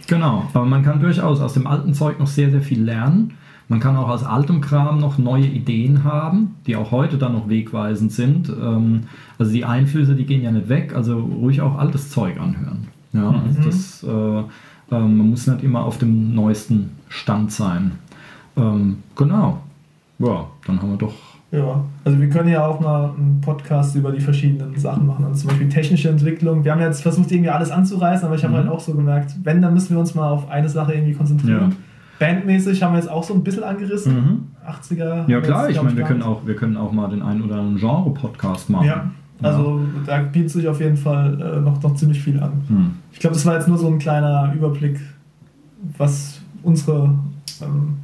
Genau, 0.07 0.47
aber 0.53 0.65
man 0.65 0.83
kann 0.83 1.01
durchaus 1.01 1.41
aus 1.41 1.53
dem 1.53 1.67
alten 1.67 1.93
Zeug 1.93 2.19
noch 2.19 2.27
sehr, 2.27 2.51
sehr 2.51 2.61
viel 2.61 2.83
lernen. 2.83 3.33
Man 3.67 3.79
kann 3.79 3.95
auch 3.95 4.09
aus 4.09 4.23
altem 4.23 4.61
Kram 4.61 4.99
noch 4.99 5.17
neue 5.17 5.45
Ideen 5.45 6.03
haben, 6.03 6.55
die 6.67 6.75
auch 6.75 6.91
heute 6.91 7.17
dann 7.17 7.33
noch 7.33 7.49
wegweisend 7.49 8.11
sind. 8.11 8.49
Ähm, 8.49 9.01
also 9.39 9.51
die 9.51 9.65
Einflüsse, 9.65 10.15
die 10.15 10.25
gehen 10.25 10.43
ja 10.43 10.51
nicht 10.51 10.69
weg, 10.69 10.93
also 10.95 11.19
ruhig 11.19 11.61
auch 11.61 11.77
altes 11.77 12.11
Zeug 12.11 12.39
anhören. 12.39 12.87
Ja, 13.13 13.31
mhm. 13.31 13.41
also 13.47 13.61
das, 13.63 14.03
äh, 14.03 14.39
äh, 14.95 14.99
man 14.99 15.29
muss 15.29 15.47
nicht 15.47 15.63
immer 15.63 15.83
auf 15.83 15.97
dem 15.97 16.35
neuesten 16.35 16.91
Stand 17.09 17.51
sein. 17.51 17.93
Ähm, 18.55 18.97
genau. 19.15 19.61
Ja, 20.19 20.45
dann 20.65 20.81
haben 20.81 20.91
wir 20.91 20.97
doch. 20.97 21.13
Ja, 21.51 21.83
also 22.03 22.19
wir 22.19 22.29
können 22.29 22.49
ja 22.49 22.65
auch 22.65 22.79
mal 22.79 23.13
einen 23.17 23.39
Podcast 23.41 23.95
über 23.95 24.11
die 24.11 24.19
verschiedenen 24.19 24.77
Sachen 24.77 25.07
machen. 25.07 25.25
Also 25.25 25.41
zum 25.41 25.49
Beispiel 25.49 25.69
technische 25.69 26.09
Entwicklung. 26.09 26.63
Wir 26.63 26.71
haben 26.71 26.81
jetzt 26.81 27.01
versucht, 27.01 27.31
irgendwie 27.31 27.49
alles 27.49 27.71
anzureißen, 27.71 28.25
aber 28.25 28.35
ich 28.35 28.43
habe 28.43 28.53
mhm. 28.53 28.57
halt 28.57 28.69
auch 28.69 28.79
so 28.79 28.93
gemerkt, 28.93 29.35
wenn, 29.43 29.61
dann 29.61 29.73
müssen 29.73 29.95
wir 29.95 29.99
uns 29.99 30.13
mal 30.15 30.29
auf 30.29 30.49
eine 30.49 30.69
Sache 30.69 30.93
irgendwie 30.93 31.13
konzentrieren. 31.13 31.71
Ja. 31.71 31.77
Bandmäßig 32.19 32.81
haben 32.81 32.93
wir 32.93 32.99
jetzt 32.99 33.09
auch 33.09 33.23
so 33.23 33.33
ein 33.33 33.43
bisschen 33.43 33.63
angerissen. 33.63 34.13
Mhm. 34.13 34.47
80er. 34.67 35.29
Ja 35.29 35.41
klar, 35.41 35.69
ich 35.69 35.81
meine, 35.81 35.95
wir 35.95 36.03
können, 36.03 36.21
auch, 36.21 36.45
wir 36.45 36.55
können 36.55 36.77
auch 36.77 36.91
mal 36.91 37.09
den 37.09 37.21
einen 37.21 37.43
oder 37.43 37.55
anderen 37.55 37.77
Genre-Podcast 37.77 38.69
machen. 38.69 38.87
Ja, 38.87 39.11
also 39.41 39.79
ja. 39.79 40.01
da 40.05 40.21
bietet 40.23 40.51
sich 40.51 40.67
auf 40.67 40.79
jeden 40.79 40.97
Fall 40.97 41.39
äh, 41.41 41.61
noch, 41.61 41.81
noch 41.81 41.95
ziemlich 41.95 42.21
viel 42.21 42.39
an. 42.39 42.63
Mhm. 42.67 42.91
Ich 43.11 43.19
glaube, 43.19 43.35
das 43.35 43.45
war 43.45 43.55
jetzt 43.55 43.67
nur 43.67 43.77
so 43.77 43.87
ein 43.87 43.99
kleiner 43.99 44.53
Überblick, 44.55 44.99
was 45.97 46.41
unsere 46.63 47.13
ähm, 47.61 47.97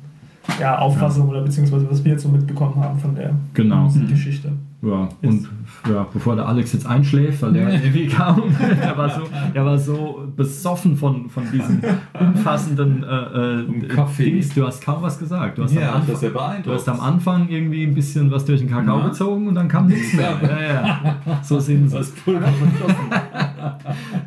ja, 0.59 0.77
Auffassung 0.77 1.25
ja. 1.25 1.31
oder 1.31 1.41
beziehungsweise 1.41 1.89
was 1.89 2.03
wir 2.03 2.11
jetzt 2.13 2.23
so 2.23 2.29
mitbekommen 2.29 2.75
haben 2.75 2.99
von 2.99 3.15
der 3.15 3.33
genau. 3.53 3.83
Musikgeschichte. 3.83 4.49
Mhm. 4.49 4.70
Ja, 4.83 5.09
und 5.21 5.47
ja, 5.87 6.07
bevor 6.11 6.35
der 6.35 6.47
Alex 6.47 6.73
jetzt 6.73 6.87
einschläft, 6.87 7.43
weil 7.43 7.53
der 7.53 7.71
irgendwie 7.73 8.07
kam, 8.07 8.41
der 8.83 8.97
war 8.97 9.09
so, 9.09 9.21
der 9.53 9.63
war 9.63 9.77
so 9.77 10.27
besoffen 10.35 10.97
von, 10.97 11.29
von 11.29 11.43
diesem 11.51 11.81
umfassenden 12.19 13.03
äh, 13.03 13.59
äh, 13.59 13.87
Kaffee. 13.87 14.31
Dings. 14.31 14.55
Du 14.55 14.65
hast 14.65 14.83
kaum 14.83 15.03
was 15.03 15.19
gesagt. 15.19 15.59
Du 15.59 15.63
hast, 15.63 15.73
ja, 15.73 15.93
am, 15.93 16.01
Anfang, 16.01 16.63
du 16.63 16.73
hast 16.73 16.89
am 16.89 16.99
Anfang 16.99 17.47
irgendwie 17.49 17.83
ein 17.83 17.93
bisschen 17.93 18.31
was 18.31 18.43
durch 18.45 18.61
den 18.61 18.71
Kakao 18.71 18.99
ja. 18.99 19.09
gezogen 19.09 19.47
und 19.47 19.53
dann 19.53 19.67
kam 19.67 19.85
nichts 19.85 20.13
mehr. 20.13 20.39
Ja, 20.41 20.73
ja. 20.73 21.15
So 21.43 21.59
sind 21.59 21.89
sie. 21.89 22.01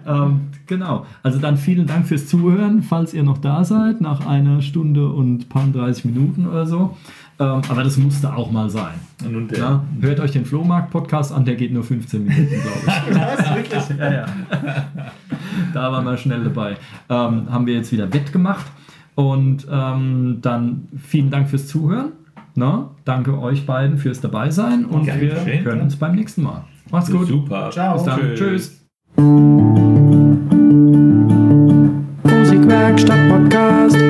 ähm, 0.07 0.41
genau. 0.67 1.05
Also 1.25 1.41
dann 1.41 1.57
vielen 1.57 1.87
Dank 1.87 2.07
fürs 2.07 2.29
Zuhören, 2.29 2.83
falls 2.83 3.13
ihr 3.13 3.25
noch 3.25 3.39
da 3.39 3.65
seid, 3.65 4.01
nach 4.01 4.25
einer 4.27 4.63
Stunde 4.63 5.09
und 5.09 5.49
paar 5.49 5.67
30 5.67 6.05
Minuten 6.05 6.47
oder 6.47 6.67
so. 6.67 6.97
Ähm, 7.41 7.63
aber 7.69 7.83
das 7.83 7.97
musste 7.97 8.33
auch 8.35 8.51
mal 8.51 8.71
sein. 8.71 8.95
Und, 9.25 9.53
äh, 9.53 9.59
ja, 9.59 9.83
hört 10.01 10.21
euch 10.21 10.31
den 10.31 10.45
Flohmarkt-Podcast 10.45 11.33
an, 11.33 11.45
der 11.45 11.57
geht 11.57 11.73
nur 11.73 11.83
15 11.83 12.25
Minuten, 12.25 12.49
glaube 12.49 12.79
ich. 12.87 13.15
Was? 13.17 13.57
Wirklich? 13.57 13.99
ja, 13.99 14.13
ja. 14.13 14.27
Da 15.73 15.93
waren 15.93 16.05
wir 16.05 16.17
schnell 16.17 16.45
dabei. 16.45 16.77
Ähm, 17.09 17.51
haben 17.51 17.67
wir 17.67 17.75
jetzt 17.75 17.91
wieder 17.93 18.13
wettgemacht. 18.13 18.67
Und 19.17 19.67
ähm, 19.71 20.39
dann 20.43 20.89
vielen 20.97 21.31
Dank 21.31 21.49
fürs 21.49 21.67
Zuhören. 21.69 22.13
Na, 22.57 22.91
danke 23.05 23.39
euch 23.39 23.67
beiden 23.67 23.99
fürs 23.99 24.21
Dabeisein 24.21 24.85
und 24.85 25.07
Geil, 25.07 25.21
wir 25.21 25.37
schön, 25.37 25.65
hören 25.65 25.79
ne? 25.79 25.85
uns 25.85 25.97
beim 25.97 26.15
nächsten 26.15 26.43
Mal. 26.43 26.65
Macht's 26.91 27.11
gut. 27.11 27.27
Super. 27.27 27.71
Ciao. 27.71 27.95
Bis 27.95 28.05
dann. 28.05 28.21
Tschüss. 28.35 28.39
Tschüss. 28.39 28.81
Musikwerkstatt 32.25 33.29
Podcast. 33.29 34.04